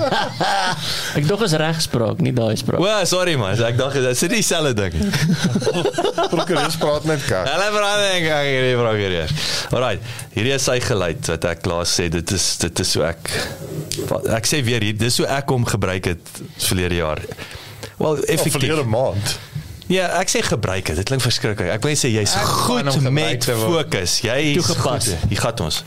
Ek 1.19 1.25
dog 1.27 1.41
is 1.43 1.57
regspraak, 1.59 2.21
nie 2.23 2.31
daai 2.37 2.55
spraak. 2.61 2.85
O, 2.85 2.91
sorry 3.09 3.35
man, 3.41 3.57
ek 3.67 3.79
dink 3.81 3.97
dit 3.97 4.07
is 4.13 4.23
dieselfde 4.31 4.75
ding. 4.79 4.95
Prokureurs 6.35 6.77
praat 6.79 7.09
net 7.11 7.25
kak. 7.27 7.49
Hulle 7.51 7.67
verander 7.75 8.13
ek 8.13 8.29
hierdie 8.47 8.77
prokureur. 8.79 9.35
Alright, 9.73 10.13
hierdie 10.37 10.55
is 10.55 10.69
sy 10.69 10.77
geluid 10.85 11.33
wat 11.33 11.49
ek 11.51 11.67
laas 11.73 11.97
sê 11.99 12.07
dit 12.13 12.37
is 12.37 12.47
dit 12.63 12.85
is 12.85 12.95
so 12.95 13.03
ek 13.09 13.33
ek 14.37 14.47
sê 14.47 14.63
weer 14.67 14.87
hier 14.87 15.01
dis 15.01 15.19
so 15.19 15.27
ek 15.27 15.51
hom 15.51 15.67
gebruik 15.67 16.13
het 16.13 16.37
verlede 16.69 17.01
jaar. 17.01 17.25
Wel, 18.01 18.17
effektief. 18.25 18.53
verlede 18.53 18.85
maand. 18.89 19.39
Ja, 19.91 20.07
ek 20.21 20.31
sê 20.31 20.41
gebruik 20.47 20.87
dit. 20.87 20.97
Dit 20.97 21.09
klink 21.11 21.23
verskriklik. 21.23 21.69
Ek 21.75 21.83
wil 21.85 21.93
net 21.93 22.01
sê 22.01 22.09
jy's 22.13 22.33
goed 22.47 22.87
met 23.11 23.45
word. 23.45 23.67
fokus. 23.67 24.21
Jy 24.25 24.37
is 24.55 24.61
Toegepas. 24.63 25.09
goed. 25.11 25.29
Hier 25.29 25.41
gaan 25.43 25.65
ons. 25.67 25.83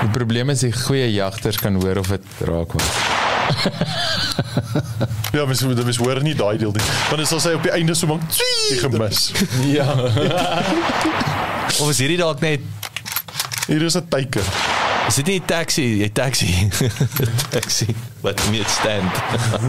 Die 0.00 0.10
probleem 0.14 0.50
is 0.54 0.64
die 0.64 0.72
goeie 0.74 1.10
jagters 1.12 1.60
kan 1.60 1.76
hoor 1.82 2.00
of 2.02 2.12
dit 2.14 2.44
raak 2.48 2.72
was. 2.78 3.09
Ja, 5.36 5.44
mens 5.46 5.62
moet 5.62 5.84
mens 5.84 5.96
hoor 5.96 6.22
nie 6.22 6.34
daai 6.34 6.58
deel 6.58 6.72
nie. 6.74 6.82
Want 7.10 7.28
sal 7.30 7.40
sy 7.42 7.52
op 7.54 7.62
die 7.62 7.70
einde 7.70 7.94
so 7.94 8.06
maak 8.10 8.24
"Tswee!" 8.28 8.78
gemis. 8.82 9.30
Ja. 9.78 9.86
Of 11.78 11.88
is 11.92 11.98
hierdie 12.02 12.18
dalk 12.18 12.40
net 12.42 12.60
Hier 13.70 13.82
is 13.86 13.94
'n 13.94 14.08
teiken. 14.08 14.42
Is 15.08 15.14
dit 15.14 15.26
nie 15.26 15.38
'n 15.38 15.44
taxi, 15.46 16.02
'n 16.02 16.12
taxi. 16.12 16.50
taxi 17.54 17.86
wat 18.20 18.40
nie 18.50 18.62
stand. 18.66 19.12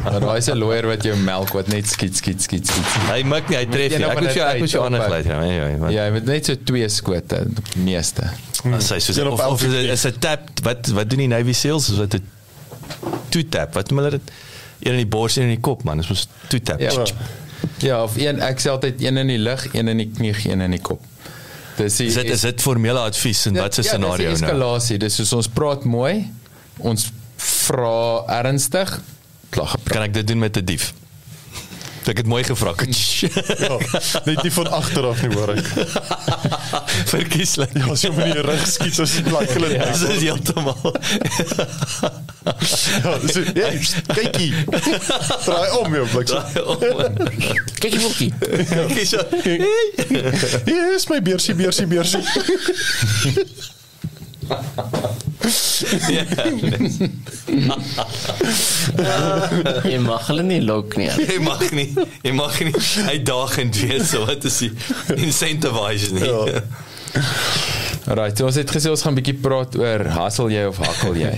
Maar 0.04 0.20
daar 0.20 0.38
is 0.38 0.50
'n 0.50 0.58
lawyer 0.58 0.88
wat 0.88 1.04
jou 1.04 1.16
melk 1.18 1.54
wat 1.54 1.68
net 1.68 1.88
skiet 1.90 2.18
skiet 2.18 2.42
skiet 2.42 2.66
skiet. 2.68 2.86
Hy 3.14 3.22
maak 3.24 3.50
nie, 3.50 3.58
hy 3.58 3.66
tref 3.70 3.98
nie. 3.98 4.06
Ek 4.06 4.20
moet 4.22 4.34
jou 4.34 4.48
ek 4.48 4.60
moet 4.60 4.72
jou 4.72 4.84
ander 4.86 5.00
op- 5.00 5.06
gelyk. 5.06 5.26
Ja, 5.26 5.42
ja, 5.44 5.68
ja. 5.68 5.90
Ja, 5.90 6.10
met 6.12 6.26
net 6.26 6.46
so 6.46 6.56
twee 6.64 6.90
skote, 6.90 7.46
die 7.74 7.84
meeste. 7.84 8.26
As 8.74 8.90
hy 8.90 9.00
soos 9.00 9.18
of, 9.22 9.40
of 9.46 9.62
is 9.62 9.68
knie. 9.70 9.92
is 9.92 10.06
'n 10.06 10.18
tap 10.20 10.50
wat 10.66 10.88
wat 10.98 11.10
doen 11.10 11.20
die 11.20 11.28
Navy 11.28 11.54
Seals 11.54 11.90
is 11.90 11.98
wat 11.98 12.14
'n 12.18 12.26
two 13.30 13.44
tap. 13.50 13.74
Wat 13.74 13.90
noem 13.90 14.04
hulle 14.04 14.10
dit? 14.18 14.32
Een 14.82 14.92
in 14.92 14.98
die 14.98 15.08
bors 15.08 15.38
en 15.38 15.44
in 15.44 15.50
die 15.56 15.60
kop 15.62 15.84
man. 15.84 15.98
Dis 15.98 16.10
mos 16.10 16.28
two 16.48 16.60
tap. 16.60 16.80
Ja. 16.80 16.92
Ja. 16.92 17.06
Ja, 17.82 18.04
of 18.04 18.16
een 18.18 18.40
ek 18.42 18.60
sê 18.62 18.70
altyd 18.70 19.02
een 19.02 19.18
in 19.18 19.28
die 19.28 19.38
lug, 19.38 19.68
een 19.74 19.88
in 19.88 19.98
die 19.98 20.10
knie, 20.10 20.34
een 20.50 20.62
in 20.62 20.72
die 20.72 20.82
kop. 20.82 21.02
Dis 21.78 21.96
die, 21.98 22.08
Is 22.08 22.14
dit 22.18 22.30
is 22.30 22.42
dit 22.42 22.62
formele 22.62 23.00
advies 23.00 23.46
en 23.46 23.54
wat 23.58 23.74
se 23.74 23.82
scenario 23.84 24.24
ja, 24.26 24.30
dis 24.30 24.40
die 24.40 24.48
nou? 24.48 24.56
eskalasie. 24.58 24.98
Dis 24.98 25.16
soos 25.16 25.34
ons 25.34 25.48
praat 25.50 25.84
mooi, 25.84 26.32
ons 26.78 27.12
vra 27.38 28.24
ernstig, 28.42 29.00
gepraat. 29.52 29.90
Kan 29.94 30.02
ek 30.04 30.14
dit 30.14 30.28
doen 30.28 30.40
met 30.40 30.58
'n 30.58 30.66
dief? 30.66 30.94
Ek 32.10 32.18
het 32.18 32.26
mooi 32.28 32.44
gevra. 32.44 32.74
Ja, 33.62 33.78
net 34.26 34.42
nie 34.44 34.52
van 34.52 34.68
agter 34.74 35.06
af 35.12 35.22
nie 35.22 35.36
hoor 35.36 35.52
ek. 35.54 35.68
Verkieslik. 37.12 37.76
Ja, 37.78 37.86
as 37.94 38.02
jy 38.06 38.10
hom 38.12 38.22
in 38.26 38.32
die 38.36 38.46
rug 38.46 38.64
skiet 38.68 38.96
soos 38.98 39.14
die 39.20 39.26
plak 39.28 39.50
hulle. 39.54 39.70
Ja, 39.76 39.86
Ja, 39.86 39.92
dis 39.92 40.02
is 40.10 40.22
heeltemal. 40.26 40.96
ja, 43.04 43.14
so, 43.30 43.44
hey, 43.54 43.80
kykie. 44.16 44.52
Draai 45.46 45.70
om 45.78 45.94
jou 46.00 46.08
blik. 46.14 46.34
Kyk 47.82 47.92
hier 47.92 48.02
boekie. 48.06 48.32
Kyk 48.96 49.06
so. 49.10 49.20
Hier 50.66 50.96
is 50.96 51.06
my 51.12 51.22
beersie, 51.22 51.56
beersie, 51.60 51.88
beersie. 51.92 52.24
Jy 59.92 59.98
mag 60.04 60.28
hulle 60.30 60.44
nie 60.46 60.62
lok 60.64 60.96
nie. 61.00 61.10
Jy 61.10 61.40
mag 61.44 61.64
nie. 61.76 61.90
Jy 62.26 62.34
mag 62.38 62.60
nie 62.64 62.74
uitdagend 63.10 63.80
wees 63.82 64.12
so 64.14 64.26
wat 64.30 64.46
is 64.50 64.58
die 64.66 64.72
incentivize 65.18 66.14
nie. 66.16 66.28
Ja. 66.28 66.62
Right, 68.12 68.38
so 68.38 68.48
ons 68.48 68.58
het 68.58 68.72
gesê 68.74 68.90
ons 68.90 69.02
gaan 69.06 69.14
'n 69.14 69.20
bietjie 69.20 69.38
praat 69.44 69.76
oor 69.78 70.06
hassel 70.16 70.50
jy 70.52 70.64
of 70.68 70.78
hakkel 70.82 71.16
jy. 71.22 71.34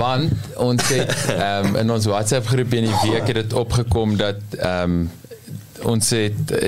Want 0.00 0.32
ons 0.56 0.88
het 0.88 1.12
um, 1.34 1.76
in 1.76 1.90
ons 1.90 2.06
WhatsApp 2.08 2.46
groep 2.46 2.72
in 2.78 2.88
die 2.88 3.00
week 3.04 3.26
het 3.30 3.38
dit 3.42 3.52
opgekom 3.52 4.16
dat 4.16 4.40
ehm 4.58 4.82
um, 4.82 5.10
ons 5.80 6.10
het, 6.12 6.50
uh, 6.52 6.58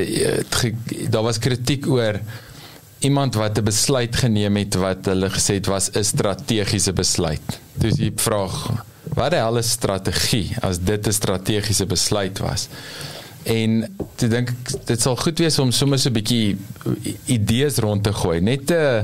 het 0.40 0.54
ge, 0.56 0.72
daar 1.12 1.22
was 1.22 1.38
kritiek 1.38 1.84
oor 1.86 2.16
iemand 3.02 3.34
wat 3.34 3.58
'n 3.58 3.64
besluit 3.64 4.16
geneem 4.16 4.56
het 4.56 4.74
wat 4.74 5.06
hulle 5.10 5.28
gesê 5.30 5.54
het 5.58 5.66
was 5.66 5.90
'n 5.90 6.04
strategiese 6.04 6.92
besluit. 6.92 7.60
Dus 7.74 7.94
die 7.94 8.12
vraag, 8.14 8.84
wat 9.14 9.30
die 9.30 9.40
hel 9.40 9.58
is 9.58 9.70
strategie 9.70 10.54
as 10.60 10.78
dit 10.78 11.06
'n 11.06 11.12
strategiese 11.12 11.86
besluit 11.86 12.38
was? 12.38 12.68
En 13.42 13.82
ek 14.22 14.30
dink 14.30 14.52
dit 14.86 15.00
sal 15.00 15.16
goed 15.16 15.38
wees 15.38 15.58
om 15.58 15.70
sommer 15.70 15.98
so 15.98 16.08
'n 16.08 16.12
bietjie 16.12 16.56
idees 17.26 17.76
rond 17.76 18.02
te 18.02 18.12
gooi, 18.12 18.40
net 18.40 18.70
'n 18.70 18.74
uh, 18.74 19.02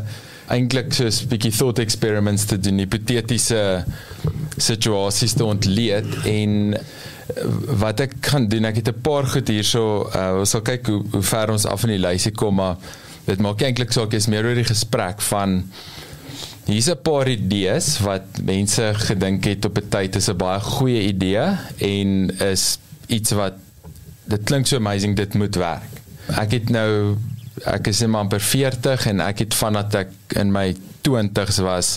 eintlik 0.48 0.92
so 0.92 1.04
'n 1.04 1.28
bietjie 1.28 1.52
thought 1.52 1.78
experiments 1.78 2.44
te 2.44 2.58
doen, 2.58 2.78
hipotetiese 2.78 3.84
situasies 4.56 5.32
te 5.32 5.44
ontleed 5.44 6.06
en 6.24 6.74
uh, 6.74 6.80
wat 7.82 8.00
ek 8.00 8.14
kan 8.20 8.48
doen, 8.48 8.64
ek 8.64 8.76
het 8.76 8.88
'n 8.88 9.00
paar 9.02 9.26
goed 9.26 9.48
hierso, 9.48 10.08
uh, 10.14 10.38
ons 10.38 10.50
sal 10.50 10.62
kyk 10.62 10.86
hoe, 10.86 11.02
hoe 11.10 11.22
ver 11.22 11.50
ons 11.50 11.66
af 11.66 11.82
in 11.82 11.96
die 11.96 12.06
lysie 12.06 12.32
kom, 12.32 12.54
maar 12.54 12.76
dit 13.28 13.44
maak 13.44 13.62
eintlik 13.62 13.92
saak, 13.92 14.16
is 14.16 14.28
meer 14.30 14.46
oor 14.48 14.58
die 14.58 14.68
gesprek 14.68 15.22
van 15.28 15.62
Hier's 16.68 16.90
'n 16.92 17.00
paar 17.00 17.28
idees 17.28 17.96
wat 18.04 18.42
mense 18.44 18.92
gedink 19.08 19.46
het 19.48 19.64
op 19.64 19.78
'n 19.78 19.88
tyd 19.88 20.16
is 20.16 20.28
'n 20.28 20.36
baie 20.36 20.60
goeie 20.60 21.02
idee 21.08 21.56
en 21.80 22.30
is 22.44 22.78
iets 23.06 23.30
wat 23.32 23.56
dit 24.24 24.42
klink 24.44 24.66
so 24.66 24.76
amazing 24.76 25.16
dit 25.16 25.34
moet 25.34 25.54
werk. 25.54 25.92
Ek 26.36 26.50
het 26.52 26.68
nou 26.68 27.16
ek 27.64 27.86
is 27.86 28.00
net 28.00 28.14
amper 28.14 28.40
40 28.40 29.06
en 29.06 29.20
ek 29.20 29.38
het 29.38 29.54
vandat 29.54 29.94
ek 29.94 30.10
in 30.36 30.52
my 30.52 30.76
20's 31.02 31.58
was 31.58 31.96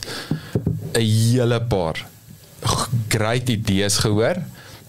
'n 0.95 1.03
hele 1.03 1.59
paar 1.61 2.07
great 3.09 3.49
idees 3.49 3.97
gehoor 3.97 4.39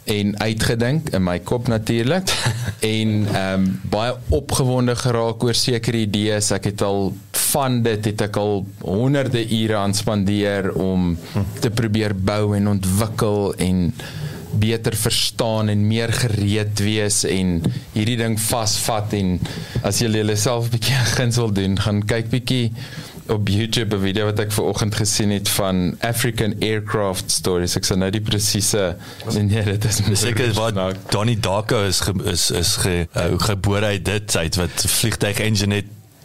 en 0.04 0.32
uitgedink 0.38 1.12
in 1.14 1.22
my 1.22 1.38
kop 1.46 1.68
natuurlik 1.70 2.30
en 2.94 3.12
ehm 3.26 3.52
um, 3.54 3.68
baie 3.92 4.14
opgewonde 4.34 4.96
geraak 4.96 5.44
oor 5.44 5.54
sekere 5.54 6.02
idees. 6.06 6.50
Ek 6.54 6.70
het 6.72 6.82
al 6.82 7.12
van 7.52 7.82
dit 7.84 8.10
het 8.10 8.26
ek 8.26 8.36
al 8.40 8.64
honderde 8.80 9.42
ure 9.44 9.76
aan 9.76 9.94
spandeer 9.94 10.72
om 10.72 11.12
te 11.60 11.70
probeer 11.70 12.14
bou 12.16 12.56
en 12.56 12.68
ontwikkel 12.72 13.54
en 13.60 13.92
beter 14.52 14.96
verstaan 14.96 15.68
en 15.72 15.86
meer 15.88 16.12
gereed 16.12 16.80
wees 16.84 17.22
en 17.24 17.54
hierdie 17.94 18.18
ding 18.20 18.36
vasvat 18.40 19.14
en 19.16 19.38
as 19.82 20.00
jy 20.02 20.10
julle 20.12 20.36
self 20.36 20.68
'n 20.68 20.74
bietjie 20.76 20.98
guns 21.16 21.40
wil 21.40 21.52
doen, 21.52 21.78
gaan 21.78 22.02
kyk 22.04 22.28
bietjie 22.30 22.72
op 23.32 23.48
YouTube 23.48 23.96
'n 23.96 24.00
video 24.00 24.24
wat 24.24 24.38
ek 24.38 24.52
ver 24.52 24.64
oggend 24.64 24.94
gesien 24.94 25.30
het 25.30 25.48
van 25.48 25.96
African 26.00 26.54
aircraft 26.60 27.30
stories. 27.30 27.76
Ek 27.76 27.84
sê 27.84 27.96
nou 27.96 28.10
die 28.10 28.20
presiese 28.20 28.96
nee, 29.32 29.64
dit 29.64 29.84
is 29.84 30.00
Seker 30.20 30.52
wat 30.52 30.74
Nou, 30.74 30.92
Donnie 31.10 31.38
Darko 31.40 31.82
is 31.84 32.00
ge, 32.00 32.12
is 32.24 32.50
is 32.50 32.76
ge, 32.76 33.06
uh, 33.16 33.38
gebore 33.38 33.84
uit 33.84 34.04
dit 34.04 34.36
uit 34.36 34.56
wat 34.56 34.84
vliegtuig 34.86 35.40
engine 35.40 35.74
net 35.74 35.84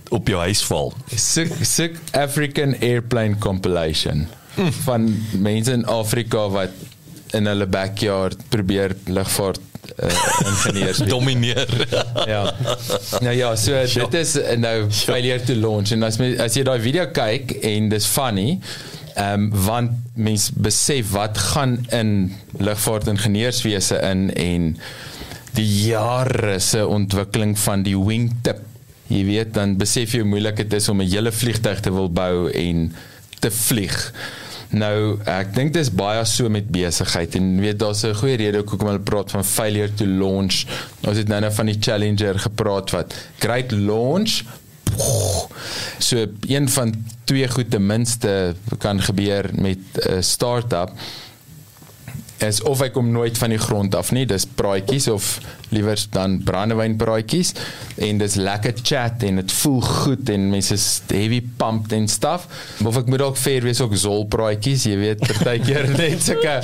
op 0.09 0.27
jou 0.27 0.39
huis 0.39 0.63
val. 0.63 0.93
Sick 1.15 1.53
sick 1.61 1.97
African 2.11 2.75
airplane 2.79 3.37
compilation 3.37 4.27
mm. 4.55 4.71
van 4.71 5.09
mense 5.31 5.71
in 5.71 5.85
Afrika 5.85 6.49
wat 6.49 6.71
in 7.35 7.45
hulle 7.45 7.67
backyard 7.67 8.49
probeer 8.49 8.95
lugvaart 9.05 9.59
uh, 10.03 10.11
ingenieurs. 10.45 10.97
Domineer. 10.97 11.87
ja. 12.33 12.53
Nou 13.19 13.35
ja, 13.35 13.55
so 13.55 13.83
dit 13.93 14.13
is 14.13 14.35
nou 14.57 14.75
failure 14.91 15.43
to 15.43 15.55
launch 15.55 15.91
en 15.95 16.03
as 16.07 16.19
my, 16.21 16.33
as 16.43 16.57
jy 16.57 16.63
daai 16.67 16.79
video 16.83 17.07
kyk 17.15 17.57
en 17.61 17.89
dis 17.93 18.05
funny, 18.05 18.59
ehm 19.17 19.47
um, 19.47 19.51
want 19.65 19.91
mens 20.17 20.49
besef 20.53 21.11
wat 21.15 21.37
gaan 21.37 21.79
in 21.93 22.33
lugvaart 22.61 23.09
ingenieurswese 23.09 23.97
in 24.05 24.27
en 24.33 24.71
die 25.57 25.67
jare 25.87 26.59
se 26.61 26.83
ontwikkeling 26.85 27.57
van 27.59 27.85
die 27.85 27.97
wingtip. 27.97 28.61
Jy 29.07 29.23
weet 29.25 29.53
dan 29.55 29.77
besef 29.79 30.13
jy 30.13 30.21
hoe 30.21 30.29
moeilik 30.35 30.59
dit 30.61 30.73
is 30.77 30.89
om 30.89 31.01
'n 31.01 31.09
hele 31.09 31.31
vliegtuig 31.31 31.79
te 31.79 31.93
wil 31.93 32.11
bou 32.11 32.51
en 32.51 32.93
te 33.39 33.51
vlieg. 33.51 33.97
Nou, 34.69 35.19
ek 35.23 35.53
dink 35.55 35.73
dis 35.73 35.89
baie 35.91 36.25
so 36.25 36.49
met 36.49 36.67
besigheid 36.71 37.35
en 37.35 37.59
weet 37.59 37.79
daar's 37.79 38.03
'n 38.03 38.13
goeie 38.13 38.35
rede 38.35 38.63
hoekom 38.65 38.87
hulle 38.87 38.99
praat 38.99 39.31
van 39.31 39.43
failure 39.43 39.93
to 39.93 40.05
launch. 40.05 40.65
Ons 41.07 41.17
het 41.17 41.27
nou 41.27 41.39
nou 41.41 41.51
van 41.51 41.65
die 41.65 41.77
Challenger 41.79 42.39
gepraat 42.39 42.91
wat 42.91 43.15
great 43.39 43.71
launch 43.71 44.43
so 45.97 46.25
een 46.47 46.69
van 46.69 46.93
twee 47.23 47.47
goed 47.47 47.69
ten 47.71 47.85
minste 47.85 48.55
kan 48.77 49.01
gebeur 49.01 49.49
met 49.53 49.77
'n 49.93 50.21
start-up 50.21 50.91
is 52.45 52.61
of 52.61 52.81
hy 52.83 52.89
kom 52.93 53.11
nooit 53.11 53.37
van 53.37 53.49
die 53.53 53.61
grond 53.61 53.95
af 53.97 54.11
nie, 54.13 54.25
dis 54.29 54.45
praatjies 54.57 55.07
of 55.09 55.37
liewer 55.73 55.99
dan 56.13 56.37
brandewynpraatjies 56.47 57.53
en 58.07 58.21
dis 58.21 58.37
lekker 58.39 58.75
chat 58.85 59.23
en 59.27 59.41
dit 59.41 59.51
voel 59.59 59.81
goed 59.83 60.29
en 60.31 60.45
mense 60.53 60.73
is 60.77 60.85
heavy 61.11 61.41
pumped 61.59 61.91
en 61.97 62.07
stuff. 62.07 62.45
Of 62.85 62.99
ek 63.01 63.09
moet 63.11 63.19
dalk 63.23 63.39
fair 63.41 63.65
wees 63.65 63.81
ook 63.83 63.95
zolpraatjies, 63.99 64.85
jy 64.87 64.95
weet, 65.01 65.25
partykeer 65.27 65.89
net 65.97 66.23
sulke 66.23 66.55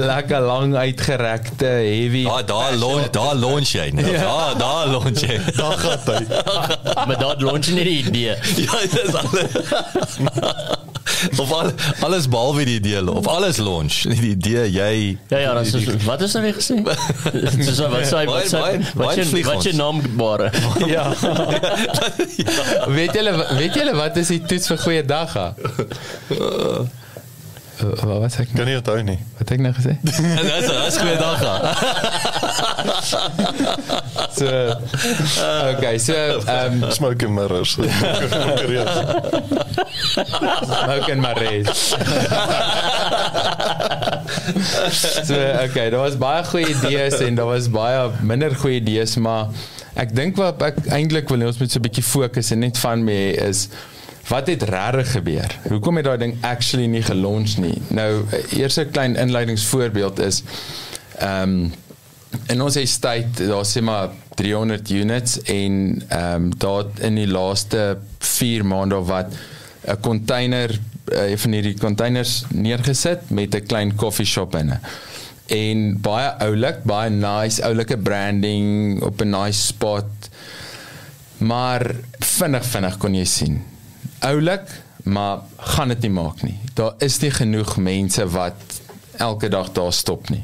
lekker 0.00 0.46
lang 0.48 0.74
uitgerekte 0.74 1.68
heavy 1.68 2.24
Daar 2.26 2.46
daar 2.46 2.76
launch 2.80 3.10
daar 3.14 3.34
launch 3.38 3.74
jy. 3.76 3.90
Nee. 3.94 4.16
Daar 4.18 4.56
daar 4.58 4.86
launch 4.90 5.20
jy. 5.26 5.38
Daar 5.60 5.78
gaan 5.78 5.98
hy. 6.06 6.20
Maar 7.06 7.18
daar 7.18 7.36
launch 7.44 7.70
nie 7.74 7.84
die 7.84 7.98
idee. 8.04 8.36
Ja, 8.60 8.80
dis 8.92 9.14
alles. 9.14 10.88
of 11.42 11.52
al, 11.52 11.72
alles 12.06 12.28
behalwe 12.28 12.64
die 12.64 12.74
idee 12.80 13.02
of 13.10 13.26
alles 13.26 13.56
launch. 13.56 14.02
Die 14.20 14.30
idee 14.30 14.66
jy 14.70 15.18
Ja 15.28 15.38
ja, 15.38 15.54
dan 15.54 15.64
is 15.64 15.74
wat 16.10 16.20
is 16.20 16.32
nou 16.32 16.44
weer 16.44 16.54
gesê? 16.54 16.76
Dis 17.56 17.80
wat 17.80 18.06
sê 18.08 18.24
wat 18.28 18.48
sê 18.50 18.62
wat 18.94 19.16
jy 19.16 19.42
wat 19.44 19.64
jy 19.64 19.72
ons? 19.72 19.80
naam 19.80 20.00
bare. 20.16 20.50
Ja. 20.86 21.08
weet 22.88 23.14
julle 23.14 23.34
weet 23.58 23.74
julle 23.74 23.94
wat 23.98 24.16
is 24.20 24.32
die 24.34 24.42
toets 24.42 24.72
vir 24.72 24.82
goeie 24.86 25.04
dag? 25.04 25.32
ha? 25.34 25.54
Wat 27.80 28.20
was 28.20 28.36
ek? 28.42 28.48
Kan 28.54 28.66
nie 28.68 28.76
onthou 28.76 29.00
nie. 29.02 29.18
Wat 29.38 29.48
het 29.48 29.56
ek 29.56 29.62
nou 29.64 29.72
gesê? 29.76 29.92
Dis 30.06 30.18
dis 30.20 30.98
goeie 31.00 31.18
dag. 31.20 31.40
ja. 31.42 31.54
So 34.30 34.46
okay, 35.76 35.98
so 35.98 36.40
um, 36.48 36.90
Smoke 36.96 37.22
and 37.22 37.34
mirrors. 37.34 37.72
Smoke 37.72 37.90
and 41.10 41.20
Marais. 41.20 41.66
so 45.26 45.34
okay, 45.64 45.90
daar 45.90 46.00
was 46.00 46.16
baie 46.16 46.44
goeie 46.44 46.68
idees 46.68 47.18
en 47.20 47.34
daar 47.34 47.46
was 47.46 47.70
baie 47.70 48.10
minder 48.22 48.54
goeie 48.56 48.80
idees, 48.80 49.16
maar 49.20 49.46
ek 50.00 50.14
dink 50.16 50.36
wat 50.40 50.62
ek 50.70 50.76
eintlik 50.94 51.28
wil 51.32 51.42
hê 51.42 51.46
ons 51.50 51.58
moet 51.60 51.72
so 51.72 51.78
'n 51.80 51.86
bietjie 51.88 52.06
fokus 52.06 52.52
en 52.54 52.58
net 52.64 52.78
van 52.78 53.04
me 53.04 53.18
is 53.34 53.68
wat 54.30 54.46
het 54.46 54.62
regtig 54.62 55.12
gebeur? 55.16 55.58
Hoekom 55.68 55.98
het 55.98 56.06
daai 56.06 56.18
ding 56.18 56.34
actually 56.46 56.86
nie 56.86 57.02
gelunch 57.02 57.56
nie? 57.58 57.76
Nou 57.88 58.24
eers 58.54 58.78
'n 58.78 58.90
klein 58.90 59.16
inleidingsvoorbeeld 59.16 60.18
is 60.18 60.42
ehm 61.18 61.42
um, 61.42 61.72
in 62.46 62.62
ons 62.62 62.76
estate 62.76 63.46
daar 63.46 63.66
sê 63.66 63.82
maar 63.82 64.08
300 64.34 64.90
units 64.90 65.42
en 65.42 66.02
ehm 66.08 66.34
um, 66.34 66.52
daar 66.58 66.84
in 67.00 67.14
die 67.14 67.26
laaste 67.26 67.98
4 68.18 68.64
maande 68.64 68.96
of 68.96 69.06
wat 69.06 69.34
'n 69.84 70.00
container 70.00 70.78
uh, 71.12 71.36
van 71.36 71.52
hierdie 71.52 71.78
containers 71.78 72.44
neergesit 72.48 73.30
met 73.30 73.54
'n 73.54 73.66
klein 73.66 73.94
coffee 73.94 74.26
shop 74.26 74.50
binne. 74.50 74.78
En 75.46 76.00
baie 76.00 76.28
oulik, 76.38 76.84
baie 76.84 77.10
nice, 77.10 77.62
oulike 77.62 77.98
branding 77.98 79.02
op 79.02 79.20
'n 79.20 79.30
nice 79.30 79.60
spot. 79.66 80.06
Maar 81.36 81.94
vinnig 82.18 82.64
vinnig 82.64 82.96
kon 82.96 83.14
jy 83.14 83.24
sien. 83.24 83.62
Oulik, 84.20 84.82
maar 85.02 85.38
gaan 85.56 85.88
dit 85.88 86.00
nie 86.00 86.10
maak 86.10 86.42
nie. 86.42 86.58
Daar 86.74 86.94
is 86.98 87.18
nie 87.22 87.30
genoeg 87.30 87.76
mense 87.76 88.26
wat 88.28 88.80
elke 89.16 89.48
dag 89.48 89.72
daar 89.72 89.92
stop 89.92 90.28
nie. 90.28 90.42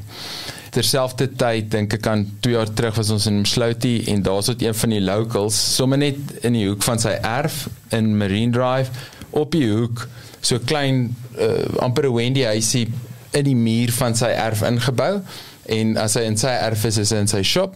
Terselfdertyd 0.73 1.69
dink 1.71 1.93
ek 1.93 2.07
aan 2.09 2.25
2 2.45 2.53
jaar 2.53 2.71
terug 2.73 2.97
was 2.97 3.11
ons 3.13 3.27
in 3.29 3.39
Msloutie 3.41 4.03
en 4.13 4.21
daar's 4.25 4.49
ook 4.49 4.61
een 4.61 4.75
van 4.75 4.95
die 4.95 5.01
locals 5.01 5.57
sommer 5.75 5.97
net 5.97 6.17
in 6.41 6.57
die 6.57 6.65
hoek 6.67 6.83
van 6.85 7.01
sy 7.01 7.15
erf 7.21 7.67
in 7.93 8.15
Marine 8.17 8.53
Drive 8.53 8.89
op 9.29 9.53
die 9.53 9.65
hoek 9.69 10.07
so 10.41 10.59
klein 10.65 11.15
uh, 11.37 11.81
amper 11.81 12.09
'n 12.09 12.13
Wendy 12.13 12.43
huisie 12.49 12.87
in 13.31 13.45
die 13.45 13.55
muur 13.55 13.91
van 13.91 14.15
sy 14.15 14.29
erf 14.33 14.61
ingebou 14.65 15.21
en 15.67 15.97
as 15.99 16.15
hy 16.15 16.23
in 16.29 16.37
sy 16.39 16.53
erf 16.53 16.85
is 16.87 16.97
is 17.01 17.11
hy 17.11 17.23
in 17.25 17.31
sy 17.31 17.41
shop 17.43 17.75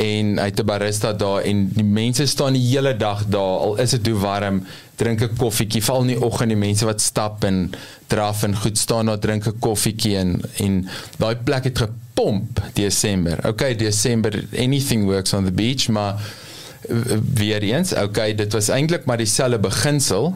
en 0.00 0.36
hy 0.38 0.48
het 0.50 0.60
'n 0.60 0.66
barista 0.66 1.12
daar 1.12 1.42
en 1.42 1.68
die 1.74 1.86
mense 1.86 2.26
staan 2.26 2.58
die 2.58 2.66
hele 2.68 2.96
dag 2.96 3.24
daar 3.26 3.58
al 3.66 3.76
is 3.76 3.90
dit 3.90 4.06
hoe 4.06 4.20
warm 4.20 4.64
drink 5.00 5.22
'n 5.22 5.36
koffietjie. 5.36 5.82
Val 5.84 6.04
in 6.04 6.12
die 6.14 6.20
oggend 6.20 6.52
die 6.52 6.60
mense 6.60 6.84
wat 6.84 7.00
stap 7.00 7.44
en 7.44 7.70
draf 8.12 8.42
en 8.42 8.56
goed 8.56 8.78
staan 8.78 9.06
daar 9.06 9.18
drink 9.18 9.46
'n 9.46 9.58
koffietjie 9.58 10.16
en 10.16 10.40
en 10.56 10.88
daai 11.18 11.36
plek 11.36 11.64
het 11.64 11.78
gepomp 11.78 12.62
Desember. 12.72 13.46
Okay 13.46 13.74
Desember 13.74 14.44
anything 14.56 15.04
works 15.04 15.32
on 15.32 15.44
the 15.44 15.52
beach 15.52 15.88
maar 15.88 16.14
uh, 16.88 17.18
weer 17.34 17.62
eens 17.62 17.92
okay 17.92 18.34
dit 18.34 18.52
was 18.52 18.68
eintlik 18.68 19.04
maar 19.04 19.16
dieselfde 19.16 19.58
beginsel. 19.58 20.34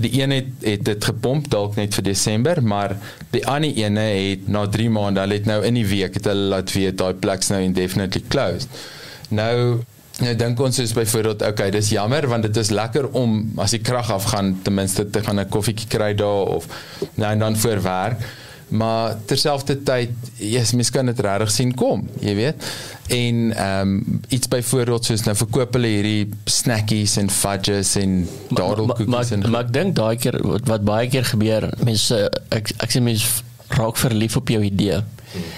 Die 0.00 0.22
een 0.22 0.30
het 0.30 0.46
het 0.60 0.84
dit 0.84 1.04
gepomp 1.04 1.50
dalk 1.50 1.76
net 1.76 1.94
vir 1.94 2.02
Desember, 2.02 2.62
maar 2.62 2.96
die 3.30 3.46
ander 3.46 3.74
ene 3.74 4.00
het 4.00 4.48
na 4.48 4.66
3 4.66 4.90
maande, 4.90 5.20
hulle 5.20 5.34
het 5.34 5.48
nou 5.50 5.64
in 5.64 5.74
die 5.74 5.86
week 5.86 6.14
het 6.14 6.24
hulle 6.24 6.48
laat 6.54 6.72
weet 6.72 6.98
daai 6.98 7.14
plek's 7.14 7.50
nou 7.52 7.60
indefinitely 7.62 8.22
closed. 8.28 8.68
Nou 9.28 9.82
Nou 10.20 10.34
dink 10.36 10.60
ons 10.60 10.78
is 10.82 10.92
byvoorbeeld 10.92 11.42
okay, 11.48 11.70
dis 11.72 11.92
jammer 11.94 12.26
want 12.28 12.44
dit 12.44 12.56
is 12.60 12.70
lekker 12.74 13.08
om 13.16 13.40
as 13.62 13.72
die 13.76 13.80
krag 13.80 14.10
afgaan 14.12 14.52
ten 14.62 14.76
minste 14.76 15.06
te 15.10 15.22
gaan 15.24 15.40
'n 15.40 15.48
koffietjie 15.48 15.88
kry 15.88 16.14
daar 16.14 16.46
of 16.56 16.66
nou 17.14 17.32
en 17.32 17.38
dan 17.38 17.56
voor 17.56 17.82
werk. 17.82 18.20
Maar 18.70 19.16
terselfdertyd, 19.24 20.10
yes, 20.36 20.72
mens 20.72 20.90
kan 20.90 21.06
dit 21.06 21.20
regtig 21.20 21.50
sien 21.50 21.74
kom, 21.74 22.04
jy 22.22 22.34
weet. 22.34 22.66
En 23.08 23.52
ehm 23.56 23.88
um, 23.88 24.20
iets 24.28 24.48
byvoorbeeld 24.48 25.04
soos 25.04 25.24
nou 25.26 25.34
verkoop 25.36 25.74
hulle 25.74 25.90
hierdie 25.90 26.28
snackies 26.44 27.16
en 27.16 27.30
fudges 27.30 27.96
en 27.98 28.28
dadelkoekies 28.48 29.10
maar, 29.10 29.32
en 29.32 29.50
maar, 29.50 29.64
ek 29.66 29.72
dink 29.74 29.96
daai 29.98 30.16
keer 30.16 30.38
wat, 30.46 30.68
wat 30.70 30.84
baie 30.86 31.08
keer 31.10 31.26
gebeur, 31.26 31.66
mense 31.82 32.20
ek 32.54 32.70
ek 32.78 32.94
sê 32.94 33.02
mense 33.02 33.42
raak 33.74 33.98
verlief 33.98 34.36
op 34.38 34.54
jou 34.54 34.62
idee. 34.62 35.02
Hmm. 35.32 35.50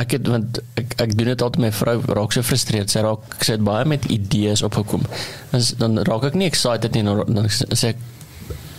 Ek 0.00 0.14
het 0.16 0.28
want 0.30 0.60
ek 0.80 0.94
ek 1.04 1.10
doen 1.18 1.28
dit 1.32 1.42
altyd 1.44 1.64
my 1.66 1.70
vrou 1.76 1.98
raak 2.08 2.32
so 2.32 2.44
frustreerd. 2.46 2.92
Sy 2.92 3.02
raak 3.04 3.44
sy 3.44 3.58
het 3.58 3.64
baie 3.66 3.84
met 3.88 4.06
idees 4.12 4.64
opgekom. 4.66 5.04
Dan 5.52 5.66
dan 5.82 6.00
raak 6.08 6.30
ek 6.30 6.38
nie 6.40 6.48
excited 6.48 6.96
nie 6.96 7.04
dan, 7.04 7.26
dan 7.28 7.50
sê 7.50 7.92
ek 7.92 8.00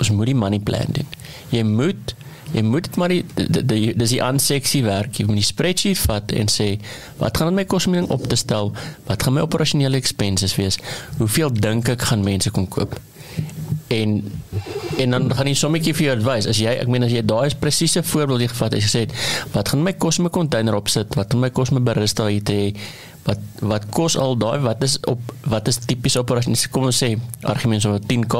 ons 0.01 0.09
moet 0.15 0.31
die 0.31 0.37
money 0.37 0.59
plan 0.59 0.89
doen. 0.95 1.07
Jy 1.53 1.63
moet 1.69 2.15
jy 2.51 2.63
moet 2.67 2.89
dit 2.89 2.97
maar 2.99 3.13
die 3.13 3.21
dis 3.93 4.15
die 4.15 4.23
aanseksie 4.25 4.81
werk. 4.87 5.21
Jy 5.21 5.27
moet 5.29 5.43
die 5.43 5.47
spreadsheet 5.51 6.01
vat 6.07 6.33
en 6.33 6.49
sê 6.51 6.73
wat 7.21 7.37
gaan 7.37 7.53
dit 7.53 7.61
my 7.61 7.67
kos 7.69 7.87
om 7.87 7.95
ding 7.99 8.09
op 8.09 8.25
te 8.31 8.39
stel? 8.39 8.73
Wat 9.05 9.21
gaan 9.21 9.37
my 9.37 9.45
operasionele 9.45 10.01
expenses 10.01 10.57
wees? 10.57 10.81
Hoeveel 11.21 11.53
dink 11.53 11.93
ek 11.93 12.09
gaan 12.09 12.25
mense 12.25 12.49
kom 12.51 12.65
koop? 12.67 12.97
En 13.87 14.17
en 14.97 15.15
dan 15.15 15.29
gaan 15.35 15.47
jy 15.47 15.55
sommetjie 15.57 15.93
vir 15.97 16.05
jou 16.05 16.15
advies. 16.17 16.47
As 16.51 16.59
jy 16.61 16.73
ek 16.81 16.91
meen 16.91 17.07
as 17.07 17.13
jy 17.13 17.23
daai 17.25 17.45
is 17.49 17.57
presiese 17.57 18.03
voorbeeld 18.03 18.45
jy 18.45 18.49
gevat 18.51 18.75
het, 18.75 18.81
jy 18.81 18.89
gesê 18.89 19.53
wat 19.55 19.71
gaan 19.71 19.85
my 19.85 19.93
kos 19.93 20.19
om 20.19 20.25
'n 20.25 20.35
container 20.35 20.75
opsit? 20.75 21.15
Wat 21.15 21.31
gaan 21.31 21.41
my 21.41 21.49
kos 21.49 21.71
'n 21.71 21.83
barista 21.83 22.27
hier 22.27 22.43
te? 22.43 22.73
Wat 23.23 23.39
wat 23.61 23.89
kos 23.89 24.17
al 24.17 24.37
daai? 24.37 24.59
Wat 24.59 24.83
is 24.83 24.99
op 25.07 25.19
wat 25.45 25.67
is 25.67 25.77
tipies 25.77 26.17
operasionele 26.17 26.69
kom 26.71 26.85
ons 26.85 27.03
sê 27.03 27.17
argument 27.41 27.81
so 27.81 27.97
10k 27.97 28.37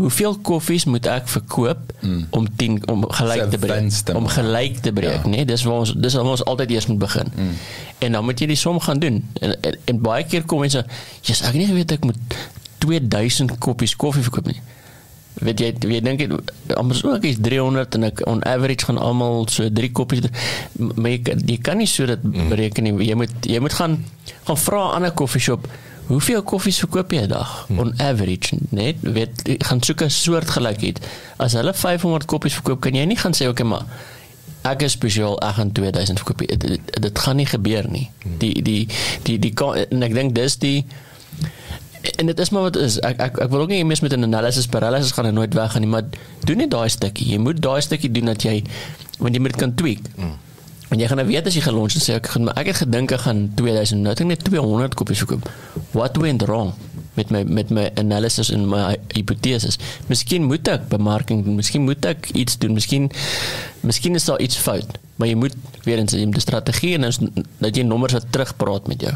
hoeveel 0.00 0.36
koffies 0.46 0.84
moet 0.84 1.06
ek 1.10 1.28
verkoop 1.28 1.92
mm. 2.00 2.20
om 2.36 2.46
10 2.56 2.78
om 2.92 3.04
gelyk 3.10 3.50
te 3.50 3.58
breek 3.58 4.14
om 4.16 4.28
gelyk 4.30 4.78
te 4.84 4.92
breek 4.94 5.24
ja. 5.24 5.28
nê 5.28 5.42
nee? 5.42 5.48
dis 5.48 5.64
waar 5.66 5.82
ons 5.82 5.92
dis 5.98 6.16
waar 6.16 6.30
ons 6.36 6.44
altyd 6.52 6.76
eers 6.76 6.86
moet 6.90 7.00
begin 7.02 7.32
mm. 7.34 7.58
en 8.06 8.16
dan 8.16 8.24
moet 8.24 8.40
jy 8.40 8.50
die 8.52 8.60
som 8.60 8.78
gaan 8.80 9.02
doen 9.02 9.20
en, 9.40 9.56
en, 9.60 9.78
en 9.92 10.00
baie 10.04 10.24
keer 10.30 10.46
kom 10.48 10.62
mense 10.64 10.84
jy's 11.26 11.42
ek 11.48 11.58
nie 11.58 11.66
geweet 11.68 11.96
ek 11.98 12.06
moet 12.06 12.38
2000 12.84 13.58
koppies 13.58 13.96
koffie 13.96 14.24
verkoop 14.26 14.50
nie 14.50 14.60
weet 15.40 15.60
jy 15.62 15.70
jy 15.94 16.00
dink 16.04 16.24
almal 16.74 16.96
so 16.98 17.12
ek 17.14 17.28
is 17.30 17.38
300 17.40 17.96
en 17.98 18.08
ek 18.10 18.24
on 18.30 18.42
average 18.48 18.88
gaan 18.88 18.98
almal 18.98 19.46
so 19.48 19.68
3 19.68 19.92
koppies 19.96 20.26
maar 20.76 21.12
jy, 21.14 21.36
jy 21.46 21.60
kan 21.64 21.80
nie 21.80 21.88
so 21.90 22.08
dit 22.10 22.26
mm. 22.26 22.50
bereken 22.52 22.88
nie 22.88 22.96
jy 23.08 23.16
moet 23.22 23.48
jy 23.48 23.62
moet 23.62 23.76
gaan 23.78 24.00
gaan 24.48 24.60
vra 24.66 24.82
aan 24.96 25.08
'n 25.08 25.14
koffieshop 25.14 25.70
Hoeveel 26.10 26.42
koffies 26.42 26.78
verkoop 26.82 27.12
jy 27.14 27.22
'n 27.22 27.30
dag 27.30 27.50
hmm. 27.66 27.78
on 27.78 27.92
average? 28.02 28.56
Net 28.74 28.96
weet 29.00 29.42
gaan 29.62 29.82
soek 29.82 30.02
'n 30.02 30.10
soort 30.10 30.50
gelykheid. 30.50 30.98
As 31.36 31.52
hulle 31.52 31.74
500 31.74 32.24
koffies 32.26 32.54
verkoop, 32.58 32.80
kan 32.80 32.94
jy 32.94 33.04
nie 33.06 33.16
gaan 33.16 33.34
sê 33.34 33.46
okay 33.46 33.66
maar 33.66 33.86
ek 34.66 34.82
is 34.82 34.92
spesiaal 34.98 35.38
ek 35.38 35.54
gaan 35.54 35.72
2000 35.72 36.18
verkoop. 36.18 36.38
Dit, 36.38 36.60
dit, 36.60 37.02
dit 37.02 37.18
gaan 37.18 37.36
nie 37.36 37.46
gebeur 37.46 37.86
nie. 37.90 38.10
Hmm. 38.22 38.38
Die 38.38 38.62
die 38.62 38.88
die 39.22 39.38
die, 39.38 39.54
die 39.54 39.86
en 39.90 40.02
ek 40.02 40.14
dink 40.14 40.34
dis 40.34 40.58
die 40.58 40.84
en 42.16 42.26
dit 42.26 42.38
is 42.38 42.50
maar 42.50 42.68
wat 42.68 42.76
is 42.76 42.98
ek 43.06 43.20
ek 43.20 43.40
ek 43.46 43.50
wil 43.50 43.64
ook 43.64 43.72
nie 43.72 43.84
mis 43.84 44.00
met 44.00 44.12
'n 44.16 44.24
analysis 44.24 44.66
paralysis 44.66 45.12
gaan 45.12 45.34
nooit 45.34 45.54
weg 45.54 45.72
gaan 45.72 45.82
nie 45.82 45.90
maar 45.90 46.04
doen 46.44 46.56
net 46.56 46.70
daai 46.70 46.88
stukkie 46.88 47.32
jy 47.32 47.38
moet 47.38 47.62
daai 47.62 47.80
stukkie 47.80 48.10
doen 48.10 48.24
dat 48.24 48.42
jy 48.42 48.62
want 49.18 49.34
jy 49.34 49.40
moet 49.40 49.56
kan 49.56 49.74
tweak 49.74 50.00
mm. 50.16 50.38
En 50.90 50.98
jy 50.98 51.06
gaan 51.06 51.20
nou 51.22 51.26
weet 51.28 51.46
as 51.46 51.54
jy 51.54 51.62
gelunch 51.62 51.94
en 51.94 52.02
sê 52.02 52.16
ek 52.18 52.32
gaan 52.32 52.50
ek 52.58 52.72
het 52.72 52.80
gedink 52.82 53.12
ek 53.14 53.22
gaan 53.22 53.44
2000 53.58 54.02
nou 54.02 54.10
het 54.10 54.22
ek 54.24 54.26
net 54.26 54.40
200 54.42 54.96
koppies 54.98 55.22
verkoop. 55.22 55.46
What 55.94 56.18
went 56.18 56.42
wrong 56.48 56.72
met 57.14 57.30
my 57.30 57.44
met 57.46 57.70
my 57.70 57.84
analysis 58.02 58.50
en 58.50 58.64
my 58.72 58.96
hipoteses? 59.14 59.78
Miskien 60.10 60.48
moet 60.50 60.66
ek 60.72 60.88
bemarking 60.90 61.44
doen, 61.46 61.60
miskien 61.60 61.86
moet 61.86 62.10
ek 62.10 62.32
iets 62.34 62.58
doen, 62.58 62.74
miskien 62.74 63.06
miskien 63.86 64.18
is 64.18 64.26
daar 64.26 64.42
iets 64.42 64.58
fout, 64.58 64.98
maar 65.14 65.30
jy 65.30 65.38
moet 65.38 65.54
weer 65.86 66.02
eens 66.02 66.16
die 66.18 66.42
strategie 66.42 66.96
en 66.98 67.06
dat 67.06 67.76
jy 67.78 67.86
nommers 67.86 68.18
wat 68.18 68.26
terugpraat 68.34 68.90
met 68.90 69.06
jou. 69.06 69.14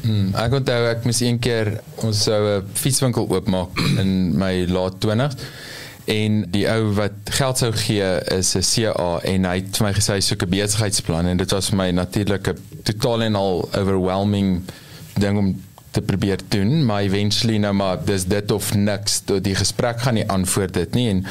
Hmm, 0.00 0.30
ek 0.34 0.54
onthou 0.60 0.86
ek 0.88 1.04
moes 1.04 1.20
een 1.20 1.38
keer 1.38 1.74
ons 2.06 2.22
sou 2.22 2.40
'n 2.56 2.64
fietswinkel 2.72 3.28
oopmaak 3.28 3.78
in 4.02 4.36
my 4.38 4.64
laat 4.66 4.96
20s 5.04 5.36
en 6.10 6.44
die 6.50 6.66
ou 6.70 6.92
wat 6.96 7.12
geld 7.36 7.58
sou 7.60 7.72
gee 7.72 8.08
is 8.36 8.54
'n 8.56 8.64
CA 8.72 9.20
en 9.22 9.44
hy 9.44 9.56
het 9.60 9.76
vir 9.76 9.86
my 9.86 9.92
gesê 9.92 10.12
hy 10.16 10.20
soek 10.20 10.42
'n 10.42 10.50
besigheidsplan 10.50 11.26
en 11.26 11.36
dit 11.36 11.50
was 11.50 11.68
vir 11.68 11.76
my 11.76 11.90
natuurlik 11.90 12.48
'n 12.48 12.58
totaal 12.82 13.22
en 13.22 13.34
al 13.34 13.68
overwhelming 13.72 14.62
ding 15.14 15.38
om 15.38 15.60
te 15.90 16.00
probeer 16.00 16.38
doen 16.48 16.86
maar 16.86 17.02
eventually 17.02 17.58
nou 17.58 17.72
maar 17.72 18.04
dis 18.04 18.24
dit 18.24 18.50
of 18.50 18.74
niks 18.74 19.20
tot 19.20 19.44
die 19.44 19.54
gesprek 19.54 20.00
gaan 20.00 20.14
nie 20.14 20.28
antwoord 20.28 20.74
dit 20.74 20.94
nie 20.94 21.08
en 21.08 21.24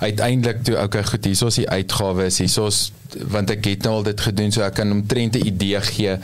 uiteindelik 0.00 0.62
toe 0.64 0.78
okay 0.82 1.04
goed 1.04 1.24
hier 1.24 1.46
is 1.46 1.54
die 1.54 1.68
uitgawes 1.68 2.38
hier 2.38 2.66
is 2.66 2.92
want 3.28 3.50
ek 3.50 3.64
het 3.64 3.82
nou 3.82 3.94
al 3.94 4.02
dit 4.02 4.20
gedoen 4.20 4.52
so 4.52 4.62
ek 4.62 4.74
kan 4.74 4.92
omtrent 4.92 5.36
'n 5.36 5.46
idee 5.46 5.80
gee 5.80 6.18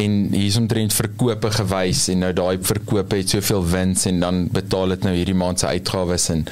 en 0.00 0.14
hier 0.32 0.48
is 0.50 0.58
omtrent 0.58 0.94
verkope 0.94 1.50
gewys 1.54 2.06
en 2.12 2.24
nou 2.24 2.32
daai 2.36 2.58
verkope 2.62 3.20
het 3.20 3.34
soveel 3.36 3.64
wins 3.70 4.06
en 4.10 4.20
dan 4.24 4.44
betaal 4.54 4.94
dit 4.94 5.06
nou 5.06 5.14
hierdie 5.16 5.38
maand 5.38 5.62
se 5.62 5.70
uitgawes 5.70 6.28
en 6.34 6.44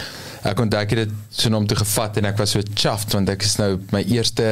ek 0.49 0.63
onthou 0.65 0.83
ek 0.83 0.95
het 0.95 1.05
dit 1.05 1.41
so 1.43 1.55
om 1.57 1.67
te 1.67 1.79
gevat 1.79 2.19
en 2.21 2.31
ek 2.31 2.41
was 2.41 2.55
so 2.57 2.63
chuffed 2.75 3.15
want 3.17 3.31
ek 3.33 3.47
is 3.47 3.57
nou 3.61 3.77
my 3.95 4.03
eerste 4.15 4.47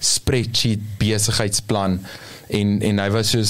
spreadsheet 0.00 0.84
besigheidsplan 1.00 1.98
en 2.50 2.80
en 2.82 2.98
hy 3.02 3.08
was 3.14 3.32
so 3.34 3.42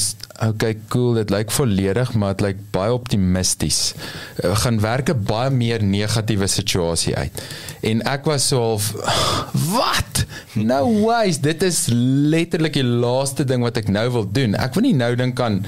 okay 0.47 0.77
cool 0.93 1.19
dit 1.19 1.31
lyk 1.33 1.51
volledig 1.53 2.13
maar 2.15 2.37
dit 2.37 2.47
lyk 2.47 2.63
baie 2.75 2.93
optimisties. 2.93 3.95
Uh, 4.43 4.57
gaan 4.63 4.81
werk 4.81 5.11
'n 5.13 5.25
baie 5.25 5.51
meer 5.51 5.83
negatiewe 5.83 6.47
situasie 6.47 7.17
uit. 7.17 7.43
En 7.83 8.03
ek 8.03 8.25
was 8.25 8.49
so 8.49 8.61
half 8.61 8.93
wat? 9.77 10.25
No 10.55 10.85
ways. 11.07 11.41
Dit 11.41 11.63
is 11.63 11.87
letterlik 11.93 12.75
die 12.79 12.85
laaste 12.85 13.45
ding 13.45 13.63
wat 13.63 13.77
ek 13.81 13.89
nou 13.89 14.07
wil 14.11 14.27
doen. 14.33 14.55
Ek 14.55 14.75
wil 14.75 14.89
nie 14.89 14.97
nou 14.97 15.15
dink 15.17 15.41
aan 15.41 15.65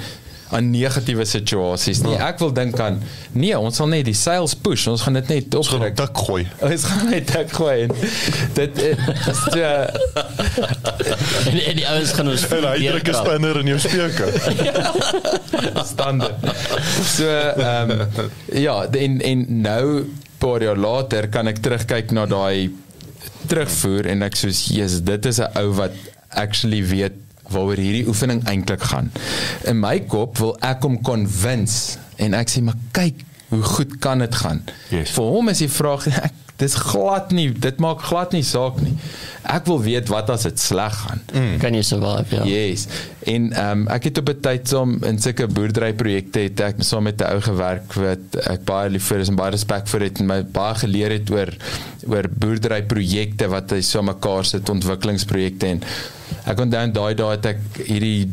aan 0.53 0.71
negatiewe 0.71 1.25
situasies 1.29 2.03
nie. 2.05 2.17
Ek 2.21 2.41
wil 2.43 2.53
dink 2.55 2.79
aan 2.83 3.01
nee, 3.33 3.55
ons 3.59 3.77
sal 3.81 3.89
net 3.93 4.05
die 4.09 4.17
sales 4.17 4.55
push. 4.55 4.87
Ons 4.93 5.05
gaan 5.07 5.17
dit 5.19 5.31
net 5.33 5.57
op 5.59 5.67
gaan 5.69 5.87
dik 5.89 6.23
gooi. 6.27 6.45
Ons 6.69 6.85
gaan 6.91 7.11
net 7.11 7.33
dik 7.33 7.55
gooi. 7.57 7.77
En 7.87 7.95
dit 8.59 8.83
is 8.83 9.43
so 9.49 9.63
en, 11.49 11.59
en 11.59 11.81
die 11.81 11.89
ouens 11.89 12.13
gaan 12.17 12.33
ons 12.33 12.47
en 12.49 12.69
hy 12.69 12.77
druk 12.85 13.09
'n 13.09 13.19
spinner 13.21 13.61
in 13.63 13.73
jou 13.73 13.81
speaker. 13.83 14.29
Standaard. 15.95 16.47
So 17.15 17.29
ehm 17.29 17.97
um, 17.97 18.31
ja, 18.53 18.77
en 18.85 19.21
en 19.21 19.47
nou 19.63 19.87
paar 20.43 20.63
jaar 20.63 20.79
later 20.79 21.29
kan 21.33 21.49
ek 21.51 21.63
terugkyk 21.65 22.11
na 22.13 22.27
daai 22.27 22.73
terugvoer 23.51 24.09
en 24.13 24.25
ek 24.27 24.37
soos 24.39 24.67
Jesus, 24.73 25.03
dit 25.07 25.27
is 25.27 25.41
'n 25.41 25.51
ou 25.61 25.73
wat 25.79 25.97
actually 26.29 26.83
weet 26.87 27.22
waaroor 27.53 27.81
hierdie 27.81 28.07
oefening 28.09 28.45
eintlik 28.51 28.83
gaan. 28.93 29.13
In 29.69 29.81
my 29.81 29.99
kop 30.01 30.39
wil 30.43 30.57
ek 30.61 30.83
hom 30.87 31.01
convince 31.03 31.99
en 32.17 32.35
ek 32.35 32.53
sê 32.53 32.63
maar 32.65 32.79
kyk 32.97 33.25
hoe 33.53 33.63
goed 33.63 33.99
kan 34.01 34.19
dit 34.25 34.35
gaan. 34.35 34.63
Yes. 34.89 35.13
Vir 35.17 35.35
hom 35.35 35.53
is 35.53 35.61
die 35.61 35.73
vraag 35.73 36.09
ek 36.29 36.39
dis 36.63 36.75
glad 36.79 37.33
nie 37.35 37.49
dit 37.65 37.81
maak 37.83 38.05
glad 38.07 38.35
nie 38.37 38.45
saak 38.47 38.79
nie. 38.83 38.93
Ek 39.51 39.67
wil 39.67 39.81
weet 39.83 40.11
wat 40.13 40.31
as 40.31 40.45
dit 40.47 40.61
sleg 40.63 40.95
gaan. 40.95 41.23
Mm. 41.33 41.57
Kan 41.63 41.77
jy 41.77 41.83
survive 41.87 42.39
ja. 42.39 42.45
Yes. 42.47 42.87
En 43.29 43.51
ehm 43.51 43.83
um, 43.83 43.85
ek 43.93 44.09
het 44.11 44.21
op 44.23 44.31
'n 44.31 44.41
tyd 44.47 44.73
saam 44.73 44.95
in 45.09 45.19
sulke 45.23 45.49
boerderyprojekte 45.51 46.47
het 46.47 46.65
ek 46.69 46.83
saam 46.87 47.09
met 47.09 47.21
'n 47.21 47.29
ou 47.35 47.41
gewerk 47.49 47.99
wat 47.99 48.41
ek 48.55 48.65
baie 48.69 48.95
lief 48.95 49.11
vir 49.11 49.25
is 49.25 49.29
en 49.29 49.41
baie 49.43 49.55
respek 49.57 49.89
vir 49.95 50.07
het 50.07 50.21
en 50.21 50.27
my 50.27 50.41
baie 50.43 50.75
geleer 50.85 51.17
het 51.19 51.31
oor 51.31 51.51
oor 52.07 52.29
boerderyprojekte 52.29 53.49
wat 53.49 53.71
hy 53.71 53.81
so 53.81 54.03
mekaar 54.03 54.45
sit 54.45 54.69
ontwikkelingsprojekte 54.69 55.67
en 55.67 55.85
ek 56.47 56.61
onthou 56.61 56.87
daai 56.93 57.15
dae 57.15 57.31
het 57.37 57.47
ek 57.55 57.85
hierdie 57.87 58.31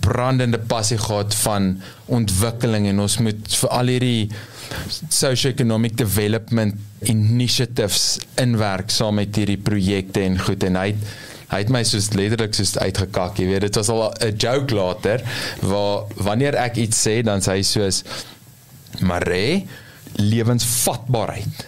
brandende 0.00 0.58
passie 0.58 0.98
gehad 0.98 1.34
van 1.34 1.76
ontwikkeling 2.12 2.86
en 2.90 3.02
ons 3.04 3.18
moet 3.22 3.56
vir 3.60 3.72
al 3.74 3.92
hierdie 3.94 4.28
socio-economic 5.08 5.96
development 5.98 6.76
initiatives 7.10 8.18
inwerk 8.42 8.90
saam 8.94 9.18
met 9.20 9.36
hierdie 9.36 9.60
projekte 9.62 10.24
en 10.26 10.38
goed. 10.42 10.64
En 10.66 10.78
hy 10.80 10.88
het, 10.92 11.14
hy 11.52 11.60
het 11.62 11.72
my 11.74 11.82
soos 11.86 12.10
letterlik 12.18 12.56
soos 12.58 12.74
uitgekak 12.78 13.38
jy 13.40 13.48
weet. 13.52 13.66
Dit 13.68 13.78
was 13.78 13.90
al 13.92 14.08
'n 14.10 14.36
joke 14.36 14.74
later 14.74 15.22
waar 15.62 16.06
wanneer 16.16 16.58
ek 16.58 16.76
iets 16.76 16.98
sê 17.06 17.22
dan 17.22 17.40
sê 17.40 17.58
hy 17.58 17.62
soos 17.62 18.02
Mare 19.00 19.62
lewensvatbaarheid 20.16 21.66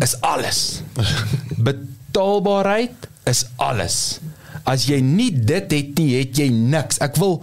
is 0.00 0.14
alles. 0.20 0.82
Betaalbaarheid 1.66 3.08
is 3.28 3.44
alles 3.56 4.20
as 4.68 4.86
jy 4.90 5.00
nie 5.04 5.30
dit 5.32 5.72
het 5.72 5.98
nie 5.98 6.10
het 6.18 6.38
jy 6.38 6.48
niks. 6.52 7.00
Ek 7.02 7.18
wil 7.20 7.40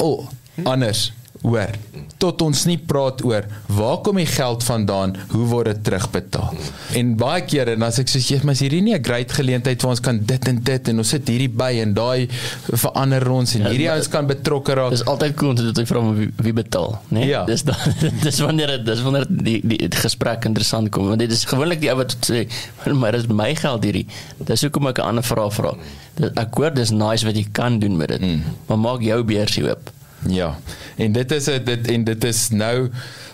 oh, 0.00 0.26
anders 0.64 1.10
hoor 1.42 1.72
tot 2.18 2.42
ons 2.42 2.64
nie 2.66 2.78
praat 2.78 3.22
oor 3.24 3.44
waar 3.68 3.98
kom 4.06 4.16
die 4.16 4.26
geld 4.26 4.64
vandaan 4.64 5.16
hoe 5.34 5.46
word 5.50 5.66
dit 5.66 5.82
terugbetaal 5.84 6.54
en 7.00 7.16
baie 7.16 7.42
kere 7.44 7.74
en 7.76 7.82
as 7.82 7.98
ek 7.98 8.08
sê 8.08 8.20
jy 8.20 8.40
maar 8.44 8.56
is 8.56 8.60
hierdie 8.64 8.82
nie 8.82 8.94
'n 8.96 9.02
great 9.04 9.32
geleentheid 9.32 9.82
waar 9.82 9.90
ons 9.96 10.00
kan 10.00 10.18
dit 10.18 10.48
en 10.48 10.60
dit 10.62 10.88
en 10.88 10.98
ons 10.98 11.08
sit 11.08 11.28
hierdie 11.28 11.48
by 11.48 11.72
en 11.82 11.94
daai 11.94 12.28
verander 12.74 13.28
ons 13.30 13.54
en 13.54 13.62
Ja, 13.62 13.68
hierdie 13.68 13.90
ouens 13.90 14.08
kan 14.08 14.26
betrokke 14.26 14.74
raak 14.74 14.90
Dis 14.90 15.04
altyd 15.04 15.34
cool 15.36 15.50
om 15.50 15.56
te 15.74 15.86
vra 15.86 16.00
maar 16.00 16.14
wie, 16.14 16.30
wie 16.42 16.52
betaal, 16.52 16.98
né? 17.08 17.20
Nee? 17.20 17.28
Ja. 17.28 17.44
Dis 17.44 17.62
dan 17.62 17.76
dis 18.26 18.38
wanneer 18.40 18.66
dit 18.66 18.86
dis 18.86 19.02
wanneer 19.02 19.26
die 19.28 19.60
die, 19.64 19.78
die 19.88 20.00
gesprek 20.00 20.44
interessant 20.44 20.90
kom 20.90 21.08
want 21.08 21.18
dit 21.20 21.32
is 21.32 21.44
gewoonlik 21.44 21.80
die 21.80 21.90
ou 21.92 21.96
wat 22.00 22.16
sê 22.26 22.46
maar 22.94 23.12
dis 23.12 23.26
my 23.28 23.54
geld 23.54 23.84
hierdie. 23.84 24.06
Dis 24.46 24.62
hoekom 24.62 24.86
ek 24.92 24.98
'n 24.98 25.08
ander 25.10 25.22
vraag 25.26 25.52
vra. 25.54 25.74
Dit- 26.16 26.32
Ek 26.36 26.54
hoor 26.54 26.70
dis 26.74 26.90
nice 26.90 27.24
wat 27.26 27.34
jy 27.36 27.46
kan 27.52 27.78
doen 27.78 27.96
met 27.96 28.08
dit. 28.08 28.20
Mm. 28.20 28.42
Maar 28.68 28.78
maak 28.78 29.00
jou 29.02 29.22
beursie 29.24 29.64
oop. 29.68 29.90
Ja. 30.28 30.58
En 30.96 31.12
dit 31.12 31.32
is 31.32 31.44
dit 31.44 31.86
en 31.86 32.04
dit 32.04 32.24
is 32.24 32.48
nou 32.50 32.90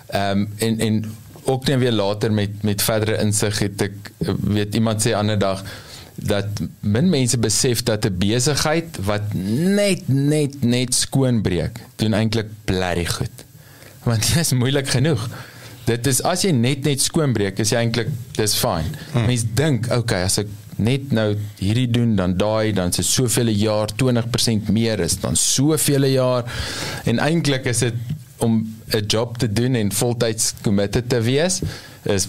ehm 0.06 0.38
um, 0.38 0.48
en 0.58 0.78
en 0.78 1.04
ook 1.44 1.66
net 1.66 1.78
weer 1.78 1.92
later 1.92 2.32
met 2.32 2.62
met 2.62 2.82
verdere 2.82 3.18
insig 3.22 3.58
het 3.58 3.82
ek 3.82 4.12
weet 4.40 4.74
iemand 4.74 5.02
sê 5.02 5.14
ander 5.14 5.38
dag 5.38 5.64
dat 6.14 6.46
min 6.80 7.08
mense 7.08 7.38
besef 7.38 7.82
dat 7.82 8.04
'n 8.04 8.18
besigheid 8.18 8.98
wat 9.04 9.32
net 9.34 10.08
net 10.08 10.62
net 10.62 10.94
skoonbreek 10.94 11.80
doen 11.96 12.12
eintlik 12.12 12.46
blerry 12.64 13.06
goed. 13.06 13.44
Want 14.02 14.26
dit 14.26 14.36
is 14.36 14.52
moeilik 14.52 14.88
genoeg. 14.88 15.28
Dit 15.84 16.06
is 16.06 16.22
as 16.22 16.42
jy 16.42 16.50
net 16.50 16.84
net 16.84 17.00
skoonbreek 17.00 17.58
is 17.58 17.70
jy 17.70 17.78
eintlik 17.78 18.08
dis 18.36 18.54
fyn. 18.54 18.86
Hmm. 19.12 19.26
Mense 19.26 19.46
dink, 19.54 19.90
okay, 19.90 20.22
as 20.22 20.38
ek 20.38 20.46
net 20.76 21.12
nou 21.12 21.34
hierdie 21.58 21.90
doen 21.90 22.16
dan 22.16 22.36
daai 22.36 22.72
dan 22.72 22.88
is 22.88 22.96
dit 22.96 23.06
soveel 23.06 23.48
jaar 23.48 23.92
20% 24.02 24.70
meer 24.72 25.00
is 25.00 25.18
dan 25.20 25.36
soveel 25.36 26.04
jaar 26.04 26.44
en 27.04 27.18
eintlik 27.18 27.66
is 27.72 27.78
dit 27.78 27.94
om 28.38 28.62
'n 28.92 29.04
job 29.06 29.38
te 29.38 29.52
doen 29.52 29.74
en 29.74 29.92
voltyds 29.92 30.54
committed 30.62 31.08
te 31.08 31.20
wees 31.20 31.60
is 32.02 32.28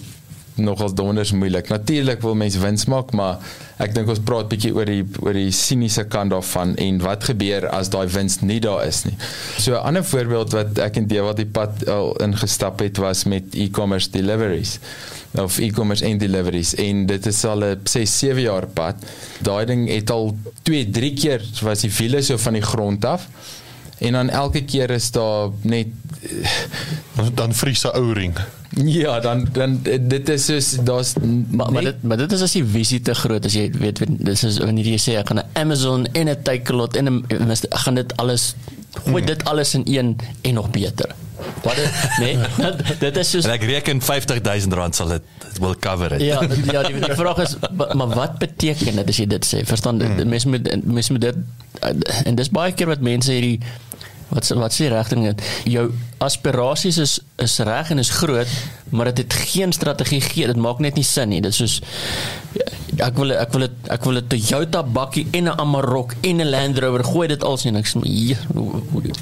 nogals 0.54 0.94
donders 0.94 1.32
moeilik. 1.32 1.68
Natuurlik 1.68 2.22
wil 2.22 2.34
mense 2.34 2.58
wins 2.62 2.84
maak, 2.90 3.12
maar 3.12 3.42
ek 3.82 3.94
dink 3.96 4.10
ons 4.12 4.22
praat 4.22 4.48
bietjie 4.52 4.70
oor 4.74 4.86
die 4.86 5.02
oor 5.22 5.34
die 5.34 5.50
siniese 5.54 6.04
kant 6.10 6.30
daarvan 6.34 6.76
en 6.80 7.00
wat 7.02 7.26
gebeur 7.30 7.66
as 7.74 7.90
daai 7.90 8.06
wins 8.14 8.40
nie 8.46 8.60
daar 8.62 8.84
is 8.86 9.02
nie. 9.04 9.16
So 9.58 9.74
'n 9.74 9.82
ander 9.90 10.04
voorbeeld 10.04 10.52
wat 10.52 10.78
ek 10.78 10.96
en 10.96 11.06
Dewald 11.06 11.36
die 11.36 11.50
pad 11.50 11.88
al 11.88 12.14
ingestap 12.22 12.78
het 12.78 12.96
was 12.96 13.24
met 13.24 13.54
e-commerce 13.54 14.10
deliveries 14.10 14.78
of 15.34 15.58
e-commerce 15.58 16.04
en 16.04 16.18
deliveries 16.18 16.74
en 16.74 17.06
dit 17.06 17.26
is 17.26 17.44
al 17.44 17.64
'n 17.64 17.80
6 17.84 18.18
7 18.18 18.40
jaar 18.42 18.66
pad. 18.66 18.94
Daai 19.42 19.66
ding 19.66 19.88
het 19.88 20.10
al 20.10 20.36
2 20.62 20.90
3 20.90 21.12
keer 21.14 21.40
was 21.62 21.80
die 21.80 21.90
wiele 21.98 22.22
so 22.22 22.36
van 22.38 22.52
die 22.52 22.62
grond 22.62 23.04
af 23.04 23.28
en 23.98 24.12
dan 24.12 24.28
elke 24.30 24.64
keer 24.64 24.90
is 24.90 25.10
daar 25.10 25.48
net 25.62 25.86
Dan, 27.16 27.30
dan 27.34 27.54
vries 27.54 27.82
'n 27.84 27.88
ou 27.96 28.12
ring. 28.12 28.34
ja, 28.84 29.20
dan 29.20 29.46
dan 29.52 29.80
dit 30.00 30.28
is 30.28 30.44
soos 30.44 30.76
daar's 30.82 31.12
Maar 31.50 31.72
maar 31.72 31.82
dit 31.82 32.02
maar 32.02 32.16
dit 32.16 32.32
is 32.32 32.40
as 32.42 32.52
die 32.52 32.64
visie 32.64 33.00
te 33.00 33.14
groot 33.14 33.44
as 33.44 33.52
jy 33.52 33.70
weet 33.78 33.98
weet- 33.98 34.24
dis 34.24 34.44
is 34.44 34.58
wanneer 34.58 34.84
jy 34.86 34.98
sê 34.98 35.16
ek 35.18 35.28
gaan 35.28 35.38
'n 35.38 35.48
Amazon 35.52 36.06
en 36.12 36.28
'n 36.28 36.42
Takealot 36.42 36.96
en 36.96 37.06
'n 37.08 37.24
gaan 37.70 37.94
dit 37.94 38.16
alles 38.16 38.54
gooi 39.04 39.16
Hmm. 39.22 39.26
dit 39.26 39.44
alles 39.44 39.74
in 39.74 39.82
een 39.86 40.16
en 40.42 40.54
nog 40.54 40.70
beter. 40.70 41.14
Wat 41.62 41.74
dit 41.76 41.90
nee, 42.18 42.38
dit- 42.78 43.00
dit 43.00 43.16
is 43.16 43.30
soos 43.30 43.44
En 43.44 43.50
ek 43.56 43.62
reken 43.68 44.00
50000 44.02 44.72
rand 44.78 44.94
sal 44.96 45.08
dit 45.08 45.22
will 45.60 45.74
cover 45.80 46.12
it. 46.12 46.20
Ja, 46.22 46.40
ja 46.72 46.82
die, 46.82 46.98
die 47.00 47.14
vraag 47.14 47.38
is 47.44 47.56
maar 47.94 48.08
wat 48.14 48.38
beteken 48.38 48.96
dit 49.02 49.08
as 49.08 49.16
jy 49.22 49.26
dit 49.26 49.46
sê? 49.46 49.62
Verstaan 49.66 49.98
dit 50.02 50.24
mense 50.26 50.48
moet 50.48 50.70
mense 50.84 51.12
moet 51.12 51.20
dit 51.20 51.36
en 52.24 52.34
dis 52.38 52.50
baie 52.54 52.72
keer 52.72 52.86
wat 52.90 53.00
mense 53.00 53.32
hierdie 53.32 53.58
wat 54.34 54.48
wat 54.58 54.74
sê 54.74 54.88
rigting 54.92 55.26
jou 55.68 55.90
aspirasies 56.24 56.98
is 56.98 57.18
is 57.42 57.58
reg 57.66 57.90
en 57.90 57.98
is 57.98 58.10
groot, 58.10 58.50
maar 58.94 59.10
dit 59.10 59.24
het 59.24 59.32
geen 59.50 59.72
strategie 59.72 60.20
gee. 60.20 60.46
Dit 60.46 60.56
maak 60.56 60.78
net 60.78 60.94
nie 60.94 61.04
sin 61.04 61.28
nie. 61.28 61.40
Dit 61.44 61.52
is 61.52 61.62
soos 61.62 61.80
ek 63.02 63.16
wil 63.18 63.32
ek 63.34 63.50
wil 63.54 63.64
dit 63.66 63.88
ek 63.90 64.04
wil 64.06 64.18
'n 64.20 64.28
Toyota 64.28 64.82
bakkie 64.82 65.26
en 65.32 65.48
'n 65.50 65.58
Amarok 65.58 66.14
en 66.22 66.40
'n 66.40 66.50
Land 66.50 66.78
Rover 66.78 67.04
gooi 67.04 67.28
dit 67.28 67.42
als 67.42 67.64
en 67.64 67.76
ek 67.76 67.86
sê 67.86 67.98
hier 68.02 68.38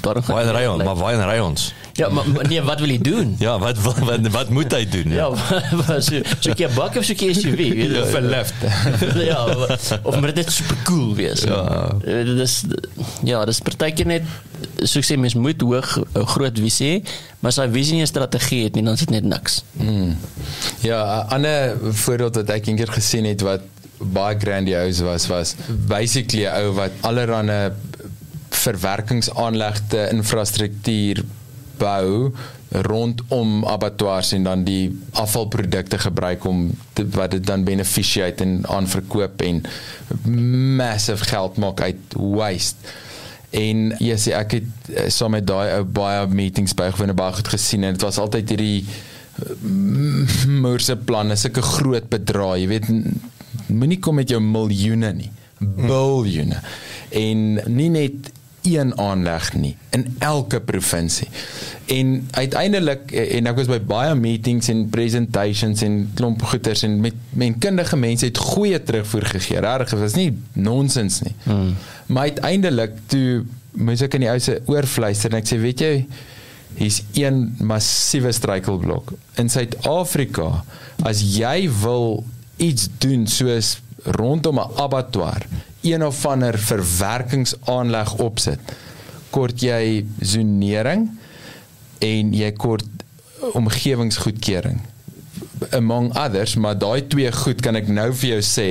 daar 0.01 0.21
gaan 0.21 0.35
Waar 0.35 0.53
ry 0.53 0.65
ons? 0.65 0.83
Maar 0.83 0.95
waar 0.95 1.29
ry 1.29 1.39
ons? 1.39 1.73
Ja, 1.95 2.09
maar, 2.09 2.27
maar 2.29 2.47
nee, 2.47 2.61
wat 2.61 2.79
wil 2.79 2.89
jy 2.89 3.01
doen? 3.01 3.35
Ja, 3.45 3.57
wat 3.59 3.77
wat 3.81 3.97
wat, 3.99 4.27
wat 4.27 4.49
moet 4.49 4.71
hy 4.71 4.85
doen? 4.85 5.09
Ja, 5.09 5.29
wat 5.79 6.03
so 6.03 6.21
so 6.39 6.51
'n 6.51 6.73
bak 6.75 6.95
of 6.97 7.05
so 7.05 7.13
'n 7.13 7.33
SUV, 7.33 7.57
weet 7.57 7.91
jy, 7.91 8.05
vir 8.05 8.21
lift. 8.21 8.55
ja, 9.17 9.41
of 10.03 10.19
maar 10.19 10.33
dit 10.33 10.47
is 10.47 10.55
super 10.61 10.77
cool 10.83 11.15
wees. 11.15 11.41
Ja. 11.41 11.95
Dit 12.03 12.39
is 12.39 12.63
ja, 13.23 13.45
dis 13.45 13.59
partykeer 13.59 14.05
net 14.05 14.23
so 14.83 14.99
ek 14.99 15.05
sê 15.05 15.17
mens 15.17 15.33
moet 15.33 15.61
hoog 15.61 15.97
groot 16.13 16.57
visie 16.59 16.92
hê, 16.93 17.01
maar 17.39 17.51
as 17.51 17.59
hy 17.61 17.67
visie 17.73 17.97
nie 17.97 18.05
'n 18.05 18.11
strategie 18.11 18.63
het 18.63 18.75
nie, 18.75 18.83
dan 18.83 18.93
is 18.93 19.05
dit 19.05 19.09
net 19.09 19.23
niks. 19.23 19.63
Ja, 20.81 21.25
'n 21.25 21.33
ander 21.33 21.77
voorbeeld 21.91 22.35
wat 22.35 22.49
ek 22.49 22.67
eendag 22.67 22.93
gesien 22.93 23.25
het 23.25 23.41
wat 23.41 23.61
baie 23.97 24.35
grandiose 24.39 25.03
was 25.03 25.27
was 25.27 25.55
basically 25.87 26.45
'n 26.45 26.55
ou 26.63 26.73
wat 26.73 26.91
allerlei 27.01 27.71
verwerkingsaanlegte 28.49 30.09
infrastruktuur 30.11 31.23
bou 31.77 32.31
rondom 32.73 33.65
abattoirs 33.65 34.31
en 34.31 34.43
dan 34.43 34.63
die 34.63 34.99
afvalprodukte 35.11 35.97
gebruik 35.97 36.45
om 36.45 36.71
te, 36.93 37.05
wat 37.09 37.31
dit 37.31 37.45
dan 37.45 37.63
beneficiate 37.63 38.43
en 38.43 38.67
aanverkoop 38.67 39.41
en 39.41 39.61
massive 40.77 41.23
geld 41.29 41.57
maak 41.57 41.81
uit 41.81 42.17
waste. 42.17 42.93
En 43.53 43.89
ja, 43.99 44.13
yes, 44.13 44.27
ek 44.33 44.57
het 44.57 44.93
eh, 44.93 45.09
saam 45.13 45.35
met 45.35 45.45
daai 45.45 45.75
ou 45.77 45.83
baie 45.85 46.25
meetings 46.33 46.73
bygewoon 46.77 47.13
en 47.13 47.19
baie 47.19 47.35
goed 47.37 47.51
gesien 47.53 47.85
en 47.85 47.93
dit 47.93 48.05
was 48.05 48.17
altyd 48.21 48.55
hierdie 48.55 48.85
moerse 50.47 50.95
planne, 51.07 51.37
sulke 51.39 51.61
groot 51.65 52.05
bedrae, 52.11 52.63
jy 52.63 52.67
weet 52.69 52.89
moenie 53.73 53.99
kom 54.03 54.19
met 54.21 54.29
jou 54.29 54.39
miljoene 54.43 55.09
nie, 55.17 55.29
biljoene. 55.59 56.59
En 57.17 57.45
nie 57.73 57.89
net 57.93 58.29
een 58.63 58.97
aanleg 58.99 59.53
nie 59.53 59.75
in 59.89 60.05
elke 60.23 60.59
provinsie. 60.61 61.27
En 61.85 62.27
uiteindelik 62.31 63.11
en 63.11 63.49
ek 63.51 63.57
was 63.59 63.69
by 63.71 63.79
baie 63.87 64.15
meetings 64.15 64.69
en 64.71 64.85
presentations 64.89 65.83
en 65.85 65.97
klomp 66.17 66.41
goeters 66.51 66.83
en 66.87 66.99
met 67.03 67.17
men 67.29 67.57
kundige 67.61 67.99
mense 67.99 68.25
het 68.25 68.37
goeie 68.37 68.79
terugvoer 68.83 69.25
gegee. 69.35 69.59
Regtig, 69.59 69.95
dit 69.95 69.99
was 70.05 70.17
nie 70.19 70.29
nonsens 70.53 71.21
nie. 71.25 71.35
Hmm. 71.43 71.73
Maar 72.05 72.33
uiteindelik 72.33 72.95
toe 73.11 73.43
moes 73.71 74.03
ek 74.05 74.17
in 74.19 74.27
die 74.27 74.31
ou 74.31 74.39
se 74.41 74.59
oor 74.69 74.87
fluister 74.89 75.33
en 75.33 75.41
ek 75.41 75.49
sê, 75.49 75.59
weet 75.61 75.83
jy, 75.83 75.93
hier's 76.77 77.01
een 77.17 77.45
massiewe 77.61 78.31
struikelblok. 78.33 79.13
In 79.41 79.49
Suid-Afrika, 79.51 80.63
as 81.05 81.21
jy 81.35 81.67
wil 81.81 82.23
iets 82.61 82.87
doen 83.01 83.27
soos 83.29 83.77
rondom 84.03 84.59
'n 84.59 84.71
abattoir, 84.75 85.47
een 85.81 86.05
of 86.05 86.25
ander 86.25 86.57
verwerkingsaanleg 86.59 88.15
opsit, 88.17 88.59
kort 89.29 89.61
jy 89.61 90.05
zonering 90.19 91.09
en 91.99 92.33
jy 92.33 92.51
kort 92.51 92.85
omgewingsgoedkeuring 93.53 94.79
among 95.71 96.17
others, 96.17 96.55
maar 96.55 96.77
daai 96.77 97.07
twee 97.07 97.31
goed 97.31 97.61
kan 97.61 97.75
ek 97.79 97.87
nou 97.87 98.09
vir 98.13 98.35
jou 98.35 98.41
sê 98.45 98.67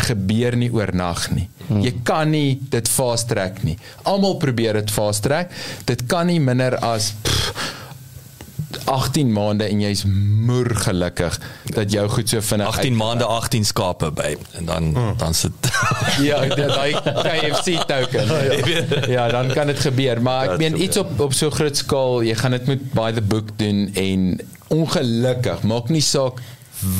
gebeur 0.00 0.56
nie 0.56 0.70
oornag 0.72 1.26
nie. 1.34 1.48
Hmm. 1.66 1.82
Jy 1.84 1.92
kan 2.06 2.30
nie 2.32 2.58
dit 2.72 2.88
fast 2.88 3.28
track 3.30 3.62
nie. 3.66 3.76
Almal 4.08 4.38
probeer 4.42 4.78
dit 4.80 4.90
fast 4.90 5.24
track. 5.26 5.52
Dit 5.88 6.06
kan 6.10 6.30
nie 6.30 6.40
minder 6.42 6.76
as 6.84 7.12
pff, 7.22 7.59
18 8.84 9.32
maande 9.32 9.64
en 9.64 9.80
jy's 9.80 10.04
moer 10.46 10.70
gelukkig 10.84 11.40
dat 11.74 11.92
jou 11.92 12.06
goed 12.08 12.28
so 12.28 12.40
vinnig 12.40 12.66
18 12.66 12.96
maande 12.96 13.24
18 13.24 13.64
skape 13.64 14.10
by 14.16 14.36
en 14.58 14.70
dan 14.70 14.90
hmm. 14.94 15.16
dan 15.18 15.34
sit 15.34 15.70
ja 16.28 16.44
daai 16.46 16.92
KFC 17.00 17.82
token. 17.86 18.28
Ja 19.16 19.28
dan 19.28 19.52
kan 19.52 19.66
dit 19.66 19.80
gebeur 19.80 20.22
maar 20.22 20.52
ek 20.52 20.62
meen 20.62 20.80
iets 20.82 21.00
op 21.00 21.20
op 21.20 21.34
so 21.36 21.50
groot 21.50 21.76
skaal 21.76 22.22
jy 22.26 22.34
gaan 22.38 22.56
dit 22.56 22.66
met 22.70 22.88
by 22.96 23.10
the 23.12 23.22
book 23.22 23.52
doen 23.60 23.88
en 23.94 24.40
ongelukkig 24.70 25.62
maak 25.62 25.88
nie 25.90 26.04
saak 26.04 26.40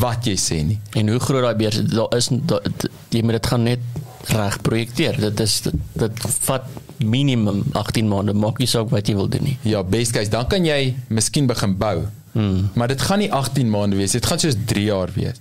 wat 0.01 0.27
jy 0.29 0.37
sê 0.37 0.61
nie. 0.67 0.79
En 0.99 1.09
hoe 1.09 1.21
groot 1.23 1.45
daai 1.45 1.57
beurs 1.57 1.81
daar 1.89 2.17
is 2.17 2.29
daar, 2.31 2.67
jy 3.09 3.23
moet 3.25 3.39
dit 3.39 3.47
gaan 3.53 3.63
net 3.69 4.01
reg 4.29 4.61
projekteer. 4.63 5.21
Dit 5.21 5.41
is 5.41 5.61
dit, 5.61 5.75
dit 5.93 6.13
vat 6.41 6.65
minimum 6.99 7.65
18 7.73 8.09
maande. 8.09 8.33
Maak 8.33 8.59
nie 8.59 8.69
saak 8.69 8.91
wat 8.91 9.09
jy 9.09 9.15
wil 9.15 9.29
doen 9.29 9.43
nie. 9.43 9.59
ja 9.63 9.83
best 9.83 10.13
case 10.13 10.31
dan 10.31 10.47
kan 10.47 10.65
jy 10.65 10.97
miskien 11.09 11.47
begin 11.47 11.77
bou 11.77 12.07
Hmm. 12.33 12.71
Maar 12.75 12.89
dit 12.89 13.01
gaan 13.01 13.19
nie 13.19 13.33
18 13.33 13.71
maande 13.71 13.97
wees. 13.97 14.11
Dit 14.11 14.27
gaan 14.27 14.39
soos 14.39 14.55
3 14.65 14.85
jaar 14.85 15.11
wees. 15.15 15.41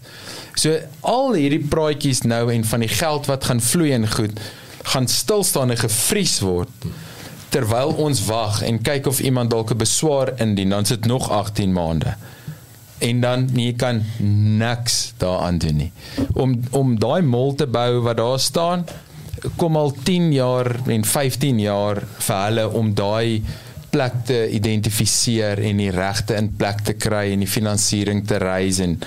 So 0.53 0.73
al 0.99 1.34
hierdie 1.34 1.61
praatjies 1.69 2.22
nou 2.22 2.51
en 2.53 2.65
van 2.65 2.80
die 2.80 2.89
geld 2.89 3.30
wat 3.30 3.45
gaan 3.45 3.61
vloei 3.61 3.91
en 3.93 4.10
goed 4.10 4.39
gaan 4.89 5.07
stil 5.07 5.43
staan 5.43 5.69
en 5.69 5.77
gevries 5.77 6.39
word 6.39 6.88
terwyl 7.53 7.93
ons 7.97 8.23
wag 8.26 8.61
en 8.65 8.81
kyk 8.81 9.07
of 9.10 9.19
iemand 9.19 9.49
dalk 9.49 9.72
'n 9.72 9.77
beswaar 9.77 10.34
indien, 10.38 10.69
dan 10.69 10.85
sit 10.85 11.06
nog 11.06 11.30
18 11.30 11.73
maande. 11.73 12.15
En 12.99 13.21
dan 13.21 13.47
jy 13.55 13.73
kan 13.80 14.01
niks 14.59 15.13
daaraan 15.17 15.57
doen 15.57 15.77
nie. 15.85 15.91
Om 16.34 16.57
om 16.76 16.97
daai 16.99 17.21
mol 17.21 17.55
te 17.55 17.67
bou 17.67 18.01
wat 18.03 18.17
daar 18.17 18.39
staan, 18.39 18.85
kom 19.55 19.77
al 19.80 19.93
10 20.03 20.31
jaar 20.34 20.76
en 20.88 21.05
15 21.05 21.59
jaar 21.63 22.03
vir 22.19 22.45
hulle 22.45 22.67
om 22.76 22.93
daai 22.93 23.43
plek 23.89 24.19
te 24.30 24.38
identifiseer 24.53 25.61
en 25.65 25.80
die 25.81 25.91
regte 25.93 26.35
in 26.38 26.51
plek 26.59 26.84
te 26.85 26.93
kry 26.93 27.30
en 27.34 27.43
die 27.45 27.49
finansiering 27.49 28.26
te 28.27 28.38
raise 28.41 28.84
en 28.85 28.99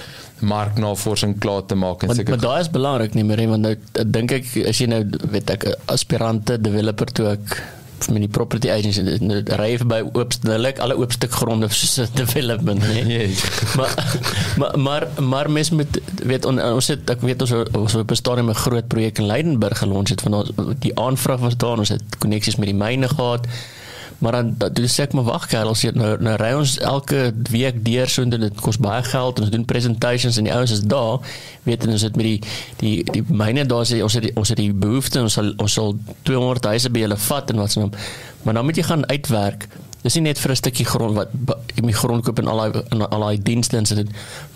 marknavorsing 0.42 1.36
klaar 1.42 1.62
te 1.70 1.76
maak 1.78 2.02
en 2.02 2.10
Maar, 2.10 2.18
seker 2.18 2.34
maar 2.34 2.42
daai 2.42 2.60
is 2.64 2.70
belangrik 2.74 3.14
nie 3.14 3.24
meer, 3.26 3.44
want 3.52 3.62
nou 3.62 4.06
dink 4.16 4.34
ek 4.40 4.48
as 4.72 4.80
jy 4.82 4.88
nou 4.90 5.04
weet 5.34 5.54
ek 5.54 5.68
'n 5.68 5.76
aspirante 5.94 6.58
developer 6.58 7.12
toe 7.14 7.28
ek 7.36 7.62
met 8.08 8.24
die 8.24 8.28
property 8.28 8.70
agents 8.70 8.98
en 8.98 9.32
ry 9.60 9.76
verby 9.80 10.00
oop 10.12 10.34
lyk 10.42 10.78
alle 10.78 10.96
oop 10.96 11.12
stuk 11.12 11.32
gronde 11.32 11.68
soos 11.78 12.10
development 12.14 12.86
nee. 12.88 13.28
Yes. 13.28 13.42
maar 13.76 13.92
maar 14.56 14.78
maar 14.78 15.08
maar 15.18 15.50
mens 15.50 15.70
moet 15.70 16.00
weet 16.22 16.44
on, 16.44 16.62
ons 16.62 16.86
het 16.86 17.10
ek 17.10 17.20
weet 17.20 17.42
ons 17.42 17.52
ons 17.72 17.94
op 17.94 18.10
'n 18.10 18.20
stadium 18.22 18.50
'n 18.50 18.62
groot 18.64 18.88
projek 18.88 19.18
in 19.18 19.26
Leidenburg 19.26 19.78
gelons 19.78 20.10
het 20.10 20.20
van 20.20 20.34
ons 20.34 20.50
die 20.78 20.98
aanvraag 20.98 21.40
was 21.40 21.56
daar 21.56 21.78
ons 21.78 21.88
het 21.88 22.02
koneksies 22.18 22.56
met 22.56 22.68
die 22.68 22.80
myne 22.84 23.08
gehad 23.08 23.46
maar 24.22 24.32
dan 24.38 24.54
dan 24.58 24.72
toe 24.72 24.86
sê 24.86 25.02
ek 25.04 25.16
maar 25.18 25.26
wag 25.26 25.46
kerel 25.50 25.72
ons 25.74 25.82
het 25.82 25.98
nou 25.98 26.12
nou 26.22 26.34
ry 26.38 26.52
ons 26.54 26.76
elke 26.78 27.22
week 27.50 27.82
deur 27.84 28.10
so 28.10 28.22
en 28.22 28.30
dit 28.30 28.60
kos 28.62 28.78
baie 28.82 29.02
geld 29.10 29.40
ons 29.42 29.50
doen 29.50 29.64
presentations 29.66 30.38
en 30.38 30.46
die 30.46 30.54
ouens 30.54 30.74
is 30.78 30.84
daar 30.94 31.18
weet 31.66 31.86
en 31.86 31.94
ons 31.96 32.06
het 32.06 32.18
met 32.20 32.28
die 32.30 32.40
die 32.82 32.94
die 33.16 33.24
myne 33.28 33.66
daar 33.66 33.86
sê 33.88 33.98
ons 34.06 34.18
het 34.18 34.28
die, 34.28 34.34
ons 34.38 34.54
het 34.54 34.60
die 34.62 34.70
behoefte 34.72 35.24
ons 35.26 35.38
sal 35.38 35.50
ons 35.58 35.78
sal 35.78 35.96
200 36.28 36.70
huise 36.70 36.92
by 36.94 37.06
hulle 37.06 37.18
vat 37.28 37.50
en 37.50 37.64
wat 37.64 37.74
so 37.74 37.90
maar 38.42 38.54
dan 38.58 38.64
moet 38.66 38.78
jy 38.78 38.86
gaan 38.86 39.08
uitwerk 39.10 39.68
Dis 40.02 40.16
nie 40.18 40.24
net 40.26 40.38
vir 40.42 40.50
'n 40.50 40.58
stukkie 40.58 40.86
grond 40.86 41.14
wat 41.14 41.30
jy 41.78 41.92
grond 41.94 42.24
koop 42.26 42.38
en 42.42 42.48
al 42.50 42.58
daai 42.58 42.82
en 42.90 43.06
al 43.06 43.20
daai 43.20 43.38
dienste 43.38 43.76
en 43.76 43.86
sit. 43.86 44.08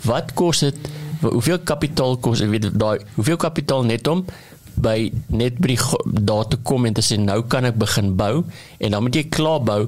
Wat 0.03 0.33
kos 0.33 0.59
dit? 0.59 0.75
Hoeveel 1.21 1.59
kapitaal 1.59 2.17
kos, 2.17 2.41
ek 2.41 2.49
weet 2.49 2.67
daai 2.75 2.99
hoeveel 3.15 3.37
kapitaal 3.37 3.83
net 3.83 4.07
om 4.07 4.25
by 4.81 5.11
net 5.27 5.57
by 5.59 5.67
die 5.67 5.79
daar 6.23 6.47
te 6.47 6.57
kom 6.63 6.85
en 6.85 6.93
te 6.93 7.01
sê 7.01 7.17
nou 7.19 7.41
kan 7.47 7.65
ek 7.65 7.75
begin 7.77 8.15
bou 8.15 8.43
en 8.79 8.91
dan 8.91 9.03
moet 9.03 9.15
jy 9.15 9.23
klaar 9.29 9.61
bou. 9.63 9.87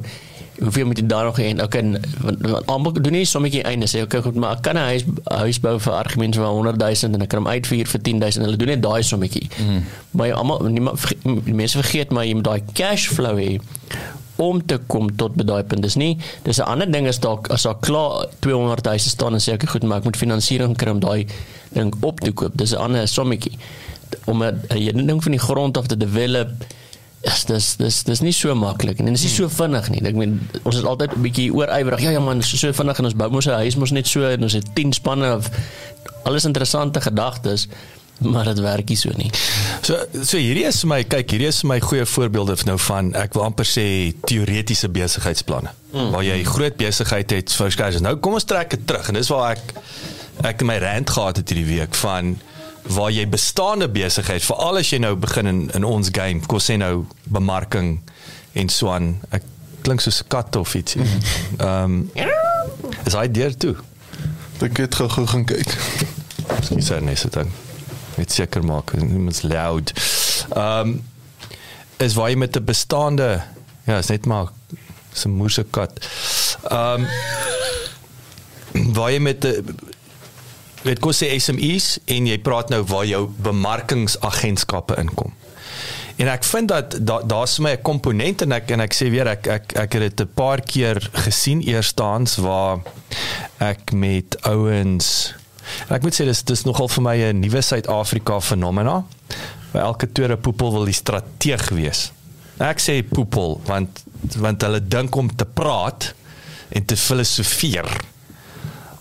Hoeveel 0.59 0.85
moet 0.85 0.97
jy 0.99 1.05
daar 1.07 1.23
nog 1.29 1.37
hê? 1.39 1.53
Okay, 1.63 1.79
en- 1.81 2.01
want- 2.21 2.41
want 2.51 2.65
almal 2.67 2.91
doen 2.93 3.13
nie 3.13 3.25
sommetjie 3.25 3.63
einde 3.63 3.87
sê 3.87 4.01
okay 4.03 4.21
goed, 4.21 4.35
maar 4.35 4.57
ek 4.57 4.61
kan 4.61 4.75
'n 4.75 4.83
huis 4.91 5.03
huis 5.23 5.59
bou 5.59 5.79
vir 5.79 5.93
argumente 5.93 6.39
van 6.39 6.51
100 6.53 6.77
000 6.77 7.13
en 7.13 7.21
ek 7.21 7.29
kan 7.29 7.39
hom 7.39 7.47
uitvier 7.47 7.87
vir 7.87 8.01
10 8.01 8.17
000. 8.19 8.31
Hulle 8.45 8.57
doen 8.57 8.67
net 8.67 8.81
daai 8.81 9.03
sommetjie. 9.03 9.47
Mm. 9.59 9.83
Maar 10.11 10.33
almal 10.33 10.59
niemand 10.63 10.99
mense 11.45 11.77
vergeet 11.77 12.11
maar 12.11 12.25
jy 12.25 12.33
moet 12.33 12.43
daai 12.43 12.61
cash 12.73 13.07
flow 13.07 13.37
hê 13.37 13.59
om 14.39 14.65
te 14.65 14.77
kom 14.87 15.09
tot 15.15 15.35
by 15.35 15.43
daai 15.43 15.63
punt. 15.63 15.81
Dis 15.81 15.95
nie 15.95 16.17
dis 16.43 16.57
'n 16.59 16.63
ander 16.63 16.91
ding 16.91 17.07
is 17.07 17.19
dalk 17.19 17.47
as 17.51 17.63
daar 17.63 17.75
klaar 17.79 18.25
200 18.39 18.85
huise 18.85 19.09
staan 19.09 19.33
en 19.33 19.39
sê 19.39 19.53
ek 19.53 19.69
goed, 19.69 19.83
maar 19.83 19.97
ek 19.97 20.03
moet 20.03 20.17
finansiering 20.17 20.75
kry 20.77 20.89
om 20.91 20.99
daai 20.99 21.25
ding 21.73 21.93
op 22.01 22.19
te 22.19 22.31
koop. 22.31 22.51
Dis 22.57 22.71
'n 22.73 22.77
ander 22.77 23.07
sommetjie. 23.07 23.57
Om 24.26 24.44
'n 24.44 25.06
ding 25.06 25.23
van 25.23 25.31
die 25.31 25.41
grond 25.41 25.77
af 25.77 25.88
te 25.88 25.98
develop 25.98 26.49
is 27.22 27.44
dis 27.45 27.76
dis 27.76 28.03
dis 28.07 28.22
nie 28.23 28.31
so 28.31 28.53
maklik 28.56 28.99
en 28.99 29.10
dit 29.10 29.18
is 29.18 29.26
nie 29.27 29.34
so 29.34 29.52
vinnig 29.52 29.90
nie. 29.91 30.02
Ek 30.07 30.15
meen 30.15 30.40
ons 30.64 30.77
is 30.80 30.88
altyd 30.88 31.18
'n 31.18 31.22
bietjie 31.22 31.52
oorywerig. 31.52 32.02
Ja 32.02 32.11
ja 32.15 32.19
man, 32.19 32.41
so, 32.41 32.57
so 32.57 32.72
vinnig 32.72 32.98
en 32.99 33.06
ons 33.06 33.15
bou 33.15 33.30
mos 33.30 33.45
'n 33.48 33.60
huis 33.60 33.76
mos 33.76 33.91
net 33.91 34.07
so 34.07 34.23
en 34.23 34.44
ons 34.44 34.53
het 34.53 34.65
10 34.76 34.94
spanne 34.94 35.36
of 35.36 35.49
alles 36.23 36.45
interessante 36.45 37.02
gedagtes, 37.02 37.68
maar 38.19 38.45
dit 38.45 38.60
werk 38.60 38.88
nie 38.88 38.98
so 38.98 39.10
nie. 39.15 39.31
So 39.81 39.98
so 40.23 40.38
hierdie 40.38 40.65
is 40.65 40.80
vir 40.80 40.90
my 40.90 41.03
kyk 41.03 41.31
hierdie 41.31 41.48
is 41.48 41.60
vir 41.61 41.69
my 41.69 41.80
goeie 41.80 42.06
voorbeelde 42.06 42.56
nou 42.65 42.77
van 42.77 43.14
ek 43.14 43.34
wil 43.34 43.44
amper 43.44 43.65
sê 43.65 44.14
teoretiese 44.23 44.90
besigheidsplanne 44.90 45.72
mm. 45.91 46.11
waar 46.11 46.23
jy 46.23 46.44
groot 46.44 46.77
besigheid 46.77 47.31
het 47.31 47.52
vir 47.52 47.72
skars. 47.72 47.99
Nou 47.99 48.15
kom 48.15 48.34
ons 48.34 48.48
trek 48.48 48.69
dit 48.69 48.88
terug 48.88 49.10
en 49.10 49.19
dis 49.19 49.27
waar 49.27 49.57
ek 49.57 49.76
ek 50.44 50.64
my 50.64 50.77
rand 50.80 51.10
gehad 51.10 51.36
het 51.38 51.49
hierdie 51.52 51.68
week 51.76 51.95
van 51.99 52.38
waar 52.89 53.11
jy 53.11 53.27
bestaande 53.29 53.89
besigheid 53.93 54.43
veral 54.43 54.79
as 54.81 54.89
jy 54.89 54.97
nou 55.03 55.15
begin 55.15 55.45
in 55.45 55.61
in 55.77 55.85
ons 55.85 56.09
game 56.11 56.41
kom 56.49 56.61
sê 56.63 56.77
nou 56.81 57.05
bemarking 57.29 57.99
en 58.57 58.69
so 58.73 58.89
aan 58.89 59.11
ek 59.35 59.45
klink 59.85 60.01
soos 60.01 60.21
'n 60.23 60.27
kat 60.27 60.55
of 60.55 60.73
ietsie. 60.75 61.01
Ehm 61.57 61.83
um, 61.83 62.09
is 63.05 63.13
hy 63.13 63.27
deur 63.31 63.55
toe. 63.57 63.75
Ek 64.61 64.77
het 64.77 64.95
gou-gou 64.95 65.25
gaan 65.27 65.45
kyk. 65.45 65.69
Miskien 66.57 66.83
sê 66.83 66.99
net 67.01 67.19
so 67.19 67.29
dan. 67.29 67.51
Net 68.17 68.31
seker 68.31 68.65
maak 68.65 68.93
niemand's 68.93 69.41
loud. 69.41 69.93
Ehm 70.49 70.97
um, 70.97 70.99
is 71.99 72.15
waar 72.15 72.29
jy 72.29 72.37
met 72.37 72.55
'n 72.55 72.63
bestaande 72.63 73.43
ja, 73.85 73.97
is 73.97 74.09
net 74.09 74.25
maar 74.25 74.51
so 75.13 75.29
'n 75.29 75.37
moerse 75.37 75.65
kat. 75.69 75.93
Ehm 76.69 77.05
um, 78.73 78.93
waar 78.93 79.11
jy 79.11 79.19
met 79.19 79.45
'n 79.45 79.77
weet 80.84 80.99
kos 81.03 81.22
sê 81.22 81.31
SMEs 81.39 81.97
en 82.07 82.27
jy 82.27 82.38
praat 82.43 82.69
nou 82.69 82.84
waar 82.84 83.06
jou 83.06 83.27
bemarkingsagentskappe 83.43 84.95
inkom. 85.01 85.34
En 86.19 86.27
ek 86.27 86.43
vind 86.43 86.68
dat 86.68 86.97
daar 87.07 87.23
daar's 87.27 87.56
vir 87.56 87.64
my 87.64 87.72
'n 87.72 87.81
komponent 87.81 88.41
en 88.41 88.51
ek 88.51 88.72
en 88.72 88.81
ek 88.81 88.93
sê 88.93 89.10
weer 89.10 89.27
ek 89.27 89.47
ek 89.47 89.76
ek 89.76 89.93
het 89.93 90.01
dit 90.01 90.22
'n 90.27 90.34
paar 90.35 90.61
keer 90.61 90.99
gesien 91.14 91.61
eerstaans 91.61 92.35
waar 92.35 92.80
ek 93.60 93.91
met 93.91 94.35
ouens 94.43 95.34
en 95.88 95.95
ek 95.95 96.01
moet 96.01 96.14
sê 96.14 96.26
dis 96.26 96.43
dis 96.43 96.64
nogal 96.64 96.88
vir 96.88 97.03
my 97.03 97.18
'n 97.18 97.39
nuwe 97.39 97.61
Suid-Afrika 97.61 98.39
fenomena. 98.39 99.06
Waar 99.72 99.84
elke 99.84 100.11
tweede 100.11 100.38
poepel 100.38 100.72
wil 100.72 100.85
die 100.85 100.93
strateeg 100.93 101.69
wees. 101.69 102.11
Ek 102.57 102.80
sê 102.80 103.03
poepel 103.03 103.61
want 103.65 104.03
want 104.38 104.61
hulle 104.61 104.88
dink 104.88 105.15
om 105.15 105.35
te 105.35 105.45
praat 105.45 106.14
en 106.69 106.85
te 106.85 106.97
filosofeer 106.97 107.88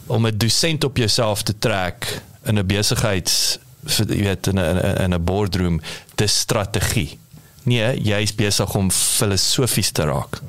om 0.08 0.26
'n 0.26 0.36
dosent 0.36 0.84
op 0.84 0.96
jouself 0.96 1.42
te 1.42 1.54
trek 1.58 2.22
in 2.44 2.58
'n 2.58 2.66
besigheids 2.66 3.58
vir 3.84 4.06
jy 4.06 4.22
weet 4.22 4.46
in 4.46 4.58
'n 4.58 5.00
in 5.04 5.14
'n 5.14 5.24
boardroom 5.24 5.80
dis 6.14 6.38
strategie. 6.38 7.18
Nee, 7.62 8.00
jy's 8.00 8.34
besig 8.34 8.74
om 8.74 8.90
filosofies 8.90 9.90
te 9.90 10.02
raak. 10.02 10.40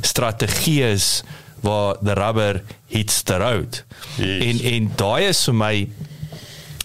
Strategie 0.00 0.82
is 0.82 1.22
waar 1.60 1.96
the 2.02 2.12
rubber 2.12 2.62
hits 2.86 3.22
the 3.22 3.36
road. 3.36 3.84
Yes. 4.16 4.44
En 4.44 4.60
en 4.72 4.92
daai 4.96 5.28
is 5.28 5.44
vir 5.44 5.54
my 5.54 5.88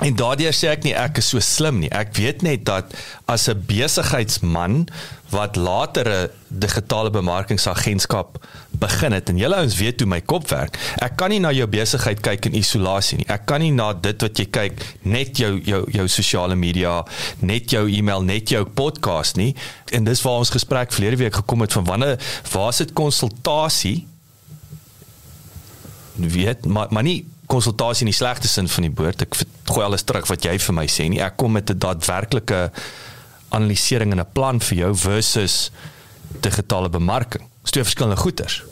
En 0.02 0.16
daardeur 0.18 0.54
sê 0.54 0.72
ek 0.72 0.82
nie 0.82 0.96
ek 0.98 1.20
is 1.22 1.28
so 1.30 1.42
slim 1.46 1.78
nie. 1.84 1.90
Ek 1.94 2.16
weet 2.18 2.42
net 2.42 2.66
dat 2.66 2.94
as 3.30 3.48
'n 3.50 3.64
besigheidsman 3.70 4.88
wat 5.32 5.56
later 5.56 6.08
'n 6.08 6.30
digitale 6.48 7.10
bemarkingsagentskap 7.10 8.46
begin 8.72 9.12
het 9.12 9.30
en 9.30 9.38
julle 9.38 9.56
ouens 9.56 9.78
weet 9.78 10.00
hoe 10.00 10.10
my 10.10 10.22
kop 10.22 10.50
werk. 10.50 10.78
Ek 10.98 11.16
kan 11.16 11.30
nie 11.30 11.40
na 11.40 11.52
jou 11.52 11.68
besigheid 11.68 12.20
kyk 12.20 12.46
in 12.46 12.54
isolasie 12.54 13.18
nie. 13.18 13.28
Ek 13.28 13.46
kan 13.46 13.60
nie 13.60 13.72
na 13.72 13.94
dit 13.94 14.22
wat 14.22 14.38
jy 14.38 14.46
kyk 14.46 14.98
net 15.02 15.38
jou 15.38 15.62
jou 15.64 15.86
jou 15.92 16.08
sosiale 16.08 16.56
media, 16.56 17.06
net 17.40 17.70
jou 17.70 17.88
e-mail, 17.90 18.22
net 18.22 18.50
jou 18.50 18.66
podcast 18.66 19.36
nie. 19.36 19.56
En 19.92 20.04
dis 20.04 20.22
waar 20.22 20.38
ons 20.44 20.50
gesprek 20.50 20.92
verlede 20.92 21.18
week 21.18 21.36
gekom 21.36 21.62
het 21.62 21.74
van 21.74 21.84
wanneer 21.84 22.20
waar 22.52 22.74
sit 22.74 22.94
konsultasie 22.94 24.08
weet 26.16 26.66
maar 26.66 26.88
maar 26.90 27.04
nie 27.04 27.26
konsultasie 27.52 28.06
in 28.06 28.12
die 28.12 28.18
slegte 28.18 28.48
sin 28.48 28.68
van 28.68 28.88
die 28.88 28.94
woord. 28.96 29.22
Ek 29.22 29.36
gooi 29.72 29.86
alles 29.86 30.04
terug 30.08 30.28
wat 30.28 30.44
jy 30.48 30.58
vir 30.60 30.76
my 30.76 30.88
sê 30.88 31.08
nie. 31.12 31.22
Ek 31.24 31.38
kom 31.38 31.52
met 31.52 31.70
'n 31.70 31.80
daadwerklike 31.80 32.72
analisering 33.52 34.12
en 34.12 34.20
'n 34.20 34.32
plan 34.34 34.60
vir 34.60 34.78
jou 34.78 34.96
versus 34.96 35.72
digitale 36.42 36.90
bemarking. 36.90 37.44
Dis 37.62 37.72
twee 37.72 37.84
verskillende 37.84 38.22
goeters. 38.22 38.64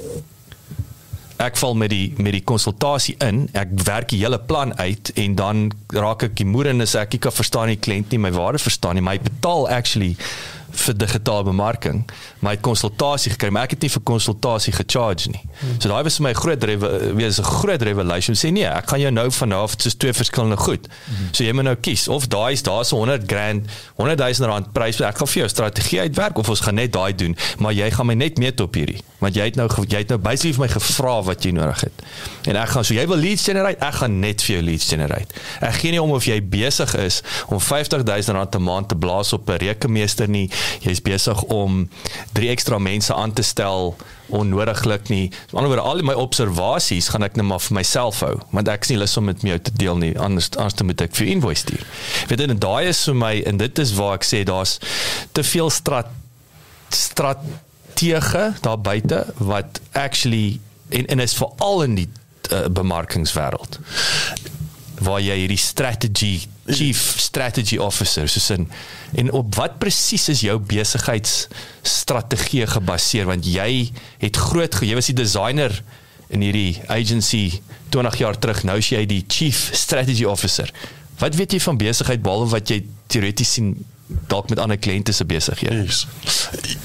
ek 1.39 1.55
val 1.55 1.75
met 1.79 1.89
die 1.93 2.13
met 2.19 2.33
die 2.35 2.43
konsultasie 2.43 3.15
in, 3.23 3.45
ek 3.55 3.71
werk 3.87 4.09
die 4.11 4.19
hele 4.19 4.39
plan 4.39 4.73
uit 4.75 5.11
en 5.15 5.35
dan 5.39 5.69
raak 5.95 6.25
ek 6.27 6.35
die 6.35 6.47
moer 6.47 6.67
en 6.67 6.83
sê 6.83 7.05
ek 7.05 7.15
ek 7.15 7.21
kan 7.21 7.31
verstaan 7.31 7.71
die 7.71 7.79
kliënt 7.79 8.11
nie, 8.11 8.19
my 8.19 8.31
waarde 8.35 8.59
verstaan 8.59 8.99
nie, 8.99 9.05
hy 9.07 9.19
betaal 9.23 9.69
actually 9.71 10.17
vir 10.71 10.97
digitale 10.97 11.43
bemarking, 11.43 12.11
maar 12.39 12.51
hy 12.51 12.57
het 12.57 12.65
konsultasie 12.65 13.31
gekry, 13.31 13.49
maar 13.49 13.63
ek 13.63 13.71
het 13.71 13.81
nie 13.81 13.89
vir 13.89 14.01
konsultasie 14.01 14.73
gecharge 14.73 15.29
nie. 15.29 15.41
So 15.79 15.89
daai 15.89 16.03
was 16.03 16.17
vir 16.17 16.23
my 16.23 16.31
'n 16.31 16.35
groot 16.35 16.63
wees 17.15 17.39
'n 17.39 17.43
groot 17.43 17.81
revelation. 17.81 18.35
Sê 18.35 18.51
nee, 18.51 18.65
ek 18.65 18.89
gaan 18.89 18.99
jou 18.99 19.11
nou 19.11 19.31
vanaf 19.31 19.75
soos 19.77 19.95
twee 19.95 20.13
verskillende 20.13 20.57
goed. 20.57 20.87
So 21.31 21.43
jy 21.43 21.53
moet 21.53 21.63
nou 21.63 21.75
kies 21.75 22.07
of 22.07 22.27
daai 22.27 22.53
is 22.53 22.63
daar's 22.63 22.91
'n 22.91 22.95
100 22.95 23.23
grand, 23.27 23.65
100 23.95 24.19
000 24.19 24.49
rand 24.49 24.71
prys, 24.73 25.01
ek 25.01 25.17
gaan 25.17 25.27
vir 25.27 25.41
jou 25.41 25.49
strategie 25.49 25.99
uitwerk 25.99 26.37
of 26.37 26.49
ons 26.49 26.59
gaan 26.59 26.75
net 26.75 26.91
daai 26.93 27.15
doen, 27.15 27.35
maar 27.57 27.73
jy 27.73 27.91
gaan 27.91 28.05
my 28.05 28.13
net 28.13 28.37
meet 28.37 28.59
op 28.59 28.73
hierdie, 28.73 29.01
want 29.19 29.35
jy 29.35 29.49
het 29.49 29.59
nou 29.59 29.67
jy 29.83 30.03
het 30.03 30.11
nou 30.13 30.19
basically 30.21 30.55
vir 30.55 30.65
my 30.65 30.69
gevra 30.73 31.15
wat 31.27 31.45
jy 31.45 31.51
nodig 31.55 31.83
het. 31.87 32.03
En 32.47 32.59
ek 32.59 32.73
gaan 32.73 32.87
so 32.87 32.95
jy 32.95 33.05
wil 33.09 33.19
leads 33.19 33.43
generate, 33.47 33.79
ek 33.85 33.99
gaan 34.01 34.19
net 34.23 34.43
vir 34.45 34.55
jou 34.55 34.63
leads 34.65 34.87
generate. 34.89 35.41
Ek 35.65 35.79
gee 35.81 35.91
nie 35.95 36.01
om 36.01 36.13
of 36.15 36.27
jy 36.27 36.39
besig 36.41 36.95
is 36.99 37.21
om 37.47 37.59
50000 37.59 38.35
rand 38.37 38.55
'n 38.55 38.63
maand 38.63 38.89
te 38.89 38.95
blaas 38.95 39.33
op 39.33 39.49
'n 39.49 39.59
rekenmeester 39.59 40.29
nie. 40.29 40.49
Jy's 40.81 41.01
besig 41.01 41.43
om 41.43 41.89
drie 42.33 42.49
ekstra 42.49 42.77
mense 42.77 43.13
aan 43.13 43.33
te 43.33 43.41
stel 43.41 43.95
onnodiglik 44.29 45.09
nie. 45.09 45.29
Met 45.29 45.53
ander 45.53 45.71
woorde, 45.71 45.89
al 45.89 46.03
my 46.03 46.13
observasies 46.13 47.09
gaan 47.09 47.23
ek 47.23 47.35
net 47.35 47.45
maar 47.45 47.59
vir 47.59 47.73
myself 47.73 48.19
hou, 48.19 48.35
want 48.51 48.67
ek 48.67 48.85
is 48.85 48.89
nie 48.93 48.97
lus 48.97 49.17
om 49.17 49.25
dit 49.25 49.41
met 49.41 49.51
jou 49.51 49.59
te 49.59 49.71
deel 49.73 49.97
nie. 49.97 50.19
Anders 50.19 50.49
anders 50.55 50.73
dan 50.73 50.85
moet 50.85 51.01
ek 51.01 51.15
vir 51.15 51.27
invoice 51.27 51.59
stuur. 51.65 51.85
Weet 52.29 52.39
jy, 52.39 52.47
en 52.47 52.59
daai 52.59 52.87
is 52.87 53.03
vir 53.03 53.15
my 53.15 53.33
en 53.45 53.57
dit 53.57 53.79
is 53.79 53.93
waar 53.97 54.19
ek 54.19 54.27
sê 54.27 54.43
daar's 54.43 54.77
te 55.31 55.43
veel 55.43 55.69
strat 55.69 56.07
stratege 57.99 58.53
daar 58.61 58.81
buite 58.81 59.25
wat 59.37 59.81
actually 59.91 60.59
en 60.89 61.07
en 61.07 61.19
is 61.19 61.33
veral 61.33 61.83
in 61.83 61.95
die 61.95 62.09
uh, 62.51 62.65
bemarkingswêreld 62.71 63.79
waar 64.99 65.21
jy 65.21 65.35
hierdie 65.35 65.59
strategy 65.59 66.39
chief 66.67 67.15
strategy 67.19 67.77
officer 67.77 68.29
soos 68.29 68.49
in 68.55 68.69
en 69.19 69.31
op 69.31 69.55
wat 69.55 69.77
presies 69.79 70.29
is 70.29 70.43
jou 70.45 70.59
besigheidsstrategie 70.59 72.67
gebaseer? 72.67 73.25
Want 73.25 73.47
jy 73.47 73.91
het 74.19 74.37
groot 74.37 74.79
jy 74.85 74.95
was 74.95 75.11
die 75.11 75.17
designer 75.17 75.73
in 76.29 76.43
hierdie 76.45 76.79
agency 76.87 77.61
20 77.89 78.19
jaar 78.21 78.37
terug 78.37 78.63
nou 78.63 78.77
is 78.77 78.91
jy 78.93 79.05
die 79.09 79.23
chief 79.27 79.69
strategy 79.73 80.27
officer. 80.29 80.69
Wat 81.19 81.35
weet 81.35 81.57
jy 81.57 81.63
van 81.63 81.79
besigheid 81.79 82.21
behalwe 82.21 82.53
wat 82.53 82.69
jy 82.69 82.83
teoreties 83.07 83.57
sien 83.57 83.73
dalk 84.27 84.49
met 84.49 84.59
ander 84.59 84.77
kliënte 84.77 85.13
se 85.13 85.25
besighede 85.25 85.83
Yes. 85.83 86.07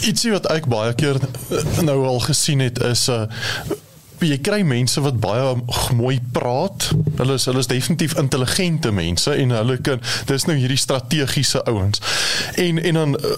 Ietsie 0.04 0.32
wat 0.34 0.46
ek 0.52 0.66
baie 0.70 0.94
keer 0.94 1.16
eh, 1.16 1.80
nou 1.82 2.04
al 2.06 2.20
gesien 2.20 2.60
het 2.60 2.82
is 2.84 3.08
'n 3.08 3.28
uh, 3.28 3.78
jy 4.24 4.38
kry 4.44 4.62
mense 4.62 5.00
wat 5.00 5.20
baie 5.20 5.56
mooi 5.96 6.20
praat. 6.32 6.90
Hulle 7.16 7.34
is 7.34 7.44
hulle 7.44 7.58
is 7.58 7.66
definitief 7.66 8.14
intelligente 8.20 8.92
mense 8.94 9.32
en 9.32 9.50
hulle 9.50 9.76
kan 9.84 10.00
dis 10.26 10.46
nou 10.48 10.56
hierdie 10.56 10.80
strategiese 10.80 11.64
ouens. 11.64 12.00
En 12.54 12.82
en 12.82 12.94
dan 12.94 13.18
uh, 13.20 13.36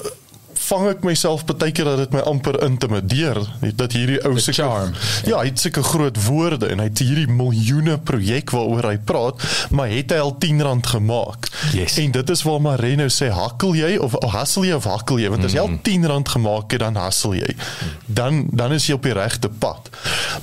vang 0.68 0.88
ek 0.90 1.04
myself 1.06 1.44
baie 1.46 1.72
keer 1.74 1.88
dat 1.88 2.00
dit 2.04 2.14
my 2.16 2.22
amper 2.28 2.58
intimideer 2.66 3.38
dat 3.78 3.94
hierdie 3.96 4.18
ou 4.26 4.34
sulke 4.38 4.56
charm. 4.62 4.94
ja, 5.28 5.38
hy 5.40 5.50
het 5.50 5.62
sulke 5.62 5.82
groot 5.86 6.18
woorde 6.26 6.70
en 6.72 6.82
hy 6.82 6.88
het 6.90 7.02
hierdie 7.04 7.28
miljoene 7.30 7.98
projek 7.98 8.52
waaroor 8.54 8.90
hy 8.90 8.96
praat, 9.08 9.44
maar 9.70 9.90
het 9.92 10.14
hy 10.14 10.20
al 10.22 10.34
10 10.42 10.62
rand 10.66 10.90
gemaak. 10.94 11.50
Yes. 11.76 11.98
En 12.02 12.14
dit 12.14 12.34
is 12.34 12.42
waar 12.46 12.62
Mareno 12.64 13.08
sê 13.12 13.30
hakkel 13.34 13.76
jy 13.78 13.92
of, 14.02 14.16
hustle 14.34 14.66
jy 14.66 14.76
of 14.76 14.88
hakkel 14.88 15.20
jy 15.22 15.30
want 15.32 15.46
as 15.48 15.56
jy 15.56 15.62
al 15.62 15.78
10 15.86 16.08
rand 16.10 16.34
gemaak 16.36 16.74
het 16.74 16.84
dan 16.84 16.98
hustle 17.00 17.36
jy. 17.38 17.56
Dan 18.06 18.46
dan 18.56 18.74
is 18.76 18.88
jy 18.88 18.96
op 18.98 19.06
die 19.06 19.14
regte 19.16 19.48
pad. 19.48 19.90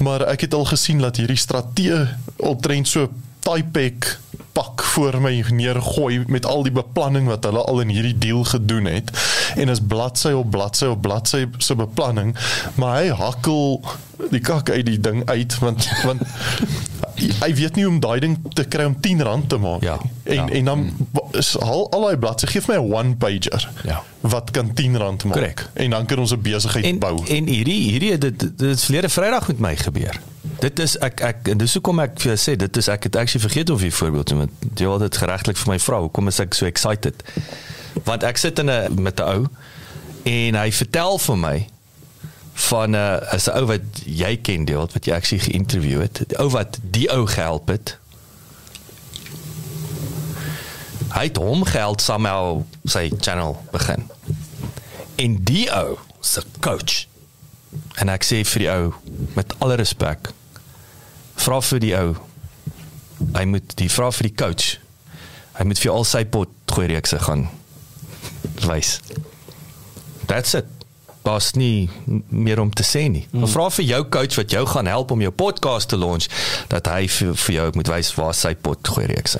Maar 0.03 0.27
ek 0.33 0.47
het 0.47 0.57
al 0.57 0.65
gesien 0.69 1.03
dat 1.03 1.19
hierdie 1.21 1.39
strategie 1.39 2.07
optrend 2.43 2.87
so 2.87 3.09
Typek 3.44 4.20
pak 4.53 4.84
voor 4.84 5.18
my 5.22 5.44
neergooi 5.49 6.24
met 6.28 6.45
al 6.45 6.64
die 6.64 6.72
beplanning 6.72 7.26
wat 7.28 7.44
hulle 7.49 7.61
al 7.64 7.80
in 7.82 7.90
hierdie 7.90 8.18
deal 8.18 8.44
gedoen 8.45 8.86
het 8.86 9.10
en 9.57 9.70
is 9.74 9.82
bladsy 9.82 10.30
op 10.38 10.52
bladsy 10.53 10.86
op 10.94 11.02
bladsy 11.02 11.45
se 11.57 11.76
beplanning 11.76 12.36
maar 12.78 12.99
hy 13.02 13.07
hakkel 13.10 13.82
die 14.30 14.40
kak 14.40 14.70
uit 14.70 14.86
die 14.86 14.99
ding 15.02 15.24
uit 15.26 15.57
want 15.60 15.88
want 16.06 16.22
hy 17.41 17.49
weet 17.57 17.76
nie 17.76 17.84
hoe 17.86 17.94
om 17.94 17.99
daai 18.03 18.20
ding 18.20 18.38
te 18.53 18.64
kry 18.70 18.86
om 18.90 18.95
10 19.02 19.22
rand 19.26 19.49
te 19.49 19.57
maak 19.57 19.82
Ja, 19.84 19.98
en 20.24 20.36
ja. 20.36 20.48
en 20.49 20.65
dan 20.65 20.86
is 21.32 21.56
al 21.60 21.88
al 21.91 22.06
daai 22.07 22.18
bladsy 22.18 22.48
gee 22.53 22.61
vir 22.61 22.76
my 22.76 22.80
'n 22.86 22.94
one 22.94 23.15
pager 23.15 23.70
Ja. 23.84 24.03
wat 24.22 24.52
kan 24.52 24.74
10 24.74 24.98
rand 24.98 25.24
maak 25.24 25.34
Korrek. 25.34 25.65
en 25.74 25.90
dan 25.90 26.06
kan 26.06 26.20
ons 26.20 26.32
'n 26.34 26.41
besigheid 26.41 26.99
bou 26.99 27.18
en 27.26 27.48
hierdie 27.48 27.82
hierdie 27.90 28.18
dit 28.18 28.40
dit 28.40 28.61
is 28.61 28.86
verlede 28.86 29.10
Vrydag 29.10 29.48
met 29.48 29.60
my 29.60 29.76
gebeur. 29.76 30.20
Dit 30.44 30.80
is 30.80 30.98
ek 30.99 31.22
ek 31.24 31.48
en 31.53 31.60
dis 31.61 31.74
hoekom 31.78 32.02
ek 32.03 32.18
vir 32.20 32.34
jou 32.34 32.40
sê 32.40 32.56
dit 32.60 32.78
is 32.78 32.90
ek 32.91 33.07
het 33.07 33.15
actually 33.15 33.44
vergeet 33.45 33.70
of 33.72 33.84
jy 33.84 33.91
voorbeeld 33.95 34.28
te 34.28 34.36
met 34.36 34.65
jy 34.76 34.90
wil 34.91 34.99
dit 34.99 35.18
geregtelik 35.18 35.60
vir 35.60 35.72
my 35.72 35.78
vrou. 35.80 36.02
Hoekom 36.07 36.28
is 36.28 36.40
ek 36.44 36.57
so 36.57 36.68
excited? 36.68 37.24
Want 38.03 38.26
ek 38.28 38.41
sit 38.41 38.60
in 38.60 38.70
'n 38.70 39.02
met 39.02 39.20
'n 39.20 39.24
ou 39.24 39.48
en 40.28 40.56
hy 40.56 40.72
vertel 40.72 41.18
vir 41.20 41.38
my 41.38 41.57
van 42.53 42.91
'n 42.91 42.95
uh, 42.95 43.32
as 43.32 43.48
'n 43.48 43.56
ou 43.56 43.65
wat 43.72 44.03
jy 44.03 44.36
ken 44.41 44.65
deel 44.65 44.90
wat 44.94 45.06
jy 45.06 45.14
actually 45.14 45.44
geïnterview 45.44 46.02
het. 46.02 46.24
Die 46.28 46.38
ou 46.38 46.49
wat 46.49 46.80
die 46.82 47.07
ou 47.11 47.28
gehelp 47.28 47.68
het. 47.68 47.98
Hy 51.14 51.24
het 51.24 51.38
hom 51.38 51.64
geld 51.64 52.02
somehow 52.02 52.61
sy 52.84 53.11
channel 53.20 53.64
begin. 53.72 54.10
En 55.15 55.44
die 55.44 55.72
ou 55.72 55.98
se 56.20 56.44
coach. 56.60 57.07
En 58.01 58.09
ek 58.09 58.25
sê 58.25 58.43
vir 58.47 58.65
die 58.65 58.71
ou 58.73 58.93
met 59.37 59.53
alle 59.59 59.77
respek, 59.81 60.31
vra 61.43 61.59
vir 61.61 61.83
die 61.83 61.93
ou. 61.97 62.13
Hy 63.33 63.43
moet 63.49 63.75
die 63.79 63.89
vra 63.91 64.09
vir 64.11 64.29
die 64.29 64.35
coach. 64.35 64.77
Hy 65.57 65.65
moet 65.69 65.81
vir 65.81 65.93
al 65.93 66.07
sy 66.07 66.23
pot 66.25 66.49
gooi 66.73 66.87
reekse 66.89 67.19
gaan 67.23 67.47
wys. 68.65 68.99
That's 70.25 70.53
it. 70.57 70.65
Daar's 71.23 71.53
nie 71.55 71.89
meer 72.27 72.59
om 72.59 72.71
te 72.73 72.83
sê 72.83 73.05
nie. 73.07 73.23
Maar 73.31 73.51
vra 73.53 73.69
vir 73.71 73.85
jou 73.87 74.01
coach 74.11 74.35
wat 74.35 74.51
jou 74.51 74.63
gaan 74.67 74.89
help 74.91 75.13
om 75.15 75.21
jou 75.23 75.31
podcast 75.31 75.93
te 75.93 75.97
launch 75.97 76.27
dat 76.73 76.89
hy 76.91 77.05
vir, 77.07 77.35
vir 77.45 77.55
jou 77.55 77.67
moet 77.77 77.91
wys 77.93 78.11
waar 78.17 78.35
sy 78.35 78.51
pot 78.59 78.91
gooi 78.95 79.05
reekse. 79.13 79.39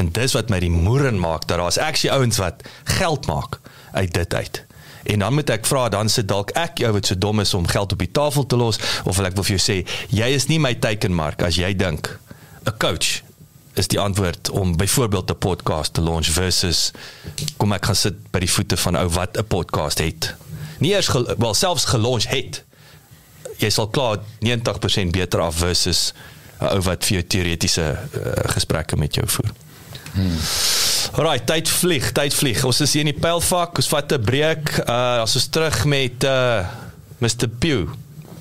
En 0.00 0.10
dis 0.10 0.34
wat 0.34 0.50
my 0.50 0.58
die 0.62 0.72
moeren 0.72 1.20
maak 1.22 1.46
dat 1.46 1.62
daar's 1.62 1.78
actually 1.78 2.16
ouens 2.16 2.40
wat 2.42 2.66
geld 2.98 3.26
maak 3.30 3.60
uit 3.92 4.12
dit 4.14 4.34
uit. 4.34 4.62
En 5.02 5.18
dan 5.18 5.34
moet 5.34 5.50
ek 5.50 5.66
vra 5.66 5.88
dan 5.88 6.08
sit 6.08 6.28
dalk 6.28 6.50
ek 6.50 6.78
jou 6.78 6.92
wat 6.92 7.06
so 7.06 7.18
dom 7.18 7.40
is 7.40 7.54
om 7.54 7.66
geld 7.66 7.92
op 7.92 7.98
die 7.98 8.10
tafel 8.10 8.46
te 8.46 8.56
los 8.56 8.78
of 9.04 9.16
wil 9.16 9.26
ek 9.26 9.34
wil 9.34 9.44
vir 9.44 9.56
jou 9.56 9.64
sê 9.64 9.82
jy 10.08 10.28
is 10.34 10.46
nie 10.46 10.58
my 10.58 10.74
teikenmark 10.74 11.42
as 11.42 11.56
jy 11.56 11.74
dink 11.74 12.18
'n 12.66 12.76
coach 12.78 13.22
is 13.74 13.88
die 13.88 14.00
antwoord 14.00 14.50
om 14.50 14.76
byvoorbeeld 14.76 15.30
'n 15.30 15.38
podcast 15.38 15.94
te 15.94 16.00
launch 16.00 16.26
versus 16.26 16.90
kom 17.56 17.72
ek 17.72 17.84
gaan 17.84 17.96
sit 17.96 18.30
by 18.30 18.38
die 18.38 18.50
voete 18.50 18.76
van 18.76 18.96
ou 18.96 19.08
wat 19.08 19.38
'n 19.38 19.46
podcast 19.46 19.98
het. 19.98 20.34
Nie 20.78 20.92
eers 20.92 21.08
wel 21.38 21.54
selfs 21.54 21.84
gelaunch 21.84 22.26
het. 22.28 22.64
Jy 23.56 23.70
sal 23.70 23.88
klaar 23.88 24.18
90% 24.38 25.10
beter 25.10 25.40
af 25.40 25.54
versus 25.54 26.12
'n 26.60 26.64
ou 26.64 26.80
wat 26.80 27.04
vir 27.04 27.16
jou 27.16 27.26
teoretiese 27.26 27.98
uh, 28.14 28.32
gesprekke 28.44 28.96
met 28.96 29.14
jou 29.14 29.28
voer. 29.28 29.50
Alright, 31.12 31.44
tyd 31.44 31.68
vlieg, 31.68 32.06
tyd 32.16 32.32
vlieg. 32.32 32.62
Ons 32.64 32.78
is 32.80 32.94
hier 32.96 33.04
in 33.04 33.10
die 33.10 33.20
pylvak. 33.20 33.76
Ons 33.76 33.90
vat 33.92 34.12
'n 34.16 34.22
breek. 34.24 34.70
Uh 34.88 35.20
ons 35.20 35.48
terug 35.52 35.84
met 35.84 36.24
uh 36.24 36.64
Mr 37.20 37.48
Pew. 37.60 37.92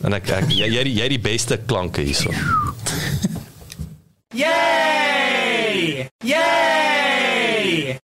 En 0.07 0.13
ek, 0.15 0.29
ek 0.29 0.47
jy 0.47 0.69
jy 0.71 0.83
die, 0.87 0.93
jy 0.95 1.07
die 1.11 1.19
beste 1.19 1.57
klanke 1.67 2.01
hierso. 2.01 2.31
Yay! 4.31 6.07
Yay! 6.23 7.99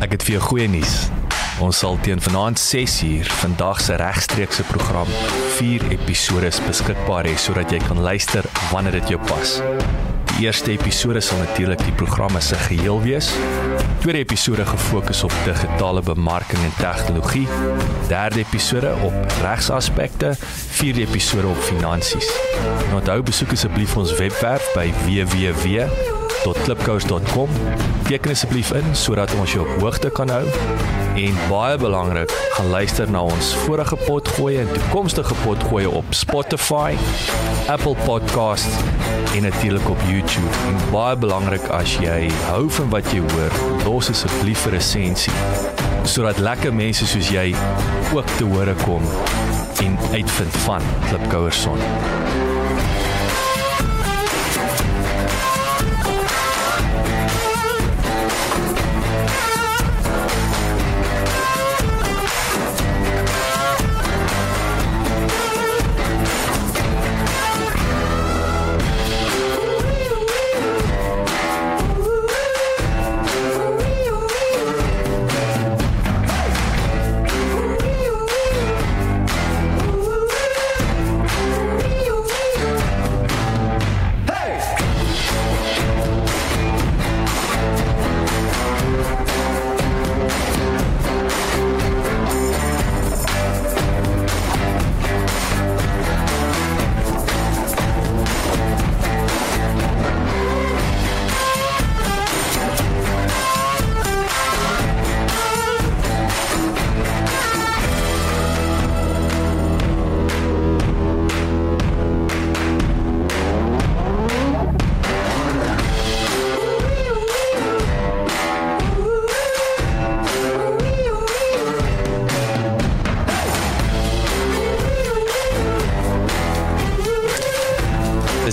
Ek 0.00 0.16
het 0.16 0.22
vir 0.24 0.38
jou 0.38 0.42
goeie 0.48 0.68
nuus. 0.68 1.25
Ons 1.56 1.78
sal 1.80 1.96
teen 2.04 2.20
vanaand 2.20 2.60
6uur 2.60 3.28
vandag 3.40 3.80
se 3.80 3.94
regstreekse 3.96 4.62
program 4.68 5.08
4 5.56 5.86
episode 5.94 6.50
beskikbaar 6.66 7.24
hê 7.24 7.32
sodat 7.40 7.72
jy 7.72 7.78
kan 7.80 8.02
luister 8.04 8.44
wanneer 8.68 8.98
dit 8.98 9.14
jou 9.14 9.20
pas. 9.24 9.54
Die 10.34 10.44
eerste 10.44 10.74
episode 10.74 11.22
sal 11.24 11.40
natuurlik 11.40 11.80
die 11.86 11.94
programme 11.96 12.42
se 12.44 12.58
geheel 12.66 13.00
wees. 13.06 13.30
Tweede 14.02 14.20
episode 14.20 14.66
gefokus 14.68 15.24
op 15.24 15.32
digitale 15.46 16.02
bemarking 16.04 16.60
en 16.60 16.76
tegnologie. 16.76 17.46
Derde 18.10 18.44
episode 18.44 18.92
op 19.08 19.16
regsaspekte, 19.40 20.34
vierde 20.76 21.06
episode 21.08 21.48
op 21.48 21.64
finansies. 21.70 22.28
En 22.90 23.00
onthou 23.00 23.22
besoek 23.32 23.56
asseblief 23.56 23.96
ons 23.96 24.12
webwerf 24.20 24.68
by 24.76 24.90
www 25.06 26.25
www.klipkous.com. 26.44 27.48
Teken 28.06 28.30
asseblief 28.30 28.72
in 28.72 28.94
sodat 28.94 29.34
ons 29.40 29.52
jou 29.52 29.64
op 29.64 29.80
hoogte 29.80 30.10
kan 30.10 30.30
hou. 30.30 30.44
En 31.16 31.38
baie 31.48 31.78
belangrik, 31.80 32.32
gaan 32.56 32.68
luister 32.70 33.10
na 33.10 33.22
ons 33.24 33.54
vorige 33.64 33.96
potgoeie 34.04 34.60
en 34.60 34.72
toekomstige 34.72 35.34
potgoeie 35.44 35.90
op 35.90 36.04
Spotify, 36.10 36.94
Apple 37.72 37.96
Podcasts 38.04 38.84
en 39.34 39.42
natuurlik 39.42 39.88
op 39.88 40.04
YouTube. 40.08 40.52
En 40.68 40.78
baie 40.92 41.16
belangrik 41.16 41.64
as 41.72 41.96
jy 42.02 42.26
hou 42.50 42.66
van 42.78 42.92
wat 42.92 43.10
jy 43.12 43.24
hoor, 43.24 43.58
los 43.84 44.10
asseblief 44.12 44.66
'n 44.66 44.76
resensie 44.76 45.32
sodat 46.06 46.38
lekker 46.38 46.74
mense 46.74 47.06
soos 47.06 47.28
jy 47.28 47.54
ook 48.14 48.26
te 48.38 48.44
hore 48.44 48.74
kom 48.84 49.02
en 49.82 49.98
uitvind 50.12 50.56
van 50.66 50.82
Klipkouer 51.08 51.52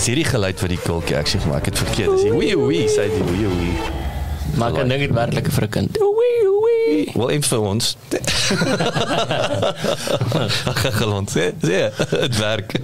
Dis 0.04 0.12
hierdie 0.12 0.28
geluid 0.28 0.60
wat 0.60 0.68
die 0.68 0.76
kulkie 0.84 1.14
actually 1.16 1.40
gemaak 1.46 1.64
het. 1.64 1.78
Verkeerd. 1.80 2.10
Dis 2.18 2.26
die 2.26 2.32
wee 2.36 2.56
wee, 2.60 2.88
sê 2.92 3.06
die 3.08 3.24
wee 3.24 3.48
wee. 3.48 3.76
Maar 4.60 4.74
ek 4.76 4.88
dink 4.90 5.00
dit 5.00 5.14
werklik 5.16 5.46
vir 5.56 5.64
'n 5.64 5.70
kind. 5.76 5.96
Oei 6.04 6.34
oei. 6.44 7.08
Wel 7.14 7.30
een 7.32 7.42
vir 7.42 7.60
ons. 7.60 7.96
Ag 10.68 10.82
gelond. 11.00 11.30
Sê, 11.32 11.46
sê, 11.56 11.80
dit 12.20 12.36
werk. 12.36 12.76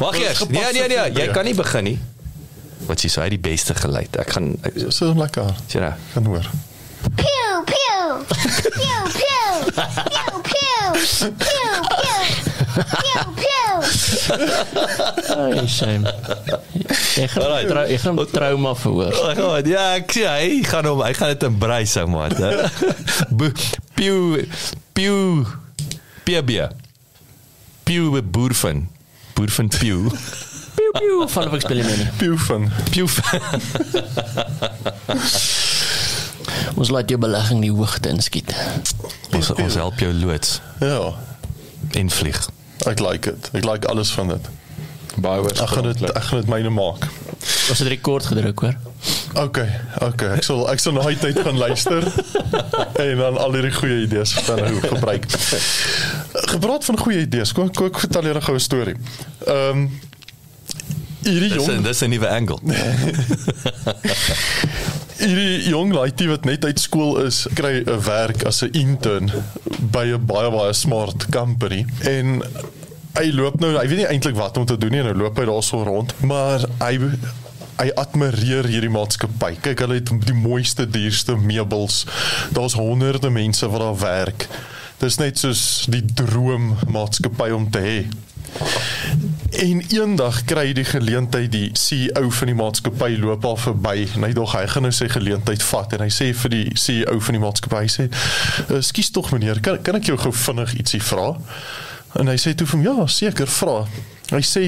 Wag 0.00 0.16
eers. 0.16 0.40
Nee 0.48 0.72
nee 0.72 0.88
nee, 0.88 1.12
jy 1.12 1.28
kan 1.28 1.44
nie 1.44 1.54
begin 1.54 1.84
nie. 1.84 1.98
Wat 2.88 3.04
jy 3.04 3.10
sê, 3.12 3.20
hy 3.20 3.28
het 3.28 3.36
die 3.36 3.44
beste 3.50 3.74
geluid. 3.76 4.16
Ek 4.16 4.32
gaan 4.32 4.56
So 4.88 5.12
lekker. 5.12 5.52
sien 5.68 5.84
nou. 5.84 5.92
Gaan 6.16 6.24
hoor. 6.24 6.48
Pew, 7.20 7.64
pew. 7.68 8.24
Pew, 8.80 9.04
pew. 9.12 9.52
Pew, 9.76 10.40
pew. 10.48 10.88
Pew, 11.36 11.84
pew. 11.84 12.39
Pew, 12.80 13.24
pew. 13.38 13.76
Ai, 15.36 15.66
shame. 15.68 16.04
Ek 17.20 17.30
gaan 17.30 17.42
Alright. 17.44 17.68
trou, 17.68 17.84
ek 17.84 18.00
gaan 18.00 18.20
trauma 18.32 18.74
verhoor. 18.74 19.14
Oh 19.20 19.34
god, 19.38 19.66
ja, 19.68 19.84
ek 20.00 20.12
sê 20.14 20.24
hy 20.28 20.60
gaan 20.66 20.88
hom, 20.90 21.02
hy 21.04 21.12
gaan 21.16 21.32
dit 21.34 21.46
embrace 21.48 22.00
ou 22.02 22.08
maat. 22.14 22.36
hè. 22.38 22.50
Bo- 23.30 23.52
Piu 23.94 24.46
piu 24.96 25.44
PB. 26.24 26.50
Piu 27.84 28.22
boervin. 28.22 28.86
Boervin 29.36 29.68
piu. 29.68 30.06
Piu 30.76 30.90
piu 30.96 31.16
van 31.28 31.48
of 31.50 31.54
ek 31.58 31.64
speel 31.66 31.82
nie. 31.84 32.06
Piu 32.20 32.36
van. 32.46 32.68
Piu. 32.94 33.06
Ons 36.80 36.88
laat 36.94 37.10
jou 37.10 37.18
belegging 37.20 37.60
die 37.64 37.72
hoogte 37.74 38.08
inskiet. 38.12 38.54
Ons 39.36 39.50
ons 39.52 39.74
help 39.76 40.00
jou 40.00 40.12
loods 40.14 40.60
Ja. 40.80 41.12
en 41.98 42.10
vlieg. 42.10 42.40
Ek 42.86 43.00
like 43.00 43.30
dit. 43.30 43.50
Ek 43.52 43.64
like 43.64 43.88
alles 43.88 44.12
van 44.12 44.28
dit. 44.28 44.48
Baie 45.20 45.42
Ek 45.42 45.68
gaan 45.68 45.82
dit 45.88 46.02
ek 46.10 46.22
gaan 46.22 46.40
dit 46.40 46.48
myne 46.48 46.70
maak. 46.70 47.08
Ons 47.70 47.78
het 47.78 47.88
rekord 47.88 48.26
gedruk 48.30 48.60
hoor. 48.64 48.76
OK, 49.34 49.58
OK. 50.06 50.22
Ek 50.36 50.44
sal 50.46 50.62
ek 50.70 50.82
sal 50.82 50.94
na 50.96 51.04
hy 51.06 51.14
tyd 51.18 51.40
gaan 51.42 51.58
luister 51.58 52.06
en 53.04 53.16
dan 53.20 53.40
al 53.40 53.56
hierdie 53.58 53.74
goeie 53.74 54.04
idees 54.06 54.32
van 54.46 54.62
nou 54.62 54.80
gebruik. 54.84 55.26
Gepraat 56.54 56.84
van 56.88 56.98
goeie 57.02 57.26
idees. 57.26 57.52
Kom 57.56 57.72
kom 57.74 57.90
ek 57.90 58.00
vertel 58.06 58.30
julle 58.30 58.40
'n 58.42 58.48
goue 58.48 58.62
storie. 58.62 58.96
Ehm 59.46 59.84
um, 59.84 60.00
hierdie 61.26 61.52
Dis 61.52 61.66
'n 61.66 61.70
jong 61.74 61.84
dis 61.84 62.02
'n 62.06 62.10
nuwe 62.10 62.28
angle. 62.28 62.58
hierdie 65.20 65.70
jong 65.70 65.92
laaitjie 65.94 66.28
wat 66.30 66.46
net 66.48 66.64
uit 66.64 66.80
skool 66.80 67.18
is, 67.24 67.44
kry 67.54 67.80
'n 67.84 68.00
werk 68.06 68.44
as 68.48 68.62
'n 68.62 68.72
intern 68.72 69.30
by 69.92 70.06
'n 70.14 70.26
baie 70.26 70.50
baie 70.50 70.72
smart 70.72 71.26
company 71.30 71.84
en 72.04 72.42
hy 73.18 73.30
loop 73.34 73.60
nou, 73.60 73.74
hy 73.76 73.86
weet 73.88 73.98
nie 73.98 74.10
eintlik 74.10 74.36
wat 74.36 74.56
om 74.56 74.66
te 74.66 74.78
doen 74.78 74.90
nie, 74.90 75.02
nou 75.02 75.14
loop 75.14 75.38
hy 75.38 75.44
daarso 75.44 75.82
rond, 75.82 76.14
maar 76.22 76.64
hy 76.80 76.96
hy 77.80 77.88
admireer 77.96 78.66
hierdie 78.68 78.92
maatskappy. 78.92 79.54
Kyk, 79.64 79.80
hulle 79.80 80.00
het 80.00 80.10
die 80.26 80.36
mooiste, 80.36 80.84
duurste 80.84 81.36
meubels. 81.40 82.04
Daar's 82.52 82.76
honderde 82.76 83.30
mense 83.30 83.68
wat 83.72 83.80
daar 83.80 83.98
werk. 83.98 84.48
Dis 85.00 85.16
net 85.16 85.40
soos 85.40 85.86
die 85.88 86.04
droom 86.04 86.74
maatskappy 86.92 87.48
om 87.56 87.70
te 87.72 87.80
hê. 87.80 87.96
En 89.60 89.80
eendag 89.92 90.44
kry 90.48 90.70
hy 90.70 90.74
die 90.78 90.86
geleentheid 90.86 91.50
die 91.52 91.70
CEO 91.76 92.30
van 92.32 92.48
die 92.48 92.56
maatskappy 92.56 93.16
loop 93.20 93.44
al 93.44 93.58
verby 93.60 94.06
en 94.14 94.24
hy 94.24 94.30
dog 94.36 94.54
hy 94.54 94.62
gaan 94.70 94.86
nou 94.86 94.92
sy 94.94 95.08
geleentheid 95.10 95.64
vat 95.66 95.96
en 95.96 96.04
hy 96.04 96.08
sê 96.14 96.30
vir 96.42 96.54
die 96.54 96.62
CEO 96.78 97.18
van 97.26 97.36
die 97.36 97.42
maatskappy 97.42 97.82
hy 97.82 97.90
sê 97.92 98.06
ekskuus 98.78 99.10
tog 99.16 99.32
meneer 99.34 99.60
kan 99.64 99.80
kan 99.84 99.98
ek 99.98 100.12
jou 100.12 100.16
gou 100.22 100.32
vinnig 100.46 100.76
ietsie 100.78 101.02
vra? 101.04 101.34
En 102.20 102.30
hy 102.30 102.38
sê 102.40 102.54
toe 102.54 102.68
vir 102.70 102.78
hom 102.78 102.86
ja 102.86 103.06
seker 103.10 103.50
vra. 103.58 103.76
Hy 104.30 104.40
sê 104.46 104.64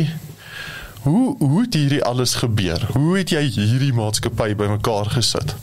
hoe 1.07 1.25
hoe 1.39 1.63
het 1.63 1.79
hierdie 1.79 2.03
alles 2.07 2.37
gebeur? 2.43 2.85
Hoe 2.93 3.17
het 3.19 3.33
jy 3.35 3.47
hierdie 3.49 3.95
maatskappy 3.97 4.53
bymekaar 4.59 5.15
gesit? 5.15 5.57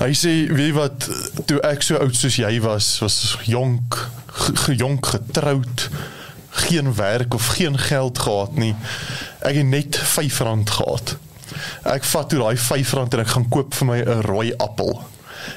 Hy 0.00 0.10
sê 0.16 0.32
weet 0.50 0.74
wat 0.78 1.10
toe 1.50 1.60
ek 1.68 1.84
so 1.84 2.00
oud 2.00 2.16
soos 2.16 2.40
jy 2.40 2.56
was 2.64 2.94
was 3.04 3.20
jonk 3.50 3.98
jonk 4.82 5.12
getroud 5.12 5.88
geen 6.52 6.94
werk 6.94 7.34
of 7.34 7.46
geen 7.46 7.78
geld 7.78 8.18
gehad 8.18 8.56
nie. 8.56 8.74
Ek 9.40 9.54
het 9.54 9.66
net 9.66 9.98
R5 9.98 10.40
gehad. 10.64 11.16
Ek 11.82 12.04
vat 12.04 12.28
toe 12.28 12.38
daai 12.40 12.56
R5 12.56 12.92
en 12.98 13.24
ek 13.24 13.32
gaan 13.34 13.48
koop 13.48 13.74
vir 13.74 13.86
my 13.88 13.98
'n 14.02 14.20
rooi 14.28 14.52
appel. 14.56 15.00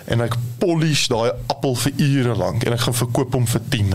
En 0.06 0.22
ek 0.22 0.36
polish 0.58 1.08
daai 1.08 1.32
appel 1.48 1.76
vir 1.76 1.92
ure 1.98 2.36
lank 2.36 2.64
en 2.64 2.74
ek 2.74 2.80
gaan 2.80 2.94
verkoop 2.94 3.34
hom 3.34 3.48
vir 3.48 3.62
R10. 3.62 3.94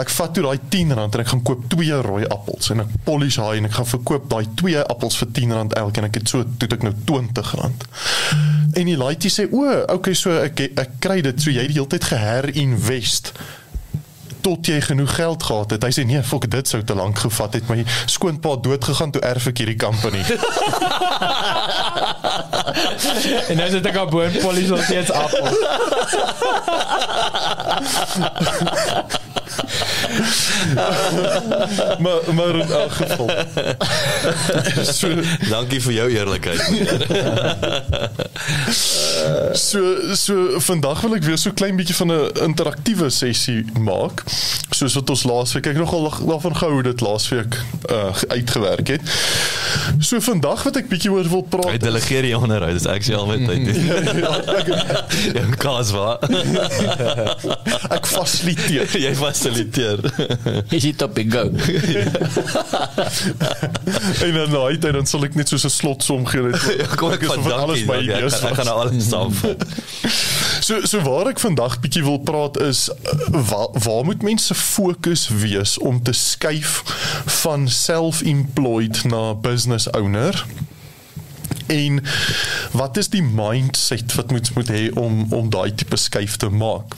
Ek 0.00 0.10
vat 0.10 0.34
toe 0.34 0.42
daai 0.44 0.58
R10 0.58 0.92
en 0.94 1.20
ek 1.20 1.28
gaan 1.32 1.42
koop 1.42 1.68
twee 1.68 2.00
rooi 2.06 2.24
appels 2.26 2.70
en 2.70 2.80
ek 2.80 2.94
polish 3.04 3.36
daai 3.36 3.58
en 3.58 3.64
ek 3.64 3.76
gaan 3.78 3.86
verkoop 3.86 4.28
daai 4.30 4.46
twee 4.54 4.82
appels 4.82 5.16
vir 5.20 5.28
R10 5.28 5.76
elk 5.82 5.96
en 5.96 6.04
ek 6.04 6.14
het 6.20 6.28
so 6.28 6.44
toe 6.58 6.68
ek 6.70 6.82
nou 6.86 6.94
R20. 6.94 7.86
En 8.74 8.86
die 8.86 8.96
laaitjie 8.96 9.30
sê 9.30 9.48
o, 9.50 9.66
okay 9.88 10.14
so 10.14 10.30
ek 10.30 10.60
ek 10.78 11.00
kry 11.00 11.20
dit 11.20 11.40
so 11.42 11.50
jy 11.50 11.64
het 11.66 11.72
die 11.72 11.80
hele 11.80 11.90
tyd 11.90 12.04
geherinvest 12.04 13.32
tot 14.40 14.66
jy 14.66 14.80
genoeg 14.80 15.14
geld 15.14 15.42
gehad 15.42 15.70
het. 15.70 15.82
Hy 15.84 15.92
sê 15.94 16.04
nee, 16.08 16.22
fok 16.22 16.48
dit 16.50 16.68
sou 16.68 16.82
te 16.84 16.94
lank 16.94 17.18
gevat 17.18 17.58
het. 17.58 17.68
My 17.68 17.84
skoonpa 18.10 18.56
dood 18.62 18.84
gegaan 18.84 19.10
toe 19.14 19.22
erf 19.22 19.46
ek 19.52 19.58
hierdie 19.64 19.78
company. 19.80 20.22
En 23.50 23.56
nou 23.56 23.68
sit 23.70 23.86
ek 23.86 23.96
op 24.00 24.10
boon 24.14 24.32
polisie 24.40 24.70
nog 24.70 24.84
steeds 24.84 25.10
appel. 25.12 25.48
maar 32.04 32.34
maar 32.34 32.54
in 32.54 32.70
elk 32.70 32.92
geval. 32.92 33.30
so 34.98 35.08
Dankie 35.48 35.82
vir 35.82 35.92
jou 35.92 36.10
eerlikheid. 36.10 36.60
so 39.52 40.14
so 40.14 40.60
vandag 40.60 41.00
wil 41.00 41.14
ek 41.18 41.24
weer 41.28 41.38
so 41.40 41.50
klein 41.56 41.76
bietjie 41.78 41.96
van 41.96 42.12
'n 42.12 42.30
interaktiewe 42.50 43.10
sessie 43.10 43.64
maak. 43.80 44.22
Soos 44.70 44.94
wat 44.94 45.10
ons 45.10 45.22
laasweek 45.28 45.66
ek 45.66 45.76
nogal 45.76 46.10
daarvan 46.26 46.56
gehou 46.56 46.72
hoe 46.72 46.82
dit 46.82 47.00
laasweek 47.00 47.62
uh, 47.90 48.14
uitgewerk 48.28 48.86
het. 48.96 49.02
So 49.98 50.20
vandag 50.20 50.62
wat 50.62 50.76
ek 50.76 50.88
bietjie 50.88 51.12
oor 51.12 51.28
wil 51.28 51.42
praat. 51.42 51.70
Hy 51.70 51.76
delegeer 51.82 52.22
die 52.22 52.38
onderhoud. 52.38 52.72
Dis 52.78 52.86
actually 52.86 53.18
al 53.18 53.26
wat 53.26 53.38
hy 53.38 53.64
doen. 53.64 53.74
Ja, 55.34 55.44
kaas 55.60 55.90
waar. 55.90 56.18
ek 57.90 58.06
fasiliteer. 58.06 58.98
Jy 58.98 59.14
fasiliteer. 59.14 59.49
Is 60.76 60.82
dit 60.82 61.02
op 61.02 61.18
go? 61.28 61.40
en 64.24 64.34
dan 64.34 64.50
daai 64.50 64.78
tyd 64.78 64.92
dan 64.92 65.06
sal 65.06 65.24
ek 65.26 65.34
net 65.38 65.48
soos 65.50 65.64
'n 65.68 65.74
slotsom 65.74 66.26
gee 66.30 66.42
net. 66.42 66.58
Ja, 66.80 66.86
kom 66.96 67.12
ek 67.14 67.22
is 67.26 67.34
van 67.34 67.52
alles 67.52 67.84
by 67.88 67.98
Ek, 68.00 68.04
idees 68.08 68.40
ek, 68.40 68.50
ek 68.50 68.56
gaan 68.60 68.70
nou 68.70 68.78
alles 68.80 69.08
saamvat. 69.08 69.60
So 70.60 70.80
so 70.86 71.00
waar 71.04 71.26
ek 71.32 71.40
vandag 71.42 71.80
bietjie 71.82 72.04
wil 72.06 72.20
praat 72.24 72.60
is 72.62 72.80
uh, 72.90 72.94
waar 73.50 73.68
waar 73.84 74.04
moet 74.04 74.22
mense 74.22 74.54
fokus 74.54 75.28
wees 75.42 75.78
om 75.78 76.02
te 76.02 76.12
skuif 76.12 76.82
van 77.42 77.68
self-employed 77.68 79.04
na 79.04 79.34
business 79.34 79.90
owner? 79.90 80.44
En 81.70 82.02
wat 82.72 82.96
is 82.96 83.08
die 83.08 83.22
mindset 83.22 84.14
wat 84.14 84.30
moet 84.30 84.54
moet 84.54 84.68
hê 84.68 84.90
om 84.94 85.26
om 85.30 85.50
daai 85.50 85.74
tipe 85.74 85.96
skuif 85.96 86.36
te 86.36 86.48
maak? 86.48 86.94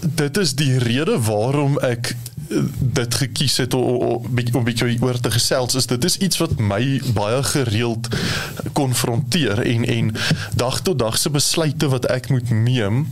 Dit 0.00 0.36
is 0.36 0.54
die 0.56 0.78
rede 0.78 1.18
waarom 1.20 1.78
ek 1.84 2.14
eh, 2.48 2.62
dit 2.80 3.14
gekies 3.14 3.56
het 3.62 3.74
om 3.74 4.20
om 4.54 4.64
bietjie 4.64 4.96
oor 5.02 5.20
te 5.20 5.30
gesels 5.30 5.74
is 5.78 5.86
dit 5.90 6.04
is 6.08 6.16
iets 6.18 6.40
wat 6.40 6.56
my 6.58 7.00
baie 7.14 7.42
gereeld 7.42 8.08
konfronteer 8.72 9.60
en 9.62 9.84
en 9.84 10.14
dag 10.56 10.80
tot 10.80 10.98
dag 10.98 11.18
se 11.18 11.30
besluite 11.30 11.88
wat 11.92 12.08
ek 12.10 12.28
moet 12.32 12.50
neem 12.50 13.04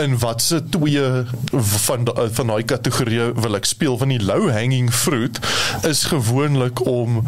en 0.00 0.18
wat 0.22 0.42
se 0.42 0.62
twee 0.72 1.02
van 1.86 2.04
da- 2.04 2.28
van 2.30 2.46
daai 2.46 2.62
kategorieë 2.64 3.32
wil 3.42 3.54
ek 3.58 3.64
speel 3.68 3.98
van 3.98 4.08
die 4.14 4.22
low 4.22 4.48
hanging 4.50 4.88
fruit 4.94 5.40
is 5.88 6.04
gewoonlik 6.12 6.80
om 6.86 7.20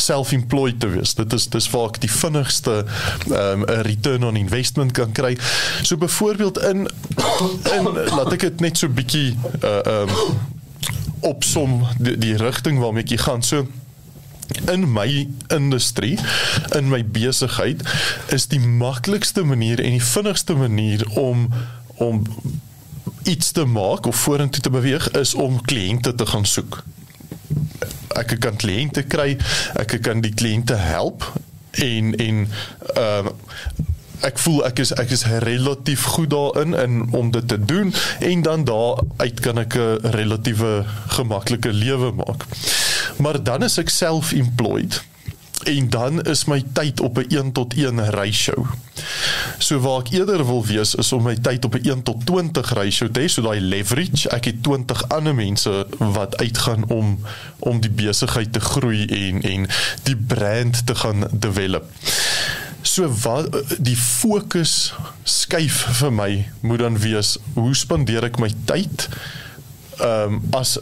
self-employed 0.00 0.80
te 0.80 0.88
wees. 0.88 1.14
Dit 1.14 1.32
is 1.32 1.48
dis 1.48 1.70
waar 1.70 1.90
ek 1.92 2.00
die 2.04 2.12
vinnigste 2.12 2.84
ehm 3.30 3.64
um, 3.64 3.66
'n 3.66 3.82
return 3.86 4.24
on 4.24 4.36
investment 4.36 4.92
kan 4.92 5.12
kry. 5.12 5.36
So 5.82 5.96
byvoorbeeld 5.96 6.58
in 6.58 6.88
in 7.76 7.84
laat 8.16 8.32
ek 8.32 8.40
dit 8.40 8.60
net 8.60 8.78
so 8.78 8.88
bietjie 8.88 9.36
uh 9.62 9.80
ehm 9.84 10.08
um, 10.08 10.48
opsom 11.20 11.84
die, 11.98 12.16
die 12.18 12.36
rigting 12.36 12.78
waarmee 12.78 13.04
hier 13.06 13.18
gaan. 13.18 13.42
So 13.42 13.66
in 14.66 14.92
my 14.92 15.28
industrie, 15.48 16.18
in 16.76 16.88
my 16.88 17.04
besigheid 17.04 17.82
is 18.32 18.46
die 18.46 18.60
maklikste 18.60 19.44
manier 19.44 19.80
en 19.80 19.90
die 19.98 20.04
vinnigste 20.04 20.54
manier 20.54 21.06
om 21.18 21.48
om 22.00 22.24
iets 23.28 23.50
te 23.52 23.64
maak 23.64 24.06
of 24.06 24.16
vorentoe 24.16 24.62
te 24.62 24.70
beweeg 24.70 25.10
is 25.10 25.34
om 25.34 25.60
kliënte 25.62 26.14
te 26.14 26.26
gaan 26.26 26.46
soek. 26.48 26.82
Ek 28.18 28.34
kan 28.42 28.56
kliënte 28.56 29.02
kry, 29.06 29.36
ek 29.78 30.00
kan 30.02 30.20
die 30.20 30.34
kliënte 30.34 30.74
help 30.74 31.24
en 31.78 32.14
en 32.18 32.46
ehm 32.96 33.30
uh, 33.30 33.36
ek 34.20 34.38
voel 34.38 34.64
ek 34.68 34.82
is 34.82 34.90
ek 35.00 35.12
is 35.16 35.22
relatief 35.44 36.02
goed 36.14 36.30
daarin 36.32 36.74
in 36.76 36.96
om 37.16 37.30
dit 37.32 37.46
te 37.48 37.56
doen 37.64 37.94
en 38.20 38.42
dan 38.42 38.64
daaruit 38.68 39.40
kan 39.40 39.58
ek 39.58 39.76
'n 39.76 40.12
relatiewe 40.16 40.84
gemaklike 41.16 41.72
lewe 41.72 42.12
maak. 42.12 42.44
Maar 43.16 43.42
dan 43.42 43.62
is 43.62 43.78
ek 43.78 43.88
self-employed 43.88 45.00
en 45.62 45.88
dan 45.90 46.22
is 46.22 46.44
my 46.44 46.62
tyd 46.72 47.00
op 47.00 47.18
'n 47.18 47.26
1 47.28 47.52
tot 47.52 47.74
1 47.74 48.10
ratio. 48.10 48.66
So 49.58 49.80
waar 49.80 50.00
ek 50.00 50.10
eerder 50.10 50.46
wil 50.46 50.66
wees 50.66 50.94
is 50.94 51.12
om 51.12 51.22
my 51.22 51.34
tyd 51.34 51.64
op 51.64 51.74
'n 51.74 51.88
1 51.88 52.02
tot 52.02 52.26
20 52.26 52.72
ratio 52.72 53.10
te 53.10 53.20
hê, 53.20 53.26
so 53.28 53.42
daai 53.42 53.60
leverage, 53.60 54.28
ek 54.28 54.44
het 54.44 54.62
20 54.62 55.08
ander 55.08 55.34
mense 55.34 55.86
wat 55.98 56.36
uitgaan 56.36 56.88
om 56.88 57.18
om 57.58 57.80
die 57.80 57.90
besigheid 57.90 58.52
te 58.52 58.60
groei 58.60 59.06
en 59.06 59.42
en 59.42 59.68
die 60.02 60.16
brand 60.16 60.86
te 60.86 60.94
gaan 60.94 61.28
develop. 61.32 61.84
So 62.82 63.12
wat 63.22 63.64
die 63.78 63.96
fokus 63.96 64.94
skuif 65.22 65.86
vir 66.00 66.12
my 66.12 66.30
moet 66.60 66.78
dan 66.78 66.98
wees 66.98 67.36
hoe 67.52 67.74
spandeer 67.74 68.24
ek 68.24 68.38
my 68.38 68.52
tyd? 68.64 69.08
Ehm 70.00 70.40
um, 70.40 70.42
as 70.50 70.78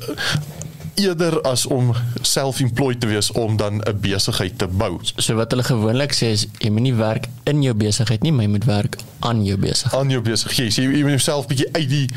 eerder 0.98 1.40
as 1.42 1.66
om 1.66 1.92
self-employed 2.20 3.00
te 3.00 3.06
wees 3.06 3.30
om 3.32 3.56
dan 3.56 3.80
'n 3.80 4.00
besigheid 4.00 4.58
te 4.58 4.66
bou. 4.66 4.98
So 5.16 5.34
wat 5.34 5.50
hulle 5.50 5.62
gewoonlik 5.62 6.12
sê 6.12 6.32
is 6.34 6.46
jy 6.58 6.70
moet 6.70 6.82
nie 6.82 6.94
werk 6.94 7.26
in 7.44 7.62
jou 7.62 7.74
besigheid 7.74 8.22
nie, 8.22 8.32
maar 8.32 8.44
jy 8.44 8.50
moet 8.50 8.64
werk 8.64 8.96
aan 9.18 9.44
jou 9.44 9.58
besigheid. 9.58 10.00
aan 10.00 10.10
jou 10.10 10.22
besigheid. 10.22 10.74
Jy, 10.74 10.82
jy 10.82 11.00
moet 11.00 11.16
jouself 11.18 11.46
bietjie 11.46 11.68
uit 11.72 11.88
die 11.88 12.08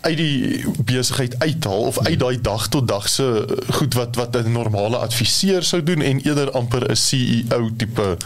uit 0.00 0.16
die 0.16 0.64
besigheid 0.84 1.38
uithaal 1.38 1.82
of 1.82 1.98
uit 1.98 2.18
daai 2.18 2.40
dag 2.40 2.68
tot 2.68 2.88
dag 2.88 3.08
se 3.08 3.46
goed 3.70 3.94
wat 3.94 4.16
wat 4.16 4.36
'n 4.36 4.52
normale 4.52 4.96
adviseur 4.96 5.62
sou 5.62 5.82
doen 5.82 6.02
en 6.02 6.20
eerder 6.20 6.50
amper 6.50 6.90
'n 6.90 6.96
CEO 6.96 7.70
tipe 7.76 8.16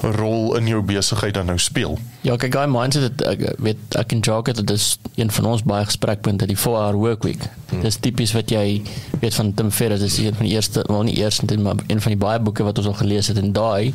rol 0.00 0.56
in 0.56 0.66
jou 0.66 0.82
besigheid 0.82 1.34
dan 1.34 1.46
nou 1.46 1.58
speel. 1.58 1.98
Ja, 2.22 2.36
kyk, 2.38 2.52
daai 2.54 2.70
mindset 2.70 3.16
dat 3.18 3.24
ek 3.32 3.62
weet 3.62 3.96
ek 3.98 4.12
kan 4.12 4.20
joke 4.22 4.52
dat 4.54 4.66
dis 4.70 4.92
een 5.18 5.30
van 5.34 5.48
ons 5.52 5.64
baie 5.66 5.86
gesprekpunte 5.88 6.46
die 6.46 6.58
4 6.58 6.76
hour 6.78 6.98
work 7.02 7.26
week. 7.26 7.48
Hmm. 7.70 7.80
Dis 7.82 7.98
tipies 7.98 8.34
wat 8.36 8.52
jy 8.54 8.82
weet 9.20 9.34
van 9.34 9.54
Tim 9.58 9.72
Ferriss, 9.74 10.04
dis 10.04 10.20
een 10.22 10.36
van 10.38 10.46
die 10.46 10.54
eerste, 10.54 10.84
wel 10.86 11.02
nie 11.10 11.16
eerste 11.18 11.48
nie, 11.50 11.58
maar 11.58 11.82
een 11.88 12.00
van 12.00 12.14
die 12.14 12.20
baie 12.22 12.38
boeke 12.38 12.62
wat 12.62 12.78
ons 12.78 12.92
al 12.92 13.00
gelees 13.00 13.32
het 13.32 13.42
en 13.42 13.50
daai 13.56 13.90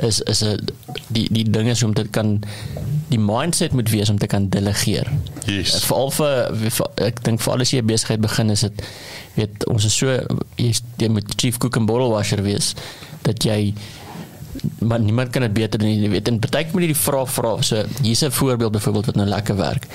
is 0.00 0.20
is 0.32 0.40
'n 0.44 0.56
die 1.12 1.28
die 1.30 1.44
ding 1.50 1.68
is 1.68 1.82
om 1.82 1.92
dit 1.94 2.10
kan 2.10 2.40
die 3.08 3.18
mindset 3.18 3.72
moet 3.72 3.90
wees 3.90 4.10
om 4.10 4.18
te 4.18 4.26
kan 4.26 4.48
delegeer. 4.48 5.12
Yes. 5.46 5.84
Veral 5.84 6.10
vir, 6.10 6.54
vir 6.54 6.86
ek 6.96 7.22
dink 7.24 7.40
vir 7.40 7.52
alles 7.52 7.70
jy 7.70 7.82
besigheid 7.82 8.20
begin 8.20 8.50
is 8.50 8.60
dit 8.60 8.82
weet 9.34 9.66
ons 9.66 9.84
is 9.84 9.96
so 9.96 10.06
jy, 10.56 10.72
jy 10.96 11.08
moet 11.08 11.34
chief 11.36 11.58
cook 11.58 11.76
and 11.76 11.86
bottle 11.86 12.08
washer 12.08 12.42
wees 12.42 12.74
dat 13.22 13.44
jy 13.44 13.74
maar 14.78 15.00
niemand 15.00 15.30
kan 15.30 15.42
dit 15.42 15.52
beter 15.52 15.78
doen 15.78 15.88
nie. 15.88 16.00
Jy 16.00 16.10
weet, 16.10 16.28
en 16.28 16.38
partykeer 16.38 16.72
moet 16.74 16.86
jy 16.86 16.92
die 16.92 17.02
vraag 17.02 17.30
vra. 17.32 17.52
So 17.62 17.84
hier's 18.02 18.22
'n 18.24 18.30
voorbeeld 18.30 18.72
byvoorbeeld 18.72 19.06
wat 19.06 19.14
nou 19.14 19.28
lekker 19.28 19.56
werk. 19.56 19.86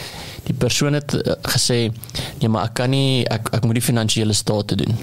Die 0.44 0.54
persoon 0.54 0.94
het 0.94 1.14
uh, 1.14 1.34
gesê, 1.42 1.92
"Nee, 2.40 2.50
maar 2.50 2.64
ek 2.66 2.74
kan 2.74 2.90
nie 2.90 3.26
ek 3.28 3.50
ek 3.52 3.64
moet 3.64 3.74
die 3.74 3.82
finansiële 3.82 4.34
state 4.34 4.76
doen." 4.76 4.96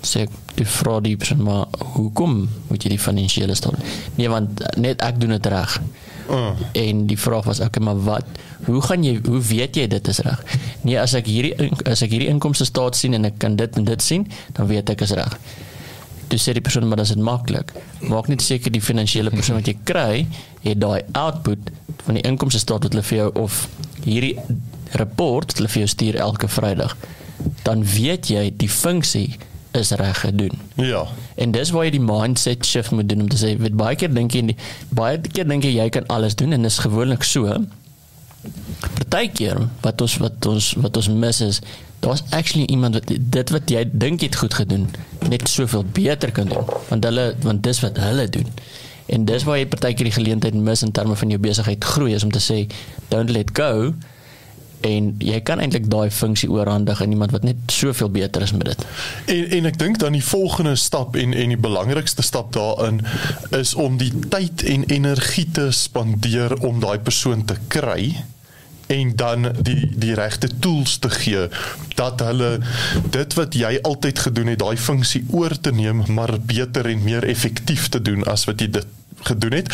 Sê 0.00 0.20
ek, 0.20 0.30
die 0.54 0.66
vra 0.66 1.00
die 1.00 1.16
persoon, 1.16 1.42
"Maar 1.42 1.66
hoekom 1.78 2.48
moet 2.68 2.82
jy 2.82 2.88
die 2.88 2.98
finansiële 2.98 3.54
state?" 3.54 3.76
doen?" 3.76 3.86
Nee, 4.14 4.28
want 4.28 4.60
uh, 4.60 4.66
net 4.76 5.00
ek 5.00 5.20
doen 5.20 5.30
dit 5.30 5.46
reg. 5.46 5.80
Uh. 6.30 6.50
En 6.72 7.06
die 7.06 7.18
vraag 7.18 7.44
was, 7.44 7.60
"Oké, 7.60 7.80
maar 7.80 8.02
wat? 8.02 8.24
Hoe 8.64 8.82
gaan 8.82 9.02
jy 9.04 9.20
hoe 9.24 9.40
weet 9.40 9.76
jy 9.76 9.86
dit 9.86 10.08
is 10.08 10.18
reg?" 10.18 10.44
Nee, 10.82 11.00
as 11.00 11.14
ek 11.14 11.26
hierdie 11.26 11.70
as 11.84 12.02
ek 12.02 12.10
hierdie 12.10 12.28
inkomste 12.28 12.64
staat 12.64 12.96
sien 12.96 13.14
en 13.14 13.24
ek 13.24 13.38
kan 13.38 13.56
dit 13.56 13.76
en 13.76 13.84
dit 13.84 14.02
sien, 14.02 14.30
dan 14.52 14.66
weet 14.66 14.90
ek 14.90 15.00
is 15.00 15.10
reg. 15.10 15.38
Toe 16.30 16.38
sê 16.38 16.54
die 16.54 16.64
persoon 16.64 16.86
maar 16.88 17.00
dis 17.02 17.12
dit 17.14 17.22
maklik. 17.26 17.72
Maak 18.06 18.30
net 18.30 18.42
seker 18.44 18.72
die 18.72 18.82
finansiële 18.84 19.32
persoon 19.34 19.58
wat 19.58 19.70
jy 19.70 19.76
kry, 19.90 20.24
het 20.64 20.80
daai 20.82 21.02
output 21.18 21.70
van 22.06 22.18
die 22.18 22.26
inkomste 22.26 22.62
staat 22.62 22.86
wat 22.86 22.94
hulle 22.94 23.06
vir 23.06 23.22
jou 23.24 23.30
of 23.44 23.64
hierdie 24.04 24.36
rapport 24.98 25.50
wat 25.50 25.60
hulle 25.60 25.70
vir 25.72 25.84
jou 25.84 25.92
stuur 25.94 26.20
elke 26.22 26.50
Vrydag. 26.50 26.96
Dan 27.66 27.84
weet 27.86 28.30
jy 28.30 28.48
die 28.56 28.70
funksie 28.70 29.28
is 29.78 29.90
reg 29.90 30.20
gedoen. 30.20 30.58
Ja. 30.74 31.04
En 31.34 31.52
dis 31.54 31.70
waar 31.70 31.86
jy 31.86 31.94
die 31.94 32.02
mindset 32.02 32.66
shift 32.66 32.90
moet 32.90 33.08
doen 33.08 33.20
om 33.24 33.28
te 33.30 33.38
sê, 33.38 33.54
weet 33.58 33.76
baie 33.78 33.98
keer 33.98 34.10
dink 34.14 34.34
jy 34.34 34.56
baie 34.96 35.20
keer 35.22 35.46
dink 35.48 35.66
jy 35.66 35.76
jy 35.76 35.86
kan 35.94 36.08
alles 36.10 36.34
doen 36.38 36.56
en 36.56 36.66
dis 36.66 36.80
gewoonlik 36.82 37.26
so. 37.26 37.54
Partykeer 38.96 39.62
wat 39.84 40.02
ons 40.02 40.16
wat 40.22 40.50
ons 40.50 40.72
wat 40.80 40.98
ons 40.98 41.10
mis 41.22 41.42
is, 41.46 41.62
daar's 42.00 42.22
actually 42.30 42.66
iemand 42.66 42.94
wat 42.94 43.10
dit 43.20 43.50
wat 43.50 43.70
jy 43.70 43.84
dink 43.92 44.20
jy 44.20 44.30
het 44.30 44.36
goed 44.40 44.54
gedoen, 44.54 44.86
net 45.28 45.48
soveel 45.48 45.84
beter 45.92 46.32
kan 46.32 46.48
doen, 46.48 46.64
want 46.88 47.04
hulle 47.04 47.26
want 47.44 47.62
dis 47.62 47.80
wat 47.84 47.98
hulle 48.00 48.28
doen. 48.28 48.48
En 49.10 49.24
dis 49.26 49.44
waar 49.44 49.58
jy 49.58 49.66
partykeer 49.66 50.06
die 50.08 50.14
geleentheid 50.14 50.54
mis 50.54 50.82
in 50.86 50.94
terme 50.94 51.16
van 51.18 51.34
jou 51.34 51.40
besigheid 51.42 51.84
groei 51.84 52.14
is 52.14 52.24
om 52.24 52.30
te 52.30 52.42
sê 52.42 52.64
don't 53.10 53.30
let 53.30 53.50
go 53.58 53.92
en 54.86 55.10
jy 55.20 55.40
kan 55.44 55.60
eintlik 55.60 55.90
daai 55.92 56.08
funksie 56.14 56.48
oorhandig 56.50 57.02
aan 57.02 57.12
iemand 57.12 57.34
wat 57.36 57.44
net 57.44 57.56
soveel 57.72 58.08
beter 58.10 58.42
is 58.42 58.52
met 58.56 58.70
dit. 58.72 58.84
En 59.34 59.50
en 59.58 59.68
ek 59.68 59.78
dink 59.78 59.98
dan 60.00 60.16
die 60.16 60.24
volgende 60.24 60.76
stap 60.80 61.16
en 61.20 61.34
en 61.36 61.52
die 61.52 61.60
belangrikste 61.60 62.24
stap 62.24 62.52
daarin 62.56 63.02
is 63.56 63.74
om 63.74 63.98
die 64.00 64.12
tyd 64.32 64.64
en 64.64 64.86
energie 64.88 65.48
te 65.52 65.70
spandeer 65.70 66.56
om 66.64 66.80
daai 66.80 66.98
persoon 66.98 67.44
te 67.44 67.58
kry 67.68 68.14
en 68.90 69.12
dan 69.16 69.50
die 69.62 69.90
die 70.04 70.14
regte 70.18 70.50
tools 70.58 70.98
te 70.98 71.10
gee 71.10 71.48
dat 71.94 72.22
hulle 72.26 72.58
dit 73.10 73.34
wat 73.38 73.54
jy 73.54 73.78
altyd 73.82 74.22
gedoen 74.26 74.52
het 74.54 74.62
daai 74.62 74.76
funksie 74.76 75.24
oor 75.30 75.54
te 75.60 75.72
neem 75.72 76.02
maar 76.08 76.34
beter 76.40 76.90
en 76.90 77.04
meer 77.04 77.26
effektief 77.34 77.88
te 77.88 78.02
doen 78.02 78.24
as 78.24 78.46
wat 78.50 78.60
jy 78.60 78.70
dit 78.78 78.96
gedoen 79.28 79.52
het 79.52 79.72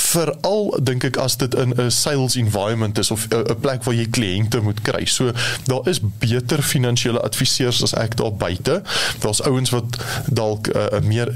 veral 0.00 0.70
dink 0.82 1.04
ek 1.08 1.18
as 1.20 1.36
dit 1.40 1.54
in 1.54 1.74
'n 1.76 1.90
sales 1.90 2.36
environment 2.36 2.98
is 2.98 3.10
of 3.10 3.26
'n 3.30 3.60
plek 3.60 3.84
waar 3.84 3.94
jy 3.94 4.06
kliënte 4.10 4.60
moet 4.60 4.80
kry. 4.82 5.04
So 5.04 5.32
daar 5.64 5.88
is 5.88 6.00
beter 6.18 6.62
finansiële 6.62 7.20
adviseurs 7.20 7.82
as 7.82 7.94
ek 7.94 8.16
daar 8.16 8.34
buite. 8.34 8.82
Daar's 9.18 9.42
ouens 9.42 9.70
wat 9.70 9.96
dalk 10.26 10.68
'n 10.68 10.76
uh, 10.76 11.00
meer 11.00 11.28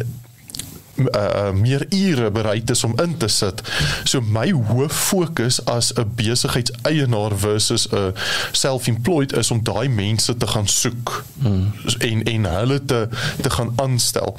uh, 0.97 1.51
meer 1.51 1.87
ure 1.89 2.31
bereid 2.31 2.71
is 2.71 2.85
om 2.85 2.99
in 3.01 3.17
te 3.17 3.29
sit. 3.29 3.63
So 4.05 4.21
my 4.21 4.51
hoof 4.51 4.93
fokus 4.93 5.65
as 5.65 5.93
'n 5.95 6.13
besigheidseienaar 6.15 7.39
versus 7.39 7.89
'n 7.89 8.15
self-employed 8.53 9.37
is 9.37 9.51
om 9.51 9.65
daai 9.65 9.89
mense 9.89 10.37
te 10.37 10.47
gaan 10.47 10.69
soek 10.69 11.25
hmm. 11.39 11.73
en 11.99 12.23
en 12.23 12.45
hulle 12.45 12.85
te 12.85 13.09
te 13.43 13.51
gaan 13.51 13.73
aanstel. 13.77 14.37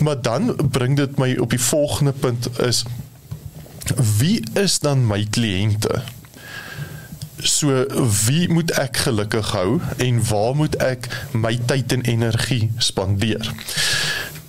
Maar 0.00 0.22
dan 0.22 0.56
bring 0.70 0.96
dit 0.96 1.18
my 1.18 1.36
op 1.36 1.50
die 1.50 1.60
volgende 1.60 2.12
punt 2.12 2.60
is 2.60 2.84
wie 4.18 4.42
is 4.52 4.78
dan 4.78 5.06
my 5.06 5.26
kliënte? 5.30 6.02
So 7.36 7.84
wie 8.26 8.48
moet 8.48 8.70
ek 8.70 8.96
gelukkig 8.96 9.50
hou 9.50 9.80
en 9.96 10.22
waar 10.28 10.54
moet 10.56 10.76
ek 10.82 11.08
my 11.32 11.58
tyd 11.66 11.92
en 11.92 12.02
energie 12.02 12.70
spandeer? 12.78 13.52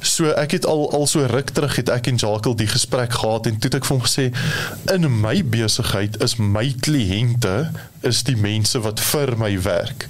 So 0.08 0.32
ek 0.40 0.56
het 0.56 0.66
al 0.66 0.86
al 0.96 1.08
so 1.08 1.26
ruk 1.28 1.50
terug 1.56 1.76
het 1.76 1.90
ek 1.92 2.08
en 2.08 2.16
Jacques 2.22 2.56
die 2.56 2.70
gesprek 2.72 3.14
gehad 3.20 3.50
en 3.50 3.58
toe 3.60 3.70
het 3.70 3.80
ek 3.82 3.88
vir 3.88 3.96
hom 3.98 4.06
gesê 4.06 4.30
in 4.94 5.08
my 5.22 5.36
besigheid 5.44 6.16
is 6.24 6.38
my 6.40 6.66
kliënte 6.86 7.56
is 8.08 8.24
die 8.24 8.38
mense 8.40 8.80
wat 8.86 9.02
vir 9.04 9.34
my 9.38 9.52
werk. 9.66 10.08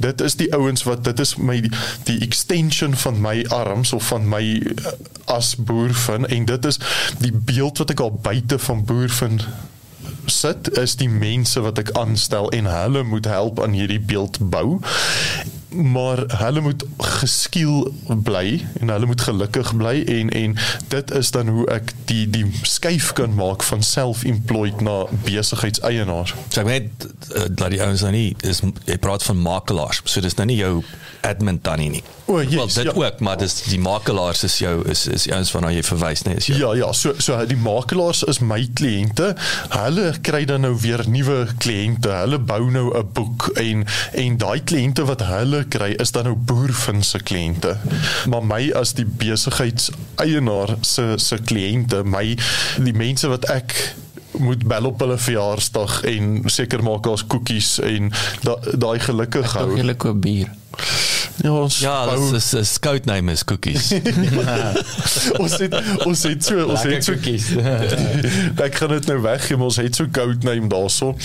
Dit 0.00 0.22
is 0.24 0.38
die 0.40 0.48
ouens 0.56 0.86
wat 0.88 1.04
dit 1.04 1.20
is 1.20 1.36
my 1.36 1.58
die, 1.66 1.72
die 2.08 2.18
extension 2.24 2.96
van 3.04 3.20
my 3.20 3.36
arms 3.54 3.92
of 3.92 4.08
van 4.12 4.28
my 4.30 4.42
uh, 4.62 4.96
as 5.36 5.54
boervin 5.56 6.26
en 6.26 6.48
dit 6.48 6.70
is 6.72 6.80
die 7.20 7.32
beeld 7.34 7.78
wat 7.82 7.92
ek 7.94 8.02
al 8.04 8.14
buite 8.24 8.58
van 8.58 8.84
boervin 8.88 9.40
sit 10.30 10.70
is 10.78 10.96
die 11.00 11.08
mense 11.08 11.60
wat 11.60 11.78
ek 11.80 11.92
aanstel 12.00 12.50
en 12.56 12.68
hulle 12.70 13.04
moet 13.08 13.28
help 13.28 13.60
aan 13.62 13.76
hierdie 13.76 14.00
beeld 14.00 14.40
bou 14.40 14.80
maar 15.74 16.24
hulle 16.26 16.60
moet 16.60 16.84
geskiel 16.98 17.94
bly 18.06 18.66
en 18.80 18.88
hulle 18.88 19.06
moet 19.06 19.20
gelukkig 19.20 19.76
bly 19.76 20.02
en 20.06 20.30
en 20.30 20.56
dit 20.88 21.10
is 21.10 21.30
dan 21.30 21.48
hoe 21.48 21.66
ek 21.74 21.92
die 22.10 22.30
die 22.30 22.46
skuif 22.62 23.12
kan 23.12 23.34
maak 23.34 23.62
van 23.62 23.82
self-employed 23.82 24.80
na 24.80 25.04
besigheidseienaar. 25.24 26.34
So 26.48 26.60
ek 26.60 26.66
weet 26.66 27.08
uh, 27.08 27.46
dat 27.48 27.70
die 27.74 27.82
ouens 27.82 28.04
nou 28.06 28.12
nie 28.14 28.36
is 28.42 28.62
jy 28.84 28.98
praat 28.98 29.22
van 29.22 29.40
makelaars. 29.42 30.02
So 30.04 30.20
dis 30.24 30.36
nou 30.38 30.46
nie 30.50 30.60
jou 30.60 30.76
admin 31.24 31.60
tannie 31.64 31.90
nie. 31.90 32.02
O, 32.24 32.40
yes, 32.40 32.54
Wel 32.54 32.66
dit 32.66 32.84
ja. 32.84 32.92
ook, 32.92 33.20
maar 33.20 33.38
dis 33.40 33.54
die 33.68 33.80
makelaars 33.80 34.44
is 34.44 34.58
jou 34.58 34.88
is 34.88 35.06
is 35.06 35.26
ouens 35.30 35.50
waarna 35.52 35.72
jy 35.74 35.82
verwys, 35.84 36.22
nee, 36.24 36.36
is 36.40 36.48
jou. 36.48 36.58
Ja 36.58 36.72
ja, 36.78 36.92
so 36.92 37.12
so 37.18 37.36
die 37.48 37.58
makelaars 37.60 38.22
is 38.28 38.40
my 38.40 38.62
kliënte. 38.80 39.32
Hulle 39.74 40.06
kry 40.24 40.44
dan 40.48 40.64
nou 40.64 40.74
weer 40.80 41.04
nuwe 41.08 41.44
kliënte. 41.60 42.12
Hulle 42.22 42.38
bou 42.38 42.70
nou 42.70 42.86
'n 42.96 43.08
boek 43.12 43.50
en 43.60 43.84
en 44.12 44.36
daai 44.36 44.60
kliënte 44.64 45.04
wat 45.04 45.24
hulle 45.28 45.63
kry 45.68 45.92
is 46.00 46.12
dan 46.14 46.24
nou 46.28 46.34
boervin 46.36 47.02
se 47.04 47.18
kliënte. 47.18 47.76
Maar 48.30 48.44
my 48.46 48.62
as 48.76 48.94
die 48.98 49.06
besigheidseienaar 49.06 50.76
se 50.80 51.14
se 51.18 51.38
kliënte, 51.42 52.02
my 52.04 52.36
die 52.84 52.94
mense 52.96 53.28
wat 53.28 53.48
ek 53.52 53.74
moet 54.42 54.64
bel 54.66 54.88
op 54.90 55.00
hulle 55.04 55.18
verjaarsdag 55.18 56.00
en 56.10 56.42
seker 56.50 56.82
maak 56.82 57.04
daar's 57.06 57.22
koekies 57.30 57.76
en 57.86 58.10
da, 58.42 58.56
daai 58.74 58.98
gelukkig 58.98 59.52
Hou 59.54 59.68
hou. 59.68 59.76
jy 59.78 59.94
koop 59.94 60.20
bier. 60.24 60.50
Ja, 61.42 61.50
ons 61.50 61.78
Ja, 61.78 62.04
bou- 62.06 62.30
dis 62.32 62.52
is 62.52 62.60
'n 62.60 62.64
scout 62.64 63.04
name 63.04 63.32
is 63.32 63.44
cookies. 63.44 63.92
ons 65.42 65.56
het 65.58 65.74
ons 66.06 66.22
het 66.22 66.44
so 66.44 66.64
ons 66.64 66.82
het 66.82 67.04
so 67.04 67.12
koekies. 67.12 67.48
ek 68.66 68.74
gaan 68.74 68.88
dit 68.88 69.06
nou 69.06 69.20
weggee, 69.22 69.56
maar 69.56 69.66
ons 69.66 69.76
het 69.76 69.94
so 69.96 70.06
code 70.12 70.46
name 70.46 70.68
daarso. 70.68 71.16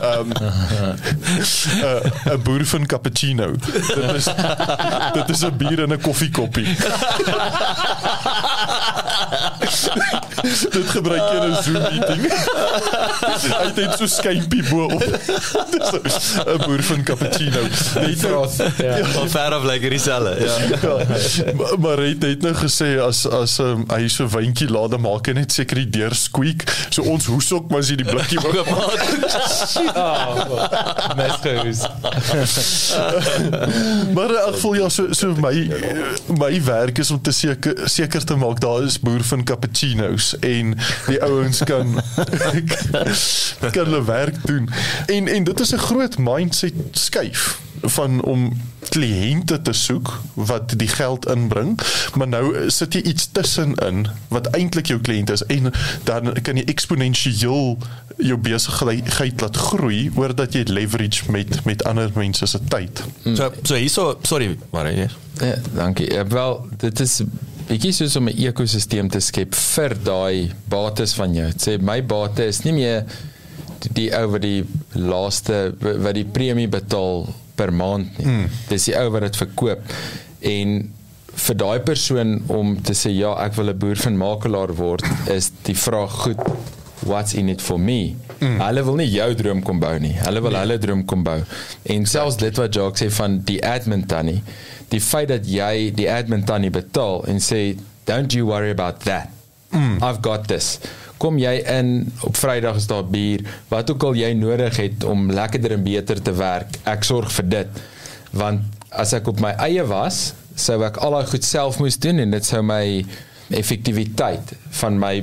Ehm 0.00 0.32
uh, 0.40 2.32
'n 2.34 2.42
boer 2.42 2.64
van 2.66 2.86
cappuccino. 2.86 3.52
Dit 3.60 4.14
is 4.14 4.24
dit 5.12 5.28
is 5.28 5.44
'n 5.44 5.56
bier 5.56 5.82
en 5.82 5.92
'n 5.92 6.00
koffiekoppie. 6.00 6.68
Dit 10.42 10.88
gebruik 10.90 11.22
jy 11.32 11.36
in 11.36 11.50
'n 11.52 11.62
Zoom 11.62 11.82
meeting. 11.82 12.20
Hy 13.58 13.64
het 13.66 13.76
net 13.76 13.94
so 13.98 14.06
skympie 14.06 14.62
bo 14.70 14.84
op. 14.84 15.02
'n 15.02 16.58
boer 16.66 16.82
van 16.82 17.02
cappuccino. 17.02 17.62
Net 17.94 18.22
nou, 18.22 18.48
ja. 18.78 19.04
Van 19.04 19.28
ver 19.30 19.52
af 19.58 19.64
lyk 19.64 19.80
hierdie 19.80 19.98
selle. 20.00 20.36
Ja. 20.40 20.54
ja, 20.82 21.52
maar- 21.54 21.78
maar 21.78 21.96
hy 21.98 22.08
het 22.08 22.20
net 22.20 22.42
nou 22.42 22.54
gesê 22.54 22.98
as 23.02 23.26
as 23.26 23.58
um, 23.58 23.84
hy 23.88 24.08
so 24.08 24.26
wyntjie 24.28 24.68
laat 24.70 24.90
dan 24.90 25.00
maak 25.00 25.26
hy 25.26 25.32
net 25.32 25.52
seker 25.52 25.76
die 25.76 25.88
deur 25.98 26.14
squeak. 26.14 26.64
So 26.90 27.02
ons 27.02 27.26
hoes 27.26 27.52
ook 27.52 27.70
maar 27.70 27.78
as 27.80 27.88
jy 27.92 27.96
die 28.02 28.08
blikkie 28.08 28.38
wou 28.40 28.52
Mes 31.16 31.32
gehoes. 31.42 31.80
Maar 34.14 34.28
in 34.30 34.36
elk 34.36 34.54
geval 34.54 34.74
ja, 34.74 34.88
so 34.88 35.06
so 35.10 35.34
my 35.40 35.70
my 36.38 36.62
werk 36.64 36.98
is 36.98 37.10
om 37.10 37.20
te 37.22 37.32
seker 37.32 37.74
seker 37.88 38.24
te 38.24 38.34
maak 38.36 38.60
daar 38.60 38.82
is 38.84 38.98
boer 39.00 39.22
van 39.24 39.44
cappuccinos 39.44 40.27
en 40.38 40.74
die 41.06 41.22
ouens 41.22 41.62
kan 41.64 42.00
kan 43.74 43.84
hulle 43.84 44.04
werk 44.04 44.46
doen. 44.46 44.68
En 45.06 45.28
en 45.28 45.44
dit 45.44 45.60
is 45.60 45.72
'n 45.74 45.86
groot 45.88 46.18
mindset 46.18 46.74
skuif 46.92 47.58
van 47.80 48.22
om 48.22 48.52
kliënte 48.88 49.62
te 49.62 49.72
soek 49.72 50.20
wat 50.34 50.72
die 50.76 50.88
geld 50.88 51.26
inbring, 51.26 51.78
maar 52.14 52.28
nou 52.28 52.70
sit 52.70 52.94
jy 52.94 53.02
iets 53.02 53.28
tussenin 53.32 54.06
wat 54.28 54.50
eintlik 54.56 54.86
jou 54.86 55.00
kliënt 55.00 55.30
is 55.30 55.44
en 55.46 55.72
dan 56.08 56.32
kan 56.42 56.56
jy 56.56 56.64
eksponensieel 56.70 57.76
jou 58.18 58.38
besigheid 58.42 59.40
laat 59.40 59.56
groei 59.56 60.10
oordat 60.14 60.56
jy 60.56 60.64
leverage 60.66 61.30
met 61.30 61.64
met 61.64 61.84
ander 61.84 62.10
mense 62.14 62.46
se 62.46 62.60
tyd. 62.68 63.04
So 63.24 63.52
so 63.62 63.74
hierso 63.74 64.18
sorry, 64.22 64.56
maar 64.70 64.92
yes. 64.92 65.16
Ja, 65.40 65.54
dankie. 65.74 66.12
Ja, 66.12 66.26
wel, 66.26 66.66
dit 66.76 67.00
is 67.00 67.22
bietjie 67.68 67.92
soos 67.92 68.16
om 68.16 68.28
'n 68.28 68.36
ekosisteem 68.48 69.08
te 69.10 69.20
skep 69.20 69.54
vir 69.54 69.94
daai 70.04 70.50
bates 70.68 71.14
van 71.14 71.34
jou. 71.34 71.46
Dit 71.52 71.60
sê 71.66 71.80
my 71.80 72.00
bate 72.02 72.46
is 72.46 72.64
nie 72.64 72.72
meer 72.72 73.04
die- 73.92 74.10
ou 74.12 74.26
wat 74.32 74.42
die 74.42 74.64
laaste 74.94 75.74
wat 75.80 76.14
die 76.14 76.24
premie 76.24 76.68
betaal 76.68 77.28
per 77.54 77.72
maand 77.72 78.18
nie. 78.18 78.26
Mm. 78.26 78.48
Dis 78.68 78.84
die 78.84 78.96
ou 78.96 79.10
wat 79.10 79.22
dit 79.22 79.36
verkoop. 79.36 79.80
En 80.40 80.90
vir 81.38 81.54
daai 81.56 81.80
persoon 81.80 82.42
om 82.48 82.76
te 82.82 82.92
sê 82.92 83.10
ja, 83.14 83.34
ek 83.44 83.54
wil 83.54 83.68
'n 83.70 83.78
boer 83.78 83.96
van 83.96 84.16
makelaar 84.16 84.74
word, 84.74 85.04
is 85.28 85.50
die 85.62 85.74
vraag 85.74 86.10
goed 86.10 86.38
what's 87.04 87.34
in 87.34 87.48
it 87.48 87.60
for 87.62 87.78
me. 87.78 88.16
Mm. 88.40 88.60
Hulle 88.60 88.84
wil 88.84 88.94
nie 88.94 89.08
jou 89.10 89.34
droom 89.34 89.62
kom 89.62 89.78
bou 89.80 89.98
nie. 89.98 90.12
Hulle 90.12 90.40
wil 90.40 90.50
nee. 90.50 90.60
hulle 90.60 90.78
droom 90.78 91.04
kom 91.04 91.22
bou. 91.22 91.40
En 91.84 92.06
selfs 92.06 92.36
dit 92.36 92.56
wat 92.56 92.74
Jacques 92.74 93.02
sê 93.02 93.10
van 93.14 93.40
die 93.44 93.58
admin 93.66 94.06
tannie, 94.06 94.42
die 94.92 95.00
feit 95.04 95.28
dat 95.32 95.48
jy 95.48 95.90
die 95.96 96.08
admin 96.10 96.44
tannie 96.48 96.72
betaal 96.72 97.24
en 97.28 97.42
sê 97.44 97.76
don't 98.08 98.32
you 98.32 98.46
worry 98.48 98.70
about 98.72 99.04
that. 99.04 99.28
Mm. 99.70 99.98
I've 100.02 100.22
got 100.24 100.48
this. 100.48 100.78
Kom 101.20 101.36
jy 101.40 101.58
in 101.66 102.12
op 102.24 102.36
Vrydag 102.38 102.78
is 102.80 102.86
daar 102.88 103.04
bier, 103.04 103.42
wat 103.68 103.90
ook 103.90 104.08
al 104.08 104.16
jy 104.16 104.32
nodig 104.38 104.78
het 104.80 105.04
om 105.04 105.28
lekkerder 105.34 105.74
en 105.76 105.84
beter 105.84 106.22
te 106.22 106.32
werk, 106.38 106.78
ek 106.88 107.04
sorg 107.04 107.32
vir 107.36 107.48
dit. 107.52 107.80
Want 108.32 108.78
as 108.88 109.12
ek 109.16 109.28
op 109.28 109.42
my 109.44 109.52
eie 109.66 109.84
was, 109.88 110.30
sou 110.58 110.80
ek 110.86 111.00
al 111.04 111.18
daai 111.18 111.32
goed 111.32 111.44
self 111.44 111.80
moes 111.82 111.98
doen 112.00 112.22
en 112.22 112.32
dit 112.34 112.46
sou 112.46 112.62
my 112.64 112.84
effektiwiteit 113.54 114.54
van 114.80 114.96
my 115.00 115.18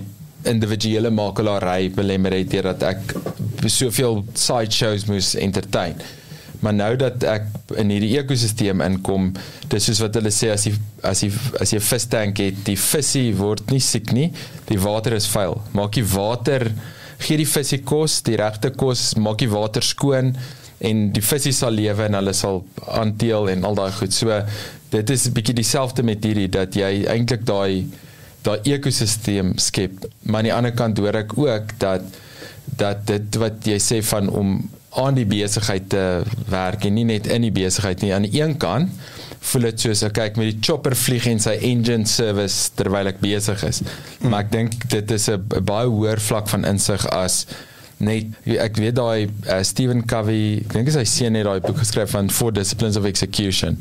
individuele 0.49 1.09
makelaary 1.13 1.89
belemmer 1.95 2.35
het 2.37 2.51
deurdat 2.53 2.83
ek 2.91 3.15
soveel 3.71 4.21
side 4.37 4.73
shows 4.73 5.07
moes 5.09 5.33
entertain. 5.41 5.97
Maar 6.65 6.73
nou 6.73 6.95
dat 6.97 7.23
ek 7.29 7.43
in 7.77 7.91
hierdie 7.93 8.15
ekosisteem 8.17 8.81
inkom, 8.81 9.29
dis 9.69 9.85
soos 9.85 10.01
wat 10.01 10.17
hulle 10.17 10.31
sê 10.33 10.49
as 10.49 10.65
jy 10.65 10.73
as 11.05 11.21
jy 11.21 11.29
as 11.61 11.73
jy 11.75 11.77
'n 11.77 11.85
vistank 11.91 12.41
het, 12.41 12.63
die 12.65 12.77
visie 12.79 13.35
word 13.37 13.69
nie 13.69 13.79
siek 13.79 14.11
nie, 14.17 14.31
die 14.65 14.79
water 14.81 15.13
is 15.13 15.27
vuil. 15.29 15.61
Maak 15.77 15.93
die 15.93 16.07
water 16.15 16.71
gee 17.19 17.37
die 17.37 17.45
visie 17.45 17.83
kos, 17.85 18.21
die 18.25 18.37
regte 18.41 18.71
kos, 18.71 19.13
maak 19.15 19.37
die 19.43 19.51
water 19.51 19.85
skoon 19.85 20.33
en 20.81 21.11
die 21.13 21.21
visie 21.21 21.53
sal 21.53 21.71
lewe 21.77 22.07
en 22.09 22.17
hulle 22.17 22.33
sal 22.33 22.63
aanteel 22.87 23.49
en 23.53 23.63
al 23.63 23.77
daai 23.77 23.91
goed. 23.99 24.13
So 24.13 24.41
dit 24.89 25.09
is 25.09 25.27
'n 25.27 25.33
bietjie 25.33 25.55
dieselfde 25.55 26.03
met 26.03 26.23
hierdie 26.23 26.49
dat 26.49 26.73
jy 26.73 27.05
eintlik 27.05 27.45
daai 27.45 27.85
daai 28.41 28.59
ekosisteem 28.73 29.57
skep. 29.57 30.05
Maar 30.23 30.39
aan 30.39 30.49
die 30.49 30.53
ander 30.53 30.73
kant 30.73 30.97
hoor 30.97 31.15
ek 31.15 31.37
ook 31.37 31.79
dat 31.79 32.01
dat 32.65 33.05
dit 33.07 33.35
wat 33.37 33.65
jy 33.65 33.77
sê 33.77 34.01
van 34.01 34.29
om 34.29 34.69
aan 35.01 35.17
die 35.17 35.27
besigheid 35.27 35.89
te 35.89 36.23
werk 36.49 36.85
en 36.87 36.95
nie 36.97 37.05
net 37.07 37.27
in 37.27 37.45
die 37.45 37.53
besigheid 37.53 38.01
nie. 38.01 38.13
Aan 38.15 38.27
die 38.27 38.41
een 38.41 38.57
kant 38.61 38.91
voel 39.45 39.69
dit 39.69 39.85
soos 39.85 40.01
ek 40.07 40.15
kyk 40.17 40.39
met 40.41 40.51
die 40.51 40.63
chopper 40.63 40.95
vlieg 40.97 41.27
en 41.29 41.39
sy 41.43 41.53
engine 41.69 42.09
service 42.09 42.71
terwyl 42.79 43.11
ek 43.11 43.21
besig 43.23 43.61
is. 43.67 43.83
Mm. 43.83 44.31
Maar 44.31 44.47
ek 44.47 44.51
dink 44.55 44.89
dit 44.89 45.15
is 45.17 45.29
'n 45.29 45.63
baie 45.67 45.87
hoër 45.87 46.19
vlak 46.19 46.49
van 46.49 46.65
insig 46.65 47.05
as 47.13 47.45
net 48.03 48.49
ek 48.59 48.75
weet 48.81 48.97
daai 48.97 49.27
uh, 49.47 49.61
Stephen 49.63 50.03
Covey 50.07 50.59
ek 50.65 50.73
dink 50.73 50.91
hy 50.91 51.05
seun 51.07 51.37
het 51.39 51.47
daai 51.47 51.61
boek 51.63 51.79
geskryf 51.79 52.11
van 52.11 52.29
Four 52.29 52.51
Disciplines 52.51 52.97
of 52.99 53.07
Execution 53.07 53.77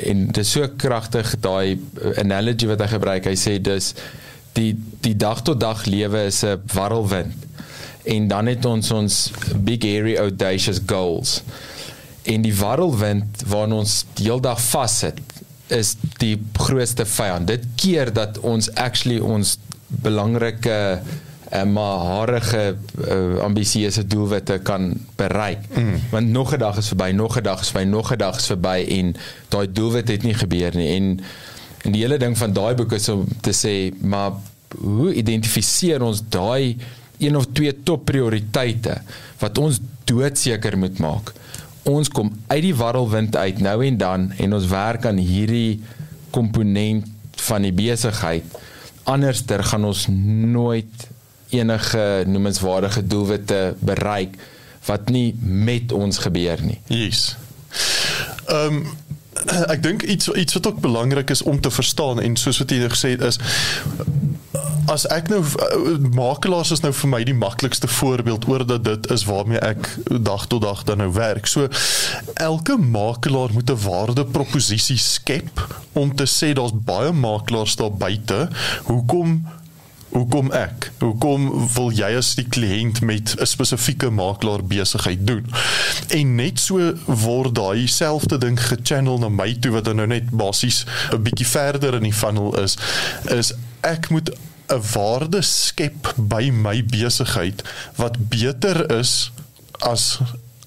en 0.00 0.26
dit 0.30 0.40
is 0.40 0.52
so 0.56 0.64
kragtig 0.80 1.34
daai 1.44 1.76
analogy 2.22 2.70
wat 2.70 2.80
hy 2.80 2.88
gebruik 2.94 3.28
hy 3.28 3.36
sê 3.36 3.58
dis 3.60 3.92
die 4.56 4.72
die 5.04 5.14
dag 5.14 5.42
tot 5.44 5.60
dag 5.60 5.84
lewe 5.86 6.24
is 6.30 6.42
'n 6.44 6.56
warrelwind 6.72 7.49
en 8.04 8.28
dan 8.28 8.46
het 8.46 8.64
ons 8.64 8.90
ons 8.90 9.18
big 9.56 9.84
airy 9.84 10.16
audacious 10.16 10.80
goals 10.86 11.40
en 12.22 12.42
die 12.42 12.54
warrelwind 12.56 13.44
waarna 13.46 13.80
ons 13.82 14.04
die 14.18 14.28
hele 14.28 14.44
dag 14.44 14.60
vassit 14.60 15.20
is 15.68 15.96
die 16.18 16.36
grootste 16.58 17.06
vyand 17.06 17.46
dit 17.46 17.66
keer 17.76 18.12
dat 18.12 18.38
ons 18.38 18.70
actually 18.74 19.18
ons 19.18 19.58
belangrike 20.02 20.78
uh, 21.52 21.62
maar 21.62 21.98
harige 21.98 22.76
uh, 23.08 23.38
ambisieuse 23.42 24.06
doelwitte 24.06 24.58
kan 24.62 24.92
bereik. 25.16 25.58
Mm. 25.74 25.94
Want 26.10 26.28
nog 26.28 26.54
'n 26.54 26.58
dag 26.58 26.76
is 26.76 26.86
verby, 26.86 27.10
nog 27.10 27.36
'n 27.38 27.42
dag 27.42 27.60
is 27.60 27.70
verby, 27.70 27.88
nog 27.88 28.12
'n 28.12 28.16
dag 28.16 28.36
is 28.36 28.46
verby 28.46 28.86
en 28.88 29.16
daai 29.48 29.72
doelwit 29.72 30.08
het 30.08 30.22
nie 30.22 30.34
gebeur 30.34 30.76
nie. 30.76 30.94
En 30.94 31.20
en 31.82 31.92
die 31.92 32.00
hele 32.00 32.16
ding 32.16 32.38
van 32.38 32.52
daai 32.52 32.74
boek 32.74 32.92
is 32.92 33.08
om 33.08 33.24
te 33.40 33.52
sê, 33.52 33.98
maar 34.00 34.32
hoe 34.78 35.14
identifiseer 35.14 36.02
ons 36.02 36.22
daai 36.28 36.76
een 37.20 37.36
of 37.36 37.46
twee 37.52 37.72
top 37.84 38.04
prioriteite 38.08 39.00
wat 39.40 39.58
ons 39.58 39.80
doodseker 40.08 40.76
moet 40.78 40.98
maak? 40.98 41.32
Ons 41.88 42.10
kom 42.12 42.32
uit 42.50 42.62
die 42.62 42.74
warrelwind 42.76 43.36
uit 43.36 43.60
nou 43.64 43.78
en 43.86 43.96
dan 44.00 44.30
en 44.36 44.56
ons 44.56 44.68
werk 44.70 45.06
aan 45.08 45.20
hierdie 45.20 45.80
komponent 46.34 47.06
van 47.46 47.64
die 47.64 47.74
besigheid. 47.74 48.44
Anderster 49.08 49.64
gaan 49.64 49.84
ons 49.88 50.06
nooit 50.10 51.08
enige 51.50 52.24
noemenswaardige 52.26 53.02
doelwitte 53.06 53.60
bereik 53.80 54.36
wat 54.86 55.10
nie 55.10 55.34
met 55.40 55.92
ons 55.92 56.18
gebeur 56.22 56.62
nie. 56.64 56.80
Yes. 56.86 57.36
Ehm 58.48 58.82
um, 58.82 59.08
ek 59.74 59.82
dink 59.82 60.02
iets 60.02 60.28
iets 60.28 60.58
wat 60.58 60.66
ook 60.66 60.80
belangrik 60.80 61.30
is 61.30 61.42
om 61.42 61.60
te 61.60 61.70
verstaan 61.70 62.20
en 62.20 62.36
soos 62.36 62.58
wat 62.58 62.70
jy 62.70 62.88
gesê 62.88 63.16
het 63.16 63.22
is 63.32 63.38
as 64.90 65.06
ek 65.12 65.28
nou 65.30 65.40
uh, 65.42 65.98
makelaars 66.14 66.72
is 66.74 66.82
nou 66.84 66.92
vir 66.96 67.10
my 67.12 67.20
die 67.26 67.36
maklikste 67.36 67.88
voorbeeld 67.90 68.46
oor 68.50 68.64
dat 68.66 68.84
dit 68.86 69.10
is 69.14 69.24
waarmee 69.28 69.60
ek 69.62 69.86
dag 70.24 70.46
tot 70.50 70.64
dag 70.64 70.82
dan 70.88 71.02
nou 71.02 71.10
werk. 71.14 71.46
So 71.46 71.68
elke 72.34 72.76
makelaar 72.76 73.54
moet 73.54 73.70
'n 73.70 73.82
waardeproposisie 73.84 74.98
skep 74.98 75.62
om 75.92 76.14
te 76.14 76.26
sê 76.26 76.52
daar's 76.52 76.74
baie 76.74 77.12
makelaars 77.12 77.76
daar 77.76 77.92
buite. 77.92 78.48
Hoekom 78.84 79.46
Hoekom 80.10 80.50
ek? 80.52 80.90
Hoekom 80.98 81.46
wil 81.74 81.92
jy 81.94 82.08
as 82.18 82.32
die 82.34 82.46
kliënt 82.48 83.00
met 83.06 83.34
'n 83.38 83.46
spesifieke 83.46 84.10
makelaar 84.10 84.64
besigheid 84.64 85.26
doen? 85.26 85.46
En 86.08 86.34
net 86.34 86.58
so 86.58 86.94
word 87.06 87.54
daai 87.54 87.86
selfde 87.86 88.38
ding 88.38 88.58
gechannel 88.60 89.18
na 89.18 89.28
my 89.28 89.54
toe 89.54 89.70
wat 89.70 89.84
dan 89.84 89.96
nou 89.96 90.06
net 90.06 90.30
basies 90.30 90.84
'n 91.12 91.22
bietjie 91.22 91.46
verder 91.46 91.94
in 91.94 92.02
die 92.02 92.12
funnel 92.12 92.58
is, 92.58 92.76
is 93.24 93.52
ek 93.80 94.10
moet 94.10 94.30
'n 94.68 94.82
waarde 94.92 95.42
skep 95.42 96.14
by 96.16 96.50
my 96.50 96.84
besigheid 96.84 97.62
wat 97.96 98.28
beter 98.28 98.90
is 98.98 99.32
as 99.78 100.18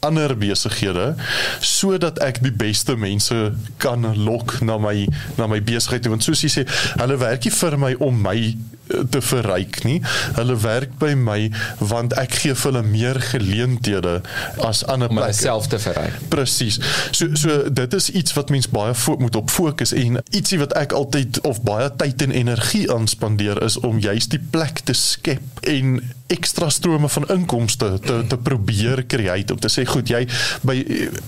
ander 0.03 0.35
besighede 0.37 1.15
sodat 1.59 2.19
ek 2.23 2.41
die 2.43 2.51
beste 2.51 2.95
mense 2.99 3.53
kan 3.77 4.03
lok 4.15 4.59
na 4.61 4.77
my 4.77 5.07
na 5.37 5.47
my 5.47 5.61
besigheid 5.63 6.07
want 6.11 6.25
soos 6.25 6.43
jy 6.43 6.51
sê 6.51 6.65
hulle 6.99 7.17
werk 7.21 7.47
nie 7.47 7.55
vir 7.55 7.77
my 7.79 7.93
om 8.03 8.21
my 8.27 8.37
te 9.09 9.21
verryk 9.21 9.83
nie. 9.83 9.99
Hulle 10.37 10.57
werk 10.63 10.97
by 11.01 11.13
my 11.17 11.39
want 11.79 12.15
ek 12.19 12.39
gee 12.43 12.55
vir 12.55 12.71
hulle 12.71 12.83
meer 12.87 13.19
geleenthede 13.31 14.19
as 14.65 14.83
ander 14.85 15.09
om 15.09 15.19
plekke. 15.19 15.31
myself 15.31 15.67
te 15.71 15.79
verryk. 15.79 16.19
Presies. 16.33 16.79
So 17.11 17.35
so 17.39 17.69
dit 17.69 17.93
is 17.93 18.09
iets 18.09 18.33
wat 18.37 18.49
mens 18.53 18.69
baie 18.69 18.95
moet 19.17 19.35
op 19.35 19.49
fokus 19.49 19.93
en 19.93 20.19
ietsie 20.31 20.59
wat 20.61 20.75
ek 20.79 20.95
altyd 20.97 21.41
of 21.47 21.61
baie 21.65 21.89
tyd 21.97 22.21
en 22.21 22.31
energie 22.31 22.85
aan 22.91 23.07
spandeer 23.07 23.61
is 23.63 23.79
om 23.79 23.99
juist 23.99 24.31
die 24.35 24.41
plek 24.51 24.83
te 24.87 24.93
skep 24.97 25.63
en 25.69 26.01
ekstra 26.33 26.69
strome 26.69 27.09
van 27.09 27.27
inkomste 27.35 27.99
te 28.05 28.23
te 28.27 28.37
probeer 28.37 29.03
create 29.07 29.53
om 29.53 29.59
te 29.59 29.71
sê 29.71 29.85
goed 29.87 30.09
jy 30.09 30.23
by 30.67 30.75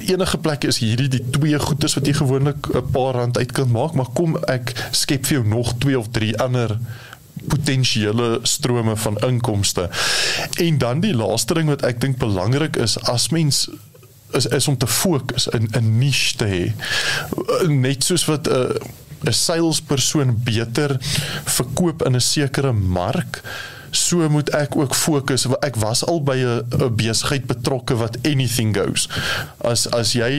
enige 0.07 0.39
plek 0.45 0.67
is 0.69 0.79
hierdie 0.83 1.09
die 1.17 1.23
twee 1.35 1.59
goedes 1.61 1.97
wat 1.97 2.07
jy 2.07 2.15
gewoonlik 2.21 2.69
'n 2.73 2.91
paar 2.95 3.13
rand 3.19 3.37
uit 3.37 3.51
kan 3.51 3.71
maak 3.71 3.93
maar 3.93 4.11
kom 4.13 4.37
ek 4.47 4.73
skep 4.91 5.25
vir 5.25 5.39
jou 5.39 5.47
nog 5.47 5.75
twee 5.77 5.99
of 5.99 6.09
drie 6.11 6.33
ander 6.39 6.79
potensiële 7.47 8.39
strome 8.43 8.95
van 8.95 9.17
inkomste. 9.17 9.89
En 10.57 10.77
dan 10.77 10.99
die 10.99 11.15
laaste 11.15 11.53
ding 11.53 11.67
wat 11.71 11.85
ek 11.87 12.01
dink 12.01 12.17
belangrik 12.17 12.75
is 12.75 12.99
as 13.09 13.29
mens 13.29 13.67
is 14.35 14.45
is 14.45 14.67
om 14.67 14.77
te 14.77 14.87
fokus 14.87 15.47
in 15.47 15.69
'n 15.71 15.97
niche 15.97 16.35
te 16.37 16.45
hê. 16.45 16.65
Net 17.67 18.03
soos 18.03 18.25
wat 18.25 18.47
'n 18.47 18.51
uh, 18.51 18.69
'n 19.25 19.33
salespersoon 19.33 20.43
beter 20.43 20.97
verkoop 21.43 22.05
in 22.05 22.15
'n 22.15 22.21
sekere 22.21 22.71
mark 22.71 23.41
so 23.91 24.29
moet 24.29 24.49
ek 24.49 24.75
ook 24.75 24.95
fokus 24.95 25.47
ek 25.59 25.75
was 25.75 26.05
al 26.05 26.21
by 26.23 26.37
'n 26.37 26.95
besigheid 26.95 27.47
betrokke 27.47 27.95
wat 27.95 28.17
anything 28.21 28.75
goes 28.75 29.09
as 29.57 29.87
as 29.91 30.13
jy 30.13 30.31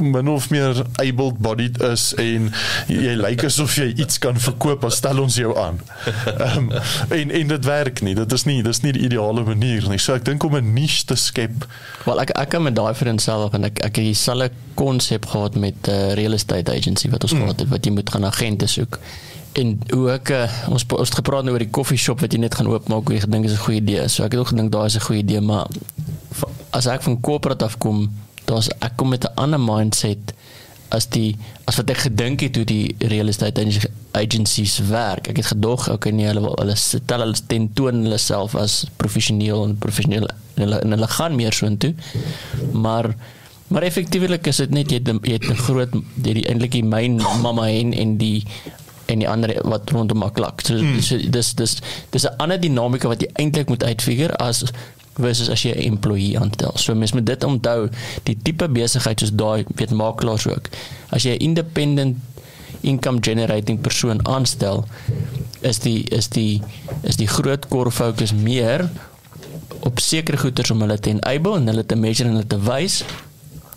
min 0.00 0.28
of 0.28 0.50
meer 0.50 0.84
able 1.02 1.32
bodied 1.38 1.80
is 1.82 2.10
en 2.20 2.50
jy 2.88 3.14
lyk 3.18 3.44
asof 3.44 3.76
jy 3.76 3.90
iets 3.94 4.18
kan 4.18 4.38
verkoop, 4.40 4.80
dan 4.80 4.94
stel 4.94 5.22
ons 5.22 5.36
jou 5.36 5.54
aan. 5.58 5.80
Ehm 6.40 6.58
um, 6.58 6.70
en 7.10 7.30
en 7.30 7.52
dit 7.54 7.64
werk 7.64 8.00
nie. 8.00 8.14
Dit 8.14 8.32
is 8.32 8.44
nie 8.44 8.62
dis 8.62 8.82
nie 8.82 8.92
die 8.96 9.04
ideale 9.08 9.44
manier 9.44 9.88
nie. 9.88 9.98
So 9.98 10.14
ek 10.14 10.24
dink 10.24 10.44
om 10.44 10.56
'n 10.56 10.72
niche 10.74 11.04
te 11.06 11.16
skep. 11.16 11.66
Wel 12.04 12.20
ek 12.20 12.30
ek 12.36 12.48
kan 12.48 12.62
met 12.62 12.76
daai 12.76 12.94
vir 12.94 13.12
enself 13.14 13.54
en 13.54 13.64
ek 13.64 13.84
ek 13.84 13.96
het 13.96 14.04
dieselfde 14.04 14.50
konsep 14.74 15.26
gehad 15.26 15.54
met 15.54 15.88
'n 15.88 15.90
uh, 15.90 16.14
real 16.14 16.32
estate 16.32 16.72
agency 16.72 17.10
wat 17.10 17.22
ons 17.22 17.32
mm. 17.32 17.40
gehad 17.40 17.60
het 17.60 17.68
wat 17.68 17.84
jy 17.84 17.92
moet 17.92 18.10
gaan 18.10 18.24
agente 18.24 18.66
soek. 18.66 18.98
En 19.52 19.80
hoe 19.90 20.10
ek 20.10 20.30
uh, 20.30 20.46
ons 20.70 20.84
ons 20.86 21.08
het 21.08 21.18
gepraat 21.18 21.44
nou 21.44 21.54
oor 21.54 21.64
die 21.64 21.74
koffie 21.74 21.98
shop 21.98 22.20
wat 22.22 22.32
jy 22.32 22.38
net 22.38 22.54
gaan 22.54 22.70
oopmaak, 22.70 23.08
hoe 23.08 23.16
jy 23.16 23.24
gedink 23.26 23.44
is 23.44 23.52
'n 23.58 23.64
goeie 23.64 23.80
idee. 23.80 24.08
So 24.08 24.24
ek 24.24 24.32
het 24.32 24.40
ook 24.40 24.52
gedink 24.54 24.72
daai 24.72 24.86
is 24.86 24.96
'n 24.96 25.06
goeie 25.08 25.22
idee, 25.22 25.40
maar 25.40 25.66
as 26.70 26.86
ek 26.86 27.02
van 27.02 27.20
corporate 27.20 27.64
af 27.64 27.78
kom, 27.78 28.10
daar's 28.50 28.70
ek 28.80 28.96
kom 28.96 29.14
met 29.14 29.24
'n 29.24 29.34
ander 29.34 29.60
mindset 29.60 30.34
as 30.90 31.06
die 31.14 31.36
as 31.70 31.78
wat 31.78 31.90
ek 31.92 32.04
gedink 32.08 32.42
het 32.44 32.56
hoe 32.58 32.66
die 32.66 32.94
real 33.12 33.30
estate 33.30 33.62
agencies 34.18 34.78
werk. 34.90 35.28
Ek 35.30 35.38
het 35.40 35.52
gedog 35.52 35.86
okay 35.92 36.12
nee 36.14 36.26
hulle 36.26 36.42
hulle 36.42 36.76
stel 36.78 37.24
hulle 37.24 37.38
tentoon 37.52 38.02
hulle 38.06 38.18
self 38.18 38.56
as 38.58 38.84
professioneel 39.02 39.64
en 39.68 39.76
professioneel 39.78 40.26
en 40.30 40.64
hulle, 40.64 40.80
en 40.82 40.96
hulle 40.96 41.10
gaan 41.16 41.38
meer 41.38 41.54
so 41.54 41.66
intoe. 41.66 41.94
Maar 42.72 43.14
maar 43.70 43.86
effektiewelik 43.86 44.48
is 44.50 44.58
dit 44.64 44.70
net 44.74 44.90
jy 44.90 44.98
het 44.98 45.46
'n 45.46 45.64
groot 45.66 45.94
jy 45.94 46.34
die 46.42 46.46
eintlik 46.50 46.74
die 46.74 46.84
myn 46.84 47.20
mamma 47.42 47.68
en 47.70 47.94
en 47.94 48.16
die 48.18 48.42
en 49.10 49.22
die 49.22 49.28
ander 49.28 49.54
wat 49.66 49.90
rondom 49.90 50.18
maak 50.22 50.34
klak. 50.34 50.62
So 50.66 50.74
mm. 50.74 50.98
dis 50.98 51.08
dis 51.30 51.54
dis 51.54 51.78
dis 52.10 52.26
'n 52.26 52.34
ander 52.38 52.60
dinamika 52.60 53.08
wat 53.08 53.22
jy 53.22 53.30
eintlik 53.34 53.68
moet 53.68 53.84
uitfigure 53.84 54.34
as 54.36 54.64
versus 55.14 55.48
as 55.50 55.62
jy 55.62 55.72
'n 55.74 55.92
employee 55.96 56.38
aanstel. 56.38 56.72
So 56.74 56.94
mens 56.94 57.12
moet 57.12 57.26
dit 57.26 57.44
onthou, 57.44 57.88
die 58.22 58.36
tipe 58.42 58.68
besigheid 58.68 59.20
soos 59.20 59.32
daai 59.32 59.64
weet 59.74 59.90
makelaars 59.90 60.46
ook. 60.46 60.68
As 61.08 61.22
jy 61.22 61.30
'n 61.30 61.38
independent 61.38 62.16
income 62.80 63.18
generating 63.20 63.80
persoon 63.80 64.26
aanstel, 64.26 64.84
is 65.60 65.78
die 65.78 66.04
is 66.04 66.28
die 66.28 66.62
is 67.02 67.16
die 67.16 67.28
groot 67.28 67.68
core 67.68 67.90
fokus 67.90 68.32
meer 68.32 68.90
op 69.80 69.98
sekere 70.00 70.36
goederes 70.36 70.70
om 70.70 70.80
hulle 70.80 70.98
te 70.98 71.10
enable 71.10 71.56
en 71.56 71.66
hulle 71.66 71.86
te 71.86 71.96
measure 71.96 72.28
en 72.28 72.34
hulle 72.34 72.46
te 72.46 72.60
wys 72.60 73.04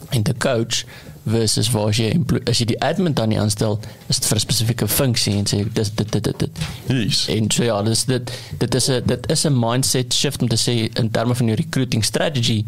en 0.09 0.23
te 0.23 0.33
coach 0.37 0.83
versus 1.23 1.71
waar 1.71 1.87
as 1.87 1.99
jy 2.01 2.09
as 2.51 2.59
jy 2.59 2.65
die 2.73 2.79
admin 2.83 3.13
dan 3.15 3.31
nie 3.31 3.39
aanstel 3.39 3.77
is 4.11 4.19
dit 4.19 4.27
vir 4.27 4.37
'n 4.37 4.43
spesifieke 4.43 4.87
funksie 4.87 5.35
en 5.39 5.45
sê 5.47 5.63
dis 5.63 5.91
dit 5.95 6.11
dit 6.11 6.23
dit 6.23 6.39
dit 6.39 6.51
yes. 6.87 7.27
en 7.27 7.51
so 7.51 7.63
ja 7.63 7.81
dis 7.81 8.03
dit 8.05 8.33
dit 8.59 8.75
is 8.75 8.89
'n 8.89 9.01
dit 9.05 9.31
is 9.31 9.45
'n 9.45 9.59
mindset 9.59 10.13
shift 10.13 10.41
om 10.41 10.47
te 10.47 10.59
sê 10.59 10.91
in 10.99 11.11
terme 11.11 11.35
van 11.35 11.47
jou 11.47 11.55
recruiting 11.55 12.03
strategy 12.03 12.65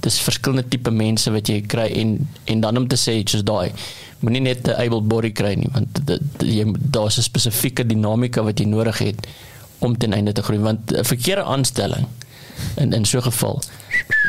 dis 0.00 0.20
verskillende 0.20 0.68
tipe 0.68 0.90
mense 0.90 1.30
wat 1.30 1.48
jy 1.48 1.60
kry 1.60 1.86
en 2.00 2.28
en 2.44 2.60
dan 2.60 2.76
om 2.76 2.88
te 2.88 2.96
sê 2.96 3.22
soos 3.24 3.44
daai 3.44 3.72
moenie 4.20 4.40
net 4.40 4.68
'n 4.68 4.80
able 4.80 5.00
body 5.00 5.32
kry 5.32 5.54
nie 5.54 5.68
want 5.72 6.06
dit 6.06 6.22
jy 6.38 6.64
daar's 6.90 7.18
'n 7.18 7.22
spesifieke 7.22 7.86
dinamika 7.86 8.42
wat 8.42 8.58
jy 8.58 8.66
nodig 8.66 8.98
het 8.98 9.26
om 9.78 9.98
ten 9.98 10.12
einde 10.12 10.32
te 10.32 10.42
groei 10.42 10.60
want 10.60 10.92
'n 10.92 11.04
verkeerde 11.04 11.44
aanstelling 11.44 12.06
in 12.76 12.92
in 12.92 13.04
so 13.04 13.18
'n 13.18 13.22
geval 13.22 13.62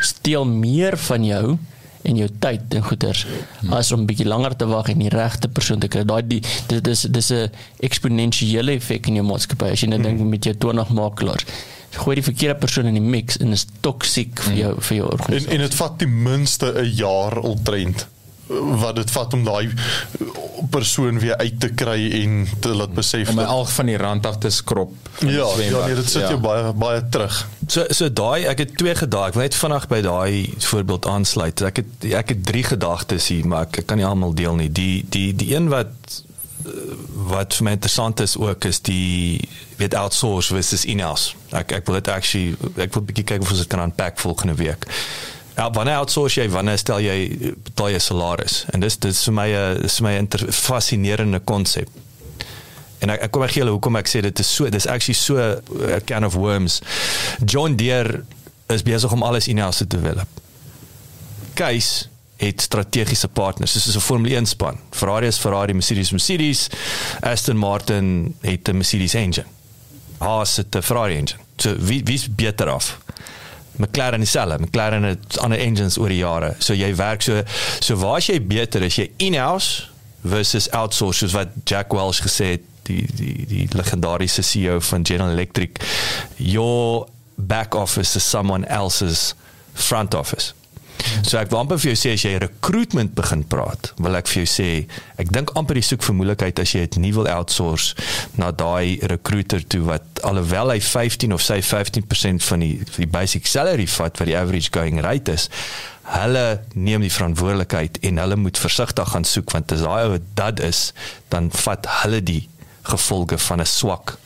steel 0.00 0.44
meer 0.44 0.96
van 0.96 1.24
jou 1.24 1.58
en 2.02 2.16
jou 2.16 2.28
tyd 2.40 2.74
en 2.74 2.82
goeders 2.82 3.24
hmm. 3.26 3.72
as 3.78 3.92
om 3.92 4.06
bietjie 4.06 4.28
langer 4.28 4.56
te 4.56 4.68
wag 4.70 4.90
en 4.92 4.98
die 4.98 5.12
regte 5.12 5.48
persoon 5.48 5.82
te 5.82 5.88
kry. 5.88 6.04
Daai 6.08 6.22
die 6.26 6.42
dit 6.68 6.86
is 6.86 7.06
dis 7.10 7.32
'n 7.32 7.50
eksponensiële 7.80 8.78
effek 8.78 9.08
in 9.08 9.20
jou 9.20 9.26
maatskappy 9.26 9.72
as 9.72 9.82
jy 9.82 9.88
nou 9.88 10.00
hmm. 10.00 10.06
dink 10.08 10.30
met 10.30 10.44
jou 10.44 10.54
20 10.54 10.94
makelaars. 10.94 11.46
Gooi 11.98 12.14
die 12.20 12.24
verkeerde 12.24 12.60
persoon 12.60 12.86
in 12.86 12.94
die 12.94 13.08
mix 13.16 13.38
en 13.40 13.52
is 13.52 13.66
toksiek 13.80 14.40
vir 14.40 14.54
jou 14.54 14.74
vir 14.80 14.96
jou 14.96 15.08
organisasie. 15.08 15.48
En 15.48 15.54
en 15.54 15.66
dit 15.66 15.74
vat 15.74 15.98
ten 15.98 16.22
minste 16.22 16.72
'n 16.74 16.94
jaar 16.94 17.38
omtrent 17.38 18.06
wat 18.48 18.96
dit 18.96 19.10
vat 19.10 19.34
om 19.36 19.44
daai 19.44 19.68
persoon 20.70 21.18
weer 21.18 21.36
uit 21.36 21.60
te 21.60 21.68
kry 21.68 21.98
en 22.22 22.46
te 22.60 22.72
laat 22.74 22.94
besef 22.94 23.30
om 23.30 23.38
alg 23.38 23.72
van 23.72 23.90
die 23.90 23.96
rand 23.96 24.26
af 24.26 24.38
te 24.42 24.50
skrop. 24.50 24.94
Ja, 25.18 25.46
ja, 25.58 25.86
nee, 25.86 25.94
dit 25.94 26.10
sit 26.10 26.22
ja. 26.22 26.28
jou 26.28 26.40
baie 26.40 26.72
baie 26.72 27.02
terug. 27.08 27.42
So 27.66 27.84
so 27.94 28.08
daai 28.12 28.48
ek 28.50 28.64
het 28.64 28.76
twee 28.80 28.94
gedagtes. 28.94 29.28
Ek 29.28 29.38
wil 29.38 29.46
net 29.46 29.58
vinnig 29.60 29.88
by 29.92 30.00
daai 30.06 30.64
voorbeeld 30.70 31.06
aansluit. 31.06 31.62
Ek 31.68 31.82
het 31.82 32.08
ek 32.22 32.34
het 32.34 32.44
drie 32.48 32.64
gedagtes 32.64 33.28
hier, 33.32 33.46
maar 33.46 33.68
ek 33.68 33.84
kan 33.86 34.00
nie 34.00 34.08
almal 34.08 34.34
deel 34.34 34.58
nie. 34.60 34.70
Die 34.72 35.04
die 35.08 35.30
die 35.36 35.54
een 35.54 35.70
wat 35.72 35.92
wat 37.28 37.54
vir 37.56 37.64
my 37.64 37.72
interessant 37.76 38.20
is 38.20 38.36
ook 38.36 38.64
is 38.68 38.80
die 38.84 39.40
weet 39.78 39.94
outsource 39.94 40.54
versus 40.54 40.84
in-house. 40.84 41.34
Ek 41.56 41.72
ek 41.78 41.86
wil 41.86 42.00
dit 42.00 42.10
actually 42.12 42.56
ek 42.76 42.94
wil 42.94 43.02
'n 43.02 43.10
bietjie 43.10 43.24
kyk 43.24 43.42
of 43.42 43.50
ons 43.50 43.64
dit 43.64 43.70
kan 43.70 43.84
unpack 43.84 44.18
volgende 44.18 44.54
week. 44.54 44.86
Ja, 45.58 45.70
wanneer 45.74 45.98
outsource 45.98 46.38
jy, 46.38 46.46
wanneer 46.54 46.78
stel 46.78 47.00
jy 47.02 47.16
betaal 47.66 47.90
jy 47.90 47.98
salaris? 47.98 48.60
En 48.70 48.82
dis 48.84 48.94
dis 49.02 49.22
vir 49.26 49.34
my 49.34 49.48
'n 49.50 49.80
dis 49.82 49.96
vir 49.98 50.04
my 50.06 50.14
'n 50.18 50.52
fascinerende 50.54 51.40
konsep. 51.40 51.88
En 52.98 53.10
ek 53.10 53.22
ek 53.22 53.30
kom 53.30 53.42
ek 53.42 53.50
gee 53.50 53.62
julle 53.62 53.74
hoekom 53.74 53.96
ek 53.96 54.08
sê 54.08 54.20
dit 54.20 54.38
is 54.38 54.54
so 54.54 54.70
dis 54.70 54.86
actually 54.86 55.18
so 55.18 55.34
'n 55.36 56.04
can 56.04 56.24
of 56.24 56.34
worms. 56.34 56.80
John 57.44 57.74
Deere 57.76 58.24
is 58.68 58.82
besig 58.82 59.12
om 59.12 59.22
alles 59.22 59.48
in-house 59.48 59.78
te 59.78 59.86
develop. 59.86 60.28
Case 61.54 62.06
het 62.36 62.60
strategiese 62.60 63.28
partners. 63.28 63.74
Is 63.74 63.96
'n 63.96 64.00
Formule 64.00 64.36
1 64.36 64.46
span. 64.46 64.78
Ferrari 64.90 65.26
is 65.26 65.38
Ferrari, 65.38 65.72
Mercedes 65.72 66.10
Mercedes, 66.10 66.68
Aston 67.20 67.56
Martin 67.56 68.34
het 68.40 68.68
'n 68.68 68.76
Mercedes 68.76 69.14
engine. 69.14 69.46
Haas 70.18 70.56
het 70.56 70.74
'n 70.76 70.82
Ferrari 70.82 71.14
engine. 71.16 71.40
So 71.56 71.74
wie 71.78 72.00
wie's 72.04 72.34
beter 72.34 72.68
af? 72.68 72.98
McLaren 73.78 74.20
dieselfde. 74.20 74.58
McLaren 74.58 75.02
het 75.02 75.38
ander 75.38 75.58
engines 75.58 75.98
oor 75.98 76.08
die 76.08 76.22
jare. 76.22 76.54
So 76.58 76.74
jy 76.74 76.94
werk 76.98 77.22
so 77.22 77.42
so 77.80 77.96
waar 77.96 78.18
as 78.18 78.26
jy 78.30 78.40
beter 78.42 78.82
is 78.82 78.98
jy 78.98 79.10
in-house 79.16 79.88
versus 80.26 80.70
outsource 80.74 81.22
soos 81.22 81.36
wat 81.36 81.54
Jack 81.64 81.92
Welch 81.94 82.22
gesê 82.24 82.52
het 82.56 82.66
die 82.88 83.04
die 83.14 83.46
die 83.46 83.66
legendariese 83.76 84.42
CEO 84.42 84.80
van 84.80 85.06
General 85.06 85.30
Electric 85.30 85.80
your 86.36 87.06
back 87.36 87.74
office 87.74 88.16
is 88.16 88.30
someone 88.30 88.66
else's 88.66 89.34
front 89.74 90.14
office 90.14 90.52
So 91.22 91.38
ek 91.40 91.50
wil 91.52 91.60
amper 91.60 91.80
vir 91.82 91.92
jou 91.92 91.98
sê 91.98 92.14
as 92.16 92.24
jy 92.24 92.34
recruitment 92.42 93.14
begin 93.18 93.44
praat, 93.50 93.92
wil 93.98 94.16
ek 94.18 94.30
vir 94.30 94.42
jou 94.42 94.50
sê 94.50 94.68
ek 95.20 95.32
dink 95.34 95.52
amper 95.58 95.78
jy 95.80 95.84
soek 95.90 96.06
vir 96.06 96.16
moontlikheid 96.20 96.62
as 96.62 96.74
jy 96.74 96.84
dit 96.86 96.98
nie 97.02 97.12
wil 97.16 97.28
outsource 97.30 97.94
na 98.40 98.50
daai 98.50 98.98
recruiter 99.12 99.64
toe 99.64 99.82
wat 99.88 100.22
alhoewel 100.28 100.72
hy 100.74 100.80
15 100.84 101.34
of 101.36 101.44
sy 101.44 101.60
15% 101.64 102.44
van 102.48 102.64
die 102.64 102.74
die 102.96 103.10
basic 103.10 103.48
salary 103.50 103.86
vat 103.98 104.20
wat 104.20 104.30
die 104.30 104.38
average 104.38 104.72
going 104.74 105.02
rate 105.04 105.36
is, 105.36 105.48
hulle 106.08 106.44
neem 106.74 107.04
die 107.04 107.12
verantwoordelikheid 107.12 108.00
en 108.08 108.22
hulle 108.22 108.38
moet 108.40 108.60
versigtig 108.60 109.12
gaan 109.12 109.26
soek 109.28 109.52
want 109.52 109.74
as 109.76 109.84
daai 109.84 110.08
ou 110.08 110.16
dit 110.18 110.64
is, 110.64 110.88
dan 111.32 111.52
vat 111.64 111.88
hulle 112.02 112.22
die 112.24 112.42
gevolge 112.88 113.38
van 113.48 113.60
'n 113.60 113.68
swak 113.68 114.16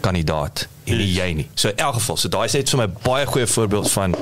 kandidaat 0.00 0.66
en 0.84 0.96
nie 0.98 1.12
jy 1.14 1.32
nie. 1.34 1.46
So 1.54 1.68
in 1.68 1.76
elk 1.76 1.94
geval, 1.94 2.16
so 2.16 2.28
daai 2.28 2.44
is 2.46 2.52
net 2.52 2.70
vir 2.70 2.78
my 2.78 2.86
baie 3.04 3.26
goeie 3.26 3.46
voorbeeld 3.46 3.90
van 3.90 4.14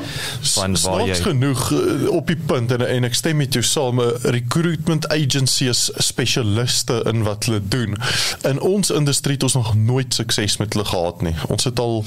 van 0.55 0.77
waar 0.83 1.01
jy 1.07 1.15
Snaaks 1.15 1.21
genoeg 1.21 1.71
uh, 1.73 2.11
op 2.11 2.27
die 2.27 2.37
punt 2.37 2.73
en 2.73 2.83
en 2.89 3.05
ek 3.05 3.15
stem 3.15 3.37
met 3.37 3.53
jou 3.55 3.63
saam 3.63 4.01
'n 4.01 4.13
recruitment 4.23 5.09
agency 5.09 5.69
is 5.69 5.91
spesialiste 5.97 7.03
in 7.07 7.23
wat 7.23 7.45
hulle 7.45 7.61
doen. 7.69 7.97
In 8.49 8.61
ons 8.61 8.91
industrie 8.91 9.35
het 9.35 9.43
ons 9.43 9.55
nog 9.55 9.75
nooit 9.75 10.15
sukses 10.15 10.57
met 10.57 10.73
hulle 10.73 10.85
gehad 10.85 11.23
nie. 11.23 11.35
Ons 11.49 11.65
het 11.65 11.79
al 11.79 12.05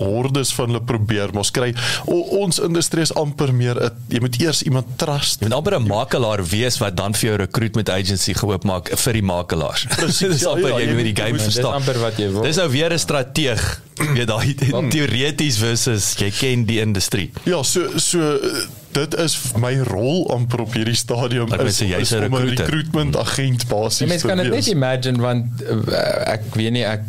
hordes 0.00 0.52
van 0.56 0.66
hulle 0.70 0.80
probeer, 0.82 1.28
maar 1.32 1.42
ons 1.44 1.50
kry 1.50 1.74
o, 2.06 2.20
ons 2.40 2.58
industrie 2.58 3.02
is 3.02 3.12
amper 3.14 3.52
meer 3.54 3.76
'n 3.84 3.90
jy 4.08 4.20
moet 4.20 4.40
eers 4.40 4.62
iemand 4.62 4.86
trust. 4.96 5.40
Jy 5.40 5.46
moet 5.48 5.56
amper 5.56 5.78
'n 5.78 5.86
makelaar 5.86 6.44
wees 6.46 6.78
wat 6.78 6.96
dan 6.96 7.14
vir 7.14 7.28
jou 7.30 7.36
recruitment 7.36 7.88
agency 7.90 8.32
geoopmaak 8.34 8.88
vir 8.96 9.12
die 9.12 9.22
makelaars. 9.22 9.84
Presies, 9.96 10.28
Dis 10.28 10.40
ja, 10.40 10.48
amper 10.48 10.68
ja, 10.70 10.78
jy 10.78 10.86
jy 10.86 10.94
moet 10.94 11.04
die 11.04 11.12
moet- 11.12 11.18
game 11.18 11.28
jy 11.28 11.32
moet- 11.32 11.44
Dis 11.44 11.54
verstaan. 11.54 11.74
amper 11.74 11.98
wat 11.98 12.16
jy 12.18 12.30
wil. 12.32 12.42
Dis 12.42 12.56
nou 12.56 12.68
weer 12.70 12.92
'n 12.92 12.98
strateeg. 12.98 13.80
Jy 14.16 14.24
daai 14.28 14.54
teoreties 14.90 15.58
versus 15.60 16.12
jy 16.20 16.30
ken 16.34 16.66
die 16.68 16.80
industrie. 16.82 17.30
Ja, 17.48 17.62
so 17.62 17.98
so 18.00 18.18
uh, 18.36 18.62
dit 18.96 19.14
is 19.22 19.36
my 19.60 19.74
rol 19.86 20.24
amper 20.34 20.64
op 20.64 20.74
hierdie 20.74 20.96
stadium 20.98 21.52
Ek 21.54 21.66
is, 21.68 21.80
sê 21.82 21.90
is 22.00 22.12
'n 22.16 22.26
om 22.26 22.34
'n 22.38 22.48
recruitment 22.56 23.16
agent 23.16 23.66
basies 23.70 24.04
Die 24.04 24.10
mens 24.10 24.22
te 24.22 24.28
kan 24.28 24.38
dit 24.42 24.46
net 24.50 24.54
wees. 24.54 24.68
imagine 24.74 25.20
want 25.22 25.62
uh, 25.62 26.34
ek 26.34 26.42
weet 26.56 26.72
nie 26.72 26.84
ek 26.84 27.04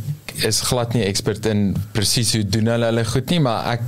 is 0.46 0.62
glad 0.62 0.94
nie 0.94 1.04
expert 1.04 1.46
in 1.46 1.76
presies 1.94 2.34
hoe 2.34 2.44
doen 2.44 2.68
hulle 2.72 2.86
hulle 2.86 3.06
goed 3.06 3.30
nie, 3.30 3.40
maar 3.40 3.74
ek 3.78 3.82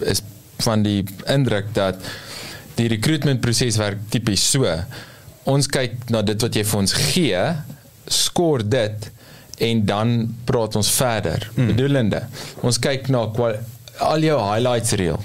is 0.00 0.22
van 0.64 0.82
die 0.82 1.04
indruk 1.32 1.72
dat 1.76 1.96
die 2.76 2.88
recruitment 2.88 3.40
proses 3.40 3.76
werk 3.80 3.98
tipies 4.12 4.44
so. 4.50 4.68
Ons 5.44 5.68
kyk 5.68 6.10
na 6.10 6.22
dit 6.22 6.42
wat 6.42 6.56
jy 6.56 6.64
vir 6.64 6.78
ons 6.78 6.92
gee, 6.92 7.42
skoor 8.08 8.62
dit 8.62 9.10
en 9.58 9.84
dan 9.86 10.34
praat 10.44 10.76
ons 10.76 10.90
verder. 10.90 11.50
Mm. 11.54 11.66
Bedoelende, 11.72 12.22
ons 12.60 12.78
kyk 12.78 13.08
na 13.08 13.26
kwal- 13.34 13.60
al 13.98 14.24
jou 14.24 14.38
highlights 14.40 14.96
reel. 15.00 15.20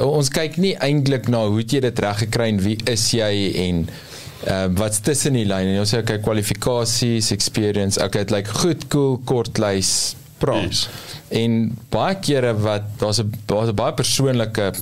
Ons 0.00 0.30
kyk 0.32 0.56
nie 0.60 0.74
eintlik 0.84 1.28
na 1.28 1.44
hoe 1.48 1.62
jy 1.62 1.80
dit 1.84 2.04
reg 2.04 2.22
gekry 2.24 2.48
en 2.52 2.60
wie 2.64 2.76
is 2.88 3.04
jy 3.12 3.32
en 3.66 3.82
uh, 3.88 4.66
wat's 4.78 5.02
tussen 5.04 5.36
die 5.38 5.46
lyne. 5.48 5.76
Ons 5.80 5.92
sê 5.94 6.02
okay, 6.04 6.20
kwalifikasies, 6.24 7.32
experience. 7.34 8.00
Okay, 8.00 8.24
dit 8.24 8.34
lyk 8.36 8.50
goed, 8.60 8.86
cool, 8.92 9.18
kort 9.28 9.60
lys, 9.62 10.14
praat. 10.42 10.70
Yes. 10.70 10.86
En 11.34 11.58
baie 11.92 12.16
kere 12.24 12.54
wat 12.56 12.88
daar's 13.02 13.20
'n 13.20 13.32
daar's 13.50 13.68
'n 13.68 13.76
baie 13.76 13.92
persoonlike 13.92 14.72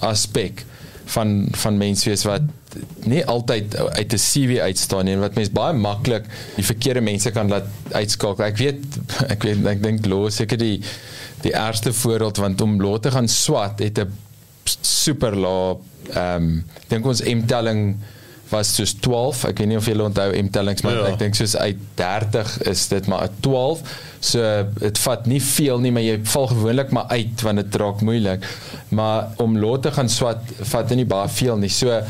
aspek 0.00 0.64
van 1.06 1.48
van 1.50 1.78
menswees 1.78 2.24
wat 2.24 2.42
nie 3.10 3.22
altyd 3.26 3.76
uit 3.76 4.12
'n 4.12 4.22
CV 4.22 4.60
uitstaan 4.60 5.04
nie 5.04 5.14
en 5.14 5.24
wat 5.24 5.34
mens 5.34 5.50
baie 5.50 5.74
maklik 5.74 6.24
die 6.56 6.64
verkeerde 6.64 7.00
mense 7.00 7.30
kan 7.30 7.48
laat 7.48 7.66
uitskakel. 7.92 8.44
Ek 8.44 8.58
weet 8.58 8.82
ek 9.34 9.42
weet 9.42 9.66
ek 9.66 9.82
dink 9.82 10.06
Lo 10.06 10.28
seker 10.30 10.58
die 10.58 10.80
die 11.42 11.54
eerste 11.54 11.92
voorbeeld 11.92 12.36
want 12.36 12.60
om 12.60 12.80
Lo 12.80 12.98
te 12.98 13.10
gaan 13.10 13.28
swat 13.28 13.80
het 13.80 13.98
'n 13.98 14.12
super 14.80 15.36
lae 15.36 15.76
ehm 16.14 16.36
um, 16.36 16.64
dink 16.88 17.06
ons 17.06 17.22
M-telling 17.22 17.96
was 18.50 18.74
soos 18.74 18.92
12. 19.00 19.44
Ek 19.50 19.58
weet 19.58 19.68
nie 19.68 19.76
of 19.76 19.86
julle 19.86 20.02
onthou 20.04 20.28
M-tellings 20.42 20.82
maar 20.82 20.92
Ja. 20.96 21.06
ek 21.12 21.18
dink 21.18 21.34
soos 21.34 21.56
uit 21.56 21.76
30 21.94 22.62
is 22.70 22.88
dit 22.88 23.06
maar 23.06 23.24
'n 23.28 23.40
12. 23.40 23.80
So 24.20 24.66
dit 24.78 24.98
vat 24.98 25.26
nie 25.26 25.40
veel 25.42 25.78
nie, 25.80 25.92
maar 25.92 26.02
jy 26.02 26.18
val 26.22 26.46
gewoonlik 26.46 26.90
maar 26.90 27.06
uit 27.08 27.42
want 27.42 27.56
dit 27.56 27.74
raak 27.80 28.00
moeilik. 28.00 28.44
Maar 28.88 29.28
om 29.36 29.58
lot 29.58 29.82
te 29.82 29.90
gaan 29.90 30.08
swat 30.08 30.38
vat 30.60 30.90
nie 30.94 31.04
baie 31.04 31.28
veel 31.28 31.56
nie. 31.56 31.68
So 31.68 32.02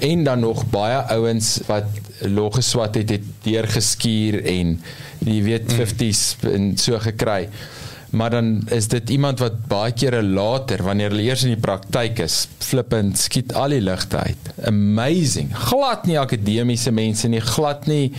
en 0.00 0.24
dan 0.24 0.40
nog 0.40 0.64
baie 0.70 0.96
ouens 1.10 1.60
wat 1.66 1.84
log 2.20 2.54
geswat 2.54 2.94
het, 2.94 3.10
het 3.10 3.22
deurgeskuur 3.42 4.44
en 4.44 4.80
jy 5.24 5.42
weet 5.42 5.72
50s 5.72 6.36
en 6.54 6.76
so 6.78 6.98
gekry. 6.98 7.48
Maar 8.10 8.30
dan 8.30 8.48
is 8.74 8.88
dit 8.90 9.10
iemand 9.10 9.38
wat 9.38 9.60
baie 9.70 9.92
kere 9.94 10.22
later 10.22 10.82
wanneer 10.82 11.12
hulle 11.12 11.28
eers 11.28 11.44
in 11.46 11.54
die 11.54 11.62
praktyk 11.62 12.18
is, 12.24 12.48
flippend 12.58 13.18
skiet 13.18 13.54
al 13.54 13.76
die 13.76 13.82
ligte 13.84 14.18
uit. 14.18 14.50
Amazing. 14.66 15.52
Glad 15.70 16.08
nie 16.10 16.18
akademiese 16.18 16.90
mense 16.90 17.30
nie, 17.30 17.42
glad 17.52 17.86
nie, 17.86 18.10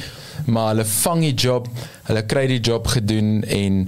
maar 0.47 0.71
hulle 0.71 0.87
vang 0.87 1.25
die 1.27 1.35
job, 1.35 1.67
hulle 2.07 2.23
kry 2.23 2.45
die 2.47 2.61
job 2.63 2.87
gedoen 2.93 3.41
en 3.43 3.83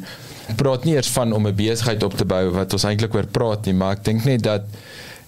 praat 0.59 0.83
nie 0.83 0.97
eers 0.97 1.11
van 1.15 1.31
om 1.33 1.47
'n 1.47 1.55
besigheid 1.55 2.03
op 2.03 2.17
te 2.19 2.25
bou 2.25 2.49
wat 2.51 2.73
ons 2.73 2.83
eintlik 2.83 3.15
oor 3.15 3.27
praat 3.31 3.65
nie, 3.65 3.73
maar 3.73 3.95
ek 3.95 4.03
dink 4.03 4.25
net 4.25 4.43
dat 4.43 4.67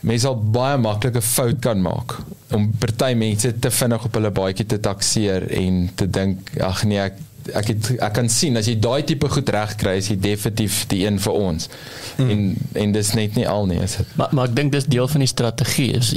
mense 0.05 0.27
al 0.27 0.37
baie 0.37 0.77
maklike 0.77 1.21
fout 1.21 1.61
kan 1.63 1.81
maak 1.81 2.17
om 2.53 2.67
party 2.79 3.13
mense 3.17 3.51
te 3.59 3.71
vinnig 3.71 4.05
op 4.05 4.13
hulle 4.13 4.31
baadjie 4.31 4.65
te 4.65 4.79
takseer 4.79 5.47
en 5.49 5.89
te 5.95 6.07
dink 6.07 6.51
ag 6.61 6.83
nee 6.83 6.99
ek 6.99 7.17
ek 7.53 7.67
het, 7.67 7.89
ek 7.99 8.13
kan 8.17 8.29
sien 8.29 8.57
as 8.57 8.69
jy 8.69 8.75
daai 8.81 9.03
tipe 9.03 9.29
goed 9.29 9.49
reg 9.53 9.75
kry 9.81 9.97
is 10.01 10.09
jy 10.09 10.17
definitief 10.19 10.85
die 10.91 11.05
een 11.05 11.19
vir 11.19 11.33
ons. 11.33 11.69
Mm. 12.17 12.29
En 12.29 12.45
en 12.85 12.91
dis 12.91 13.13
net 13.13 13.35
nie 13.35 13.47
al 13.47 13.65
nie 13.69 13.81
is 13.83 13.97
dit. 14.01 14.15
Maar 14.19 14.33
maar 14.33 14.49
ek 14.49 14.55
dink 14.55 14.71
dis 14.75 14.85
deel 14.89 15.07
van 15.07 15.25
die 15.25 15.31
strategie 15.31 15.91
is 15.99 16.15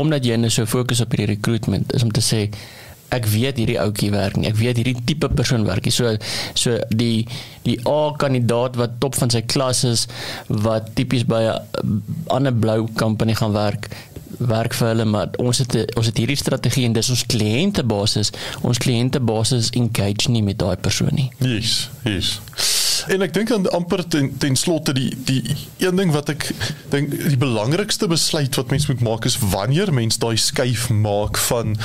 omdat 0.00 0.24
jy 0.24 0.36
nou 0.38 0.50
so 0.52 0.66
fokus 0.70 1.02
op 1.02 1.12
hierdie 1.12 1.34
recruitment 1.34 1.92
is 1.92 2.06
om 2.06 2.12
te 2.14 2.22
sê 2.24 2.46
ek 3.10 3.26
weet 3.26 3.58
hierdie 3.58 3.78
ouetjie 3.82 4.10
werk 4.14 4.36
nie. 4.38 4.48
Ek 4.50 4.58
weet 4.58 4.78
hierdie 4.78 4.94
tipe 5.06 5.28
persoon 5.34 5.64
werk 5.66 5.86
nie. 5.86 5.94
So 5.94 6.14
so 6.58 6.78
die 6.94 7.26
die 7.66 7.76
A 7.88 8.14
kandidaat 8.16 8.78
wat 8.80 9.00
top 9.02 9.18
van 9.18 9.32
sy 9.34 9.42
klas 9.50 9.82
is 9.84 10.06
wat 10.48 10.92
tipies 10.98 11.26
by 11.28 11.42
'n 11.50 12.02
ander 12.30 12.54
blou 12.54 12.88
company 12.94 13.34
gaan 13.34 13.52
werk 13.52 13.90
werk 14.38 14.74
vir 14.74 14.88
hulle 14.92 15.04
maar 15.04 15.32
ons 15.38 15.58
het 15.58 15.76
ons 15.96 16.06
het 16.06 16.16
hierdie 16.22 16.38
strategie 16.38 16.84
en 16.88 16.92
dis 16.96 17.10
ons 17.10 17.26
kliëntebasis 17.34 18.32
ons 18.66 18.78
kliëntebasis 18.78 19.72
engage 19.80 20.30
nie 20.30 20.42
met 20.46 20.58
daai 20.58 20.76
persoon 20.76 21.14
nie 21.14 21.30
Yes, 21.40 21.88
yes. 22.04 22.38
En 23.08 23.22
ek 23.22 23.32
dink 23.34 23.50
aan 23.52 23.68
amper 23.70 24.02
ten, 24.08 24.32
ten 24.38 24.56
slotte 24.56 24.92
die 24.92 25.10
die 25.24 25.56
een 25.78 25.96
ding 25.96 26.12
wat 26.12 26.28
ek 26.32 26.48
dink 26.92 27.12
die 27.12 27.38
belangrikste 27.40 28.08
besluit 28.10 28.54
wat 28.58 28.72
mens 28.74 28.86
moet 28.90 29.00
maak 29.04 29.26
is 29.28 29.38
wanneer 29.52 29.92
mens 29.94 30.18
daai 30.20 30.36
skuif 30.40 30.88
maak 30.92 31.38
van 31.48 31.76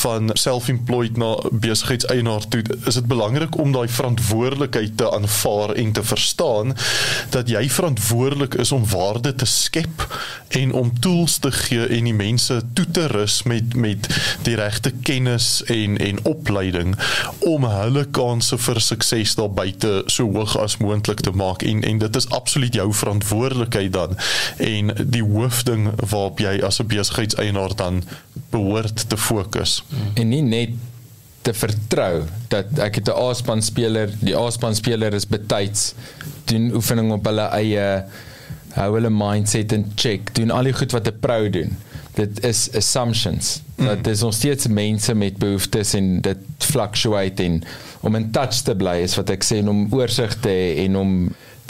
van 0.00 0.30
self-employed 0.38 1.18
na 1.20 1.32
besigheidseienaar 1.50 2.46
toe 2.52 2.62
is 2.86 2.98
dit 3.00 3.08
belangrik 3.10 3.58
om 3.58 3.72
daai 3.74 3.88
verantwoordelikheid 3.88 4.96
te 5.00 5.10
aanvaar 5.10 5.74
en 5.80 5.92
te 5.96 6.04
verstaan 6.04 6.76
dat 7.34 7.48
jy 7.50 7.64
verantwoordelik 7.70 8.54
is 8.62 8.72
om 8.72 8.86
waarde 8.92 9.34
te 9.34 9.48
skep 9.48 10.06
en 10.60 10.72
om 10.72 10.92
tools 11.00 11.38
te 11.38 11.52
gee 11.54 11.86
en 11.86 12.10
die 12.10 12.16
mense 12.16 12.60
toe 12.74 12.86
te 12.90 13.06
rus 13.14 13.42
met 13.42 13.74
met 13.74 14.08
die 14.46 14.56
regte 14.60 14.92
kennis 15.06 15.62
en 15.66 15.98
en 15.98 16.22
opleiding 16.28 16.96
om 17.38 17.66
hulle 17.70 18.06
kansse 18.14 18.58
vir 18.58 18.80
sukses 18.84 19.36
daar 19.38 19.52
buite 19.54 20.02
so 20.06 20.28
hoog 20.30 20.59
as 20.60 20.76
moontlik 20.76 21.20
te 21.20 21.30
maak 21.30 21.62
en 21.62 21.82
en 21.82 21.98
dit 21.98 22.16
is 22.16 22.28
absoluut 22.28 22.74
jou 22.74 22.92
verantwoordelikheid 22.94 23.92
dan 23.92 24.16
en 24.56 24.92
die 25.16 25.24
hoofding 25.24 25.90
waarop 26.00 26.38
jy 26.38 26.60
as 26.66 26.80
'n 26.80 26.86
besigheidseienaar 26.86 27.76
dan 27.76 28.02
behoort 28.50 29.08
te 29.08 29.16
fokus. 29.16 29.82
En 30.14 30.28
nie 30.28 30.42
net 30.42 30.70
te 31.42 31.54
vertrou 31.56 32.24
dat 32.48 32.78
ek 32.78 32.94
het 32.94 33.08
'n 33.08 33.16
A-span 33.16 33.62
speler, 33.62 34.10
die 34.20 34.36
A-span 34.36 34.74
speler 34.74 35.14
is 35.14 35.26
betyds 35.26 35.94
doen 36.44 36.74
oefening 36.74 37.12
op 37.12 37.24
hulle 37.24 37.48
eie 37.56 38.04
hou 38.74 38.90
hulle 38.94 39.10
mindset 39.10 39.72
in 39.72 39.92
check, 39.94 40.34
doen 40.34 40.50
al 40.50 40.68
die 40.68 40.72
goed 40.72 40.92
wat 40.92 41.08
'n 41.08 41.18
pro 41.20 41.50
doen. 41.50 41.76
Dit 42.20 42.42
is 42.44 42.66
assumptions. 42.76 43.60
Mm. 43.76 43.86
Dat 43.90 44.06
is 44.12 44.22
ons 44.26 44.36
steeds 44.36 44.66
mense 44.68 45.14
met 45.16 45.38
behoeftes 45.40 45.94
en 45.96 46.18
dit 46.24 46.42
fluctuate 46.70 47.42
en 47.46 47.62
om 48.04 48.16
in 48.18 48.30
touch 48.34 48.60
te 48.66 48.74
bly 48.76 48.98
is 49.06 49.14
wat 49.18 49.30
ek 49.32 49.44
sê 49.46 49.60
en 49.62 49.70
om 49.72 49.86
oorsig 49.96 50.34
te 50.44 50.52
hê 50.52 50.84
en 50.84 50.96
om 51.00 51.14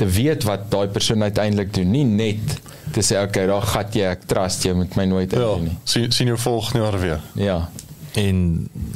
te 0.00 0.06
weet 0.08 0.46
wat 0.48 0.66
daai 0.72 0.88
persoon 0.88 1.22
uiteindelik 1.26 1.74
doen, 1.76 1.90
nie 1.92 2.04
net 2.08 2.54
te 2.94 3.02
sê 3.04 3.18
okay, 3.20 3.44
daar 3.50 3.66
gat 3.68 3.94
jy, 3.94 4.06
ek 4.16 4.24
trust 4.30 4.64
jy 4.64 4.72
met 4.78 4.94
my 4.98 5.04
nooit 5.10 5.34
Ja, 5.36 5.52
in 5.58 5.68
nie. 5.68 5.76
sien 5.84 6.10
sien 6.14 6.30
jou 6.32 6.38
volgende 6.40 6.82
jaar 6.86 6.98
weer. 7.02 7.20
Ja. 7.38 7.58
En 8.18 8.40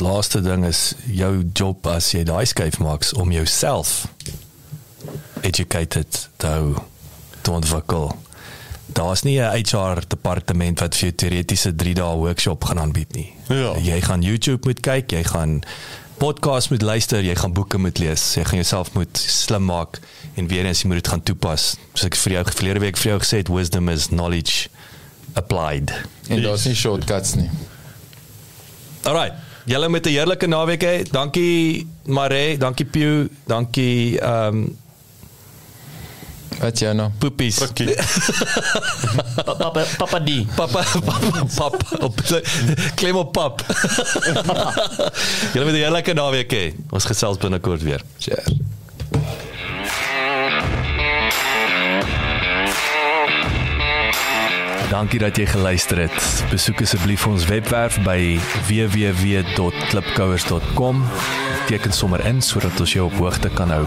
laaste 0.02 0.40
ding 0.42 0.64
is 0.66 0.94
jou 1.06 1.44
job 1.52 1.86
as 1.86 2.08
jy 2.16 2.24
daai 2.26 2.46
skuif 2.50 2.80
maak 2.82 3.06
om 3.20 3.30
jouself 3.34 4.06
educated 5.44 6.28
te 6.36 6.46
hou 6.46 6.74
te 7.44 7.50
ontwikkel. 7.52 8.10
Daar's 8.94 9.22
nie 9.26 9.38
'n 9.40 9.50
HR 9.50 10.04
departement 10.08 10.80
wat 10.80 10.94
vir 10.94 11.08
jou 11.08 11.14
teoretiese 11.14 11.74
3 11.74 11.94
dae 11.94 12.16
workshop 12.16 12.64
gaan 12.64 12.78
aanbied 12.78 13.14
nie. 13.14 13.32
Ja. 13.48 13.74
Jy 13.78 14.00
gaan 14.00 14.22
YouTube 14.22 14.66
moet 14.66 14.80
kyk, 14.80 15.10
jy 15.10 15.24
gaan 15.24 15.62
podcast 16.18 16.70
moet 16.70 16.82
luister, 16.82 17.22
jy 17.22 17.34
gaan 17.34 17.52
boeke 17.52 17.78
moet 17.78 17.98
lees. 17.98 18.34
Jy 18.34 18.44
gaan 18.44 18.60
jouself 18.62 18.92
moet 18.94 19.18
slim 19.18 19.64
maak 19.64 19.98
en 20.34 20.46
weer 20.48 20.64
eens 20.64 20.82
jy 20.82 20.88
moet 20.88 21.02
dit 21.02 21.08
gaan 21.08 21.22
toepas. 21.22 21.76
Soos 21.92 22.04
ek 22.04 22.16
vir 22.16 22.32
jou 22.32 22.44
verlede 22.44 22.80
week 22.80 22.96
vir 22.96 23.10
jou 23.10 23.20
gesê 23.20 23.42
het, 23.42 23.48
wisdom 23.48 23.88
is 23.88 24.06
knowledge 24.06 24.68
applied. 25.34 25.92
En 26.28 26.42
daar's 26.42 26.64
nie 26.64 26.74
shortcuts 26.74 27.34
nie. 27.34 27.50
Alright. 29.02 29.34
Julle 29.64 29.88
met 29.88 30.06
'n 30.06 30.10
heerlike 30.10 30.46
naweek 30.46 30.82
hê. 30.82 31.10
Dankie 31.10 31.86
Mare, 32.04 32.56
dankie 32.56 32.84
Pew, 32.84 33.26
dankie 33.46 34.20
ehm 34.20 34.54
um, 34.54 34.76
Wat 36.60 36.78
jy 36.78 36.92
nou? 36.96 37.08
Poepies. 37.18 37.58
Frikkie. 37.62 37.94
Papa 39.44 39.84
papa 39.98 40.18
die. 40.22 40.46
Papa 40.56 40.84
papa 41.04 41.44
pap 41.56 41.76
op 42.00 42.20
klem 42.94 43.16
op 43.16 43.32
pap. 43.32 43.62
Julle 45.54 45.64
met 45.64 45.74
'n 45.74 45.82
heerlike 45.82 46.14
naweek 46.14 46.52
hê. 46.52 46.64
Ons 46.90 47.04
gesels 47.04 47.38
binnekort 47.38 47.82
weer. 47.82 48.02
Cheers. 48.18 48.54
Dankie 54.94 55.18
dat 55.18 55.36
jy 55.36 55.46
geluister 55.46 55.98
het. 55.98 56.44
Besoek 56.50 56.80
asseblief 56.84 57.26
ons 57.26 57.44
webwerf 57.50 57.96
by 58.06 58.38
www.klipkouers.com. 58.68 61.02
Teken 61.66 61.92
sommer 61.92 62.26
in 62.28 62.42
sodat 62.42 62.80
ons 62.80 62.92
jou 62.92 63.06
op 63.10 63.16
hoogte 63.18 63.48
kan 63.50 63.70
hou. 63.74 63.86